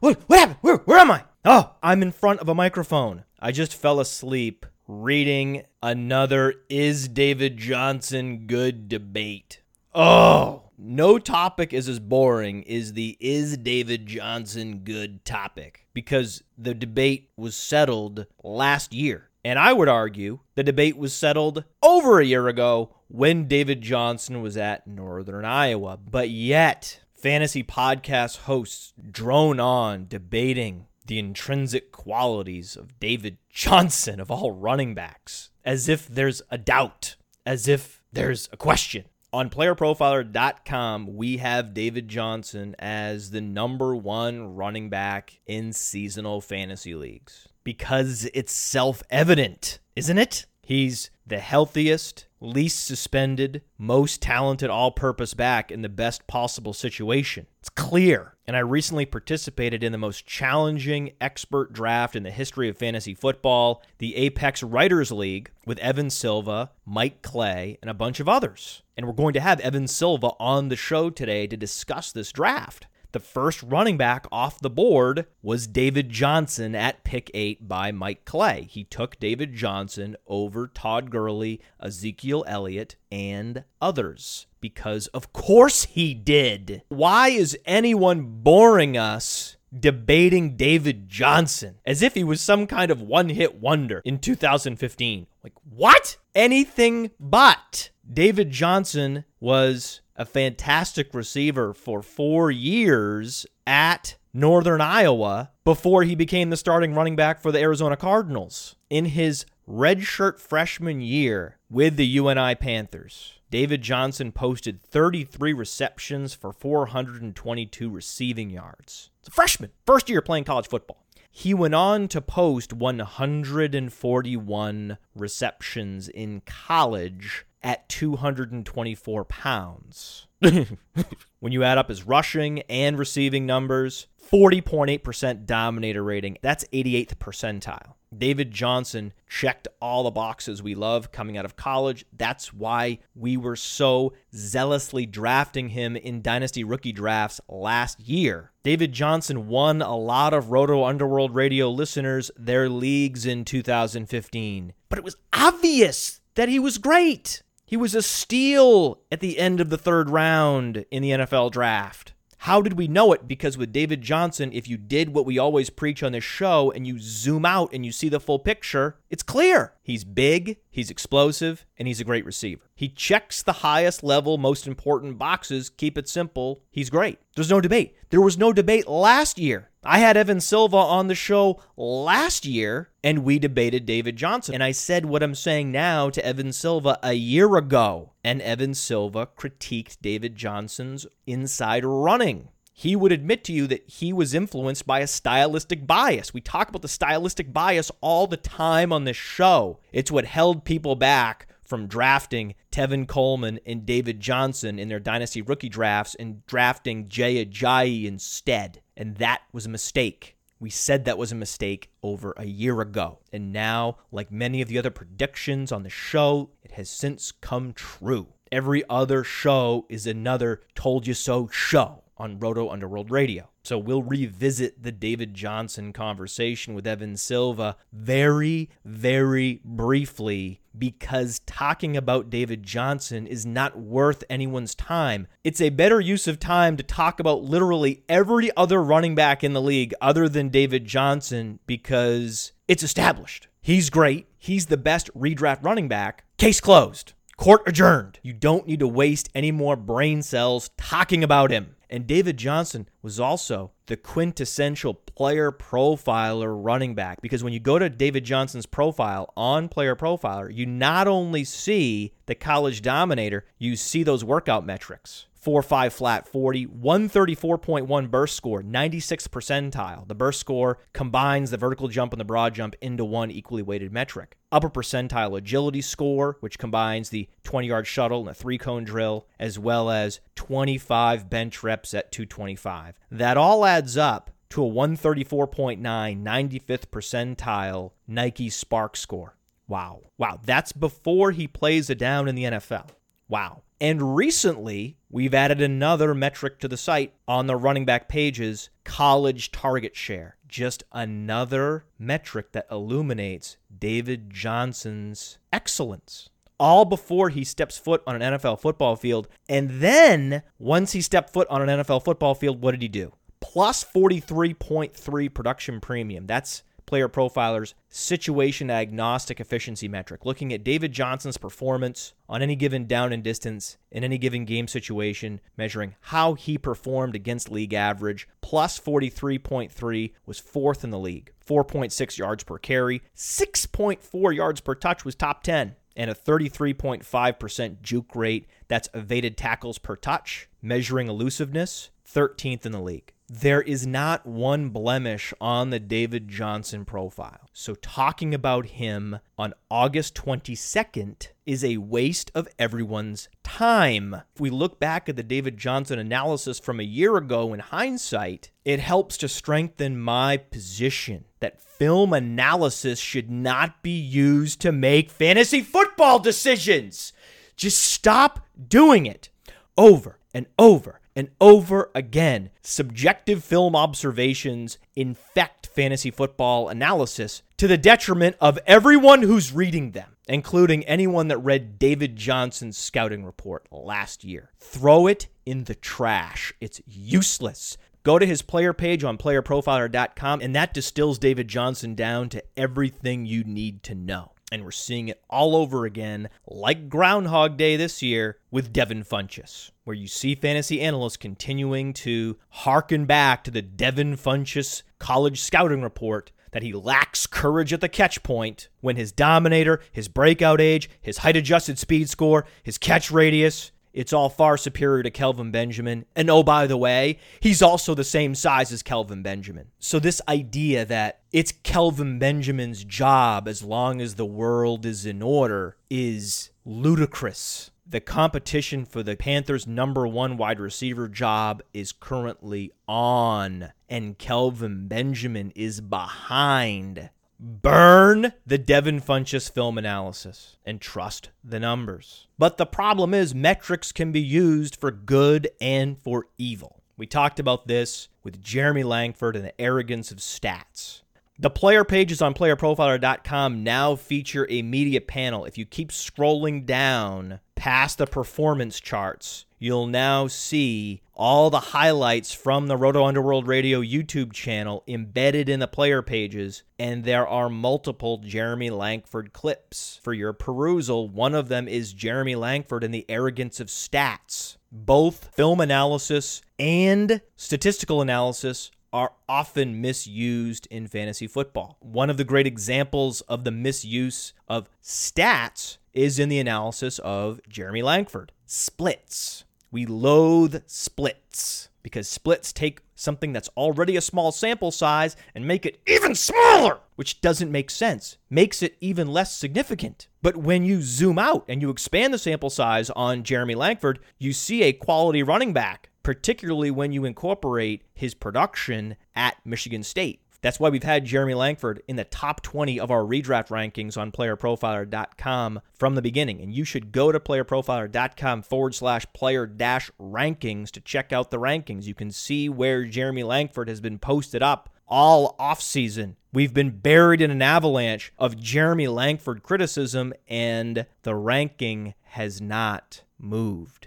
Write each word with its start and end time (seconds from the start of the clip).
what? 0.00 0.18
What? 0.26 0.38
Happened? 0.38 0.58
Where, 0.60 0.76
where 0.76 0.98
am 0.98 1.10
I? 1.10 1.24
Oh, 1.44 1.74
I'm 1.82 2.02
in 2.02 2.12
front 2.12 2.40
of 2.40 2.48
a 2.48 2.54
microphone. 2.54 3.24
I 3.38 3.52
just 3.52 3.74
fell 3.74 4.00
asleep 4.00 4.66
reading 4.90 5.62
another 5.80 6.52
Is 6.68 7.06
David 7.06 7.56
Johnson 7.56 8.48
Good 8.48 8.88
debate. 8.88 9.60
Oh, 9.94 10.64
no 10.76 11.18
topic 11.20 11.72
is 11.72 11.88
as 11.88 12.00
boring 12.00 12.68
as 12.68 12.94
the 12.94 13.16
Is 13.20 13.56
David 13.56 14.06
Johnson 14.06 14.78
Good 14.78 15.24
topic 15.24 15.86
because 15.94 16.42
the 16.58 16.74
debate 16.74 17.30
was 17.36 17.54
settled 17.54 18.26
last 18.42 18.92
year. 18.92 19.30
And 19.44 19.60
I 19.60 19.72
would 19.72 19.88
argue 19.88 20.40
the 20.56 20.64
debate 20.64 20.96
was 20.96 21.12
settled 21.12 21.64
over 21.82 22.18
a 22.18 22.26
year 22.26 22.48
ago 22.48 22.96
when 23.06 23.46
David 23.46 23.82
Johnson 23.82 24.42
was 24.42 24.56
at 24.56 24.88
Northern 24.88 25.44
Iowa. 25.44 25.98
But 25.98 26.30
yet, 26.30 27.00
fantasy 27.14 27.62
podcast 27.62 28.38
hosts 28.38 28.92
drone 29.10 29.60
on 29.60 30.06
debating 30.08 30.86
the 31.06 31.18
intrinsic 31.18 31.92
qualities 31.92 32.76
of 32.76 32.98
David 33.00 33.38
Johnson 33.48 34.20
of 34.20 34.30
all 34.30 34.52
running 34.52 34.94
backs 34.94 35.50
as 35.64 35.88
if 35.88 36.06
there's 36.06 36.42
a 36.50 36.58
doubt, 36.58 37.16
as 37.44 37.68
if 37.68 38.02
there's 38.12 38.48
a 38.52 38.56
question. 38.56 39.04
On 39.32 39.48
playerprofiler.com, 39.48 41.16
we 41.16 41.36
have 41.36 41.72
David 41.72 42.08
Johnson 42.08 42.74
as 42.80 43.30
the 43.30 43.40
number 43.40 43.94
one 43.94 44.56
running 44.56 44.88
back 44.88 45.38
in 45.46 45.72
seasonal 45.72 46.40
fantasy 46.40 46.96
leagues 46.96 47.46
because 47.62 48.28
it's 48.34 48.52
self 48.52 49.04
evident, 49.08 49.78
isn't 49.94 50.18
it? 50.18 50.46
He's 50.70 51.10
the 51.26 51.40
healthiest, 51.40 52.26
least 52.40 52.86
suspended, 52.86 53.62
most 53.76 54.22
talented 54.22 54.70
all 54.70 54.92
purpose 54.92 55.34
back 55.34 55.72
in 55.72 55.82
the 55.82 55.88
best 55.88 56.28
possible 56.28 56.72
situation. 56.72 57.48
It's 57.58 57.70
clear. 57.70 58.36
And 58.46 58.56
I 58.56 58.60
recently 58.60 59.04
participated 59.04 59.82
in 59.82 59.90
the 59.90 59.98
most 59.98 60.28
challenging 60.28 61.10
expert 61.20 61.72
draft 61.72 62.14
in 62.14 62.22
the 62.22 62.30
history 62.30 62.68
of 62.68 62.78
fantasy 62.78 63.14
football, 63.16 63.82
the 63.98 64.14
Apex 64.14 64.62
Writers 64.62 65.10
League, 65.10 65.50
with 65.66 65.80
Evan 65.80 66.08
Silva, 66.08 66.70
Mike 66.86 67.20
Clay, 67.22 67.76
and 67.82 67.90
a 67.90 67.94
bunch 67.94 68.20
of 68.20 68.28
others. 68.28 68.82
And 68.96 69.08
we're 69.08 69.12
going 69.12 69.34
to 69.34 69.40
have 69.40 69.58
Evan 69.58 69.88
Silva 69.88 70.34
on 70.38 70.68
the 70.68 70.76
show 70.76 71.10
today 71.10 71.48
to 71.48 71.56
discuss 71.56 72.12
this 72.12 72.30
draft. 72.30 72.86
The 73.12 73.20
first 73.20 73.62
running 73.64 73.96
back 73.96 74.26
off 74.30 74.60
the 74.60 74.70
board 74.70 75.26
was 75.42 75.66
David 75.66 76.10
Johnson 76.10 76.76
at 76.76 77.02
pick 77.02 77.28
eight 77.34 77.66
by 77.66 77.90
Mike 77.90 78.24
Clay. 78.24 78.68
He 78.70 78.84
took 78.84 79.18
David 79.18 79.52
Johnson 79.52 80.16
over 80.28 80.68
Todd 80.68 81.10
Gurley, 81.10 81.60
Ezekiel 81.80 82.44
Elliott, 82.46 82.94
and 83.10 83.64
others 83.80 84.46
because, 84.60 85.08
of 85.08 85.32
course, 85.32 85.86
he 85.86 86.14
did. 86.14 86.82
Why 86.88 87.30
is 87.30 87.58
anyone 87.64 88.42
boring 88.42 88.96
us? 88.96 89.56
Debating 89.76 90.56
David 90.56 91.08
Johnson 91.08 91.78
as 91.84 92.02
if 92.02 92.14
he 92.14 92.24
was 92.24 92.40
some 92.40 92.66
kind 92.66 92.90
of 92.90 93.02
one 93.02 93.28
hit 93.28 93.60
wonder 93.60 94.02
in 94.04 94.18
2015. 94.18 95.26
Like, 95.44 95.52
what? 95.68 96.16
Anything 96.34 97.12
but. 97.20 97.90
David 98.12 98.50
Johnson 98.50 99.24
was 99.38 100.00
a 100.20 100.24
fantastic 100.26 101.14
receiver 101.14 101.72
for 101.72 102.02
four 102.02 102.50
years 102.50 103.46
at 103.66 104.16
Northern 104.34 104.82
Iowa 104.82 105.50
before 105.64 106.02
he 106.02 106.14
became 106.14 106.50
the 106.50 106.58
starting 106.58 106.94
running 106.94 107.16
back 107.16 107.40
for 107.40 107.50
the 107.50 107.58
Arizona 107.58 107.96
Cardinals. 107.96 108.76
In 108.90 109.06
his 109.06 109.46
redshirt 109.66 110.38
freshman 110.38 111.00
year 111.00 111.56
with 111.70 111.96
the 111.96 112.06
UNI 112.06 112.54
Panthers, 112.56 113.40
David 113.50 113.80
Johnson 113.80 114.30
posted 114.30 114.82
33 114.82 115.54
receptions 115.54 116.34
for 116.34 116.52
422 116.52 117.88
receiving 117.88 118.50
yards. 118.50 119.08
It's 119.20 119.28
a 119.28 119.32
freshman, 119.32 119.70
first 119.86 120.10
year 120.10 120.20
playing 120.20 120.44
college 120.44 120.68
football. 120.68 121.06
He 121.30 121.54
went 121.54 121.74
on 121.74 122.08
to 122.08 122.20
post 122.20 122.74
141 122.74 124.98
receptions 125.14 126.08
in 126.10 126.42
college 126.44 127.46
at 127.62 127.88
224 127.88 129.24
pounds. 129.24 130.26
when 130.40 131.52
you 131.52 131.62
add 131.62 131.78
up 131.78 131.88
his 131.88 132.06
rushing 132.06 132.60
and 132.62 132.98
receiving 132.98 133.46
numbers, 133.46 134.06
40.8% 134.30 135.46
dominator 135.46 136.02
rating. 136.02 136.38
That's 136.40 136.64
88th 136.72 137.16
percentile. 137.16 137.94
David 138.16 138.50
Johnson 138.50 139.12
checked 139.28 139.68
all 139.80 140.02
the 140.02 140.10
boxes 140.10 140.62
we 140.62 140.74
love 140.74 141.12
coming 141.12 141.38
out 141.38 141.44
of 141.44 141.54
college. 141.54 142.04
That's 142.12 142.52
why 142.52 142.98
we 143.14 143.36
were 143.36 143.54
so 143.54 144.14
zealously 144.34 145.06
drafting 145.06 145.68
him 145.68 145.94
in 145.96 146.20
dynasty 146.20 146.64
rookie 146.64 146.92
drafts 146.92 147.40
last 147.48 148.00
year. 148.00 148.50
David 148.64 148.92
Johnson 148.92 149.46
won 149.46 149.80
a 149.80 149.96
lot 149.96 150.34
of 150.34 150.50
Roto 150.50 150.84
Underworld 150.84 151.34
radio 151.36 151.70
listeners 151.70 152.32
their 152.36 152.68
leagues 152.68 153.26
in 153.26 153.44
2015, 153.44 154.72
but 154.88 154.98
it 154.98 155.04
was 155.04 155.16
obvious 155.32 156.20
that 156.34 156.48
he 156.48 156.58
was 156.58 156.78
great. 156.78 157.42
He 157.70 157.76
was 157.76 157.94
a 157.94 158.02
steal 158.02 158.98
at 159.12 159.20
the 159.20 159.38
end 159.38 159.60
of 159.60 159.70
the 159.70 159.78
third 159.78 160.10
round 160.10 160.86
in 160.90 161.04
the 161.04 161.10
NFL 161.10 161.52
draft. 161.52 162.14
How 162.38 162.60
did 162.60 162.72
we 162.72 162.88
know 162.88 163.12
it? 163.12 163.28
Because 163.28 163.56
with 163.56 163.72
David 163.72 164.02
Johnson, 164.02 164.50
if 164.52 164.66
you 164.66 164.76
did 164.76 165.14
what 165.14 165.24
we 165.24 165.38
always 165.38 165.70
preach 165.70 166.02
on 166.02 166.10
this 166.10 166.24
show 166.24 166.72
and 166.72 166.84
you 166.84 166.98
zoom 166.98 167.46
out 167.46 167.72
and 167.72 167.86
you 167.86 167.92
see 167.92 168.08
the 168.08 168.18
full 168.18 168.40
picture, 168.40 168.96
it's 169.08 169.22
clear. 169.22 169.74
He's 169.90 170.04
big, 170.04 170.58
he's 170.70 170.88
explosive, 170.88 171.66
and 171.76 171.88
he's 171.88 172.00
a 172.00 172.04
great 172.04 172.24
receiver. 172.24 172.62
He 172.76 172.88
checks 172.88 173.42
the 173.42 173.54
highest 173.54 174.04
level, 174.04 174.38
most 174.38 174.68
important 174.68 175.18
boxes. 175.18 175.68
Keep 175.68 175.98
it 175.98 176.08
simple. 176.08 176.62
He's 176.70 176.90
great. 176.90 177.18
There's 177.34 177.50
no 177.50 177.60
debate. 177.60 177.96
There 178.10 178.20
was 178.20 178.38
no 178.38 178.52
debate 178.52 178.86
last 178.86 179.36
year. 179.36 179.70
I 179.82 179.98
had 179.98 180.16
Evan 180.16 180.40
Silva 180.40 180.76
on 180.76 181.08
the 181.08 181.16
show 181.16 181.60
last 181.76 182.46
year 182.46 182.90
and 183.02 183.24
we 183.24 183.40
debated 183.40 183.84
David 183.84 184.14
Johnson. 184.14 184.54
And 184.54 184.62
I 184.62 184.70
said 184.70 185.06
what 185.06 185.24
I'm 185.24 185.34
saying 185.34 185.72
now 185.72 186.08
to 186.10 186.24
Evan 186.24 186.52
Silva 186.52 186.96
a 187.02 187.14
year 187.14 187.56
ago. 187.56 188.12
And 188.22 188.40
Evan 188.42 188.74
Silva 188.74 189.26
critiqued 189.26 189.96
David 190.00 190.36
Johnson's 190.36 191.04
inside 191.26 191.84
running. 191.84 192.50
He 192.80 192.96
would 192.96 193.12
admit 193.12 193.44
to 193.44 193.52
you 193.52 193.66
that 193.66 193.86
he 193.90 194.10
was 194.10 194.32
influenced 194.32 194.86
by 194.86 195.00
a 195.00 195.06
stylistic 195.06 195.86
bias. 195.86 196.32
We 196.32 196.40
talk 196.40 196.70
about 196.70 196.80
the 196.80 196.88
stylistic 196.88 197.52
bias 197.52 197.92
all 198.00 198.26
the 198.26 198.38
time 198.38 198.90
on 198.90 199.04
this 199.04 199.18
show. 199.18 199.80
It's 199.92 200.10
what 200.10 200.24
held 200.24 200.64
people 200.64 200.96
back 200.96 201.46
from 201.62 201.88
drafting 201.88 202.54
Tevin 202.72 203.06
Coleman 203.06 203.60
and 203.66 203.84
David 203.84 204.18
Johnson 204.18 204.78
in 204.78 204.88
their 204.88 204.98
dynasty 204.98 205.42
rookie 205.42 205.68
drafts 205.68 206.14
and 206.14 206.46
drafting 206.46 207.10
Jay 207.10 207.44
Ajayi 207.44 208.06
instead. 208.06 208.80
And 208.96 209.16
that 209.16 209.42
was 209.52 209.66
a 209.66 209.68
mistake. 209.68 210.38
We 210.58 210.70
said 210.70 211.04
that 211.04 211.18
was 211.18 211.32
a 211.32 211.34
mistake 211.34 211.90
over 212.02 212.32
a 212.38 212.46
year 212.46 212.80
ago. 212.80 213.18
And 213.30 213.52
now, 213.52 213.98
like 214.10 214.32
many 214.32 214.62
of 214.62 214.68
the 214.68 214.78
other 214.78 214.88
predictions 214.88 215.70
on 215.70 215.82
the 215.82 215.90
show, 215.90 216.48
it 216.62 216.72
has 216.72 216.88
since 216.88 217.30
come 217.30 217.74
true. 217.74 218.28
Every 218.50 218.84
other 218.88 219.22
show 219.22 219.84
is 219.90 220.06
another 220.06 220.62
told 220.74 221.06
you 221.06 221.12
so 221.12 221.46
show 221.48 221.99
on 222.20 222.38
Roto 222.38 222.68
Underworld 222.68 223.10
Radio. 223.10 223.48
So 223.62 223.78
we'll 223.78 224.02
revisit 224.02 224.82
the 224.82 224.92
David 224.92 225.32
Johnson 225.32 225.92
conversation 225.92 226.74
with 226.74 226.86
Evan 226.86 227.16
Silva 227.16 227.76
very, 227.92 228.68
very 228.84 229.62
briefly 229.64 230.60
because 230.78 231.40
talking 231.46 231.96
about 231.96 232.30
David 232.30 232.62
Johnson 232.62 233.26
is 233.26 233.46
not 233.46 233.78
worth 233.78 234.22
anyone's 234.28 234.74
time. 234.74 235.28
It's 235.42 235.62
a 235.62 235.70
better 235.70 235.98
use 235.98 236.28
of 236.28 236.38
time 236.38 236.76
to 236.76 236.82
talk 236.82 237.20
about 237.20 237.42
literally 237.42 238.04
every 238.08 238.54
other 238.56 238.82
running 238.82 239.14
back 239.14 239.42
in 239.42 239.54
the 239.54 239.62
league 239.62 239.94
other 240.00 240.28
than 240.28 240.50
David 240.50 240.84
Johnson 240.84 241.58
because 241.66 242.52
it's 242.68 242.82
established. 242.82 243.48
He's 243.62 243.88
great. 243.90 244.26
He's 244.36 244.66
the 244.66 244.76
best 244.76 245.10
redraft 245.14 245.64
running 245.64 245.88
back. 245.88 246.24
Case 246.38 246.60
closed. 246.60 247.14
Court 247.40 247.62
adjourned. 247.66 248.18
You 248.22 248.34
don't 248.34 248.66
need 248.66 248.80
to 248.80 248.86
waste 248.86 249.30
any 249.34 249.50
more 249.50 249.74
brain 249.74 250.20
cells 250.20 250.68
talking 250.76 251.24
about 251.24 251.50
him. 251.50 251.74
And 251.88 252.06
David 252.06 252.36
Johnson 252.36 252.86
was 253.00 253.18
also 253.18 253.70
the 253.86 253.96
quintessential 253.96 254.92
player 254.92 255.50
profiler 255.50 256.54
running 256.54 256.94
back 256.94 257.22
because 257.22 257.42
when 257.42 257.54
you 257.54 257.58
go 257.58 257.78
to 257.78 257.88
David 257.88 258.24
Johnson's 258.24 258.66
profile 258.66 259.32
on 259.38 259.70
Player 259.70 259.96
Profiler, 259.96 260.54
you 260.54 260.66
not 260.66 261.08
only 261.08 261.44
see 261.44 262.12
the 262.26 262.34
college 262.34 262.82
dominator, 262.82 263.46
you 263.56 263.74
see 263.74 264.02
those 264.02 264.22
workout 264.22 264.66
metrics. 264.66 265.26
4 265.40 265.62
5 265.62 265.92
flat 265.92 266.28
40, 266.28 266.66
134.1 266.66 268.10
burst 268.10 268.36
score, 268.36 268.62
96 268.62 269.28
percentile. 269.28 270.06
The 270.06 270.14
burst 270.14 270.38
score 270.38 270.78
combines 270.92 271.50
the 271.50 271.56
vertical 271.56 271.88
jump 271.88 272.12
and 272.12 272.20
the 272.20 272.24
broad 272.24 272.54
jump 272.54 272.76
into 272.82 273.04
one 273.04 273.30
equally 273.30 273.62
weighted 273.62 273.90
metric. 273.90 274.36
Upper 274.52 274.68
percentile 274.68 275.38
agility 275.38 275.80
score, 275.80 276.36
which 276.40 276.58
combines 276.58 277.08
the 277.08 277.28
20 277.44 277.68
yard 277.68 277.86
shuttle 277.86 278.20
and 278.20 278.28
a 278.28 278.34
three 278.34 278.58
cone 278.58 278.84
drill, 278.84 279.26
as 279.38 279.58
well 279.58 279.90
as 279.90 280.20
25 280.36 281.30
bench 281.30 281.62
reps 281.62 281.94
at 281.94 282.12
225. 282.12 282.98
That 283.10 283.38
all 283.38 283.64
adds 283.64 283.96
up 283.96 284.30
to 284.50 284.64
a 284.64 284.70
134.9 284.70 285.80
95th 285.80 286.86
percentile 286.90 287.92
Nike 288.06 288.50
SPARQ 288.50 288.96
score. 288.96 289.36
Wow. 289.68 290.02
Wow. 290.18 290.40
That's 290.44 290.72
before 290.72 291.30
he 291.30 291.46
plays 291.46 291.88
a 291.88 291.94
down 291.94 292.28
in 292.28 292.34
the 292.34 292.44
NFL. 292.44 292.88
Wow. 293.28 293.62
And 293.80 294.14
recently, 294.14 294.98
we've 295.08 295.32
added 295.32 295.62
another 295.62 296.14
metric 296.14 296.58
to 296.60 296.68
the 296.68 296.76
site 296.76 297.14
on 297.26 297.46
the 297.46 297.56
running 297.56 297.86
back 297.86 298.08
pages 298.08 298.68
college 298.84 299.50
target 299.52 299.96
share. 299.96 300.36
Just 300.46 300.82
another 300.92 301.86
metric 301.98 302.52
that 302.52 302.66
illuminates 302.70 303.56
David 303.76 304.30
Johnson's 304.30 305.38
excellence. 305.50 306.28
All 306.58 306.84
before 306.84 307.30
he 307.30 307.42
steps 307.42 307.78
foot 307.78 308.02
on 308.06 308.20
an 308.20 308.34
NFL 308.34 308.60
football 308.60 308.96
field. 308.96 309.28
And 309.48 309.80
then, 309.80 310.42
once 310.58 310.92
he 310.92 311.00
stepped 311.00 311.32
foot 311.32 311.48
on 311.48 311.66
an 311.66 311.80
NFL 311.80 312.04
football 312.04 312.34
field, 312.34 312.60
what 312.60 312.72
did 312.72 312.82
he 312.82 312.88
do? 312.88 313.14
Plus 313.40 313.82
43.3 313.82 315.32
production 315.32 315.80
premium. 315.80 316.26
That's 316.26 316.62
Player 316.90 317.08
Profiler's 317.08 317.76
situation 317.88 318.68
agnostic 318.68 319.38
efficiency 319.38 319.86
metric, 319.86 320.26
looking 320.26 320.52
at 320.52 320.64
David 320.64 320.90
Johnson's 320.90 321.36
performance 321.36 322.14
on 322.28 322.42
any 322.42 322.56
given 322.56 322.88
down 322.88 323.12
and 323.12 323.22
distance 323.22 323.78
in 323.92 324.02
any 324.02 324.18
given 324.18 324.44
game 324.44 324.66
situation, 324.66 325.40
measuring 325.56 325.94
how 326.00 326.34
he 326.34 326.58
performed 326.58 327.14
against 327.14 327.48
league 327.48 327.74
average. 327.74 328.26
Plus 328.40 328.80
43.3 328.80 330.12
was 330.26 330.40
fourth 330.40 330.82
in 330.82 330.90
the 330.90 330.98
league, 330.98 331.32
4.6 331.46 332.18
yards 332.18 332.42
per 332.42 332.58
carry, 332.58 333.02
6.4 333.14 334.34
yards 334.34 334.60
per 334.60 334.74
touch 334.74 335.04
was 335.04 335.14
top 335.14 335.44
10 335.44 335.76
and 335.94 336.10
a 336.10 336.14
33.5% 336.14 337.82
juke 337.82 338.16
rate. 338.16 338.48
That's 338.66 338.88
evaded 338.94 339.36
tackles 339.36 339.78
per 339.78 339.94
touch. 339.94 340.48
Measuring 340.60 341.06
elusiveness, 341.06 341.90
13th 342.04 342.66
in 342.66 342.72
the 342.72 342.80
league 342.80 343.12
there 343.32 343.62
is 343.62 343.86
not 343.86 344.26
one 344.26 344.70
blemish 344.70 345.32
on 345.40 345.70
the 345.70 345.78
David 345.78 346.26
Johnson 346.26 346.84
profile. 346.84 347.48
So, 347.52 347.76
talking 347.76 348.34
about 348.34 348.66
him 348.66 349.20
on 349.38 349.54
August 349.70 350.16
22nd 350.16 351.28
is 351.46 351.62
a 351.62 351.76
waste 351.76 352.32
of 352.34 352.48
everyone's 352.58 353.28
time. 353.44 354.22
If 354.34 354.40
we 354.40 354.50
look 354.50 354.80
back 354.80 355.08
at 355.08 355.14
the 355.14 355.22
David 355.22 355.58
Johnson 355.58 356.00
analysis 356.00 356.58
from 356.58 356.80
a 356.80 356.84
year 356.84 357.16
ago 357.16 357.54
in 357.54 357.60
hindsight, 357.60 358.50
it 358.64 358.80
helps 358.80 359.16
to 359.18 359.28
strengthen 359.28 360.00
my 360.00 360.36
position 360.36 361.24
that 361.38 361.60
film 361.60 362.12
analysis 362.12 362.98
should 362.98 363.30
not 363.30 363.80
be 363.80 363.96
used 363.96 364.60
to 364.62 364.72
make 364.72 365.08
fantasy 365.08 365.60
football 365.60 366.18
decisions. 366.18 367.12
Just 367.54 367.80
stop 367.80 368.44
doing 368.68 369.06
it 369.06 369.28
over 369.76 370.18
and 370.34 370.46
over 370.58 370.99
and 371.16 371.28
over 371.40 371.90
again, 371.94 372.50
subjective 372.62 373.42
film 373.42 373.74
observations 373.74 374.78
infect 374.94 375.66
fantasy 375.66 376.10
football 376.10 376.68
analysis 376.68 377.42
to 377.56 377.66
the 377.66 377.78
detriment 377.78 378.36
of 378.40 378.58
everyone 378.66 379.22
who's 379.22 379.52
reading 379.52 379.90
them, 379.90 380.16
including 380.28 380.84
anyone 380.84 381.28
that 381.28 381.38
read 381.38 381.78
David 381.78 382.16
Johnson's 382.16 382.78
scouting 382.78 383.24
report 383.24 383.66
last 383.70 384.24
year. 384.24 384.50
Throw 384.58 385.06
it 385.06 385.28
in 385.44 385.64
the 385.64 385.74
trash. 385.74 386.52
It's 386.60 386.80
useless. 386.86 387.76
Go 388.02 388.18
to 388.18 388.24
his 388.26 388.40
player 388.40 388.72
page 388.72 389.04
on 389.04 389.18
playerprofiler.com, 389.18 390.40
and 390.40 390.56
that 390.56 390.72
distills 390.72 391.18
David 391.18 391.48
Johnson 391.48 391.94
down 391.94 392.30
to 392.30 392.42
everything 392.56 393.26
you 393.26 393.44
need 393.44 393.82
to 393.82 393.94
know. 393.94 394.32
And 394.52 394.64
we're 394.64 394.72
seeing 394.72 395.08
it 395.08 395.22
all 395.30 395.54
over 395.54 395.84
again, 395.84 396.28
like 396.46 396.88
Groundhog 396.88 397.56
Day 397.56 397.76
this 397.76 398.02
year 398.02 398.38
with 398.50 398.72
Devin 398.72 399.04
Funchess, 399.04 399.70
where 399.84 399.94
you 399.94 400.08
see 400.08 400.34
fantasy 400.34 400.80
analysts 400.80 401.16
continuing 401.16 401.92
to 401.94 402.36
harken 402.48 403.04
back 403.04 403.44
to 403.44 403.50
the 403.50 403.62
Devin 403.62 404.16
Funchess 404.16 404.82
college 404.98 405.40
scouting 405.40 405.82
report 405.82 406.32
that 406.52 406.62
he 406.62 406.72
lacks 406.72 407.26
courage 407.26 407.72
at 407.72 407.80
the 407.80 407.88
catch 407.88 408.22
point 408.22 408.68
when 408.80 408.96
his 408.96 409.12
dominator, 409.12 409.80
his 409.92 410.08
breakout 410.08 410.60
age, 410.60 410.90
his 411.00 411.18
height 411.18 411.36
adjusted 411.36 411.78
speed 411.78 412.08
score, 412.08 412.44
his 412.62 412.78
catch 412.78 413.10
radius, 413.10 413.70
it's 413.92 414.12
all 414.12 414.28
far 414.28 414.56
superior 414.56 415.02
to 415.02 415.10
Kelvin 415.10 415.50
Benjamin. 415.50 416.04
And 416.14 416.30
oh, 416.30 416.42
by 416.42 416.66
the 416.66 416.76
way, 416.76 417.18
he's 417.40 417.62
also 417.62 417.94
the 417.94 418.04
same 418.04 418.34
size 418.34 418.72
as 418.72 418.82
Kelvin 418.82 419.22
Benjamin. 419.22 419.68
So, 419.78 419.98
this 419.98 420.20
idea 420.28 420.84
that 420.84 421.20
it's 421.32 421.52
Kelvin 421.52 422.18
Benjamin's 422.18 422.84
job 422.84 423.48
as 423.48 423.62
long 423.62 424.00
as 424.00 424.14
the 424.14 424.26
world 424.26 424.86
is 424.86 425.06
in 425.06 425.22
order 425.22 425.76
is 425.88 426.50
ludicrous. 426.64 427.70
The 427.86 428.00
competition 428.00 428.84
for 428.84 429.02
the 429.02 429.16
Panthers' 429.16 429.66
number 429.66 430.06
one 430.06 430.36
wide 430.36 430.60
receiver 430.60 431.08
job 431.08 431.60
is 431.74 431.90
currently 431.90 432.72
on, 432.86 433.72
and 433.88 434.16
Kelvin 434.16 434.86
Benjamin 434.86 435.52
is 435.56 435.80
behind. 435.80 437.10
Burn 437.42 438.34
the 438.44 438.58
Devin 438.58 439.00
Funchess 439.00 439.50
film 439.50 439.78
analysis 439.78 440.58
and 440.66 440.78
trust 440.78 441.30
the 441.42 441.58
numbers. 441.58 442.26
But 442.38 442.58
the 442.58 442.66
problem 442.66 443.14
is, 443.14 443.34
metrics 443.34 443.92
can 443.92 444.12
be 444.12 444.20
used 444.20 444.76
for 444.76 444.90
good 444.90 445.48
and 445.58 445.96
for 445.98 446.26
evil. 446.36 446.82
We 446.98 447.06
talked 447.06 447.40
about 447.40 447.66
this 447.66 448.08
with 448.22 448.42
Jeremy 448.42 448.82
Langford 448.82 449.36
and 449.36 449.44
the 449.46 449.58
arrogance 449.58 450.10
of 450.10 450.18
stats. 450.18 451.00
The 451.38 451.48
player 451.48 451.82
pages 451.82 452.20
on 452.20 452.34
playerprofiler.com 452.34 453.64
now 453.64 453.96
feature 453.96 454.46
a 454.50 454.60
media 454.60 455.00
panel. 455.00 455.46
If 455.46 455.56
you 455.56 455.64
keep 455.64 455.92
scrolling 455.92 456.66
down 456.66 457.40
past 457.60 457.98
the 457.98 458.06
performance 458.06 458.80
charts, 458.80 459.44
you'll 459.58 459.86
now 459.86 460.26
see 460.26 461.02
all 461.12 461.50
the 461.50 461.60
highlights 461.60 462.32
from 462.32 462.68
the 462.68 462.76
Roto 462.78 463.04
Underworld 463.04 463.46
Radio 463.46 463.82
YouTube 463.82 464.32
channel 464.32 464.82
embedded 464.88 465.50
in 465.50 465.60
the 465.60 465.68
player 465.68 466.00
pages, 466.00 466.62
and 466.78 467.04
there 467.04 467.28
are 467.28 467.50
multiple 467.50 468.16
Jeremy 468.16 468.70
Langford 468.70 469.34
clips 469.34 470.00
for 470.02 470.14
your 470.14 470.32
perusal. 470.32 471.10
One 471.10 471.34
of 471.34 471.48
them 471.48 471.68
is 471.68 471.92
Jeremy 471.92 472.34
Langford 472.34 472.82
and 472.82 472.94
the 472.94 473.04
arrogance 473.10 473.60
of 473.60 473.66
stats. 473.66 474.56
Both 474.72 475.34
film 475.34 475.60
analysis 475.60 476.40
and 476.58 477.20
statistical 477.36 478.00
analysis 478.00 478.70
are 478.92 479.12
often 479.28 479.80
misused 479.80 480.66
in 480.70 480.86
fantasy 480.86 481.26
football. 481.26 481.76
One 481.80 482.10
of 482.10 482.16
the 482.16 482.24
great 482.24 482.46
examples 482.46 483.20
of 483.22 483.44
the 483.44 483.50
misuse 483.50 484.32
of 484.48 484.68
stats 484.82 485.78
is 485.92 486.18
in 486.18 486.28
the 486.28 486.38
analysis 486.38 486.98
of 487.00 487.40
Jeremy 487.48 487.82
Langford. 487.82 488.32
Splits. 488.46 489.44
We 489.70 489.86
loathe 489.86 490.62
splits 490.66 491.68
because 491.82 492.08
splits 492.08 492.52
take 492.52 492.82
something 492.94 493.32
that's 493.32 493.48
already 493.56 493.96
a 493.96 494.00
small 494.00 494.32
sample 494.32 494.70
size 494.70 495.16
and 495.34 495.46
make 495.46 495.64
it 495.64 495.80
even 495.86 496.14
smaller, 496.14 496.80
which 496.96 497.20
doesn't 497.20 497.50
make 497.50 497.70
sense, 497.70 498.18
makes 498.28 498.62
it 498.62 498.76
even 498.80 499.08
less 499.08 499.34
significant. 499.34 500.08
But 500.22 500.36
when 500.36 500.64
you 500.64 500.82
zoom 500.82 501.18
out 501.18 501.44
and 501.48 501.62
you 501.62 501.70
expand 501.70 502.12
the 502.12 502.18
sample 502.18 502.50
size 502.50 502.90
on 502.90 503.22
Jeremy 503.22 503.54
Langford, 503.54 504.00
you 504.18 504.32
see 504.32 504.62
a 504.64 504.72
quality 504.72 505.22
running 505.22 505.52
back 505.52 505.89
particularly 506.10 506.72
when 506.72 506.90
you 506.90 507.04
incorporate 507.04 507.84
his 507.94 508.14
production 508.14 508.96
at 509.14 509.36
Michigan 509.44 509.80
State. 509.80 510.20
That's 510.42 510.58
why 510.58 510.68
we've 510.68 510.82
had 510.82 511.04
Jeremy 511.04 511.34
Langford 511.34 511.84
in 511.86 511.94
the 511.94 512.02
top 512.02 512.42
20 512.42 512.80
of 512.80 512.90
our 512.90 513.02
redraft 513.02 513.46
rankings 513.46 513.96
on 513.96 514.10
playerprofiler.com 514.10 515.60
from 515.72 515.94
the 515.94 516.02
beginning. 516.02 516.40
And 516.40 516.52
you 516.52 516.64
should 516.64 516.90
go 516.90 517.12
to 517.12 517.20
playerprofiler.com 517.20 518.42
forward 518.42 518.74
slash 518.74 519.06
player 519.12 519.46
dash 519.46 519.88
rankings 520.00 520.72
to 520.72 520.80
check 520.80 521.12
out 521.12 521.30
the 521.30 521.38
rankings. 521.38 521.84
You 521.84 521.94
can 521.94 522.10
see 522.10 522.48
where 522.48 522.86
Jeremy 522.86 523.22
Langford 523.22 523.68
has 523.68 523.80
been 523.80 524.00
posted 524.00 524.42
up 524.42 524.68
all 524.88 525.36
offseason. 525.38 526.16
We've 526.32 526.52
been 526.52 526.70
buried 526.70 527.20
in 527.22 527.30
an 527.30 527.40
avalanche 527.40 528.12
of 528.18 528.36
Jeremy 528.36 528.88
Langford 528.88 529.44
criticism, 529.44 530.12
and 530.26 530.86
the 531.04 531.14
ranking 531.14 531.94
has 532.02 532.40
not 532.40 533.04
moved 533.16 533.86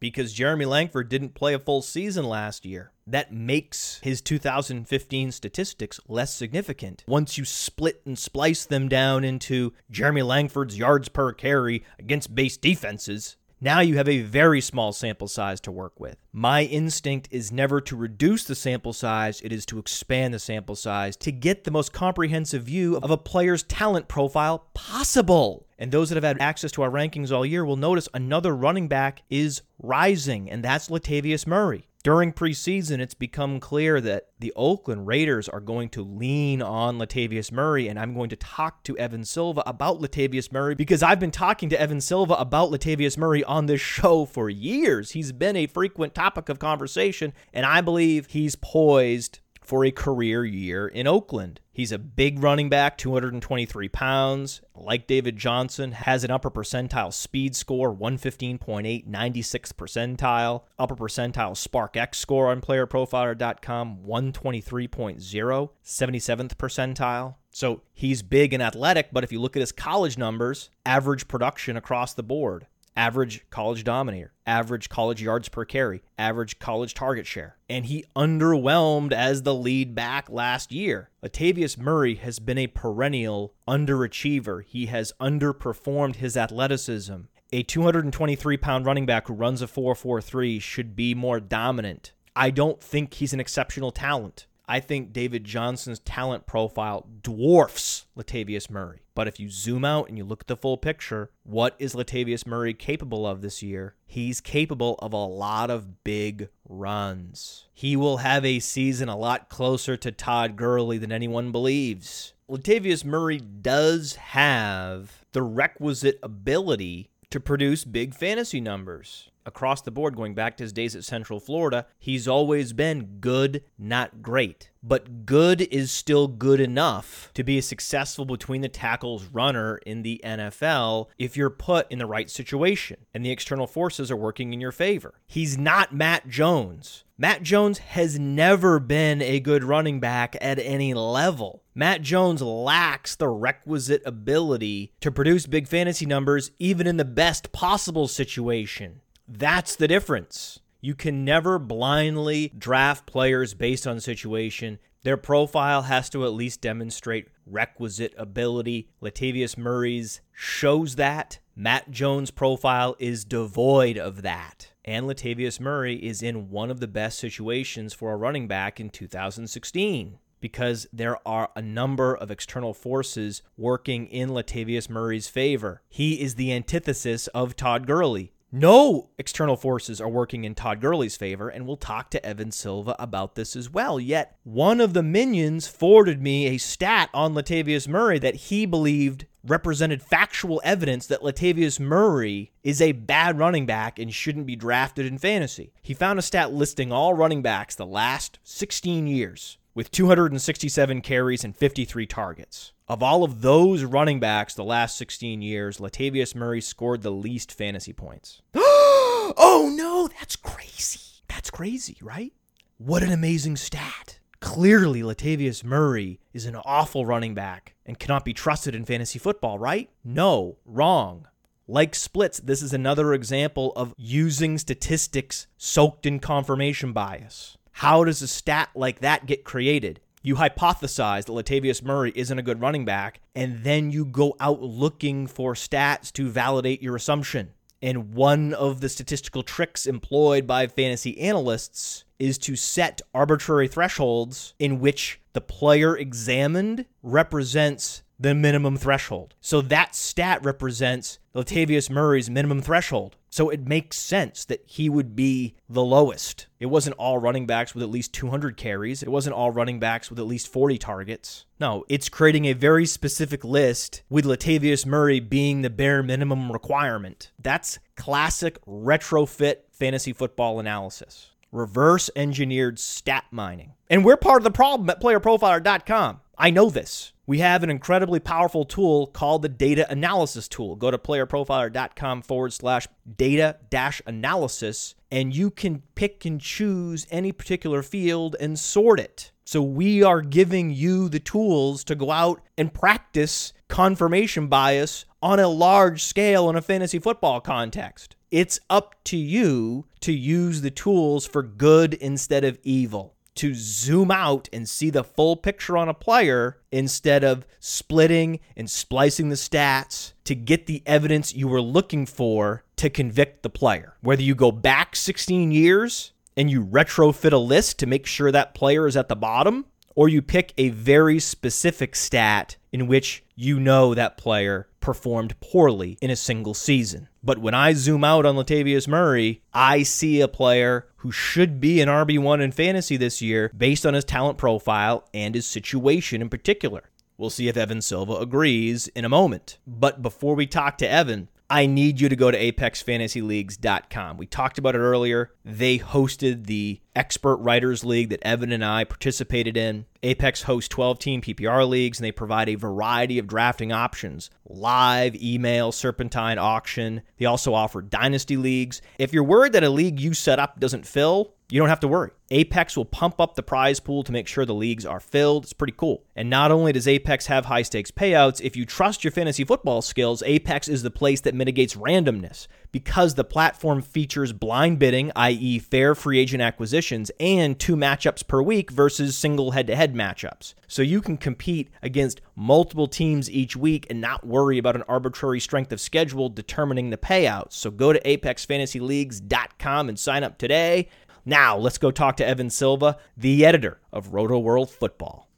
because 0.00 0.32
Jeremy 0.32 0.64
Langford 0.64 1.08
didn't 1.08 1.34
play 1.34 1.54
a 1.54 1.58
full 1.58 1.82
season 1.82 2.24
last 2.24 2.64
year. 2.64 2.92
That 3.06 3.32
makes 3.32 4.00
his 4.02 4.20
2015 4.20 5.32
statistics 5.32 6.00
less 6.08 6.34
significant. 6.34 7.04
Once 7.06 7.38
you 7.38 7.44
split 7.44 8.02
and 8.04 8.18
splice 8.18 8.64
them 8.64 8.88
down 8.88 9.24
into 9.24 9.72
Jeremy 9.90 10.22
Langford's 10.22 10.76
yards 10.76 11.08
per 11.08 11.32
carry 11.32 11.84
against 11.98 12.34
base 12.34 12.56
defenses, 12.56 13.36
Now 13.58 13.80
you 13.80 13.96
have 13.96 14.08
a 14.08 14.20
very 14.20 14.60
small 14.60 14.92
sample 14.92 15.28
size 15.28 15.62
to 15.62 15.72
work 15.72 15.98
with. 15.98 16.18
My 16.30 16.64
instinct 16.64 17.28
is 17.30 17.50
never 17.50 17.80
to 17.80 17.96
reduce 17.96 18.44
the 18.44 18.54
sample 18.54 18.92
size, 18.92 19.40
it 19.40 19.50
is 19.50 19.64
to 19.66 19.78
expand 19.78 20.34
the 20.34 20.38
sample 20.38 20.76
size 20.76 21.16
to 21.18 21.32
get 21.32 21.64
the 21.64 21.70
most 21.70 21.94
comprehensive 21.94 22.64
view 22.64 22.98
of 23.02 23.10
a 23.10 23.16
player's 23.16 23.62
talent 23.62 24.08
profile 24.08 24.68
possible. 24.74 25.65
And 25.78 25.92
those 25.92 26.08
that 26.08 26.16
have 26.16 26.24
had 26.24 26.40
access 26.40 26.72
to 26.72 26.82
our 26.82 26.90
rankings 26.90 27.32
all 27.32 27.44
year 27.44 27.64
will 27.64 27.76
notice 27.76 28.08
another 28.14 28.56
running 28.56 28.88
back 28.88 29.22
is 29.28 29.62
rising, 29.78 30.50
and 30.50 30.64
that's 30.64 30.88
Latavius 30.88 31.46
Murray. 31.46 31.88
During 32.06 32.32
preseason, 32.32 33.00
it's 33.00 33.14
become 33.14 33.58
clear 33.58 34.00
that 34.00 34.28
the 34.38 34.52
Oakland 34.54 35.08
Raiders 35.08 35.48
are 35.48 35.58
going 35.58 35.88
to 35.88 36.04
lean 36.04 36.62
on 36.62 36.98
Latavius 36.98 37.50
Murray, 37.50 37.88
and 37.88 37.98
I'm 37.98 38.14
going 38.14 38.30
to 38.30 38.36
talk 38.36 38.84
to 38.84 38.96
Evan 38.96 39.24
Silva 39.24 39.64
about 39.66 40.00
Latavius 40.00 40.52
Murray 40.52 40.76
because 40.76 41.02
I've 41.02 41.18
been 41.18 41.32
talking 41.32 41.68
to 41.70 41.80
Evan 41.80 42.00
Silva 42.00 42.34
about 42.34 42.70
Latavius 42.70 43.18
Murray 43.18 43.42
on 43.42 43.66
this 43.66 43.80
show 43.80 44.24
for 44.24 44.48
years. 44.48 45.10
He's 45.10 45.32
been 45.32 45.56
a 45.56 45.66
frequent 45.66 46.14
topic 46.14 46.48
of 46.48 46.60
conversation, 46.60 47.32
and 47.52 47.66
I 47.66 47.80
believe 47.80 48.26
he's 48.26 48.54
poised 48.54 49.40
for 49.66 49.84
a 49.84 49.90
career 49.90 50.44
year 50.44 50.86
in 50.86 51.06
Oakland. 51.06 51.60
He's 51.72 51.92
a 51.92 51.98
big 51.98 52.42
running 52.42 52.70
back, 52.70 52.96
223 52.96 53.88
pounds. 53.88 54.62
Like 54.74 55.06
David 55.06 55.36
Johnson, 55.36 55.92
has 55.92 56.24
an 56.24 56.30
upper 56.30 56.50
percentile 56.50 57.12
speed 57.12 57.54
score, 57.54 57.94
115.8, 57.94 59.06
96th 59.06 59.74
percentile. 59.74 60.62
Upper 60.78 60.96
percentile 60.96 61.54
SPARQ-x 61.54 62.16
score 62.16 62.50
on 62.50 62.62
playerprofiler.com, 62.62 63.98
123.0, 64.06 65.70
77th 65.84 66.54
percentile. 66.54 67.34
So 67.50 67.82
he's 67.92 68.22
big 68.22 68.54
and 68.54 68.62
athletic, 68.62 69.08
but 69.12 69.24
if 69.24 69.32
you 69.32 69.40
look 69.40 69.56
at 69.56 69.60
his 69.60 69.72
college 69.72 70.16
numbers, 70.16 70.70
average 70.84 71.28
production 71.28 71.76
across 71.76 72.14
the 72.14 72.22
board 72.22 72.66
average 72.96 73.44
college 73.50 73.84
dominator, 73.84 74.32
average 74.46 74.88
college 74.88 75.22
yards 75.22 75.48
per 75.48 75.64
carry, 75.64 76.02
average 76.18 76.58
college 76.58 76.94
target 76.94 77.26
share. 77.26 77.58
And 77.68 77.86
he 77.86 78.04
underwhelmed 78.16 79.12
as 79.12 79.42
the 79.42 79.54
lead 79.54 79.94
back 79.94 80.28
last 80.30 80.72
year. 80.72 81.10
Latavius 81.22 81.78
Murray 81.78 82.14
has 82.16 82.38
been 82.38 82.58
a 82.58 82.66
perennial 82.66 83.54
underachiever. 83.68 84.64
He 84.64 84.86
has 84.86 85.12
underperformed 85.20 86.16
his 86.16 86.36
athleticism. 86.36 87.22
A 87.52 87.62
223 87.62 88.56
pound 88.56 88.86
running 88.86 89.06
back 89.06 89.28
who 89.28 89.34
runs 89.34 89.62
a 89.62 89.66
4.43 89.66 90.60
should 90.60 90.96
be 90.96 91.14
more 91.14 91.38
dominant. 91.38 92.12
I 92.34 92.50
don't 92.50 92.82
think 92.82 93.14
he's 93.14 93.32
an 93.32 93.40
exceptional 93.40 93.92
talent. 93.92 94.46
I 94.68 94.80
think 94.80 95.12
David 95.12 95.44
Johnson's 95.44 96.00
talent 96.00 96.46
profile 96.46 97.06
dwarfs 97.22 98.06
Latavius 98.18 98.68
Murray. 98.68 99.00
But 99.14 99.28
if 99.28 99.38
you 99.38 99.48
zoom 99.48 99.84
out 99.84 100.08
and 100.08 100.18
you 100.18 100.24
look 100.24 100.42
at 100.42 100.46
the 100.48 100.56
full 100.56 100.76
picture, 100.76 101.30
what 101.44 101.76
is 101.78 101.94
Latavius 101.94 102.46
Murray 102.46 102.74
capable 102.74 103.26
of 103.26 103.40
this 103.40 103.62
year? 103.62 103.94
He's 104.06 104.40
capable 104.40 104.96
of 104.96 105.12
a 105.12 105.16
lot 105.16 105.70
of 105.70 106.02
big 106.04 106.48
runs. 106.68 107.66
He 107.72 107.96
will 107.96 108.18
have 108.18 108.44
a 108.44 108.58
season 108.58 109.08
a 109.08 109.16
lot 109.16 109.48
closer 109.48 109.96
to 109.96 110.10
Todd 110.10 110.56
Gurley 110.56 110.98
than 110.98 111.12
anyone 111.12 111.52
believes. 111.52 112.34
Latavius 112.50 113.04
Murray 113.04 113.38
does 113.38 114.16
have 114.16 115.24
the 115.32 115.42
requisite 115.42 116.18
ability 116.22 117.10
to 117.30 117.40
produce 117.40 117.84
big 117.84 118.14
fantasy 118.14 118.60
numbers 118.60 119.30
across 119.46 119.80
the 119.80 119.90
board, 119.90 120.16
going 120.16 120.34
back 120.34 120.56
to 120.56 120.64
his 120.64 120.72
days 120.72 120.94
at 120.94 121.04
Central 121.04 121.40
Florida, 121.40 121.86
he's 121.98 122.28
always 122.28 122.72
been 122.72 123.18
good, 123.20 123.62
not 123.78 124.20
great. 124.20 124.70
But 124.82 125.24
good 125.26 125.62
is 125.62 125.90
still 125.90 126.28
good 126.28 126.60
enough 126.60 127.30
to 127.34 127.42
be 127.42 127.58
a 127.58 127.62
successful 127.62 128.24
between 128.24 128.60
the 128.60 128.68
tackles 128.68 129.24
runner 129.24 129.78
in 129.78 130.02
the 130.02 130.20
NFL 130.24 131.06
if 131.18 131.36
you're 131.36 131.50
put 131.50 131.90
in 131.90 131.98
the 131.98 132.06
right 132.06 132.30
situation 132.30 132.98
and 133.14 133.24
the 133.24 133.30
external 133.30 133.66
forces 133.66 134.10
are 134.10 134.16
working 134.16 134.52
in 134.52 134.60
your 134.60 134.72
favor. 134.72 135.14
He's 135.26 135.56
not 135.58 135.94
Matt 135.94 136.28
Jones. 136.28 137.04
Matt 137.18 137.42
Jones 137.42 137.78
has 137.78 138.18
never 138.18 138.78
been 138.78 139.22
a 139.22 139.40
good 139.40 139.64
running 139.64 140.00
back 140.00 140.36
at 140.40 140.58
any 140.58 140.92
level. 140.92 141.62
Matt 141.74 142.02
Jones 142.02 142.42
lacks 142.42 143.16
the 143.16 143.28
requisite 143.28 144.02
ability 144.04 144.92
to 145.00 145.10
produce 145.10 145.46
big 145.46 145.66
fantasy 145.66 146.04
numbers 146.04 146.50
even 146.58 146.86
in 146.86 146.98
the 146.98 147.04
best 147.06 147.52
possible 147.52 148.06
situation. 148.06 149.00
That's 149.28 149.76
the 149.76 149.88
difference. 149.88 150.60
You 150.80 150.94
can 150.94 151.24
never 151.24 151.58
blindly 151.58 152.52
draft 152.56 153.06
players 153.06 153.54
based 153.54 153.86
on 153.86 154.00
situation. 154.00 154.78
Their 155.02 155.16
profile 155.16 155.82
has 155.82 156.10
to 156.10 156.24
at 156.24 156.32
least 156.32 156.60
demonstrate 156.60 157.28
requisite 157.46 158.14
ability. 158.16 158.88
Latavius 159.02 159.56
Murray's 159.56 160.20
shows 160.32 160.96
that. 160.96 161.38
Matt 161.54 161.90
Jones' 161.90 162.30
profile 162.30 162.96
is 162.98 163.24
devoid 163.24 163.96
of 163.96 164.22
that. 164.22 164.72
And 164.84 165.06
Latavius 165.06 165.58
Murray 165.58 165.96
is 165.96 166.22
in 166.22 166.50
one 166.50 166.70
of 166.70 166.80
the 166.80 166.86
best 166.86 167.18
situations 167.18 167.94
for 167.94 168.12
a 168.12 168.16
running 168.16 168.46
back 168.46 168.78
in 168.78 168.90
2016 168.90 170.18
because 170.40 170.86
there 170.92 171.16
are 171.26 171.50
a 171.56 171.62
number 171.62 172.14
of 172.14 172.30
external 172.30 172.74
forces 172.74 173.42
working 173.56 174.06
in 174.06 174.28
Latavius 174.28 174.90
Murray's 174.90 175.28
favor. 175.28 175.82
He 175.88 176.20
is 176.20 176.34
the 176.34 176.52
antithesis 176.52 177.26
of 177.28 177.56
Todd 177.56 177.86
Gurley. 177.86 178.32
No 178.58 179.10
external 179.18 179.58
forces 179.58 180.00
are 180.00 180.08
working 180.08 180.44
in 180.44 180.54
Todd 180.54 180.80
Gurley's 180.80 181.14
favor, 181.14 181.50
and 181.50 181.66
we'll 181.66 181.76
talk 181.76 182.08
to 182.08 182.24
Evan 182.24 182.50
Silva 182.50 182.96
about 182.98 183.34
this 183.34 183.54
as 183.54 183.68
well. 183.68 184.00
Yet, 184.00 184.38
one 184.44 184.80
of 184.80 184.94
the 184.94 185.02
minions 185.02 185.68
forwarded 185.68 186.22
me 186.22 186.46
a 186.46 186.56
stat 186.56 187.10
on 187.12 187.34
Latavius 187.34 187.86
Murray 187.86 188.18
that 188.18 188.34
he 188.34 188.64
believed 188.64 189.26
represented 189.44 190.00
factual 190.00 190.62
evidence 190.64 191.06
that 191.06 191.20
Latavius 191.20 191.78
Murray 191.78 192.50
is 192.64 192.80
a 192.80 192.92
bad 192.92 193.38
running 193.38 193.66
back 193.66 193.98
and 193.98 194.14
shouldn't 194.14 194.46
be 194.46 194.56
drafted 194.56 195.04
in 195.04 195.18
fantasy. 195.18 195.74
He 195.82 195.92
found 195.92 196.18
a 196.18 196.22
stat 196.22 196.50
listing 196.50 196.90
all 196.90 197.12
running 197.12 197.42
backs 197.42 197.74
the 197.74 197.84
last 197.84 198.38
16 198.42 199.06
years 199.06 199.58
with 199.74 199.90
267 199.90 201.02
carries 201.02 201.44
and 201.44 201.54
53 201.54 202.06
targets. 202.06 202.72
Of 202.88 203.02
all 203.02 203.24
of 203.24 203.42
those 203.42 203.82
running 203.82 204.20
backs 204.20 204.54
the 204.54 204.62
last 204.62 204.96
16 204.96 205.42
years, 205.42 205.78
Latavius 205.78 206.36
Murray 206.36 206.60
scored 206.60 207.02
the 207.02 207.10
least 207.10 207.50
fantasy 207.52 207.92
points. 207.92 208.42
oh 208.54 209.74
no, 209.76 210.06
that's 210.06 210.36
crazy. 210.36 211.00
That's 211.26 211.50
crazy, 211.50 211.98
right? 212.00 212.32
What 212.78 213.02
an 213.02 213.10
amazing 213.10 213.56
stat. 213.56 214.20
Clearly, 214.38 215.02
Latavius 215.02 215.64
Murray 215.64 216.20
is 216.32 216.46
an 216.46 216.54
awful 216.64 217.04
running 217.04 217.34
back 217.34 217.74
and 217.84 217.98
cannot 217.98 218.24
be 218.24 218.32
trusted 218.32 218.72
in 218.72 218.84
fantasy 218.84 219.18
football, 219.18 219.58
right? 219.58 219.90
No, 220.04 220.58
wrong. 220.64 221.26
Like 221.66 221.96
splits, 221.96 222.38
this 222.38 222.62
is 222.62 222.72
another 222.72 223.12
example 223.12 223.72
of 223.74 223.94
using 223.96 224.58
statistics 224.58 225.48
soaked 225.56 226.06
in 226.06 226.20
confirmation 226.20 226.92
bias. 226.92 227.58
How 227.72 228.04
does 228.04 228.22
a 228.22 228.28
stat 228.28 228.68
like 228.76 229.00
that 229.00 229.26
get 229.26 229.42
created? 229.42 230.00
You 230.26 230.34
hypothesize 230.34 231.26
that 231.26 231.32
Latavius 231.32 231.84
Murray 231.84 232.10
isn't 232.16 232.36
a 232.36 232.42
good 232.42 232.60
running 232.60 232.84
back, 232.84 233.20
and 233.36 233.62
then 233.62 233.92
you 233.92 234.04
go 234.04 234.34
out 234.40 234.60
looking 234.60 235.28
for 235.28 235.54
stats 235.54 236.12
to 236.14 236.28
validate 236.28 236.82
your 236.82 236.96
assumption. 236.96 237.52
And 237.80 238.12
one 238.12 238.52
of 238.52 238.80
the 238.80 238.88
statistical 238.88 239.44
tricks 239.44 239.86
employed 239.86 240.44
by 240.44 240.66
fantasy 240.66 241.16
analysts 241.20 242.04
is 242.18 242.38
to 242.38 242.56
set 242.56 243.02
arbitrary 243.14 243.68
thresholds 243.68 244.54
in 244.58 244.80
which 244.80 245.20
the 245.32 245.40
player 245.40 245.96
examined 245.96 246.86
represents 247.04 248.02
the 248.18 248.34
minimum 248.34 248.76
threshold. 248.76 249.34
So 249.40 249.60
that 249.62 249.94
stat 249.94 250.42
represents 250.42 251.18
Latavius 251.34 251.90
Murray's 251.90 252.30
minimum 252.30 252.62
threshold. 252.62 253.16
So 253.28 253.50
it 253.50 253.68
makes 253.68 253.98
sense 253.98 254.46
that 254.46 254.62
he 254.64 254.88
would 254.88 255.14
be 255.14 255.56
the 255.68 255.84
lowest. 255.84 256.46
It 256.58 256.66
wasn't 256.66 256.96
all 256.96 257.18
running 257.18 257.46
backs 257.46 257.74
with 257.74 257.82
at 257.82 257.90
least 257.90 258.14
200 258.14 258.56
carries. 258.56 259.02
It 259.02 259.10
wasn't 259.10 259.36
all 259.36 259.50
running 259.50 259.78
backs 259.78 260.08
with 260.08 260.18
at 260.18 260.26
least 260.26 260.50
40 260.50 260.78
targets. 260.78 261.44
No, 261.60 261.84
it's 261.88 262.08
creating 262.08 262.46
a 262.46 262.54
very 262.54 262.86
specific 262.86 263.44
list 263.44 264.02
with 264.08 264.24
Latavius 264.24 264.86
Murray 264.86 265.20
being 265.20 265.60
the 265.60 265.68
bare 265.68 266.02
minimum 266.02 266.50
requirement. 266.50 267.30
That's 267.38 267.78
classic 267.96 268.58
retrofit 268.64 269.56
fantasy 269.70 270.14
football 270.14 270.58
analysis. 270.58 271.32
Reverse 271.52 272.08
engineered 272.16 272.78
stat 272.78 273.24
mining. 273.30 273.74
And 273.88 274.04
we're 274.04 274.16
part 274.16 274.38
of 274.38 274.44
the 274.44 274.50
problem 274.50 274.88
at 274.88 275.00
playerprofiler.com. 275.00 276.20
I 276.38 276.50
know 276.50 276.70
this 276.70 277.12
we 277.26 277.38
have 277.40 277.62
an 277.62 277.70
incredibly 277.70 278.20
powerful 278.20 278.64
tool 278.64 279.08
called 279.08 279.42
the 279.42 279.48
data 279.48 279.90
analysis 279.90 280.46
tool. 280.46 280.76
Go 280.76 280.90
to 280.90 280.98
playerprofiler.com 280.98 282.22
forward 282.22 282.52
slash 282.52 282.86
data 283.16 283.56
dash 283.68 284.00
analysis, 284.06 284.94
and 285.10 285.34
you 285.34 285.50
can 285.50 285.82
pick 285.96 286.24
and 286.24 286.40
choose 286.40 287.06
any 287.10 287.32
particular 287.32 287.82
field 287.82 288.36
and 288.38 288.58
sort 288.58 289.00
it. 289.00 289.32
So 289.44 289.62
we 289.62 290.02
are 290.02 290.22
giving 290.22 290.70
you 290.70 291.08
the 291.08 291.20
tools 291.20 291.84
to 291.84 291.94
go 291.94 292.10
out 292.10 292.42
and 292.56 292.72
practice 292.72 293.52
confirmation 293.68 294.46
bias 294.46 295.04
on 295.20 295.40
a 295.40 295.48
large 295.48 296.02
scale 296.02 296.48
in 296.48 296.56
a 296.56 296.62
fantasy 296.62 296.98
football 296.98 297.40
context. 297.40 298.14
It's 298.30 298.60
up 298.70 298.94
to 299.04 299.16
you 299.16 299.86
to 300.00 300.12
use 300.12 300.60
the 300.60 300.70
tools 300.70 301.26
for 301.26 301.42
good 301.42 301.94
instead 301.94 302.44
of 302.44 302.58
evil. 302.62 303.15
To 303.36 303.54
zoom 303.54 304.10
out 304.10 304.48
and 304.52 304.68
see 304.68 304.90
the 304.90 305.04
full 305.04 305.36
picture 305.36 305.76
on 305.76 305.88
a 305.88 305.94
player 305.94 306.58
instead 306.72 307.24
of 307.24 307.46
splitting 307.60 308.40
and 308.56 308.68
splicing 308.68 309.28
the 309.28 309.36
stats 309.36 310.12
to 310.24 310.34
get 310.34 310.66
the 310.66 310.82
evidence 310.86 311.34
you 311.34 311.48
were 311.48 311.62
looking 311.62 312.06
for 312.06 312.64
to 312.76 312.90
convict 312.90 313.42
the 313.42 313.50
player. 313.50 313.96
Whether 314.00 314.22
you 314.22 314.34
go 314.34 314.52
back 314.52 314.96
16 314.96 315.52
years 315.52 316.12
and 316.36 316.50
you 316.50 316.64
retrofit 316.64 317.32
a 317.32 317.38
list 317.38 317.78
to 317.78 317.86
make 317.86 318.06
sure 318.06 318.30
that 318.32 318.54
player 318.54 318.86
is 318.86 318.96
at 318.96 319.08
the 319.08 319.16
bottom, 319.16 319.66
or 319.94 320.08
you 320.08 320.20
pick 320.20 320.52
a 320.58 320.68
very 320.68 321.18
specific 321.18 321.96
stat 321.96 322.56
in 322.70 322.86
which 322.86 323.24
you 323.34 323.58
know 323.58 323.94
that 323.94 324.18
player 324.18 324.68
performed 324.80 325.38
poorly 325.40 325.96
in 326.02 326.10
a 326.10 326.16
single 326.16 326.54
season. 326.54 327.08
But 327.26 327.38
when 327.38 327.54
I 327.54 327.72
zoom 327.72 328.04
out 328.04 328.24
on 328.24 328.36
Latavius 328.36 328.86
Murray, 328.86 329.42
I 329.52 329.82
see 329.82 330.20
a 330.20 330.28
player 330.28 330.86
who 330.98 331.10
should 331.10 331.60
be 331.60 331.80
an 331.80 331.88
RB1 331.88 332.40
in 332.40 332.52
fantasy 332.52 332.96
this 332.96 333.20
year 333.20 333.50
based 333.56 333.84
on 333.84 333.94
his 333.94 334.04
talent 334.04 334.38
profile 334.38 335.08
and 335.12 335.34
his 335.34 335.44
situation 335.44 336.22
in 336.22 336.28
particular. 336.28 336.84
We'll 337.18 337.30
see 337.30 337.48
if 337.48 337.56
Evan 337.56 337.82
Silva 337.82 338.12
agrees 338.12 338.86
in 338.88 339.04
a 339.04 339.08
moment. 339.08 339.58
But 339.66 340.02
before 340.02 340.36
we 340.36 340.46
talk 340.46 340.78
to 340.78 340.88
Evan, 340.88 341.28
I 341.48 341.66
need 341.66 342.00
you 342.00 342.08
to 342.08 342.16
go 342.16 342.30
to 342.30 342.52
apexfantasyleagues.com. 342.52 344.16
We 344.16 344.26
talked 344.26 344.58
about 344.58 344.74
it 344.74 344.78
earlier. 344.78 345.32
They 345.44 345.78
hosted 345.78 346.46
the 346.46 346.80
Expert 346.96 347.36
Writers 347.36 347.84
League 347.84 348.08
that 348.08 348.26
Evan 348.26 348.50
and 348.50 348.64
I 348.64 348.82
participated 348.82 349.56
in. 349.56 349.86
Apex 350.02 350.42
hosts 350.42 350.68
12 350.68 350.98
team 350.98 351.22
PPR 351.22 351.68
leagues 351.68 351.98
and 351.98 352.04
they 352.04 352.12
provide 352.12 352.48
a 352.48 352.56
variety 352.56 353.18
of 353.18 353.28
drafting 353.28 353.70
options 353.70 354.30
live, 354.44 355.14
email, 355.16 355.70
serpentine, 355.70 356.38
auction. 356.38 357.02
They 357.18 357.26
also 357.26 357.54
offer 357.54 357.80
dynasty 357.80 358.36
leagues. 358.36 358.82
If 358.98 359.12
you're 359.12 359.24
worried 359.24 359.52
that 359.52 359.64
a 359.64 359.70
league 359.70 360.00
you 360.00 360.14
set 360.14 360.38
up 360.38 360.58
doesn't 360.58 360.86
fill, 360.86 361.34
you 361.48 361.60
don't 361.60 361.68
have 361.68 361.80
to 361.80 361.88
worry. 361.88 362.10
Apex 362.30 362.76
will 362.76 362.84
pump 362.84 363.20
up 363.20 363.36
the 363.36 363.42
prize 363.42 363.78
pool 363.78 364.02
to 364.02 364.10
make 364.10 364.26
sure 364.26 364.44
the 364.44 364.52
leagues 364.52 364.84
are 364.84 364.98
filled. 364.98 365.44
It's 365.44 365.52
pretty 365.52 365.74
cool. 365.76 366.02
And 366.16 366.28
not 366.28 366.50
only 366.50 366.72
does 366.72 366.88
Apex 366.88 367.26
have 367.26 367.44
high 367.44 367.62
stakes 367.62 367.92
payouts, 367.92 368.40
if 368.40 368.56
you 368.56 368.66
trust 368.66 369.04
your 369.04 369.12
fantasy 369.12 369.44
football 369.44 369.80
skills, 369.80 370.24
Apex 370.24 370.66
is 370.66 370.82
the 370.82 370.90
place 370.90 371.20
that 371.20 371.36
mitigates 371.36 371.76
randomness 371.76 372.48
because 372.72 373.14
the 373.14 373.22
platform 373.22 373.80
features 373.80 374.32
blind 374.32 374.80
bidding, 374.80 375.12
i.e., 375.14 375.60
fair 375.60 375.94
free 375.94 376.18
agent 376.18 376.42
acquisitions, 376.42 377.12
and 377.20 377.60
two 377.60 377.76
matchups 377.76 378.26
per 378.26 378.42
week 378.42 378.72
versus 378.72 379.16
single 379.16 379.52
head 379.52 379.68
to 379.68 379.76
head 379.76 379.94
matchups. 379.94 380.54
So 380.66 380.82
you 380.82 381.00
can 381.00 381.16
compete 381.16 381.70
against 381.80 382.22
multiple 382.34 382.88
teams 382.88 383.30
each 383.30 383.56
week 383.56 383.86
and 383.88 384.00
not 384.00 384.26
worry 384.26 384.58
about 384.58 384.74
an 384.74 384.82
arbitrary 384.88 385.38
strength 385.38 385.70
of 385.70 385.80
schedule 385.80 386.28
determining 386.28 386.90
the 386.90 386.96
payouts. 386.96 387.52
So 387.52 387.70
go 387.70 387.92
to 387.92 388.00
apexfantasyleagues.com 388.00 389.88
and 389.88 389.98
sign 389.98 390.24
up 390.24 390.38
today. 390.38 390.88
Now, 391.28 391.56
let's 391.56 391.78
go 391.78 391.90
talk 391.90 392.18
to 392.18 392.26
Evan 392.26 392.50
Silva, 392.50 392.98
the 393.16 393.44
editor 393.44 393.80
of 393.92 394.14
Roto 394.14 394.38
World 394.38 394.70
Football. 394.70 395.28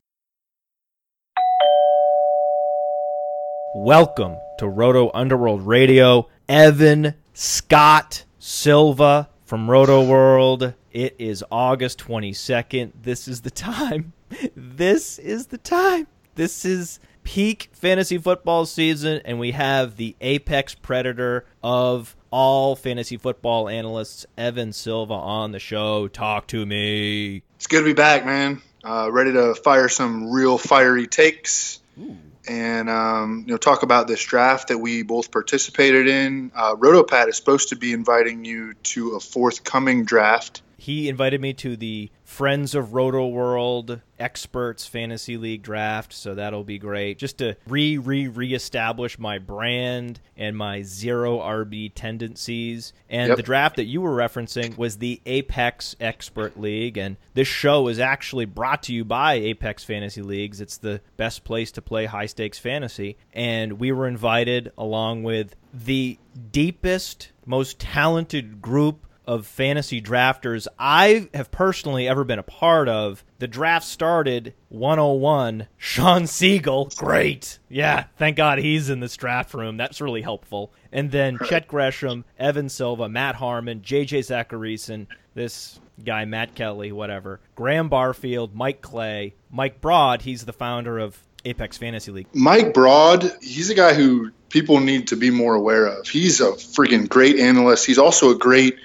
Welcome 3.74 4.36
to 4.58 4.68
Roto 4.68 5.10
Underworld 5.14 5.66
Radio. 5.66 6.28
Evan 6.46 7.14
Scott 7.32 8.26
Silva 8.38 9.30
from 9.46 9.70
Roto 9.70 10.06
World. 10.06 10.74
It 10.92 11.16
is 11.18 11.42
August 11.50 12.00
22nd. 12.00 12.92
This 13.00 13.26
is 13.26 13.40
the 13.40 13.50
time. 13.50 14.12
This 14.54 15.18
is 15.18 15.46
the 15.46 15.56
time. 15.56 16.06
This 16.34 16.66
is 16.66 17.00
peak 17.22 17.70
fantasy 17.72 18.18
football 18.18 18.66
season, 18.66 19.22
and 19.24 19.38
we 19.38 19.52
have 19.52 19.96
the 19.96 20.16
apex 20.20 20.74
predator 20.74 21.46
of 21.62 22.14
all 22.30 22.76
fantasy 22.76 23.16
football 23.16 23.68
analysts, 23.68 24.26
Evan 24.36 24.72
Silva, 24.72 25.14
on 25.14 25.52
the 25.52 25.58
show. 25.58 26.08
Talk 26.08 26.46
to 26.48 26.64
me. 26.64 27.42
It's 27.56 27.66
good 27.66 27.80
to 27.80 27.84
be 27.84 27.92
back, 27.94 28.24
man. 28.24 28.62
Uh, 28.84 29.10
ready 29.10 29.32
to 29.32 29.54
fire 29.54 29.88
some 29.88 30.30
real 30.30 30.58
fiery 30.58 31.06
takes. 31.06 31.80
Ooh. 32.00 32.16
And 32.48 32.88
um, 32.88 33.44
you 33.46 33.52
know, 33.52 33.58
talk 33.58 33.82
about 33.82 34.08
this 34.08 34.24
draft 34.24 34.68
that 34.68 34.78
we 34.78 35.02
both 35.02 35.30
participated 35.30 36.08
in. 36.08 36.50
Uh, 36.54 36.76
Rotopad 36.76 37.28
is 37.28 37.36
supposed 37.36 37.70
to 37.70 37.76
be 37.76 37.92
inviting 37.92 38.44
you 38.44 38.74
to 38.74 39.16
a 39.16 39.20
forthcoming 39.20 40.04
draft 40.04 40.62
he 40.80 41.08
invited 41.08 41.40
me 41.40 41.52
to 41.54 41.76
the 41.76 42.08
Friends 42.22 42.76
of 42.76 42.94
Roto 42.94 43.26
World 43.26 44.00
Experts 44.16 44.86
Fantasy 44.86 45.36
League 45.36 45.62
draft, 45.62 46.12
so 46.12 46.36
that'll 46.36 46.62
be 46.62 46.78
great. 46.78 47.18
Just 47.18 47.38
to 47.38 47.56
re 47.66 47.98
re 47.98 48.28
reestablish 48.28 49.18
my 49.18 49.38
brand 49.38 50.20
and 50.36 50.56
my 50.56 50.82
zero 50.82 51.38
RB 51.38 51.90
tendencies. 51.92 52.92
And 53.10 53.28
yep. 53.28 53.36
the 53.36 53.42
draft 53.42 53.74
that 53.76 53.86
you 53.86 54.00
were 54.00 54.16
referencing 54.16 54.78
was 54.78 54.98
the 54.98 55.20
Apex 55.26 55.96
Expert 55.98 56.58
League, 56.58 56.96
and 56.96 57.16
this 57.34 57.48
show 57.48 57.88
is 57.88 57.98
actually 57.98 58.44
brought 58.44 58.84
to 58.84 58.94
you 58.94 59.04
by 59.04 59.34
Apex 59.34 59.82
Fantasy 59.82 60.22
Leagues. 60.22 60.60
It's 60.60 60.78
the 60.78 61.00
best 61.16 61.42
place 61.42 61.72
to 61.72 61.82
play 61.82 62.06
high 62.06 62.26
stakes 62.26 62.60
fantasy, 62.60 63.16
and 63.32 63.80
we 63.80 63.90
were 63.90 64.06
invited 64.06 64.70
along 64.78 65.24
with 65.24 65.56
the 65.74 66.18
deepest, 66.52 67.32
most 67.44 67.80
talented 67.80 68.62
group 68.62 69.07
of 69.28 69.46
fantasy 69.46 70.00
drafters 70.00 70.66
I 70.78 71.28
have 71.34 71.50
personally 71.50 72.08
ever 72.08 72.24
been 72.24 72.38
a 72.38 72.42
part 72.42 72.88
of. 72.88 73.22
The 73.38 73.46
draft 73.46 73.84
started 73.84 74.54
101. 74.70 75.68
Sean 75.76 76.26
Siegel, 76.26 76.90
great. 76.96 77.58
Yeah, 77.68 78.04
thank 78.16 78.38
God 78.38 78.58
he's 78.58 78.88
in 78.88 79.00
this 79.00 79.16
draft 79.18 79.52
room. 79.52 79.76
That's 79.76 80.00
really 80.00 80.22
helpful. 80.22 80.72
And 80.90 81.10
then 81.10 81.38
Chet 81.44 81.68
Gresham, 81.68 82.24
Evan 82.38 82.70
Silva, 82.70 83.10
Matt 83.10 83.34
Harmon, 83.34 83.82
JJ 83.82 84.20
Zachariason, 84.20 85.06
this 85.34 85.78
guy, 86.02 86.24
Matt 86.24 86.54
Kelley, 86.54 86.90
whatever, 86.90 87.40
Graham 87.54 87.90
Barfield, 87.90 88.54
Mike 88.54 88.80
Clay, 88.80 89.34
Mike 89.50 89.82
Broad, 89.82 90.22
he's 90.22 90.46
the 90.46 90.54
founder 90.54 90.98
of 90.98 91.18
Apex 91.44 91.76
Fantasy 91.76 92.12
League. 92.12 92.28
Mike 92.32 92.72
Broad, 92.72 93.30
he's 93.42 93.68
a 93.68 93.74
guy 93.74 93.92
who 93.92 94.30
people 94.48 94.80
need 94.80 95.08
to 95.08 95.16
be 95.16 95.30
more 95.30 95.54
aware 95.54 95.84
of. 95.84 96.08
He's 96.08 96.40
a 96.40 96.52
freaking 96.52 97.06
great 97.06 97.38
analyst. 97.38 97.84
He's 97.84 97.98
also 97.98 98.30
a 98.30 98.38
great 98.38 98.78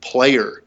player. 0.00 0.62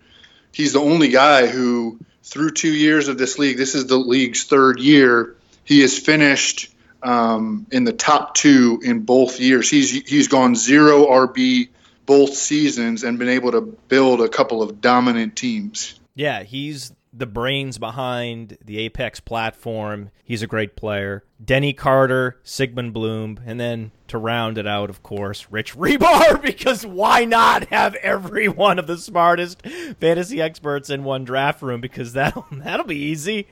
He's 0.52 0.74
the 0.74 0.80
only 0.80 1.10
guy 1.10 1.48
who, 1.48 2.00
through 2.24 2.52
two 2.52 2.74
years 2.74 3.08
of 3.08 3.18
this 3.18 3.40
league, 3.40 3.58
this 3.58 3.76
is 3.76 3.88
the 3.88 3.98
league's 3.98 4.44
third 4.44 4.80
year, 4.80 5.36
he 5.64 5.82
has 5.82 5.98
finished 5.98 6.74
um, 7.02 7.68
in 7.72 7.84
the 7.84 7.94
top 7.94 8.34
two 8.36 8.82
in 8.84 9.02
both 9.02 9.40
years. 9.40 9.70
He's 9.70 9.92
he's 9.92 10.28
gone 10.28 10.56
zero 10.56 11.08
RB 11.08 11.70
both 12.06 12.34
seasons 12.36 13.04
and 13.04 13.18
been 13.18 13.30
able 13.30 13.52
to 13.52 13.62
build 13.62 14.22
a 14.22 14.30
couple 14.30 14.62
of 14.62 14.82
dominant 14.82 15.36
teams. 15.36 16.00
Yeah, 16.16 16.44
he's 16.44 16.92
the 17.14 17.28
brains 17.28 17.78
behind 17.78 18.58
the 18.66 18.80
Apex 18.80 19.20
platform. 19.20 20.10
He's 20.24 20.42
a 20.42 20.48
great 20.48 20.76
player. 20.76 21.24
Denny 21.44 21.74
Carter, 21.74 22.40
Sigmund 22.44 22.94
Bloom, 22.94 23.40
and 23.46 23.60
then 23.60 23.92
to 24.08 24.18
round 24.18 24.58
it 24.58 24.66
out, 24.66 24.90
of 24.90 25.04
course, 25.04 25.48
Rich 25.52 25.76
Hribar, 25.78 26.42
because 26.42 26.86
why 26.86 27.26
not 27.26 27.70
have 27.70 27.96
every 27.96 28.48
one 28.48 28.80
of 28.80 28.88
the 28.88 28.98
smartest 28.98 29.62
fantasy 30.00 30.42
experts 30.42 30.90
in 30.90 31.04
one 31.04 31.24
draft 31.24 31.62
room? 31.62 31.82
Because 31.82 32.14
that'll 32.14 32.48
that'll 32.52 32.86
be 32.86 32.98
easy. 32.98 33.48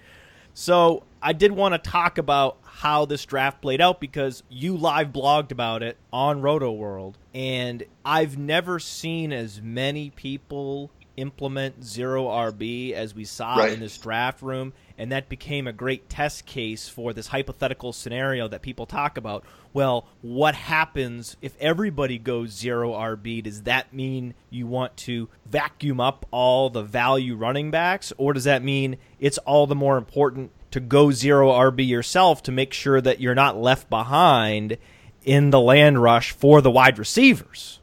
So 0.54 1.04
I 1.22 1.34
did 1.34 1.52
want 1.52 1.74
to 1.74 1.90
talk 1.90 2.18
about 2.18 2.58
how 2.64 3.06
this 3.06 3.26
draft 3.26 3.62
played 3.62 3.80
out 3.80 4.00
because 4.00 4.44
you 4.50 4.76
live 4.76 5.10
blogged 5.10 5.52
about 5.52 5.84
it 5.84 5.98
on 6.12 6.42
Roto 6.42 6.72
World, 6.72 7.18
and 7.34 7.84
I've 8.04 8.38
never 8.38 8.80
seen 8.80 9.32
as 9.32 9.62
many 9.62 10.10
people 10.10 10.90
implement 11.22 11.84
zero 11.84 12.26
RB 12.26 12.94
as 12.94 13.14
we 13.14 13.24
saw 13.24 13.58
right. 13.58 13.72
in 13.72 13.80
this 13.80 13.98
draft 13.98 14.42
room, 14.42 14.74
and 14.98 15.12
that 15.12 15.30
became 15.30 15.68
a 15.68 15.74
great 15.74 16.10
test 16.10 16.46
case 16.46 16.90
for 16.90 17.14
this 17.14 17.28
hypothetical 17.28 17.94
scenario 17.94 18.48
that 18.48 18.64
people 18.64 18.88
talk 18.88 19.18
about. 19.18 19.46
Well, 19.72 20.08
what 20.22 20.56
happens 20.56 21.38
if 21.42 21.56
everybody 21.60 22.18
goes 22.18 22.52
zero 22.52 22.92
RB? 22.94 23.44
Does 23.44 23.64
that 23.64 23.94
mean 23.94 24.34
you 24.50 24.66
want 24.66 24.98
to 24.98 25.30
vacuum 25.46 26.00
up 26.00 26.26
all 26.32 26.70
the 26.70 26.84
value 26.84 27.36
running 27.36 27.70
backs, 27.70 28.12
or 28.18 28.34
does 28.34 28.46
that 28.46 28.64
mean 28.64 28.98
it's 29.20 29.38
all 29.40 29.68
the 29.68 29.76
more 29.76 29.98
important 29.98 30.52
to 30.72 30.80
go 30.80 31.12
zero 31.12 31.52
RB 31.52 31.88
yourself 31.88 32.42
to 32.44 32.52
make 32.52 32.74
sure 32.74 33.00
that 33.00 33.22
you're 33.22 33.36
not 33.36 33.58
left 33.58 33.90
behind 33.90 34.78
in 35.24 35.52
the 35.52 35.60
land 35.60 36.02
rush 36.02 36.32
for 36.32 36.62
the 36.62 36.72
wide 36.72 36.98
receivers? 36.98 37.81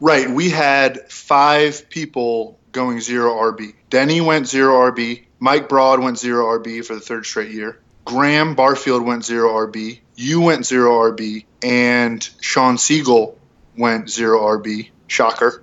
Right. 0.00 0.28
We 0.30 0.50
had 0.50 1.10
five 1.10 1.88
people 1.88 2.58
going 2.72 3.00
zero 3.00 3.34
RB. 3.34 3.74
Denny 3.90 4.20
went 4.20 4.48
zero 4.48 4.90
RB. 4.90 5.24
Mike 5.38 5.68
Broad 5.68 6.00
went 6.00 6.18
zero 6.18 6.58
RB 6.58 6.84
for 6.84 6.94
the 6.94 7.00
third 7.00 7.26
straight 7.26 7.50
year. 7.50 7.78
Graham 8.04 8.54
Barfield 8.54 9.04
went 9.04 9.24
zero 9.24 9.50
RB. 9.66 10.00
You 10.16 10.40
went 10.40 10.66
zero 10.66 11.10
RB. 11.10 11.44
And 11.62 12.28
Sean 12.40 12.78
Siegel 12.78 13.38
went 13.76 14.10
zero 14.10 14.40
RB. 14.40 14.90
Shocker. 15.06 15.62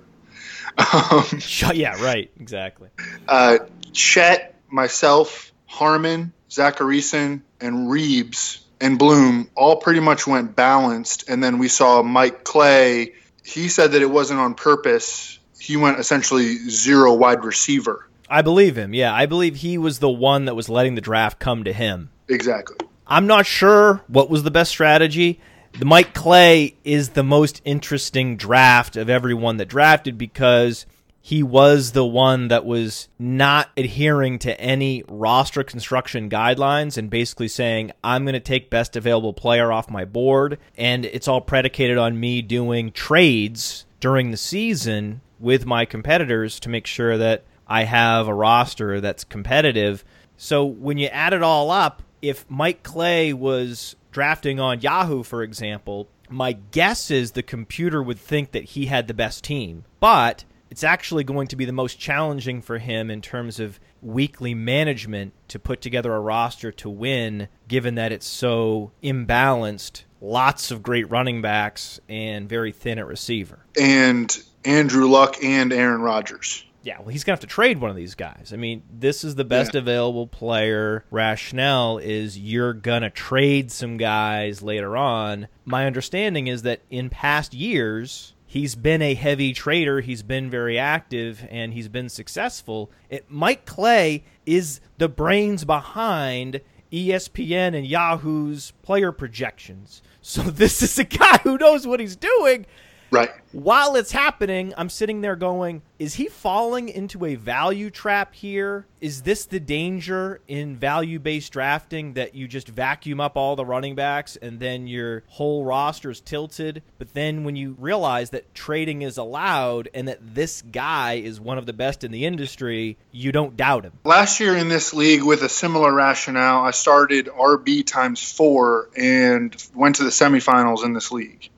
Um, 0.78 1.24
yeah, 1.74 2.02
right. 2.02 2.30
Exactly. 2.40 2.88
Uh, 3.26 3.58
Chet, 3.92 4.54
myself, 4.70 5.52
Harmon, 5.66 6.32
Zachariason, 6.48 7.42
and 7.60 7.90
Reeves 7.90 8.64
and 8.80 8.98
Bloom 8.98 9.50
all 9.54 9.76
pretty 9.76 10.00
much 10.00 10.26
went 10.26 10.56
balanced. 10.56 11.28
And 11.28 11.42
then 11.42 11.58
we 11.58 11.68
saw 11.68 12.02
Mike 12.02 12.44
Clay 12.44 13.14
he 13.44 13.68
said 13.68 13.92
that 13.92 14.02
it 14.02 14.10
wasn't 14.10 14.40
on 14.40 14.54
purpose. 14.54 15.38
He 15.58 15.76
went 15.76 15.98
essentially 15.98 16.56
zero 16.68 17.14
wide 17.14 17.44
receiver. 17.44 18.08
I 18.28 18.42
believe 18.42 18.78
him. 18.78 18.94
Yeah, 18.94 19.12
I 19.12 19.26
believe 19.26 19.56
he 19.56 19.76
was 19.76 19.98
the 19.98 20.08
one 20.08 20.44
that 20.44 20.54
was 20.54 20.68
letting 20.68 20.94
the 20.94 21.00
draft 21.00 21.38
come 21.40 21.64
to 21.64 21.72
him. 21.72 22.10
Exactly. 22.28 22.76
I'm 23.06 23.26
not 23.26 23.44
sure 23.44 24.04
what 24.06 24.30
was 24.30 24.44
the 24.44 24.52
best 24.52 24.70
strategy. 24.70 25.40
The 25.78 25.84
Mike 25.84 26.14
Clay 26.14 26.76
is 26.84 27.10
the 27.10 27.24
most 27.24 27.60
interesting 27.64 28.36
draft 28.36 28.96
of 28.96 29.10
everyone 29.10 29.56
that 29.56 29.66
drafted 29.66 30.16
because 30.16 30.86
he 31.22 31.42
was 31.42 31.92
the 31.92 32.04
one 32.04 32.48
that 32.48 32.64
was 32.64 33.08
not 33.18 33.70
adhering 33.76 34.38
to 34.38 34.58
any 34.58 35.04
roster 35.06 35.62
construction 35.62 36.30
guidelines 36.30 36.96
and 36.96 37.10
basically 37.10 37.48
saying, 37.48 37.92
I'm 38.02 38.24
going 38.24 38.32
to 38.32 38.40
take 38.40 38.70
best 38.70 38.96
available 38.96 39.34
player 39.34 39.70
off 39.70 39.90
my 39.90 40.06
board. 40.06 40.58
And 40.78 41.04
it's 41.04 41.28
all 41.28 41.42
predicated 41.42 41.98
on 41.98 42.18
me 42.18 42.40
doing 42.40 42.90
trades 42.90 43.84
during 44.00 44.30
the 44.30 44.36
season 44.38 45.20
with 45.38 45.66
my 45.66 45.84
competitors 45.84 46.58
to 46.60 46.70
make 46.70 46.86
sure 46.86 47.18
that 47.18 47.44
I 47.66 47.84
have 47.84 48.26
a 48.26 48.34
roster 48.34 49.00
that's 49.00 49.24
competitive. 49.24 50.04
So 50.38 50.64
when 50.64 50.96
you 50.96 51.08
add 51.08 51.34
it 51.34 51.42
all 51.42 51.70
up, 51.70 52.02
if 52.22 52.48
Mike 52.48 52.82
Clay 52.82 53.34
was 53.34 53.94
drafting 54.10 54.58
on 54.58 54.80
Yahoo, 54.80 55.22
for 55.22 55.42
example, 55.42 56.08
my 56.30 56.52
guess 56.52 57.10
is 57.10 57.32
the 57.32 57.42
computer 57.42 58.02
would 58.02 58.18
think 58.18 58.52
that 58.52 58.64
he 58.64 58.86
had 58.86 59.06
the 59.06 59.14
best 59.14 59.44
team. 59.44 59.84
But 60.00 60.44
it's 60.70 60.84
actually 60.84 61.24
going 61.24 61.48
to 61.48 61.56
be 61.56 61.64
the 61.64 61.72
most 61.72 61.98
challenging 61.98 62.62
for 62.62 62.78
him 62.78 63.10
in 63.10 63.20
terms 63.20 63.58
of 63.58 63.80
weekly 64.00 64.54
management 64.54 65.32
to 65.48 65.58
put 65.58 65.80
together 65.80 66.14
a 66.14 66.20
roster 66.20 66.70
to 66.72 66.88
win, 66.88 67.48
given 67.68 67.96
that 67.96 68.12
it's 68.12 68.26
so 68.26 68.92
imbalanced. 69.02 70.04
Lots 70.20 70.70
of 70.70 70.82
great 70.82 71.10
running 71.10 71.42
backs 71.42 71.98
and 72.08 72.48
very 72.48 72.72
thin 72.72 72.98
at 72.98 73.06
receiver. 73.06 73.60
And 73.80 74.36
Andrew 74.64 75.06
Luck 75.06 75.42
and 75.42 75.72
Aaron 75.72 76.02
Rodgers. 76.02 76.64
Yeah, 76.82 76.98
well, 77.00 77.08
he's 77.08 77.24
going 77.24 77.36
to 77.36 77.42
have 77.42 77.48
to 77.48 77.54
trade 77.54 77.78
one 77.78 77.90
of 77.90 77.96
these 77.96 78.14
guys. 78.14 78.52
I 78.54 78.56
mean, 78.56 78.82
this 78.90 79.22
is 79.22 79.34
the 79.34 79.44
best 79.44 79.74
yeah. 79.74 79.80
available 79.80 80.26
player. 80.26 81.04
Rationale 81.10 81.98
is 81.98 82.38
you're 82.38 82.72
going 82.72 83.02
to 83.02 83.10
trade 83.10 83.70
some 83.70 83.98
guys 83.98 84.62
later 84.62 84.96
on. 84.96 85.48
My 85.66 85.86
understanding 85.86 86.46
is 86.46 86.62
that 86.62 86.80
in 86.88 87.10
past 87.10 87.52
years, 87.52 88.34
he's 88.50 88.74
been 88.74 89.00
a 89.00 89.14
heavy 89.14 89.52
trader. 89.52 90.00
He's 90.00 90.24
been 90.24 90.50
very 90.50 90.76
active 90.76 91.46
and 91.50 91.72
he's 91.72 91.88
been 91.88 92.08
successful. 92.08 92.90
It, 93.08 93.26
Mike 93.28 93.64
Clay 93.64 94.24
is 94.44 94.80
the 94.98 95.08
brains 95.08 95.64
behind 95.64 96.60
ESPN 96.90 97.76
and 97.76 97.86
Yahoo's 97.86 98.72
player 98.82 99.12
projections. 99.12 100.02
So 100.20 100.42
this 100.50 100.82
is 100.82 100.98
a 100.98 101.04
guy 101.04 101.38
who 101.44 101.58
knows 101.58 101.86
what 101.86 102.00
he's 102.00 102.16
doing 102.16 102.66
Right. 103.10 103.30
While 103.52 103.96
it's 103.96 104.12
happening, 104.12 104.72
I'm 104.76 104.88
sitting 104.88 105.22
there 105.22 105.34
going, 105.34 105.82
is 105.98 106.14
he 106.14 106.26
falling 106.26 106.88
into 106.88 107.24
a 107.24 107.34
value 107.34 107.90
trap 107.90 108.32
here? 108.32 108.86
Is 109.00 109.22
this 109.22 109.46
the 109.46 109.58
danger 109.58 110.40
in 110.46 110.76
value 110.76 111.18
based 111.18 111.52
drafting 111.52 112.12
that 112.12 112.36
you 112.36 112.46
just 112.46 112.68
vacuum 112.68 113.20
up 113.20 113.36
all 113.36 113.56
the 113.56 113.64
running 113.64 113.96
backs 113.96 114.36
and 114.36 114.60
then 114.60 114.86
your 114.86 115.24
whole 115.26 115.64
roster 115.64 116.10
is 116.10 116.20
tilted? 116.20 116.84
But 116.98 117.12
then 117.14 117.42
when 117.42 117.56
you 117.56 117.74
realize 117.78 118.30
that 118.30 118.54
trading 118.54 119.02
is 119.02 119.18
allowed 119.18 119.88
and 119.92 120.06
that 120.06 120.34
this 120.34 120.62
guy 120.62 121.14
is 121.14 121.40
one 121.40 121.58
of 121.58 121.66
the 121.66 121.72
best 121.72 122.04
in 122.04 122.12
the 122.12 122.26
industry, 122.26 122.96
you 123.10 123.32
don't 123.32 123.56
doubt 123.56 123.84
him. 123.84 123.94
Last 124.04 124.38
year 124.38 124.56
in 124.56 124.68
this 124.68 124.94
league, 124.94 125.24
with 125.24 125.42
a 125.42 125.48
similar 125.48 125.92
rationale, 125.92 126.64
I 126.64 126.70
started 126.70 127.26
RB 127.26 127.84
times 127.84 128.30
four 128.30 128.90
and 128.96 129.56
went 129.74 129.96
to 129.96 130.04
the 130.04 130.10
semifinals 130.10 130.84
in 130.84 130.92
this 130.92 131.10
league 131.10 131.50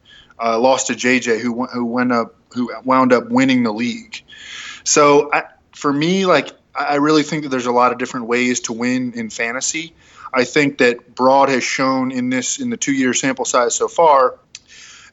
uh, 0.42 0.58
lost 0.58 0.88
to 0.88 0.94
JJ, 0.94 1.40
who 1.40 1.66
who 1.66 1.84
went 1.84 2.12
up 2.12 2.34
who 2.52 2.72
wound 2.84 3.12
up 3.12 3.30
winning 3.30 3.62
the 3.62 3.72
league. 3.72 4.22
So 4.84 5.32
I, 5.32 5.44
for 5.72 5.92
me, 5.92 6.26
like 6.26 6.50
I 6.74 6.96
really 6.96 7.22
think 7.22 7.44
that 7.44 7.50
there's 7.50 7.66
a 7.66 7.72
lot 7.72 7.92
of 7.92 7.98
different 7.98 8.26
ways 8.26 8.60
to 8.60 8.72
win 8.72 9.12
in 9.14 9.30
fantasy. 9.30 9.94
I 10.32 10.44
think 10.44 10.78
that 10.78 11.14
Broad 11.14 11.48
has 11.50 11.62
shown 11.62 12.10
in 12.10 12.30
this 12.30 12.58
in 12.58 12.70
the 12.70 12.76
two 12.76 12.92
year 12.92 13.14
sample 13.14 13.44
size 13.44 13.74
so 13.74 13.88
far 13.88 14.38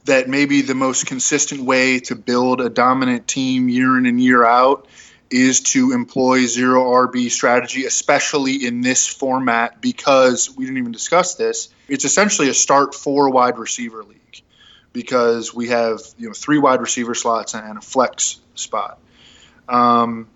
that 0.06 0.28
maybe 0.28 0.62
the 0.62 0.74
most 0.74 1.06
consistent 1.06 1.60
way 1.62 2.00
to 2.00 2.16
build 2.16 2.60
a 2.60 2.70
dominant 2.70 3.28
team 3.28 3.68
year 3.68 3.98
in 3.98 4.06
and 4.06 4.20
year 4.20 4.44
out 4.44 4.88
is 5.30 5.60
to 5.60 5.92
employ 5.92 6.46
zero 6.46 6.84
RB 7.06 7.30
strategy, 7.30 7.84
especially 7.84 8.66
in 8.66 8.80
this 8.80 9.06
format, 9.06 9.80
because 9.80 10.56
we 10.56 10.64
didn't 10.64 10.78
even 10.78 10.90
discuss 10.90 11.36
this. 11.36 11.68
It's 11.86 12.04
essentially 12.04 12.48
a 12.48 12.54
start 12.54 12.94
four 12.94 13.30
wide 13.30 13.58
receiver 13.58 14.02
league 14.02 14.20
because 14.92 15.54
we 15.54 15.68
have 15.68 16.00
you 16.18 16.28
know 16.28 16.34
three 16.34 16.58
wide 16.58 16.80
receiver 16.80 17.14
slots 17.14 17.54
and 17.54 17.78
a 17.78 17.80
flex 17.80 18.40
spot. 18.54 18.98
Um, 19.68 20.28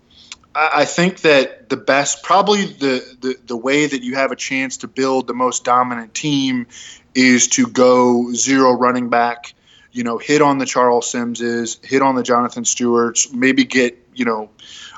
I 0.57 0.85
think 0.85 1.21
that 1.21 1.67
the 1.67 1.75
best, 1.75 2.23
probably 2.23 2.63
the, 2.65 3.17
the, 3.19 3.35
the 3.45 3.57
way 3.57 3.87
that 3.87 4.03
you 4.03 4.15
have 4.15 4.31
a 4.31 4.37
chance 4.37 4.77
to 4.77 4.87
build 4.87 5.27
the 5.27 5.33
most 5.33 5.65
dominant 5.65 6.13
team 6.13 6.67
is 7.13 7.49
to 7.49 7.67
go 7.67 8.31
zero 8.31 8.71
running 8.71 9.09
back. 9.09 9.53
You 9.91 10.03
know, 10.03 10.17
hit 10.17 10.41
on 10.41 10.57
the 10.57 10.65
Charles 10.65 11.11
Simses, 11.11 11.83
hit 11.85 12.01
on 12.01 12.15
the 12.15 12.23
Jonathan 12.23 12.63
Stewarts, 12.63 13.33
maybe 13.33 13.65
get 13.65 13.97
you 14.13 14.23
know 14.23 14.49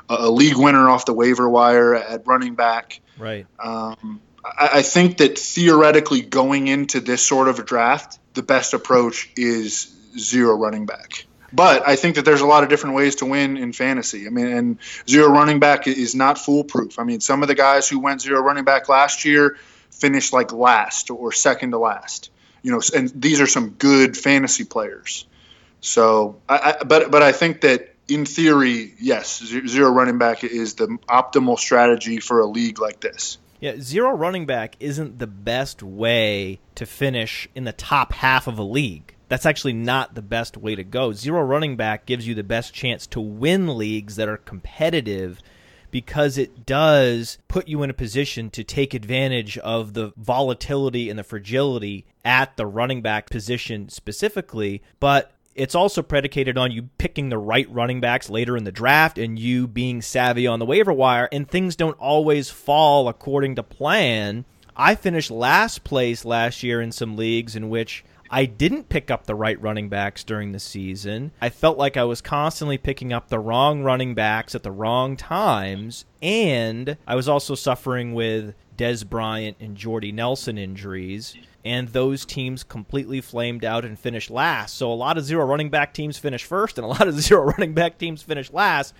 a, 0.08 0.14
a 0.14 0.30
league 0.30 0.56
winner 0.56 0.88
off 0.88 1.06
the 1.06 1.12
waiver 1.12 1.48
wire 1.48 1.96
at 1.96 2.24
running 2.24 2.54
back. 2.54 3.00
Right. 3.18 3.46
Um, 3.58 4.20
I, 4.44 4.70
I 4.74 4.82
think 4.82 5.18
that 5.18 5.38
theoretically 5.38 6.20
going 6.20 6.68
into 6.68 7.00
this 7.00 7.24
sort 7.24 7.48
of 7.48 7.58
a 7.58 7.64
draft, 7.64 8.20
the 8.38 8.42
best 8.44 8.72
approach 8.72 9.28
is 9.36 9.92
zero 10.16 10.54
running 10.56 10.86
back. 10.86 11.26
But 11.52 11.88
I 11.88 11.96
think 11.96 12.14
that 12.14 12.24
there's 12.24 12.40
a 12.40 12.46
lot 12.46 12.62
of 12.62 12.68
different 12.68 12.94
ways 12.94 13.16
to 13.16 13.26
win 13.26 13.56
in 13.56 13.72
fantasy. 13.72 14.28
I 14.28 14.30
mean, 14.30 14.46
and 14.46 14.78
zero 15.08 15.28
running 15.28 15.58
back 15.58 15.88
is 15.88 16.14
not 16.14 16.38
foolproof. 16.38 17.00
I 17.00 17.04
mean, 17.04 17.18
some 17.18 17.42
of 17.42 17.48
the 17.48 17.56
guys 17.56 17.88
who 17.88 17.98
went 17.98 18.20
zero 18.22 18.40
running 18.40 18.62
back 18.62 18.88
last 18.88 19.24
year 19.24 19.56
finished 19.90 20.32
like 20.32 20.52
last 20.52 21.10
or 21.10 21.32
second 21.32 21.72
to 21.72 21.78
last. 21.78 22.30
You 22.62 22.70
know, 22.70 22.80
and 22.94 23.10
these 23.20 23.40
are 23.40 23.48
some 23.48 23.70
good 23.70 24.16
fantasy 24.16 24.64
players. 24.64 25.26
So, 25.80 26.40
I, 26.48 26.76
I, 26.80 26.84
but 26.84 27.10
but 27.10 27.22
I 27.22 27.32
think 27.32 27.62
that 27.62 27.92
in 28.06 28.24
theory, 28.24 28.94
yes, 29.00 29.42
zero 29.42 29.90
running 29.90 30.18
back 30.18 30.44
is 30.44 30.74
the 30.74 30.86
optimal 31.08 31.58
strategy 31.58 32.20
for 32.20 32.38
a 32.38 32.46
league 32.46 32.78
like 32.78 33.00
this. 33.00 33.38
Yeah, 33.60 33.80
zero 33.80 34.12
running 34.12 34.46
back 34.46 34.76
isn't 34.78 35.18
the 35.18 35.26
best 35.26 35.82
way 35.82 36.60
to 36.76 36.86
finish 36.86 37.48
in 37.54 37.64
the 37.64 37.72
top 37.72 38.12
half 38.12 38.46
of 38.46 38.58
a 38.58 38.62
league. 38.62 39.16
That's 39.28 39.46
actually 39.46 39.72
not 39.72 40.14
the 40.14 40.22
best 40.22 40.56
way 40.56 40.74
to 40.74 40.84
go. 40.84 41.12
Zero 41.12 41.42
running 41.42 41.76
back 41.76 42.06
gives 42.06 42.26
you 42.26 42.34
the 42.34 42.44
best 42.44 42.72
chance 42.72 43.06
to 43.08 43.20
win 43.20 43.76
leagues 43.76 44.16
that 44.16 44.28
are 44.28 44.36
competitive 44.36 45.42
because 45.90 46.38
it 46.38 46.66
does 46.66 47.38
put 47.48 47.66
you 47.68 47.82
in 47.82 47.90
a 47.90 47.94
position 47.94 48.50
to 48.50 48.62
take 48.62 48.94
advantage 48.94 49.58
of 49.58 49.94
the 49.94 50.12
volatility 50.16 51.10
and 51.10 51.18
the 51.18 51.24
fragility 51.24 52.06
at 52.24 52.56
the 52.56 52.66
running 52.66 53.02
back 53.02 53.28
position 53.28 53.88
specifically. 53.88 54.82
But 55.00 55.32
it's 55.58 55.74
also 55.74 56.02
predicated 56.02 56.56
on 56.56 56.70
you 56.70 56.84
picking 56.98 57.28
the 57.28 57.38
right 57.38 57.68
running 57.70 58.00
backs 58.00 58.30
later 58.30 58.56
in 58.56 58.64
the 58.64 58.72
draft 58.72 59.18
and 59.18 59.38
you 59.38 59.66
being 59.66 60.00
savvy 60.00 60.46
on 60.46 60.60
the 60.60 60.66
waiver 60.66 60.92
wire, 60.92 61.28
and 61.32 61.48
things 61.48 61.76
don't 61.76 61.98
always 61.98 62.48
fall 62.48 63.08
according 63.08 63.56
to 63.56 63.62
plan. 63.62 64.44
I 64.76 64.94
finished 64.94 65.30
last 65.30 65.82
place 65.82 66.24
last 66.24 66.62
year 66.62 66.80
in 66.80 66.92
some 66.92 67.16
leagues 67.16 67.56
in 67.56 67.68
which 67.68 68.04
I 68.30 68.44
didn't 68.44 68.88
pick 68.88 69.10
up 69.10 69.26
the 69.26 69.34
right 69.34 69.60
running 69.60 69.88
backs 69.88 70.22
during 70.22 70.52
the 70.52 70.60
season. 70.60 71.32
I 71.40 71.48
felt 71.48 71.78
like 71.78 71.96
I 71.96 72.04
was 72.04 72.20
constantly 72.20 72.78
picking 72.78 73.12
up 73.12 73.28
the 73.28 73.38
wrong 73.38 73.82
running 73.82 74.14
backs 74.14 74.54
at 74.54 74.62
the 74.62 74.70
wrong 74.70 75.16
times, 75.16 76.04
and 76.22 76.96
I 77.06 77.16
was 77.16 77.28
also 77.28 77.54
suffering 77.54 78.14
with 78.14 78.54
Dez 78.78 79.06
Bryant 79.06 79.58
and 79.60 79.76
Jordy 79.76 80.12
Nelson 80.12 80.56
injuries 80.56 81.36
and 81.64 81.88
those 81.88 82.24
teams 82.24 82.64
completely 82.64 83.20
flamed 83.20 83.64
out 83.64 83.84
and 83.84 83.98
finished 83.98 84.30
last. 84.30 84.74
So 84.74 84.90
a 84.90 84.94
lot 84.94 85.18
of 85.18 85.24
zero 85.24 85.44
running 85.44 85.68
back 85.68 85.92
teams 85.92 86.16
finish 86.16 86.44
first, 86.44 86.78
and 86.78 86.84
a 86.84 86.88
lot 86.88 87.06
of 87.06 87.14
zero 87.20 87.44
running 87.44 87.74
back 87.74 87.98
teams 87.98 88.22
finish 88.22 88.50
last. 88.52 88.94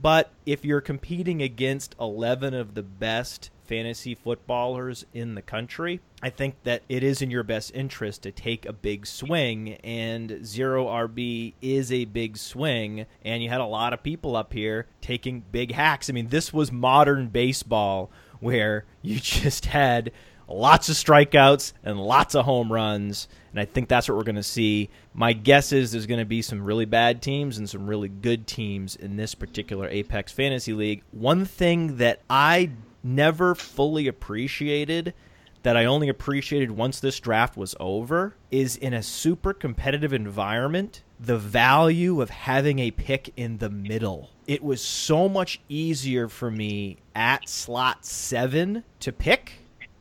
But 0.00 0.30
if 0.44 0.64
you're 0.64 0.80
competing 0.80 1.42
against 1.42 1.94
11 2.00 2.54
of 2.54 2.74
the 2.74 2.82
best 2.82 3.50
fantasy 3.64 4.14
footballers 4.14 5.04
in 5.12 5.34
the 5.34 5.42
country, 5.42 6.00
I 6.22 6.30
think 6.30 6.56
that 6.64 6.82
it 6.88 7.02
is 7.02 7.22
in 7.22 7.30
your 7.30 7.42
best 7.42 7.74
interest 7.74 8.22
to 8.22 8.32
take 8.32 8.66
a 8.66 8.72
big 8.72 9.06
swing, 9.06 9.74
and 9.84 10.44
zero 10.44 10.86
RB 10.86 11.54
is 11.62 11.92
a 11.92 12.06
big 12.06 12.36
swing. 12.36 13.06
And 13.24 13.42
you 13.42 13.48
had 13.48 13.60
a 13.60 13.66
lot 13.66 13.92
of 13.92 14.02
people 14.02 14.36
up 14.36 14.52
here 14.52 14.86
taking 15.00 15.44
big 15.52 15.72
hacks. 15.72 16.10
I 16.10 16.12
mean, 16.12 16.28
this 16.28 16.52
was 16.52 16.72
modern 16.72 17.28
baseball 17.28 18.10
where 18.40 18.84
you 19.02 19.20
just 19.20 19.66
had 19.66 20.12
lots 20.48 20.88
of 20.88 20.96
strikeouts 20.96 21.72
and 21.84 22.00
lots 22.00 22.34
of 22.34 22.44
home 22.44 22.72
runs. 22.72 23.28
And 23.52 23.60
I 23.60 23.64
think 23.64 23.88
that's 23.88 24.08
what 24.08 24.16
we're 24.16 24.24
going 24.24 24.34
to 24.36 24.42
see. 24.42 24.90
My 25.14 25.32
guess 25.32 25.72
is 25.72 25.92
there's 25.92 26.06
going 26.06 26.20
to 26.20 26.26
be 26.26 26.42
some 26.42 26.62
really 26.62 26.84
bad 26.84 27.22
teams 27.22 27.58
and 27.58 27.68
some 27.68 27.86
really 27.86 28.08
good 28.08 28.46
teams 28.46 28.96
in 28.96 29.16
this 29.16 29.34
particular 29.34 29.88
Apex 29.88 30.32
Fantasy 30.32 30.72
League. 30.72 31.02
One 31.12 31.44
thing 31.44 31.98
that 31.98 32.20
I 32.28 32.70
never 33.02 33.54
fully 33.54 34.08
appreciated 34.08 35.14
that 35.62 35.76
I 35.76 35.84
only 35.84 36.08
appreciated 36.08 36.70
once 36.70 37.00
this 37.00 37.20
draft 37.20 37.56
was 37.56 37.74
over 37.78 38.34
is 38.50 38.76
in 38.76 38.94
a 38.94 39.02
super 39.02 39.52
competitive 39.52 40.12
environment 40.12 41.02
the 41.22 41.36
value 41.36 42.22
of 42.22 42.30
having 42.30 42.78
a 42.78 42.90
pick 42.90 43.32
in 43.36 43.58
the 43.58 43.68
middle. 43.68 44.30
It 44.46 44.62
was 44.62 44.82
so 44.82 45.28
much 45.28 45.60
easier 45.68 46.28
for 46.28 46.50
me 46.50 46.96
at 47.14 47.48
slot 47.48 48.06
seven 48.06 48.84
to 49.00 49.12
pick, 49.12 49.52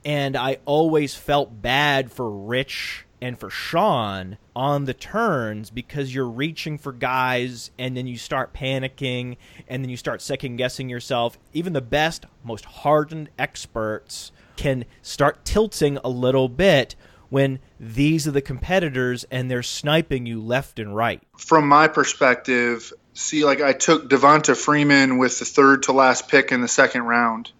and 0.05 0.38
I 0.38 0.58
always 0.65 1.15
felt 1.15 1.62
bad 1.62 2.12
for 2.12 2.29
Rich 2.29 3.05
and 3.21 3.38
for 3.38 3.49
Sean 3.49 4.38
on 4.55 4.86
the 4.86 4.93
turns 4.93 5.69
because 5.69 6.15
you're 6.15 6.29
reaching 6.29 6.77
for 6.77 6.93
guys 6.93 7.71
and 7.77 7.97
then 7.97 8.08
you 8.08 8.17
start 8.17 8.53
panicking 8.53 9.36
and 9.67 9.84
then 9.84 9.89
you 9.89 9.97
start 9.97 10.21
second 10.21 10.55
guessing 10.55 10.89
yourself. 10.89 11.38
Even 11.53 11.73
the 11.73 11.82
best, 11.82 12.25
most 12.43 12.63
hardened 12.63 13.29
experts 13.38 14.32
can 14.55 14.86
start 15.01 15.43
tilting 15.45 15.97
a 16.03 16.10
little 16.10 16.49
bit 16.49 16.95
when 17.30 17.60
these 17.80 18.28
are 18.28 18.32
the 18.32 18.42
competitors 18.42 19.24
and 19.32 19.50
they're 19.50 19.63
sniping 19.63 20.26
you 20.26 20.42
left 20.42 20.80
and 20.80 20.96
right. 20.96 21.22
From 21.38 21.68
my 21.68 21.88
perspective, 21.88 22.92
see, 23.13 23.46
like 23.46 23.62
I 23.62 23.74
took 23.74 24.10
Devonta 24.10 24.56
Freeman 24.56 25.18
with 25.18 25.39
the 25.39 25.46
third 25.46 25.84
to 25.84 25.92
last 25.92 26.28
pick 26.28 26.52
in 26.52 26.62
the 26.62 26.68
second 26.68 27.04
round, 27.04 27.52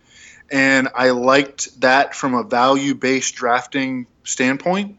and 0.51 0.89
I 0.95 1.12
liked 1.12 1.79
that 1.82 2.15
from 2.15 2.34
a 2.34 2.43
value 2.43 2.95
based 2.95 3.36
drafting 3.36 4.08
standpoint. 4.23 4.97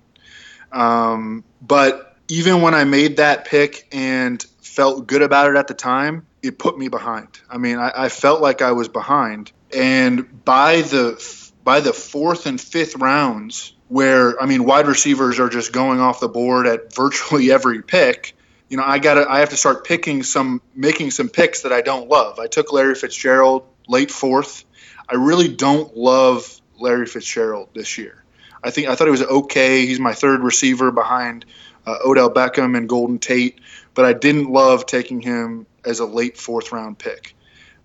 Um, 0.73 1.45
but 1.61 2.17
even 2.29 2.63
when 2.63 2.75
I 2.75 2.85
made 2.85 3.17
that 3.17 3.45
pick 3.45 3.89
and 3.93 4.41
felt 4.63 5.07
good 5.07 5.23
about 5.23 5.51
it 5.51 5.57
at 5.57 5.67
the 5.67 5.75
time, 5.75 6.27
it 6.43 6.59
put 6.59 6.79
me 6.79 6.89
behind. 6.89 7.29
I 7.51 7.59
mean, 7.59 7.79
I, 7.79 7.93
I 7.95 8.09
felt 8.09 8.41
like 8.41 8.63
I 8.63 8.73
was 8.73 8.89
behind, 8.89 9.53
and 9.75 10.45
by 10.45 10.83
the 10.83 11.41
by 11.65 11.81
the 11.81 11.93
fourth 11.93 12.47
and 12.47 12.61
fifth 12.61 12.97
rounds, 12.97 13.75
where 13.91 14.41
I 14.41 14.47
mean, 14.47 14.65
wide 14.65 14.87
receivers 14.87 15.39
are 15.41 15.49
just 15.49 15.73
going 15.73 16.01
off 16.01 16.21
the 16.21 16.29
board 16.29 16.67
at 16.67 16.95
virtually 16.95 17.53
every 17.53 17.83
pick. 17.83 18.35
You 18.69 18.77
know, 18.77 18.85
I 18.87 19.01
got 19.01 19.15
to 19.15 19.29
I 19.29 19.41
have 19.41 19.51
to 19.51 19.57
start 19.57 19.85
picking 19.85 20.23
some, 20.23 20.63
making 20.75 21.11
some 21.11 21.29
picks 21.29 21.63
that 21.63 21.73
I 21.73 21.83
don't 21.83 22.09
love. 22.09 22.39
I 22.39 22.47
took 22.47 22.73
Larry 22.73 22.95
Fitzgerald 22.95 23.67
late 23.89 24.11
fourth. 24.11 24.65
I 25.09 25.17
really 25.17 25.49
don't 25.49 25.97
love 25.97 26.61
Larry 26.79 27.07
Fitzgerald 27.07 27.69
this 27.75 27.99
year. 27.99 28.23
I 28.63 28.71
think 28.71 28.89
I 28.89 28.95
thought 28.95 29.07
he 29.07 29.11
was 29.11 29.23
okay. 29.23 29.87
He's 29.87 29.99
my 29.99 30.15
third 30.15 30.41
receiver 30.41 30.93
behind 30.93 31.45
uh, 31.85 31.97
Odell 32.05 32.31
Beckham 32.31 32.77
and 32.77 32.89
Golden 32.89 33.19
Tate, 33.19 33.61
but 33.95 34.05
I 34.05 34.13
didn't 34.13 34.53
love 34.53 34.87
taking 34.87 35.21
him 35.21 35.67
as 35.85 35.99
a 35.99 36.07
late 36.07 36.37
fourth 36.37 36.71
round 36.71 36.97
pick. 36.97 37.35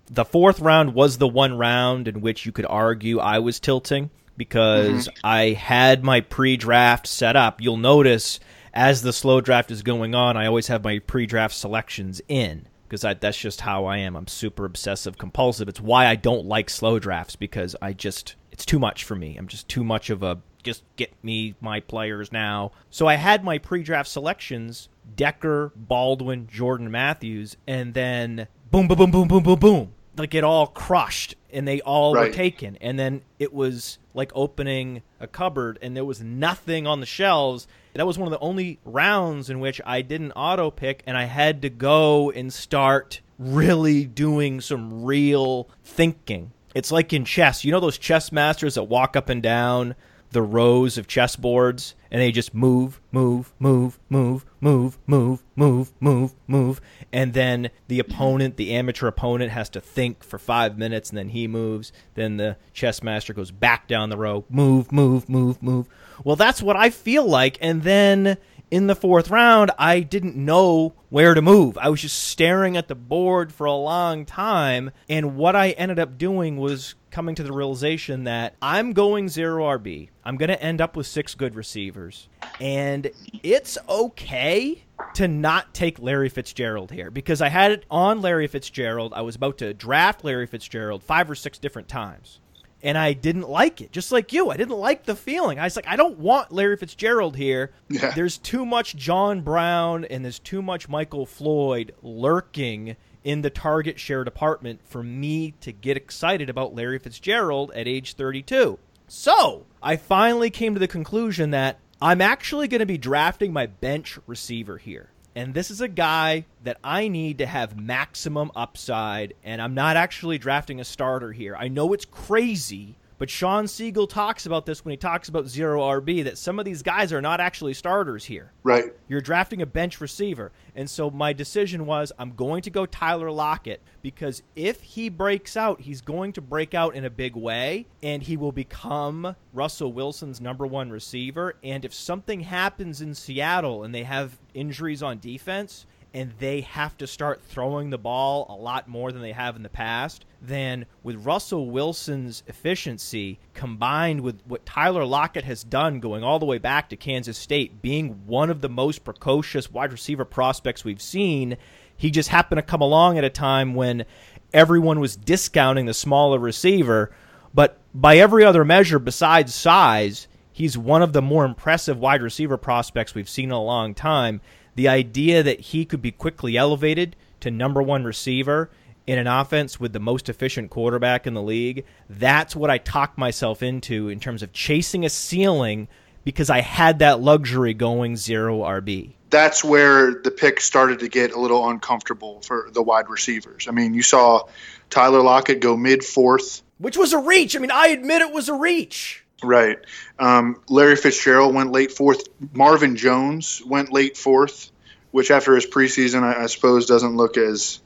The 0.08 0.24
fourth 0.24 0.60
round 0.60 0.94
was 0.94 1.18
the 1.18 1.26
one 1.26 1.58
round 1.58 2.06
in 2.06 2.20
which 2.20 2.46
you 2.46 2.52
could 2.52 2.66
argue 2.66 3.18
I 3.18 3.40
was 3.40 3.58
tilting 3.58 4.10
because 4.36 5.08
mm-hmm. 5.08 5.26
I 5.26 5.50
had 5.50 6.04
my 6.04 6.20
pre 6.20 6.56
draft 6.56 7.06
set 7.06 7.36
up. 7.36 7.60
You'll 7.60 7.76
notice 7.76 8.40
as 8.72 9.02
the 9.02 9.12
slow 9.12 9.40
draft 9.40 9.70
is 9.70 9.82
going 9.82 10.14
on, 10.14 10.36
I 10.36 10.46
always 10.46 10.66
have 10.68 10.84
my 10.84 10.98
pre 10.98 11.26
draft 11.26 11.54
selections 11.54 12.20
in 12.28 12.68
because 12.88 13.00
that's 13.20 13.38
just 13.38 13.62
how 13.62 13.86
I 13.86 13.98
am. 13.98 14.16
I'm 14.16 14.28
super 14.28 14.64
obsessive 14.64 15.18
compulsive. 15.18 15.68
It's 15.68 15.80
why 15.80 16.06
I 16.06 16.14
don't 16.14 16.46
like 16.46 16.70
slow 16.70 16.98
drafts 16.98 17.36
because 17.36 17.74
I 17.80 17.92
just 17.92 18.36
it's 18.52 18.66
too 18.66 18.78
much 18.78 19.04
for 19.04 19.14
me. 19.14 19.36
I'm 19.36 19.48
just 19.48 19.68
too 19.68 19.82
much 19.82 20.10
of 20.10 20.22
a 20.22 20.40
just 20.62 20.82
get 20.96 21.12
me 21.22 21.54
my 21.60 21.80
players 21.80 22.32
now. 22.32 22.72
So 22.90 23.06
I 23.06 23.14
had 23.14 23.44
my 23.44 23.58
pre-draft 23.58 24.08
selections: 24.08 24.88
Decker, 25.14 25.72
Baldwin, 25.74 26.48
Jordan 26.48 26.90
Matthews, 26.90 27.56
and 27.66 27.94
then 27.94 28.48
boom, 28.70 28.88
boom, 28.88 28.98
boom, 28.98 29.10
boom, 29.10 29.28
boom, 29.28 29.42
boom, 29.42 29.58
boom. 29.58 29.92
Like 30.16 30.34
it 30.34 30.44
all 30.44 30.66
crushed, 30.66 31.34
and 31.52 31.66
they 31.66 31.80
all 31.80 32.14
right. 32.14 32.28
were 32.28 32.34
taken. 32.34 32.76
And 32.80 32.98
then 32.98 33.22
it 33.38 33.52
was 33.52 33.98
like 34.14 34.32
opening 34.34 35.02
a 35.20 35.26
cupboard, 35.26 35.78
and 35.82 35.96
there 35.96 36.04
was 36.04 36.22
nothing 36.22 36.86
on 36.86 37.00
the 37.00 37.06
shelves. 37.06 37.66
That 37.94 38.06
was 38.06 38.18
one 38.18 38.26
of 38.26 38.32
the 38.32 38.44
only 38.44 38.78
rounds 38.84 39.50
in 39.50 39.60
which 39.60 39.80
I 39.84 40.02
didn't 40.02 40.32
auto 40.32 40.70
pick, 40.70 41.02
and 41.06 41.16
I 41.16 41.24
had 41.24 41.62
to 41.62 41.70
go 41.70 42.30
and 42.30 42.52
start 42.52 43.20
really 43.38 44.04
doing 44.04 44.60
some 44.60 45.04
real 45.04 45.68
thinking. 45.84 46.52
It's 46.74 46.92
like 46.92 47.12
in 47.12 47.24
chess. 47.24 47.64
You 47.64 47.72
know 47.72 47.80
those 47.80 47.98
chess 47.98 48.32
masters 48.32 48.74
that 48.74 48.84
walk 48.84 49.16
up 49.16 49.28
and 49.28 49.42
down 49.42 49.94
the 50.36 50.42
rows 50.42 50.98
of 50.98 51.06
chessboards 51.06 51.94
and 52.10 52.20
they 52.20 52.30
just 52.30 52.52
move, 52.52 53.00
move, 53.10 53.54
move, 53.58 53.98
move, 54.10 54.44
move, 54.60 54.98
move, 55.06 55.42
move, 55.56 55.92
move, 55.98 56.34
move. 56.46 56.80
And 57.10 57.32
then 57.32 57.70
the 57.88 58.00
opponent, 58.00 58.58
the 58.58 58.74
amateur 58.74 59.06
opponent, 59.06 59.50
has 59.52 59.70
to 59.70 59.80
think 59.80 60.22
for 60.22 60.38
five 60.38 60.76
minutes 60.76 61.08
and 61.08 61.16
then 61.16 61.30
he 61.30 61.48
moves. 61.48 61.90
Then 62.16 62.36
the 62.36 62.58
chess 62.74 63.02
master 63.02 63.32
goes 63.32 63.50
back 63.50 63.88
down 63.88 64.10
the 64.10 64.18
row, 64.18 64.44
move, 64.50 64.92
move, 64.92 65.26
move, 65.26 65.62
move. 65.62 65.88
Well, 66.22 66.36
that's 66.36 66.60
what 66.60 66.76
I 66.76 66.90
feel 66.90 67.24
like. 67.24 67.56
And 67.62 67.82
then 67.82 68.36
in 68.70 68.86
the 68.86 68.96
fourth 68.96 69.30
round, 69.30 69.70
I 69.78 70.00
didn't 70.00 70.36
know 70.36 70.94
where 71.08 71.34
to 71.34 71.42
move. 71.42 71.78
I 71.78 71.88
was 71.88 72.02
just 72.02 72.18
staring 72.18 72.76
at 72.76 72.88
the 72.88 72.94
board 72.94 73.52
for 73.52 73.64
a 73.64 73.72
long 73.72 74.24
time. 74.24 74.90
And 75.08 75.36
what 75.36 75.54
I 75.54 75.70
ended 75.70 75.98
up 75.98 76.18
doing 76.18 76.56
was 76.56 76.94
coming 77.10 77.34
to 77.36 77.42
the 77.42 77.52
realization 77.52 78.24
that 78.24 78.56
I'm 78.60 78.92
going 78.92 79.28
zero 79.28 79.64
RB. 79.78 80.10
I'm 80.24 80.36
going 80.36 80.48
to 80.48 80.60
end 80.60 80.80
up 80.80 80.96
with 80.96 81.06
six 81.06 81.34
good 81.34 81.54
receivers. 81.54 82.28
And 82.60 83.10
it's 83.42 83.78
okay 83.88 84.84
to 85.14 85.28
not 85.28 85.72
take 85.72 86.00
Larry 86.00 86.28
Fitzgerald 86.28 86.90
here 86.90 87.10
because 87.10 87.40
I 87.40 87.48
had 87.48 87.70
it 87.70 87.86
on 87.90 88.20
Larry 88.20 88.48
Fitzgerald. 88.48 89.12
I 89.14 89.22
was 89.22 89.36
about 89.36 89.58
to 89.58 89.74
draft 89.74 90.24
Larry 90.24 90.46
Fitzgerald 90.46 91.02
five 91.02 91.30
or 91.30 91.34
six 91.34 91.58
different 91.58 91.88
times 91.88 92.40
and 92.86 92.96
I 92.96 93.14
didn't 93.14 93.48
like 93.48 93.80
it. 93.80 93.90
Just 93.90 94.12
like 94.12 94.32
you, 94.32 94.48
I 94.48 94.56
didn't 94.56 94.78
like 94.78 95.06
the 95.06 95.16
feeling. 95.16 95.58
I 95.58 95.64
was 95.64 95.74
like, 95.74 95.88
I 95.88 95.96
don't 95.96 96.20
want 96.20 96.52
Larry 96.52 96.76
Fitzgerald 96.76 97.34
here. 97.34 97.72
Yeah. 97.88 98.12
There's 98.12 98.38
too 98.38 98.64
much 98.64 98.94
John 98.94 99.40
Brown 99.40 100.04
and 100.04 100.24
there's 100.24 100.38
too 100.38 100.62
much 100.62 100.88
Michael 100.88 101.26
Floyd 101.26 101.92
lurking 102.00 102.96
in 103.24 103.42
the 103.42 103.50
target 103.50 103.98
share 103.98 104.22
department 104.22 104.80
for 104.84 105.02
me 105.02 105.54
to 105.62 105.72
get 105.72 105.96
excited 105.96 106.48
about 106.48 106.76
Larry 106.76 107.00
Fitzgerald 107.00 107.72
at 107.72 107.88
age 107.88 108.14
32. 108.14 108.78
So 109.08 109.66
I 109.82 109.96
finally 109.96 110.48
came 110.48 110.74
to 110.74 110.80
the 110.80 110.86
conclusion 110.86 111.50
that 111.50 111.80
I'm 112.00 112.20
actually 112.20 112.68
going 112.68 112.78
to 112.78 112.86
be 112.86 112.98
drafting 112.98 113.52
my 113.52 113.66
bench 113.66 114.16
receiver 114.28 114.78
here. 114.78 115.10
And 115.36 115.52
this 115.52 115.70
is 115.70 115.82
a 115.82 115.88
guy 115.88 116.46
that 116.64 116.78
I 116.82 117.08
need 117.08 117.38
to 117.38 117.46
have 117.46 117.78
maximum 117.78 118.50
upside, 118.56 119.34
and 119.44 119.60
I'm 119.60 119.74
not 119.74 119.98
actually 119.98 120.38
drafting 120.38 120.80
a 120.80 120.84
starter 120.84 121.30
here. 121.30 121.54
I 121.54 121.68
know 121.68 121.92
it's 121.92 122.06
crazy 122.06 122.96
but 123.18 123.30
Sean 123.30 123.66
Siegel 123.66 124.06
talks 124.06 124.46
about 124.46 124.66
this 124.66 124.84
when 124.84 124.90
he 124.90 124.96
talks 124.96 125.28
about 125.28 125.46
zero 125.46 125.80
RB 125.80 126.24
that 126.24 126.36
some 126.36 126.58
of 126.58 126.64
these 126.64 126.82
guys 126.82 127.12
are 127.12 127.22
not 127.22 127.40
actually 127.40 127.74
starters 127.74 128.24
here. 128.24 128.52
Right. 128.62 128.92
You're 129.08 129.20
drafting 129.20 129.62
a 129.62 129.66
bench 129.66 130.00
receiver. 130.00 130.52
And 130.74 130.88
so 130.88 131.10
my 131.10 131.32
decision 131.32 131.86
was 131.86 132.12
I'm 132.18 132.34
going 132.34 132.62
to 132.62 132.70
go 132.70 132.84
Tyler 132.84 133.30
Lockett 133.30 133.80
because 134.02 134.42
if 134.54 134.82
he 134.82 135.08
breaks 135.08 135.56
out, 135.56 135.80
he's 135.80 136.00
going 136.02 136.34
to 136.34 136.42
break 136.42 136.74
out 136.74 136.94
in 136.94 137.04
a 137.04 137.10
big 137.10 137.36
way 137.36 137.86
and 138.02 138.22
he 138.22 138.36
will 138.36 138.52
become 138.52 139.34
Russell 139.54 139.92
Wilson's 139.92 140.40
number 140.40 140.66
one 140.66 140.90
receiver. 140.90 141.56
And 141.62 141.84
if 141.84 141.94
something 141.94 142.40
happens 142.40 143.00
in 143.00 143.14
Seattle 143.14 143.84
and 143.84 143.94
they 143.94 144.04
have 144.04 144.38
injuries 144.52 145.02
on 145.02 145.18
defense, 145.18 145.86
and 146.16 146.32
they 146.38 146.62
have 146.62 146.96
to 146.96 147.06
start 147.06 147.42
throwing 147.42 147.90
the 147.90 147.98
ball 147.98 148.46
a 148.48 148.56
lot 148.56 148.88
more 148.88 149.12
than 149.12 149.20
they 149.20 149.32
have 149.32 149.54
in 149.54 149.62
the 149.62 149.68
past, 149.68 150.24
then 150.40 150.86
with 151.02 151.26
Russell 151.26 151.68
Wilson's 151.68 152.42
efficiency 152.46 153.38
combined 153.52 154.22
with 154.22 154.40
what 154.46 154.64
Tyler 154.64 155.04
Lockett 155.04 155.44
has 155.44 155.62
done 155.62 156.00
going 156.00 156.24
all 156.24 156.38
the 156.38 156.46
way 156.46 156.56
back 156.56 156.88
to 156.88 156.96
Kansas 156.96 157.36
State, 157.36 157.82
being 157.82 158.26
one 158.26 158.48
of 158.48 158.62
the 158.62 158.68
most 158.70 159.04
precocious 159.04 159.70
wide 159.70 159.92
receiver 159.92 160.24
prospects 160.24 160.86
we've 160.86 161.02
seen, 161.02 161.58
he 161.98 162.10
just 162.10 162.30
happened 162.30 162.60
to 162.60 162.62
come 162.62 162.80
along 162.80 163.18
at 163.18 163.24
a 163.24 163.28
time 163.28 163.74
when 163.74 164.06
everyone 164.54 165.00
was 165.00 165.16
discounting 165.16 165.84
the 165.84 165.92
smaller 165.92 166.38
receiver. 166.38 167.12
But 167.52 167.78
by 167.92 168.16
every 168.16 168.42
other 168.42 168.64
measure 168.64 168.98
besides 168.98 169.54
size, 169.54 170.28
he's 170.50 170.78
one 170.78 171.02
of 171.02 171.12
the 171.12 171.20
more 171.20 171.44
impressive 171.44 171.98
wide 171.98 172.22
receiver 172.22 172.56
prospects 172.56 173.14
we've 173.14 173.28
seen 173.28 173.50
in 173.50 173.52
a 173.52 173.62
long 173.62 173.94
time 173.94 174.40
the 174.76 174.88
idea 174.88 175.42
that 175.42 175.60
he 175.60 175.84
could 175.84 176.00
be 176.00 176.12
quickly 176.12 176.56
elevated 176.56 177.16
to 177.40 177.50
number 177.50 177.82
one 177.82 178.04
receiver 178.04 178.70
in 179.06 179.18
an 179.18 179.26
offense 179.26 179.80
with 179.80 179.92
the 179.92 180.00
most 180.00 180.28
efficient 180.28 180.70
quarterback 180.70 181.26
in 181.26 181.34
the 181.34 181.42
league, 181.42 181.84
that's 182.08 182.54
what 182.54 182.70
I 182.70 182.78
talked 182.78 183.18
myself 183.18 183.62
into 183.62 184.08
in 184.08 184.20
terms 184.20 184.42
of 184.42 184.52
chasing 184.52 185.04
a 185.04 185.08
ceiling 185.08 185.88
because 186.24 186.50
I 186.50 186.60
had 186.60 186.98
that 186.98 187.20
luxury 187.20 187.72
going 187.72 188.16
zero 188.16 188.60
RB. 188.60 189.12
That's 189.30 189.62
where 189.62 190.14
the 190.22 190.30
pick 190.30 190.60
started 190.60 190.98
to 191.00 191.08
get 191.08 191.32
a 191.32 191.40
little 191.40 191.68
uncomfortable 191.68 192.40
for 192.42 192.68
the 192.72 192.82
wide 192.82 193.08
receivers. 193.08 193.66
I 193.68 193.70
mean, 193.70 193.94
you 193.94 194.02
saw 194.02 194.42
Tyler 194.90 195.22
Lockett 195.22 195.60
go 195.60 195.76
mid 195.76 196.04
fourth, 196.04 196.62
which 196.78 196.96
was 196.96 197.12
a 197.12 197.18
reach. 197.18 197.56
I 197.56 197.60
mean, 197.60 197.70
I 197.70 197.88
admit 197.88 198.22
it 198.22 198.32
was 198.32 198.48
a 198.48 198.54
reach. 198.54 199.24
Right. 199.42 199.78
Um, 200.18 200.60
Larry 200.68 200.96
Fitzgerald 200.96 201.54
went 201.54 201.72
late 201.72 201.92
fourth. 201.92 202.28
Marvin 202.54 202.96
Jones 202.96 203.62
went 203.64 203.92
late 203.92 204.16
fourth, 204.16 204.70
which 205.10 205.30
after 205.30 205.54
his 205.54 205.66
preseason, 205.66 206.22
I, 206.22 206.44
I 206.44 206.46
suppose, 206.46 206.86
doesn't 206.86 207.16
look 207.16 207.36
as 207.36 207.80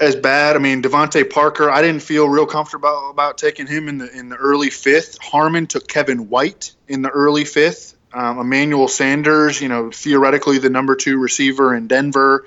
as 0.00 0.16
bad. 0.16 0.56
I 0.56 0.58
mean, 0.58 0.82
DeVante 0.82 1.28
Parker, 1.30 1.70
I 1.70 1.80
didn't 1.80 2.02
feel 2.02 2.28
real 2.28 2.46
comfortable 2.46 3.10
about 3.10 3.38
taking 3.38 3.66
him 3.66 3.88
in 3.88 3.98
the 3.98 4.10
in 4.10 4.28
the 4.28 4.36
early 4.36 4.70
fifth. 4.70 5.18
Harmon 5.20 5.66
took 5.66 5.86
Kevin 5.86 6.28
White 6.28 6.74
in 6.88 7.02
the 7.02 7.10
early 7.10 7.44
fifth. 7.44 7.94
Um, 8.12 8.38
Emmanuel 8.38 8.88
Sanders, 8.88 9.60
you 9.60 9.68
know, 9.68 9.90
theoretically 9.90 10.58
the 10.58 10.70
number 10.70 10.94
two 10.94 11.18
receiver 11.18 11.74
in 11.74 11.88
Denver 11.88 12.46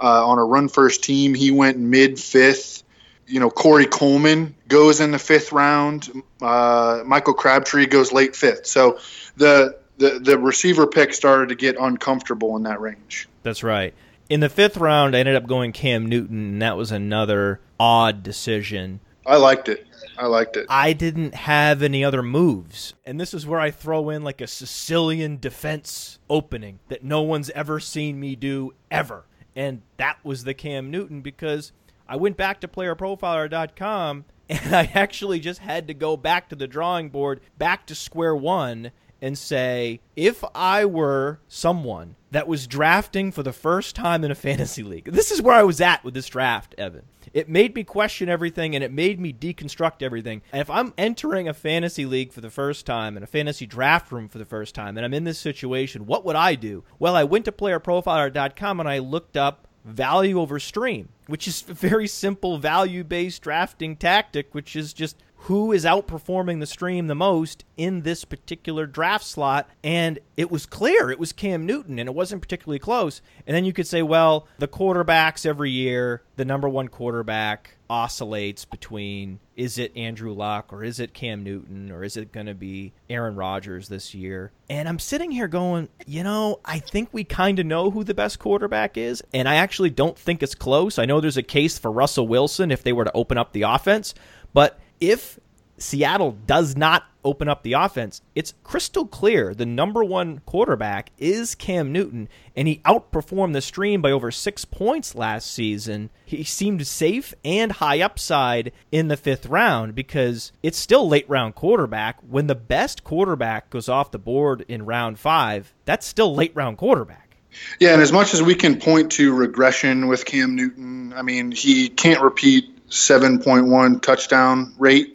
uh, 0.00 0.26
on 0.26 0.38
a 0.38 0.44
run 0.44 0.68
first 0.68 1.04
team, 1.04 1.34
he 1.34 1.50
went 1.50 1.78
mid 1.78 2.18
fifth. 2.18 2.83
You 3.26 3.40
know, 3.40 3.50
Corey 3.50 3.86
Coleman 3.86 4.54
goes 4.68 5.00
in 5.00 5.10
the 5.10 5.18
fifth 5.18 5.52
round. 5.52 6.10
Uh, 6.42 7.02
Michael 7.06 7.34
Crabtree 7.34 7.86
goes 7.86 8.12
late 8.12 8.36
fifth. 8.36 8.66
So 8.66 8.98
the, 9.36 9.78
the 9.98 10.18
the 10.18 10.38
receiver 10.38 10.86
pick 10.86 11.14
started 11.14 11.48
to 11.48 11.54
get 11.54 11.76
uncomfortable 11.78 12.56
in 12.56 12.64
that 12.64 12.80
range. 12.80 13.28
That's 13.42 13.62
right. 13.62 13.94
In 14.28 14.40
the 14.40 14.48
fifth 14.48 14.76
round, 14.76 15.14
I 15.14 15.20
ended 15.20 15.36
up 15.36 15.46
going 15.46 15.72
Cam 15.72 16.06
Newton, 16.06 16.38
and 16.38 16.62
that 16.62 16.76
was 16.76 16.90
another 16.90 17.60
odd 17.78 18.22
decision. 18.22 19.00
I 19.26 19.36
liked 19.36 19.68
it. 19.68 19.86
I 20.18 20.26
liked 20.26 20.56
it. 20.56 20.66
I 20.68 20.92
didn't 20.92 21.34
have 21.34 21.82
any 21.82 22.04
other 22.04 22.22
moves. 22.22 22.94
And 23.04 23.20
this 23.20 23.34
is 23.34 23.46
where 23.46 23.60
I 23.60 23.70
throw 23.70 24.10
in 24.10 24.22
like 24.22 24.40
a 24.40 24.46
Sicilian 24.46 25.38
defense 25.38 26.18
opening 26.28 26.78
that 26.88 27.04
no 27.04 27.22
one's 27.22 27.50
ever 27.50 27.80
seen 27.80 28.20
me 28.20 28.36
do 28.36 28.74
ever. 28.90 29.24
And 29.56 29.82
that 29.96 30.18
was 30.24 30.44
the 30.44 30.54
Cam 30.54 30.90
Newton 30.90 31.20
because 31.20 31.72
I 32.08 32.16
went 32.16 32.36
back 32.36 32.60
to 32.60 32.68
playerprofiler.com 32.68 34.24
and 34.48 34.74
I 34.74 34.90
actually 34.94 35.40
just 35.40 35.60
had 35.60 35.88
to 35.88 35.94
go 35.94 36.16
back 36.16 36.48
to 36.50 36.56
the 36.56 36.66
drawing 36.66 37.08
board, 37.08 37.40
back 37.56 37.86
to 37.86 37.94
square 37.94 38.36
one, 38.36 38.92
and 39.22 39.38
say, 39.38 40.00
if 40.16 40.44
I 40.54 40.84
were 40.84 41.40
someone 41.48 42.16
that 42.30 42.46
was 42.46 42.66
drafting 42.66 43.32
for 43.32 43.42
the 43.42 43.54
first 43.54 43.96
time 43.96 44.22
in 44.22 44.30
a 44.30 44.34
fantasy 44.34 44.82
league, 44.82 45.06
this 45.06 45.30
is 45.30 45.40
where 45.40 45.54
I 45.54 45.62
was 45.62 45.80
at 45.80 46.04
with 46.04 46.12
this 46.12 46.26
draft, 46.26 46.74
Evan. 46.76 47.04
It 47.32 47.48
made 47.48 47.74
me 47.74 47.84
question 47.84 48.28
everything 48.28 48.74
and 48.74 48.84
it 48.84 48.92
made 48.92 49.18
me 49.18 49.32
deconstruct 49.32 50.02
everything. 50.02 50.42
And 50.52 50.60
if 50.60 50.68
I'm 50.68 50.92
entering 50.98 51.48
a 51.48 51.54
fantasy 51.54 52.04
league 52.04 52.32
for 52.32 52.42
the 52.42 52.50
first 52.50 52.84
time 52.84 53.16
and 53.16 53.24
a 53.24 53.26
fantasy 53.26 53.66
draft 53.66 54.12
room 54.12 54.28
for 54.28 54.38
the 54.38 54.44
first 54.44 54.74
time 54.74 54.98
and 54.98 55.06
I'm 55.06 55.14
in 55.14 55.24
this 55.24 55.38
situation, 55.38 56.06
what 56.06 56.24
would 56.26 56.36
I 56.36 56.54
do? 56.54 56.84
Well, 56.98 57.16
I 57.16 57.24
went 57.24 57.46
to 57.46 57.52
playerprofiler.com 57.52 58.78
and 58.78 58.88
I 58.88 58.98
looked 58.98 59.36
up 59.38 59.66
value 59.84 60.40
over 60.40 60.58
stream, 60.58 61.08
which 61.26 61.46
is 61.46 61.64
a 61.68 61.74
very 61.74 62.06
simple 62.06 62.58
value 62.58 63.04
based 63.04 63.42
drafting 63.42 63.96
tactic, 63.96 64.54
which 64.54 64.76
is 64.76 64.92
just 64.92 65.22
who 65.44 65.72
is 65.72 65.84
outperforming 65.84 66.58
the 66.60 66.66
stream 66.66 67.06
the 67.06 67.14
most 67.14 67.64
in 67.76 68.00
this 68.00 68.24
particular 68.24 68.86
draft 68.86 69.26
slot. 69.26 69.68
And 69.82 70.18
it 70.38 70.50
was 70.50 70.64
clear 70.64 71.10
it 71.10 71.18
was 71.18 71.34
Cam 71.34 71.66
Newton, 71.66 71.98
and 71.98 72.08
it 72.08 72.14
wasn't 72.14 72.40
particularly 72.40 72.78
close. 72.78 73.20
And 73.46 73.54
then 73.54 73.66
you 73.66 73.74
could 73.74 73.86
say, 73.86 74.00
well, 74.02 74.48
the 74.58 74.68
quarterbacks 74.68 75.44
every 75.44 75.70
year, 75.70 76.22
the 76.36 76.46
number 76.46 76.66
one 76.66 76.88
quarterback 76.88 77.76
oscillates 77.90 78.64
between 78.64 79.38
is 79.54 79.76
it 79.76 79.94
Andrew 79.94 80.32
Luck 80.32 80.72
or 80.72 80.82
is 80.82 80.98
it 80.98 81.12
Cam 81.12 81.44
Newton 81.44 81.92
or 81.92 82.02
is 82.02 82.16
it 82.16 82.32
going 82.32 82.46
to 82.46 82.54
be 82.54 82.94
Aaron 83.10 83.36
Rodgers 83.36 83.88
this 83.88 84.14
year? 84.14 84.50
And 84.70 84.88
I'm 84.88 84.98
sitting 84.98 85.30
here 85.30 85.46
going, 85.46 85.90
you 86.06 86.24
know, 86.24 86.60
I 86.64 86.78
think 86.78 87.10
we 87.12 87.22
kind 87.22 87.58
of 87.58 87.66
know 87.66 87.90
who 87.90 88.02
the 88.02 88.14
best 88.14 88.38
quarterback 88.38 88.96
is. 88.96 89.22
And 89.34 89.46
I 89.46 89.56
actually 89.56 89.90
don't 89.90 90.18
think 90.18 90.42
it's 90.42 90.54
close. 90.54 90.98
I 90.98 91.04
know 91.04 91.20
there's 91.20 91.36
a 91.36 91.42
case 91.42 91.78
for 91.78 91.92
Russell 91.92 92.26
Wilson 92.26 92.70
if 92.70 92.82
they 92.82 92.94
were 92.94 93.04
to 93.04 93.12
open 93.12 93.36
up 93.36 93.52
the 93.52 93.62
offense. 93.62 94.14
But 94.54 94.80
if 95.00 95.38
Seattle 95.76 96.38
does 96.46 96.76
not 96.76 97.04
open 97.24 97.48
up 97.48 97.62
the 97.62 97.72
offense, 97.72 98.20
it's 98.34 98.54
crystal 98.62 99.06
clear 99.06 99.54
the 99.54 99.66
number 99.66 100.04
one 100.04 100.40
quarterback 100.46 101.10
is 101.18 101.54
Cam 101.54 101.90
Newton, 101.90 102.28
and 102.54 102.68
he 102.68 102.78
outperformed 102.84 103.54
the 103.54 103.60
stream 103.60 104.02
by 104.02 104.10
over 104.10 104.30
six 104.30 104.64
points 104.64 105.14
last 105.14 105.50
season. 105.50 106.10
He 106.24 106.44
seemed 106.44 106.86
safe 106.86 107.34
and 107.44 107.72
high 107.72 108.00
upside 108.00 108.72
in 108.92 109.08
the 109.08 109.16
fifth 109.16 109.46
round 109.46 109.94
because 109.94 110.52
it's 110.62 110.78
still 110.78 111.08
late 111.08 111.28
round 111.28 111.54
quarterback. 111.54 112.18
When 112.28 112.46
the 112.46 112.54
best 112.54 113.04
quarterback 113.04 113.70
goes 113.70 113.88
off 113.88 114.10
the 114.10 114.18
board 114.18 114.64
in 114.68 114.84
round 114.84 115.18
five, 115.18 115.74
that's 115.84 116.06
still 116.06 116.34
late 116.34 116.52
round 116.54 116.78
quarterback. 116.78 117.36
Yeah, 117.78 117.92
and 117.92 118.02
as 118.02 118.12
much 118.12 118.34
as 118.34 118.42
we 118.42 118.54
can 118.54 118.78
point 118.78 119.12
to 119.12 119.32
regression 119.32 120.08
with 120.08 120.24
Cam 120.24 120.56
Newton, 120.56 121.12
I 121.14 121.22
mean, 121.22 121.52
he 121.52 121.88
can't 121.88 122.20
repeat 122.20 122.73
7.1 122.88 124.02
touchdown 124.02 124.74
rate 124.78 125.14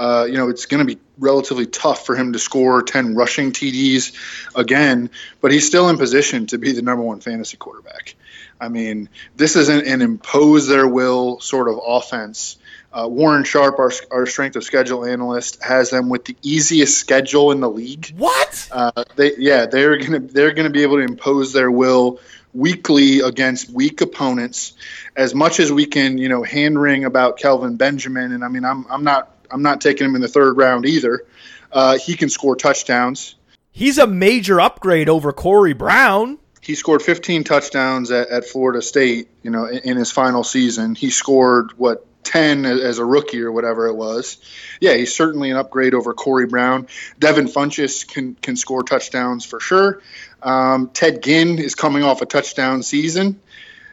uh, 0.00 0.24
you 0.24 0.36
know, 0.36 0.48
it's 0.48 0.66
going 0.66 0.86
to 0.86 0.94
be 0.94 1.00
relatively 1.18 1.66
tough 1.66 2.06
for 2.06 2.16
him 2.16 2.32
to 2.32 2.38
score 2.38 2.82
10 2.82 3.14
rushing 3.14 3.52
TDs 3.52 4.14
again, 4.54 5.10
but 5.40 5.52
he's 5.52 5.66
still 5.66 5.88
in 5.88 5.98
position 5.98 6.46
to 6.46 6.58
be 6.58 6.72
the 6.72 6.82
number 6.82 7.02
one 7.02 7.20
fantasy 7.20 7.56
quarterback. 7.56 8.14
I 8.60 8.68
mean, 8.68 9.08
this 9.36 9.56
isn't 9.56 9.86
an 9.86 10.00
impose 10.00 10.68
their 10.68 10.86
will 10.86 11.40
sort 11.40 11.68
of 11.68 11.80
offense. 11.84 12.56
Uh, 12.92 13.08
Warren 13.08 13.44
Sharp, 13.44 13.78
our, 13.78 13.92
our 14.10 14.26
strength 14.26 14.56
of 14.56 14.64
schedule 14.64 15.04
analyst, 15.04 15.62
has 15.62 15.90
them 15.90 16.08
with 16.08 16.24
the 16.24 16.36
easiest 16.42 16.98
schedule 16.98 17.52
in 17.52 17.60
the 17.60 17.70
league. 17.70 18.14
What? 18.16 18.68
Uh, 18.70 19.04
they, 19.16 19.36
yeah, 19.36 19.66
they're 19.66 19.96
gonna 19.98 20.18
they're 20.18 20.52
gonna 20.52 20.70
be 20.70 20.82
able 20.82 20.96
to 20.96 21.04
impose 21.04 21.52
their 21.52 21.70
will 21.70 22.20
weekly 22.52 23.20
against 23.20 23.70
weak 23.70 24.00
opponents. 24.00 24.74
As 25.16 25.34
much 25.34 25.60
as 25.60 25.70
we 25.70 25.86
can, 25.86 26.18
you 26.18 26.28
know, 26.28 26.42
hand 26.42 26.80
wring 26.80 27.04
about 27.04 27.38
Kelvin 27.38 27.76
Benjamin, 27.76 28.32
and 28.32 28.44
I 28.44 28.48
mean, 28.48 28.64
I'm 28.64 28.86
I'm 28.90 29.04
not 29.04 29.34
I'm 29.50 29.62
not 29.62 29.80
taking 29.80 30.06
him 30.06 30.14
in 30.14 30.20
the 30.20 30.28
third 30.28 30.56
round 30.56 30.86
either. 30.86 31.24
Uh, 31.72 31.98
he 31.98 32.16
can 32.16 32.28
score 32.28 32.56
touchdowns. 32.56 33.36
He's 33.72 33.98
a 33.98 34.06
major 34.06 34.60
upgrade 34.60 35.08
over 35.08 35.32
Corey 35.32 35.72
Brown. 35.72 36.38
He 36.60 36.74
scored 36.74 37.02
15 37.02 37.44
touchdowns 37.44 38.10
at, 38.10 38.28
at 38.28 38.44
Florida 38.44 38.82
State, 38.82 39.28
you 39.42 39.50
know, 39.50 39.64
in, 39.66 39.78
in, 39.78 39.96
his 39.96 40.10
final 40.10 40.44
season. 40.44 40.94
He 40.94 41.10
scored 41.10 41.72
what 41.78 42.04
10 42.24 42.64
as 42.64 42.98
a 42.98 43.04
rookie 43.04 43.42
or 43.42 43.52
whatever 43.52 43.86
it 43.86 43.94
was. 43.94 44.38
Yeah, 44.80 44.94
he's 44.94 45.14
certainly 45.14 45.50
an 45.50 45.56
upgrade 45.56 45.94
over 45.94 46.14
Corey 46.14 46.46
Brown. 46.46 46.86
Devin 47.18 47.46
Funchess 47.46 48.06
can 48.06 48.34
can 48.34 48.56
score 48.56 48.82
touchdowns 48.82 49.44
for 49.44 49.60
sure. 49.60 50.00
Um, 50.42 50.90
Ted 50.92 51.22
Ginn 51.22 51.58
is 51.58 51.74
coming 51.74 52.02
off 52.02 52.22
a 52.22 52.26
touchdown 52.26 52.82
season, 52.82 53.40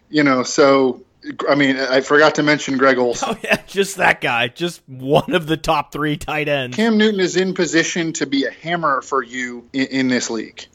you 0.10 0.24
know, 0.24 0.44
so 0.44 1.04
I 1.50 1.56
mean, 1.56 1.78
I 1.78 2.02
forgot 2.02 2.36
to 2.36 2.44
mention 2.44 2.78
Greg 2.78 2.98
Olsen. 2.98 3.30
Oh 3.32 3.38
yeah, 3.44 3.62
just 3.68 3.98
that 3.98 4.22
guy, 4.22 4.48
just 4.48 4.88
one 4.88 5.34
of 5.34 5.48
the 5.48 5.58
top 5.58 5.92
three 5.92 6.18
tight 6.18 6.48
ends. 6.48 6.76
Cam 6.76 6.98
Newton 6.98 7.20
is 7.20 7.36
in 7.36 7.54
position 7.54 8.14
to 8.14 8.26
be 8.26 8.46
a 8.46 8.52
hammer 8.52 9.02
for 9.02 9.24
you 9.24 9.68
in, 9.74 9.88
in 9.88 10.08
this 10.08 10.30
league. 10.30 10.66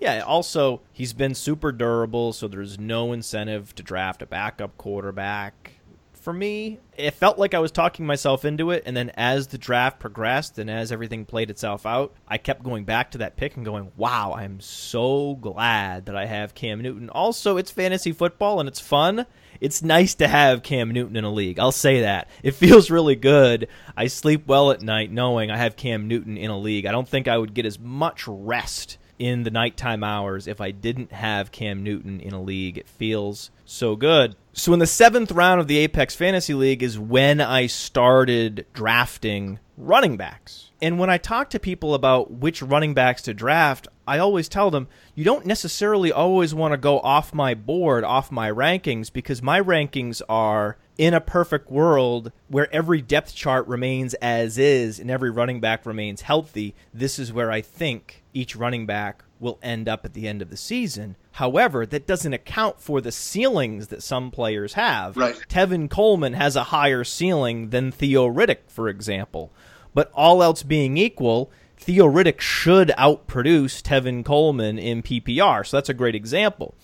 Yeah, 0.00 0.20
also 0.20 0.80
he's 0.92 1.12
been 1.12 1.34
super 1.34 1.72
durable, 1.72 2.32
so 2.32 2.48
there's 2.48 2.78
no 2.78 3.12
incentive 3.12 3.74
to 3.76 3.82
draft 3.82 4.22
a 4.22 4.26
backup 4.26 4.76
quarterback. 4.78 5.79
For 6.20 6.32
me, 6.32 6.78
it 6.96 7.14
felt 7.14 7.38
like 7.38 7.54
I 7.54 7.58
was 7.58 7.72
talking 7.72 8.06
myself 8.06 8.44
into 8.44 8.70
it, 8.70 8.82
and 8.86 8.96
then 8.96 9.10
as 9.14 9.48
the 9.48 9.58
draft 9.58 9.98
progressed 9.98 10.58
and 10.58 10.70
as 10.70 10.92
everything 10.92 11.24
played 11.24 11.50
itself 11.50 11.86
out, 11.86 12.14
I 12.28 12.38
kept 12.38 12.62
going 12.62 12.84
back 12.84 13.10
to 13.12 13.18
that 13.18 13.36
pick 13.36 13.56
and 13.56 13.64
going, 13.64 13.90
"Wow, 13.96 14.34
I'm 14.36 14.60
so 14.60 15.36
glad 15.36 16.06
that 16.06 16.16
I 16.16 16.26
have 16.26 16.54
Cam 16.54 16.82
Newton." 16.82 17.08
Also, 17.10 17.56
it's 17.56 17.70
fantasy 17.70 18.12
football 18.12 18.60
and 18.60 18.68
it's 18.68 18.80
fun 18.80 19.26
it's 19.60 19.82
nice 19.82 20.14
to 20.16 20.26
have 20.26 20.62
Cam 20.62 20.90
Newton 20.90 21.16
in 21.16 21.24
a 21.24 21.30
league. 21.30 21.58
I'll 21.58 21.72
say 21.72 22.00
that. 22.00 22.28
It 22.42 22.54
feels 22.54 22.90
really 22.90 23.14
good. 23.14 23.68
I 23.96 24.06
sleep 24.06 24.46
well 24.46 24.70
at 24.70 24.82
night 24.82 25.12
knowing 25.12 25.50
I 25.50 25.58
have 25.58 25.76
Cam 25.76 26.08
Newton 26.08 26.36
in 26.36 26.50
a 26.50 26.58
league. 26.58 26.86
I 26.86 26.92
don't 26.92 27.08
think 27.08 27.28
I 27.28 27.36
would 27.36 27.54
get 27.54 27.66
as 27.66 27.78
much 27.78 28.26
rest 28.26 28.96
in 29.18 29.42
the 29.42 29.50
nighttime 29.50 30.02
hours 30.02 30.46
if 30.46 30.62
I 30.62 30.70
didn't 30.70 31.12
have 31.12 31.52
Cam 31.52 31.82
Newton 31.82 32.20
in 32.20 32.32
a 32.32 32.42
league. 32.42 32.78
It 32.78 32.88
feels 32.88 33.50
so 33.66 33.96
good. 33.96 34.34
So 34.52 34.72
in 34.72 34.80
the 34.80 34.86
seventh 34.86 35.30
round 35.30 35.60
of 35.60 35.68
the 35.68 35.78
Apex 35.78 36.16
Fantasy 36.16 36.54
League 36.54 36.82
is 36.82 36.98
when 36.98 37.40
I 37.40 37.66
started 37.66 38.66
drafting 38.72 39.60
running 39.76 40.16
backs. 40.16 40.70
And 40.82 40.98
when 40.98 41.08
I 41.08 41.18
talk 41.18 41.50
to 41.50 41.60
people 41.60 41.94
about 41.94 42.32
which 42.32 42.60
running 42.60 42.92
backs 42.92 43.22
to 43.22 43.34
draft, 43.34 43.86
I 44.08 44.18
always 44.18 44.48
tell 44.48 44.70
them 44.70 44.88
you 45.14 45.24
don't 45.24 45.46
necessarily 45.46 46.10
always 46.10 46.52
want 46.52 46.72
to 46.72 46.78
go 46.78 46.98
off 47.00 47.32
my 47.32 47.54
board, 47.54 48.02
off 48.02 48.32
my 48.32 48.50
rankings, 48.50 49.12
because 49.12 49.40
my 49.40 49.60
rankings 49.60 50.20
are 50.28 50.78
in 50.98 51.14
a 51.14 51.20
perfect 51.20 51.70
world 51.70 52.32
where 52.48 52.72
every 52.74 53.00
depth 53.00 53.34
chart 53.34 53.66
remains 53.68 54.14
as 54.14 54.58
is 54.58 54.98
and 54.98 55.10
every 55.10 55.30
running 55.30 55.60
back 55.60 55.86
remains 55.86 56.22
healthy. 56.22 56.74
This 56.92 57.18
is 57.20 57.32
where 57.32 57.52
I 57.52 57.60
think 57.60 58.24
each 58.34 58.56
running 58.56 58.84
back 58.84 59.24
will 59.40 59.58
end 59.62 59.88
up 59.88 60.04
at 60.04 60.12
the 60.12 60.28
end 60.28 60.42
of 60.42 60.50
the 60.50 60.56
season. 60.56 61.16
However, 61.32 61.86
that 61.86 62.06
doesn't 62.06 62.34
account 62.34 62.80
for 62.80 63.00
the 63.00 63.10
ceilings 63.10 63.88
that 63.88 64.02
some 64.02 64.30
players 64.30 64.74
have. 64.74 65.16
Right. 65.16 65.36
Tevin 65.48 65.88
Coleman 65.88 66.34
has 66.34 66.54
a 66.54 66.64
higher 66.64 67.02
ceiling 67.02 67.70
than 67.70 67.90
Theo 67.90 68.28
Riddick, 68.28 68.68
for 68.68 68.88
example. 68.88 69.50
But 69.94 70.10
all 70.14 70.42
else 70.42 70.62
being 70.62 70.96
equal, 70.96 71.50
Theo 71.76 72.06
Riddick 72.06 72.40
should 72.40 72.88
outproduce 72.98 73.82
Tevin 73.82 74.24
Coleman 74.24 74.78
in 74.78 75.02
PPR. 75.02 75.66
So 75.66 75.78
that's 75.78 75.88
a 75.88 75.94
great 75.94 76.14
example. 76.14 76.74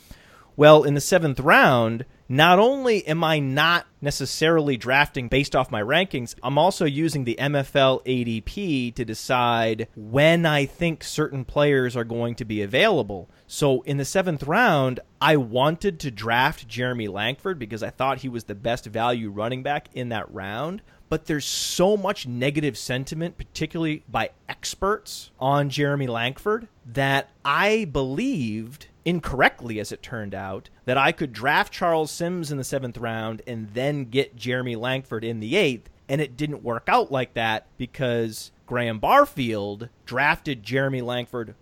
Well, 0.56 0.82
in 0.82 0.94
the 0.94 1.00
seventh 1.02 1.38
round, 1.38 2.06
not 2.28 2.58
only 2.58 3.06
am 3.06 3.22
I 3.22 3.38
not 3.38 3.86
necessarily 4.00 4.76
drafting 4.76 5.28
based 5.28 5.54
off 5.54 5.70
my 5.70 5.80
rankings, 5.82 6.34
I'm 6.42 6.58
also 6.58 6.84
using 6.84 7.24
the 7.24 7.36
MFL 7.38 8.04
ADP 8.04 8.94
to 8.94 9.04
decide 9.04 9.88
when 9.94 10.44
I 10.44 10.66
think 10.66 11.04
certain 11.04 11.44
players 11.44 11.96
are 11.96 12.04
going 12.04 12.34
to 12.36 12.44
be 12.44 12.62
available. 12.62 13.30
So 13.46 13.82
in 13.82 13.96
the 13.96 14.04
seventh 14.04 14.42
round, 14.42 15.00
I 15.20 15.36
wanted 15.36 16.00
to 16.00 16.10
draft 16.10 16.66
Jeremy 16.66 17.08
Langford 17.08 17.58
because 17.58 17.82
I 17.82 17.90
thought 17.90 18.18
he 18.18 18.28
was 18.28 18.44
the 18.44 18.54
best 18.54 18.86
value 18.86 19.30
running 19.30 19.62
back 19.62 19.88
in 19.94 20.08
that 20.08 20.32
round. 20.32 20.82
but 21.08 21.26
there's 21.26 21.44
so 21.44 21.96
much 21.96 22.26
negative 22.26 22.76
sentiment, 22.76 23.38
particularly 23.38 24.02
by 24.08 24.30
experts 24.48 25.30
on 25.38 25.70
Jeremy 25.70 26.06
Langford, 26.06 26.68
that 26.84 27.30
I 27.44 27.84
believed 27.86 28.88
incorrectly, 29.06 29.80
as 29.80 29.92
it 29.92 30.02
turned 30.02 30.34
out, 30.34 30.68
that 30.84 30.98
I 30.98 31.12
could 31.12 31.32
draft 31.32 31.72
Charles 31.72 32.10
Sims 32.10 32.50
in 32.50 32.58
the 32.58 32.64
seventh 32.64 32.98
round 32.98 33.40
and 33.46 33.70
then 33.72 34.04
get 34.04 34.36
Jeremy 34.36 34.76
Langford 34.76 35.24
in 35.24 35.40
the 35.40 35.56
eighth. 35.56 35.88
And 36.08 36.20
it 36.20 36.36
didn't 36.36 36.62
work 36.62 36.84
out 36.88 37.10
like 37.10 37.34
that 37.34 37.66
because 37.78 38.50
Graham 38.66 38.98
Barfield 38.98 39.88
drafted 40.04 40.62
Jeremy 40.62 41.00
Langford 41.00 41.54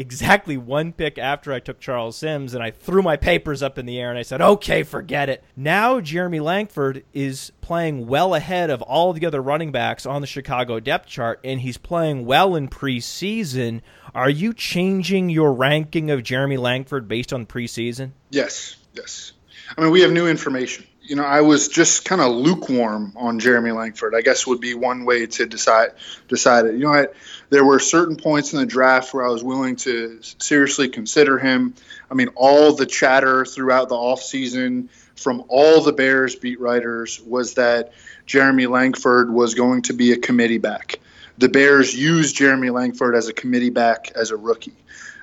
exactly 0.00 0.56
one 0.56 0.92
pick 0.92 1.18
after 1.18 1.52
I 1.52 1.60
took 1.60 1.78
Charles 1.78 2.16
Sims, 2.16 2.54
and 2.54 2.62
I 2.62 2.70
threw 2.70 3.02
my 3.02 3.18
papers 3.18 3.62
up 3.62 3.78
in 3.78 3.84
the 3.84 4.00
air 4.00 4.08
and 4.08 4.18
I 4.18 4.22
said, 4.22 4.40
okay, 4.40 4.82
forget 4.82 5.28
it. 5.28 5.44
Now 5.54 6.00
Jeremy 6.00 6.40
Langford 6.40 7.04
is 7.12 7.52
playing 7.60 8.06
well 8.06 8.34
ahead 8.34 8.70
of 8.70 8.80
all 8.80 9.12
the 9.12 9.26
other 9.26 9.42
running 9.42 9.72
backs 9.72 10.06
on 10.06 10.22
the 10.22 10.26
Chicago 10.26 10.80
depth 10.80 11.06
chart, 11.06 11.38
and 11.44 11.60
he's 11.60 11.76
playing 11.76 12.24
well 12.24 12.56
in 12.56 12.68
preseason. 12.68 13.82
Are 14.14 14.30
you 14.30 14.54
changing 14.54 15.28
your 15.28 15.52
ranking 15.52 16.10
of 16.10 16.22
Jeremy 16.22 16.56
Langford 16.56 17.06
based 17.06 17.32
on 17.32 17.44
preseason? 17.44 18.12
Yes, 18.30 18.78
yes. 18.94 19.32
I 19.76 19.82
mean, 19.82 19.90
we 19.90 20.00
have 20.00 20.12
new 20.12 20.26
information 20.26 20.86
you 21.10 21.16
know, 21.16 21.24
I 21.24 21.40
was 21.40 21.66
just 21.66 22.04
kind 22.04 22.20
of 22.20 22.30
lukewarm 22.30 23.14
on 23.16 23.40
Jeremy 23.40 23.72
Langford. 23.72 24.14
I 24.14 24.20
guess 24.20 24.46
would 24.46 24.60
be 24.60 24.74
one 24.74 25.04
way 25.04 25.26
to 25.26 25.44
decide 25.44 25.88
decide 26.28 26.66
it. 26.66 26.74
You 26.74 26.84
know, 26.84 26.94
I, 26.94 27.08
there 27.48 27.64
were 27.64 27.80
certain 27.80 28.14
points 28.14 28.52
in 28.52 28.60
the 28.60 28.66
draft 28.66 29.12
where 29.12 29.26
I 29.26 29.28
was 29.28 29.42
willing 29.42 29.74
to 29.76 30.20
seriously 30.38 30.88
consider 30.88 31.36
him. 31.36 31.74
I 32.08 32.14
mean, 32.14 32.28
all 32.36 32.76
the 32.76 32.86
chatter 32.86 33.44
throughout 33.44 33.88
the 33.88 33.96
offseason 33.96 34.88
from 35.16 35.42
all 35.48 35.80
the 35.80 35.92
Bears 35.92 36.36
beat 36.36 36.60
writers 36.60 37.20
was 37.20 37.54
that 37.54 37.92
Jeremy 38.24 38.68
Langford 38.68 39.32
was 39.32 39.54
going 39.54 39.82
to 39.82 39.92
be 39.92 40.12
a 40.12 40.16
committee 40.16 40.58
back. 40.58 41.00
The 41.38 41.48
Bears 41.48 41.92
used 41.92 42.36
Jeremy 42.36 42.70
Langford 42.70 43.16
as 43.16 43.26
a 43.26 43.32
committee 43.32 43.70
back 43.70 44.12
as 44.14 44.30
a 44.30 44.36
rookie. 44.36 44.76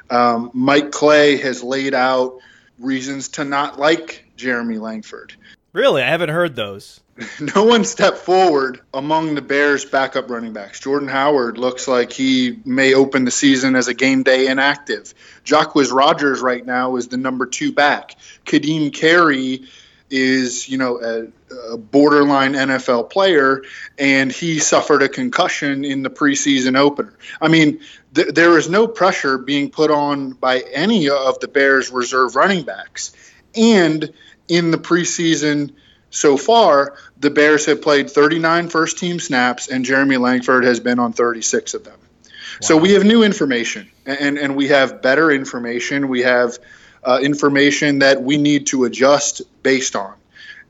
Um, 0.09 0.51
Mike 0.53 0.91
Clay 0.91 1.37
has 1.37 1.63
laid 1.63 1.93
out 1.93 2.39
reasons 2.77 3.29
to 3.29 3.45
not 3.45 3.79
like 3.79 4.25
Jeremy 4.35 4.79
Langford. 4.79 5.33
Really? 5.73 6.01
I 6.01 6.09
haven't 6.09 6.29
heard 6.29 6.55
those. 6.55 7.01
no 7.55 7.63
one 7.63 7.83
stepped 7.83 8.17
forward 8.17 8.81
among 8.93 9.35
the 9.35 9.41
Bears' 9.41 9.85
backup 9.85 10.29
running 10.29 10.53
backs. 10.53 10.79
Jordan 10.79 11.07
Howard 11.07 11.57
looks 11.57 11.87
like 11.87 12.11
he 12.11 12.59
may 12.65 12.93
open 12.93 13.25
the 13.25 13.31
season 13.31 13.75
as 13.75 13.87
a 13.87 13.93
game 13.93 14.23
day 14.23 14.47
inactive. 14.47 15.13
Jacquizz 15.43 15.91
Rodgers 15.91 16.41
right 16.41 16.65
now 16.65 16.95
is 16.95 17.07
the 17.07 17.17
number 17.17 17.45
two 17.45 17.71
back. 17.71 18.15
Kadeem 18.45 18.93
Carey 18.93 19.67
is, 20.09 20.69
you 20.69 20.77
know, 20.77 21.01
a, 21.01 21.73
a, 21.73 21.77
borderline 21.77 22.53
NFL 22.53 23.09
player, 23.09 23.63
and 23.97 24.31
he 24.31 24.59
suffered 24.59 25.03
a 25.03 25.09
concussion 25.09 25.83
in 25.83 26.01
the 26.01 26.09
preseason 26.09 26.77
opener. 26.77 27.13
I 27.41 27.49
mean, 27.49 27.81
th- 28.13 28.29
there 28.29 28.57
is 28.57 28.69
no 28.69 28.87
pressure 28.87 29.37
being 29.37 29.69
put 29.69 29.91
on 29.91 30.31
by 30.31 30.59
any 30.71 31.09
of 31.09 31.39
the 31.39 31.49
Bears' 31.49 31.91
reserve 31.91 32.35
running 32.35 32.63
backs. 32.63 33.11
And– 33.55 34.13
in 34.47 34.71
the 34.71 34.77
preseason 34.77 35.73
so 36.09 36.37
far, 36.37 36.95
the 37.19 37.29
Bears 37.29 37.65
have 37.65 37.81
played 37.81 38.09
39 38.09 38.69
first 38.69 38.97
team 38.97 39.19
snaps, 39.19 39.67
and 39.67 39.83
Jeremy 39.83 40.17
Langford 40.17 40.63
has 40.63 40.79
been 40.79 40.99
on 40.99 41.13
36 41.13 41.73
of 41.73 41.83
them. 41.83 41.99
Wow. 41.99 42.29
So 42.61 42.77
we 42.77 42.93
have 42.93 43.03
new 43.03 43.23
information, 43.23 43.89
and, 44.05 44.37
and 44.37 44.55
we 44.55 44.69
have 44.69 45.01
better 45.01 45.31
information. 45.31 46.07
We 46.07 46.21
have 46.21 46.57
uh, 47.03 47.19
information 47.21 47.99
that 47.99 48.21
we 48.21 48.37
need 48.37 48.67
to 48.67 48.85
adjust 48.85 49.41
based 49.63 49.95
on. 49.95 50.15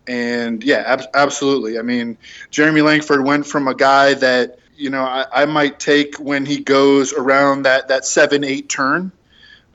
And 0.07 0.63
yeah, 0.63 0.83
ab- 0.85 1.09
absolutely. 1.13 1.77
I 1.79 1.81
mean, 1.81 2.17
Jeremy 2.49 2.81
Langford 2.81 3.23
went 3.23 3.45
from 3.45 3.67
a 3.67 3.75
guy 3.75 4.13
that 4.15 4.59
you 4.75 4.89
know 4.89 5.03
I, 5.03 5.25
I 5.33 5.45
might 5.45 5.79
take 5.79 6.15
when 6.15 6.45
he 6.45 6.59
goes 6.59 7.13
around 7.13 7.63
that 7.63 7.89
that 7.89 8.05
seven 8.05 8.43
eight 8.43 8.69
turn 8.69 9.11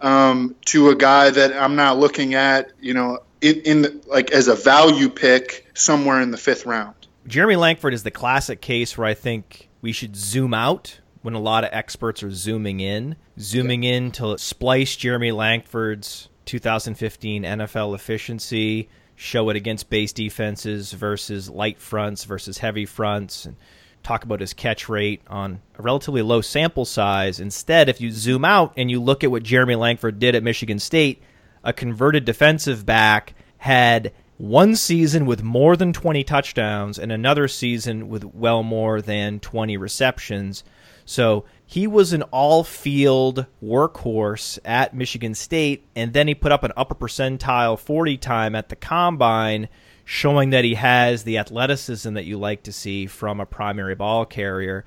um, 0.00 0.56
to 0.66 0.88
a 0.88 0.94
guy 0.94 1.30
that 1.30 1.52
I'm 1.52 1.76
not 1.76 1.98
looking 1.98 2.34
at. 2.34 2.72
You 2.80 2.94
know, 2.94 3.18
in, 3.42 3.60
in 3.62 4.00
like 4.06 4.30
as 4.30 4.48
a 4.48 4.54
value 4.54 5.10
pick 5.10 5.66
somewhere 5.74 6.20
in 6.20 6.30
the 6.30 6.38
fifth 6.38 6.64
round. 6.64 6.94
Jeremy 7.26 7.56
Langford 7.56 7.94
is 7.94 8.02
the 8.02 8.10
classic 8.10 8.60
case 8.60 8.96
where 8.96 9.06
I 9.06 9.14
think 9.14 9.68
we 9.80 9.92
should 9.92 10.16
zoom 10.16 10.54
out 10.54 11.00
when 11.22 11.34
a 11.34 11.40
lot 11.40 11.64
of 11.64 11.70
experts 11.72 12.22
are 12.22 12.32
zooming 12.32 12.80
in, 12.80 13.16
zooming 13.38 13.84
in 13.84 14.10
to 14.12 14.36
splice 14.38 14.96
Jeremy 14.96 15.30
Langford's 15.30 16.28
2015 16.46 17.44
NFL 17.44 17.94
efficiency, 17.94 18.88
show 19.14 19.48
it 19.50 19.56
against 19.56 19.88
base 19.88 20.12
defenses 20.12 20.92
versus 20.92 21.48
light 21.48 21.80
fronts 21.80 22.24
versus 22.24 22.58
heavy 22.58 22.86
fronts, 22.86 23.44
and 23.44 23.56
talk 24.02 24.24
about 24.24 24.40
his 24.40 24.52
catch 24.52 24.88
rate 24.88 25.22
on 25.28 25.60
a 25.78 25.82
relatively 25.82 26.22
low 26.22 26.40
sample 26.40 26.84
size. 26.84 27.38
Instead, 27.38 27.88
if 27.88 28.00
you 28.00 28.10
zoom 28.10 28.44
out 28.44 28.72
and 28.76 28.90
you 28.90 29.00
look 29.00 29.22
at 29.22 29.30
what 29.30 29.44
Jeremy 29.44 29.76
Langford 29.76 30.18
did 30.18 30.34
at 30.34 30.42
Michigan 30.42 30.80
State, 30.80 31.22
a 31.64 31.72
converted 31.72 32.24
defensive 32.24 32.84
back, 32.86 33.34
had 33.58 34.12
one 34.38 34.74
season 34.74 35.24
with 35.24 35.42
more 35.42 35.76
than 35.76 35.92
20 35.92 36.24
touchdowns 36.24 36.98
and 36.98 37.12
another 37.12 37.46
season 37.46 38.08
with 38.08 38.24
well 38.24 38.62
more 38.62 39.00
than 39.00 39.38
20 39.38 39.76
receptions. 39.76 40.64
So 41.04 41.44
he 41.64 41.86
was 41.86 42.12
an 42.12 42.22
all 42.24 42.64
field 42.64 43.46
workhorse 43.62 44.58
at 44.64 44.94
Michigan 44.94 45.34
State, 45.34 45.86
and 45.94 46.12
then 46.12 46.28
he 46.28 46.34
put 46.34 46.52
up 46.52 46.64
an 46.64 46.72
upper 46.76 46.94
percentile 46.94 47.78
40 47.78 48.16
time 48.18 48.54
at 48.54 48.68
the 48.68 48.76
combine, 48.76 49.68
showing 50.04 50.50
that 50.50 50.64
he 50.64 50.74
has 50.74 51.22
the 51.22 51.38
athleticism 51.38 52.12
that 52.14 52.24
you 52.24 52.38
like 52.38 52.62
to 52.64 52.72
see 52.72 53.06
from 53.06 53.40
a 53.40 53.46
primary 53.46 53.94
ball 53.94 54.26
carrier. 54.26 54.84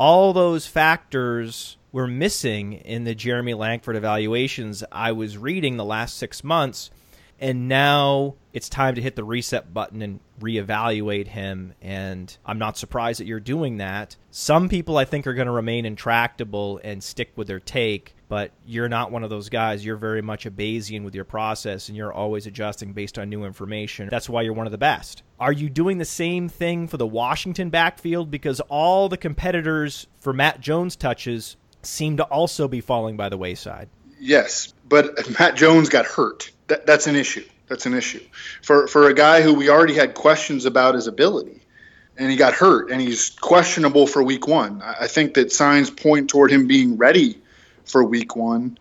All 0.00 0.32
those 0.32 0.66
factors 0.66 1.76
were 1.92 2.06
missing 2.06 2.72
in 2.72 3.04
the 3.04 3.14
Jeremy 3.14 3.52
Langford 3.52 3.96
evaluations 3.96 4.82
I 4.90 5.12
was 5.12 5.36
reading 5.36 5.76
the 5.76 5.84
last 5.84 6.16
six 6.16 6.42
months. 6.42 6.90
And 7.38 7.68
now 7.68 8.36
it's 8.54 8.70
time 8.70 8.94
to 8.94 9.02
hit 9.02 9.14
the 9.14 9.24
reset 9.24 9.74
button 9.74 10.00
and 10.00 10.20
reevaluate 10.40 11.26
him. 11.26 11.74
And 11.82 12.34
I'm 12.46 12.58
not 12.58 12.78
surprised 12.78 13.20
that 13.20 13.26
you're 13.26 13.40
doing 13.40 13.76
that. 13.76 14.16
Some 14.30 14.70
people 14.70 14.96
I 14.96 15.04
think 15.04 15.26
are 15.26 15.34
going 15.34 15.44
to 15.44 15.52
remain 15.52 15.84
intractable 15.84 16.80
and 16.82 17.04
stick 17.04 17.32
with 17.36 17.48
their 17.48 17.60
take, 17.60 18.14
but 18.30 18.52
you're 18.64 18.88
not 18.88 19.10
one 19.10 19.24
of 19.24 19.28
those 19.28 19.48
guys. 19.48 19.84
You're 19.84 19.96
very 19.96 20.22
much 20.22 20.46
a 20.46 20.52
Bayesian 20.52 21.02
with 21.02 21.16
your 21.16 21.24
process 21.24 21.88
and 21.88 21.96
you're 21.96 22.12
always 22.12 22.46
adjusting 22.46 22.92
based 22.92 23.18
on 23.18 23.28
new 23.28 23.44
information. 23.44 24.08
That's 24.08 24.28
why 24.28 24.42
you're 24.42 24.52
one 24.52 24.66
of 24.66 24.70
the 24.72 24.78
best. 24.78 25.24
Are 25.40 25.52
you 25.52 25.68
doing 25.68 25.98
the 25.98 26.04
same 26.04 26.48
thing 26.48 26.86
for 26.86 26.96
the 26.96 27.08
Washington 27.08 27.70
backfield? 27.70 28.30
Because 28.30 28.60
all 28.68 29.08
the 29.08 29.16
competitors 29.16 30.06
for 30.20 30.32
Matt 30.32 30.60
Jones 30.60 30.94
touches 30.94 31.56
seem 31.82 32.18
to 32.18 32.22
also 32.22 32.68
be 32.68 32.80
falling 32.80 33.16
by 33.16 33.30
the 33.30 33.36
wayside. 33.36 33.88
Yes, 34.20 34.74
but 34.88 35.28
Matt 35.40 35.56
Jones 35.56 35.88
got 35.88 36.06
hurt. 36.06 36.52
That, 36.68 36.86
that's 36.86 37.08
an 37.08 37.16
issue. 37.16 37.44
That's 37.66 37.86
an 37.86 37.94
issue 37.94 38.22
for 38.62 38.86
for 38.86 39.08
a 39.08 39.14
guy 39.14 39.42
who 39.42 39.54
we 39.54 39.70
already 39.70 39.94
had 39.94 40.14
questions 40.14 40.66
about 40.66 40.94
his 40.94 41.06
ability, 41.06 41.62
and 42.16 42.30
he 42.30 42.36
got 42.36 42.52
hurt, 42.52 42.90
and 42.90 43.00
he's 43.00 43.30
questionable 43.30 44.06
for 44.06 44.22
Week 44.22 44.46
One. 44.46 44.82
I 44.82 45.06
think 45.06 45.34
that 45.34 45.52
signs 45.52 45.88
point 45.88 46.30
toward 46.30 46.50
him 46.50 46.66
being 46.66 46.96
ready 46.96 47.40
for 47.90 48.04
Week 48.04 48.36
One, 48.36 48.78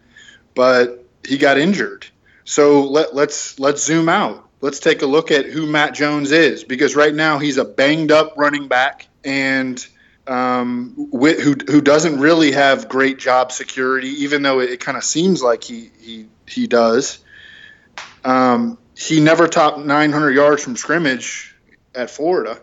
but 0.56 1.06
he 1.26 1.38
got 1.38 1.58
injured. 1.58 2.08
So 2.46 2.84
let, 2.84 3.14
let's 3.16 3.60
let's 3.60 3.84
zoom 3.84 4.10
out. 4.10 4.48
Let's 4.62 4.80
take 4.80 5.02
a 5.02 5.06
look 5.06 5.32
at 5.32 5.46
who 5.46 5.66
Matt 5.66 5.94
Jones 5.94 6.32
is 6.32 6.64
because 6.64 6.96
right 6.96 7.14
now 7.14 7.40
he's 7.40 7.58
a 7.58 7.66
banged 7.66 8.12
up 8.12 8.34
running 8.36 8.68
back 8.68 9.08
and 9.24 9.86
um, 10.28 11.10
who 11.12 11.56
who 11.68 11.82
doesn't 11.82 12.20
really 12.20 12.52
have 12.52 12.88
great 12.88 13.18
job 13.18 13.52
security, 13.52 14.10
even 14.24 14.44
though 14.44 14.60
it, 14.60 14.70
it 14.70 14.80
kind 14.80 14.98
of 14.98 15.04
seems 15.04 15.42
like 15.42 15.64
he 15.64 15.92
he 16.00 16.28
he 16.48 16.68
does. 16.68 17.20
Um, 18.24 18.78
he 18.96 19.22
never 19.22 19.48
topped 19.48 19.80
900 19.80 20.32
yards 20.32 20.64
from 20.64 20.76
scrimmage 20.76 21.56
at 21.96 22.10
Florida. 22.10 22.60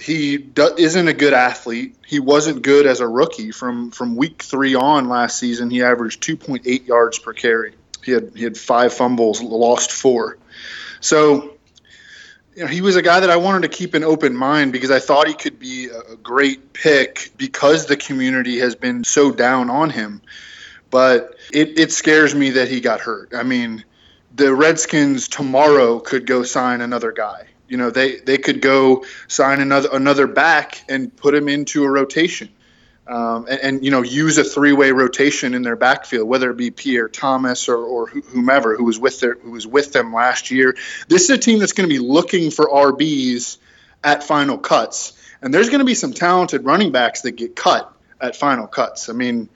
He 0.00 0.38
do, 0.38 0.74
isn't 0.76 1.08
a 1.08 1.12
good 1.12 1.34
athlete. 1.34 1.96
He 2.06 2.20
wasn't 2.20 2.62
good 2.62 2.86
as 2.86 3.00
a 3.00 3.08
rookie. 3.08 3.50
From 3.50 3.90
from 3.90 4.16
week 4.16 4.42
three 4.42 4.74
on 4.74 5.08
last 5.08 5.38
season, 5.38 5.70
he 5.70 5.82
averaged 5.82 6.22
2.8 6.22 6.86
yards 6.86 7.18
per 7.18 7.32
carry. 7.32 7.74
He 8.04 8.12
had 8.12 8.32
he 8.34 8.44
had 8.44 8.56
five 8.56 8.94
fumbles, 8.94 9.42
lost 9.42 9.92
four. 9.92 10.38
So 11.00 11.58
you 12.54 12.64
know, 12.64 12.70
he 12.70 12.80
was 12.80 12.96
a 12.96 13.02
guy 13.02 13.20
that 13.20 13.30
I 13.30 13.36
wanted 13.36 13.62
to 13.62 13.76
keep 13.76 13.94
an 13.94 14.02
open 14.02 14.34
mind 14.34 14.72
because 14.72 14.90
I 14.90 14.98
thought 14.98 15.28
he 15.28 15.34
could 15.34 15.58
be 15.58 15.88
a 15.90 16.16
great 16.16 16.72
pick 16.72 17.30
because 17.36 17.86
the 17.86 17.96
community 17.96 18.58
has 18.58 18.74
been 18.74 19.04
so 19.04 19.30
down 19.30 19.70
on 19.70 19.90
him. 19.90 20.22
But 20.90 21.36
it, 21.52 21.78
it 21.78 21.92
scares 21.92 22.34
me 22.34 22.50
that 22.50 22.68
he 22.68 22.80
got 22.80 23.00
hurt. 23.00 23.34
I 23.34 23.42
mean, 23.42 23.84
the 24.34 24.54
Redskins 24.54 25.28
tomorrow 25.28 26.00
could 26.00 26.26
go 26.26 26.42
sign 26.42 26.80
another 26.80 27.12
guy. 27.12 27.47
You 27.68 27.76
know, 27.76 27.90
they, 27.90 28.16
they 28.16 28.38
could 28.38 28.60
go 28.60 29.04
sign 29.28 29.60
another 29.60 29.90
another 29.92 30.26
back 30.26 30.82
and 30.88 31.14
put 31.14 31.34
him 31.34 31.48
into 31.48 31.84
a 31.84 31.90
rotation 31.90 32.48
um, 33.08 33.46
and, 33.48 33.60
and, 33.60 33.84
you 33.84 33.90
know 33.90 34.02
use 34.02 34.36
a 34.38 34.44
three-way 34.44 34.92
rotation 34.92 35.54
in 35.54 35.62
their 35.62 35.76
backfield, 35.76 36.28
whether 36.28 36.50
it 36.50 36.56
be 36.56 36.70
Pierre 36.70 37.08
Thomas 37.08 37.68
or, 37.68 37.78
or 37.78 38.06
whomever 38.08 38.76
who 38.76 38.84
was 38.84 38.98
with 38.98 39.20
their 39.20 39.34
who 39.34 39.50
was 39.50 39.66
with 39.66 39.92
them 39.92 40.12
last 40.12 40.50
year. 40.50 40.76
This 41.08 41.24
is 41.24 41.30
a 41.30 41.38
team 41.38 41.58
that's 41.58 41.72
going 41.72 41.88
to 41.88 41.94
be 41.94 42.00
looking 42.00 42.50
for 42.50 42.66
RBs 42.66 43.56
at 44.04 44.22
final 44.22 44.58
cuts, 44.58 45.12
And 45.42 45.52
there's 45.52 45.68
going 45.68 45.80
to 45.80 45.84
be 45.84 45.94
some 45.94 46.12
talented 46.12 46.64
running 46.64 46.92
backs 46.92 47.22
that 47.22 47.32
get 47.32 47.56
cut 47.56 47.92
at 48.20 48.36
final 48.36 48.66
cuts. 48.66 49.08
I 49.08 49.12
mean, 49.12 49.48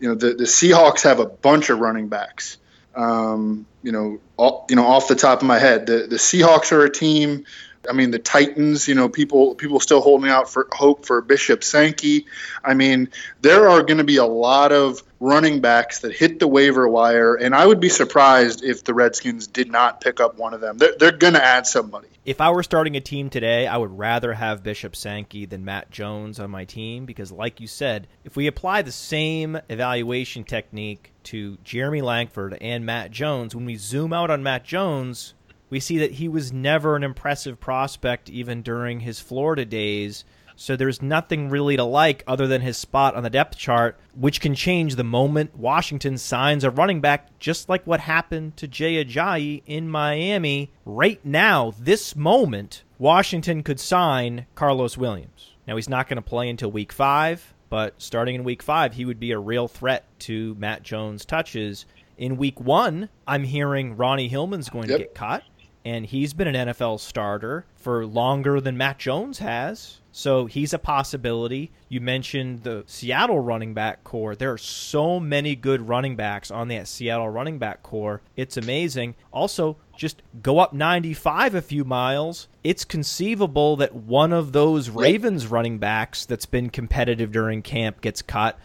you 0.00 0.08
know, 0.08 0.14
the, 0.14 0.34
the 0.34 0.44
Seahawks 0.44 1.04
have 1.04 1.20
a 1.20 1.26
bunch 1.26 1.70
of 1.70 1.78
running 1.78 2.08
backs. 2.08 2.58
Um, 2.94 3.66
you 3.82 3.92
know, 3.92 4.18
all, 4.36 4.66
you 4.68 4.76
know, 4.76 4.86
off 4.86 5.08
the 5.08 5.14
top 5.14 5.40
of 5.40 5.46
my 5.46 5.58
head, 5.58 5.86
the 5.86 6.06
the 6.08 6.16
Seahawks 6.16 6.72
are 6.72 6.84
a 6.84 6.90
team 6.90 7.44
I 7.88 7.92
mean, 7.92 8.10
the 8.10 8.18
Titans, 8.18 8.86
you 8.86 8.94
know, 8.94 9.08
people 9.08 9.54
people 9.54 9.80
still 9.80 10.00
holding 10.00 10.30
out 10.30 10.50
for 10.50 10.68
hope 10.72 11.06
for 11.06 11.20
Bishop 11.20 11.64
Sankey. 11.64 12.26
I 12.62 12.74
mean, 12.74 13.08
there 13.40 13.68
are 13.68 13.82
going 13.82 13.98
to 13.98 14.04
be 14.04 14.16
a 14.16 14.26
lot 14.26 14.72
of 14.72 15.02
running 15.20 15.60
backs 15.60 16.00
that 16.00 16.14
hit 16.14 16.38
the 16.38 16.46
waiver 16.46 16.86
wire, 16.88 17.34
and 17.34 17.54
I 17.54 17.66
would 17.66 17.80
be 17.80 17.88
surprised 17.88 18.62
if 18.62 18.84
the 18.84 18.94
Redskins 18.94 19.46
did 19.46 19.70
not 19.70 20.00
pick 20.00 20.20
up 20.20 20.38
one 20.38 20.54
of 20.54 20.60
them. 20.60 20.78
They're, 20.78 20.94
they're 20.98 21.12
going 21.12 21.34
to 21.34 21.44
add 21.44 21.66
somebody. 21.66 22.08
If 22.24 22.40
I 22.40 22.50
were 22.50 22.62
starting 22.62 22.94
a 22.96 23.00
team 23.00 23.30
today, 23.30 23.66
I 23.66 23.78
would 23.78 23.96
rather 23.96 24.34
have 24.34 24.62
Bishop 24.62 24.94
Sankey 24.94 25.46
than 25.46 25.64
Matt 25.64 25.90
Jones 25.90 26.38
on 26.38 26.50
my 26.50 26.64
team 26.64 27.06
because, 27.06 27.32
like 27.32 27.60
you 27.60 27.66
said, 27.66 28.06
if 28.24 28.36
we 28.36 28.46
apply 28.46 28.82
the 28.82 28.92
same 28.92 29.58
evaluation 29.68 30.44
technique 30.44 31.12
to 31.28 31.58
Jeremy 31.62 32.00
Langford 32.00 32.56
and 32.58 32.86
Matt 32.86 33.10
Jones, 33.10 33.54
when 33.54 33.66
we 33.66 33.76
zoom 33.76 34.14
out 34.14 34.30
on 34.30 34.42
Matt 34.42 34.64
Jones, 34.64 35.34
we 35.68 35.78
see 35.78 35.98
that 35.98 36.12
he 36.12 36.26
was 36.26 36.54
never 36.54 36.96
an 36.96 37.02
impressive 37.02 37.60
prospect 37.60 38.30
even 38.30 38.62
during 38.62 39.00
his 39.00 39.20
Florida 39.20 39.66
days. 39.66 40.24
So 40.56 40.74
there's 40.74 41.02
nothing 41.02 41.50
really 41.50 41.76
to 41.76 41.84
like 41.84 42.24
other 42.26 42.46
than 42.46 42.62
his 42.62 42.78
spot 42.78 43.14
on 43.14 43.22
the 43.24 43.30
depth 43.30 43.58
chart, 43.58 44.00
which 44.14 44.40
can 44.40 44.54
change 44.54 44.94
the 44.94 45.04
moment 45.04 45.54
Washington 45.54 46.16
signs 46.16 46.64
a 46.64 46.70
running 46.70 47.02
back, 47.02 47.38
just 47.38 47.68
like 47.68 47.86
what 47.86 48.00
happened 48.00 48.56
to 48.56 48.66
Jay 48.66 49.04
Ajayi 49.04 49.62
in 49.66 49.88
Miami. 49.88 50.72
Right 50.86 51.22
now, 51.24 51.74
this 51.78 52.16
moment, 52.16 52.84
Washington 52.98 53.62
could 53.62 53.78
sign 53.78 54.46
Carlos 54.54 54.96
Williams. 54.96 55.52
Now, 55.66 55.76
he's 55.76 55.90
not 55.90 56.08
going 56.08 56.16
to 56.16 56.22
play 56.22 56.48
until 56.48 56.72
week 56.72 56.90
five, 56.90 57.52
but 57.68 58.00
starting 58.00 58.34
in 58.34 58.44
week 58.44 58.62
five, 58.62 58.94
he 58.94 59.04
would 59.04 59.20
be 59.20 59.32
a 59.32 59.38
real 59.38 59.68
threat 59.68 60.04
to 60.20 60.54
Matt 60.56 60.82
Jones' 60.82 61.24
touches. 61.24 61.86
In 62.16 62.36
week 62.36 62.60
one, 62.60 63.08
I'm 63.26 63.44
hearing 63.44 63.96
Ronnie 63.96 64.28
Hillman's 64.28 64.68
going 64.68 64.88
yep. 64.88 64.98
to 64.98 65.04
get 65.04 65.14
cut 65.14 65.42
and 65.88 66.04
he's 66.04 66.34
been 66.34 66.54
an 66.54 66.68
NFL 66.68 67.00
starter 67.00 67.64
for 67.74 68.04
longer 68.04 68.60
than 68.60 68.76
Matt 68.76 68.98
Jones 68.98 69.38
has. 69.38 70.00
So 70.12 70.44
he's 70.44 70.74
a 70.74 70.78
possibility. 70.78 71.70
You 71.88 72.02
mentioned 72.02 72.62
the 72.62 72.84
Seattle 72.86 73.40
running 73.40 73.72
back 73.72 74.04
corps. 74.04 74.36
There 74.36 74.52
are 74.52 74.58
so 74.58 75.18
many 75.18 75.56
good 75.56 75.88
running 75.88 76.14
backs 76.14 76.50
on 76.50 76.68
that 76.68 76.88
Seattle 76.88 77.30
running 77.30 77.58
back 77.58 77.82
corps. 77.82 78.20
It's 78.36 78.58
amazing. 78.58 79.14
Also, 79.32 79.78
just 79.96 80.20
go 80.42 80.58
up 80.58 80.74
95 80.74 81.54
a 81.54 81.62
few 81.62 81.86
miles. 81.86 82.48
It's 82.62 82.84
conceivable 82.84 83.76
that 83.76 83.94
one 83.94 84.34
of 84.34 84.52
those 84.52 84.90
Ravens 84.90 85.46
running 85.46 85.78
backs 85.78 86.26
that's 86.26 86.46
been 86.46 86.68
competitive 86.68 87.32
during 87.32 87.62
camp 87.62 88.02
gets 88.02 88.20
cut. 88.20 88.58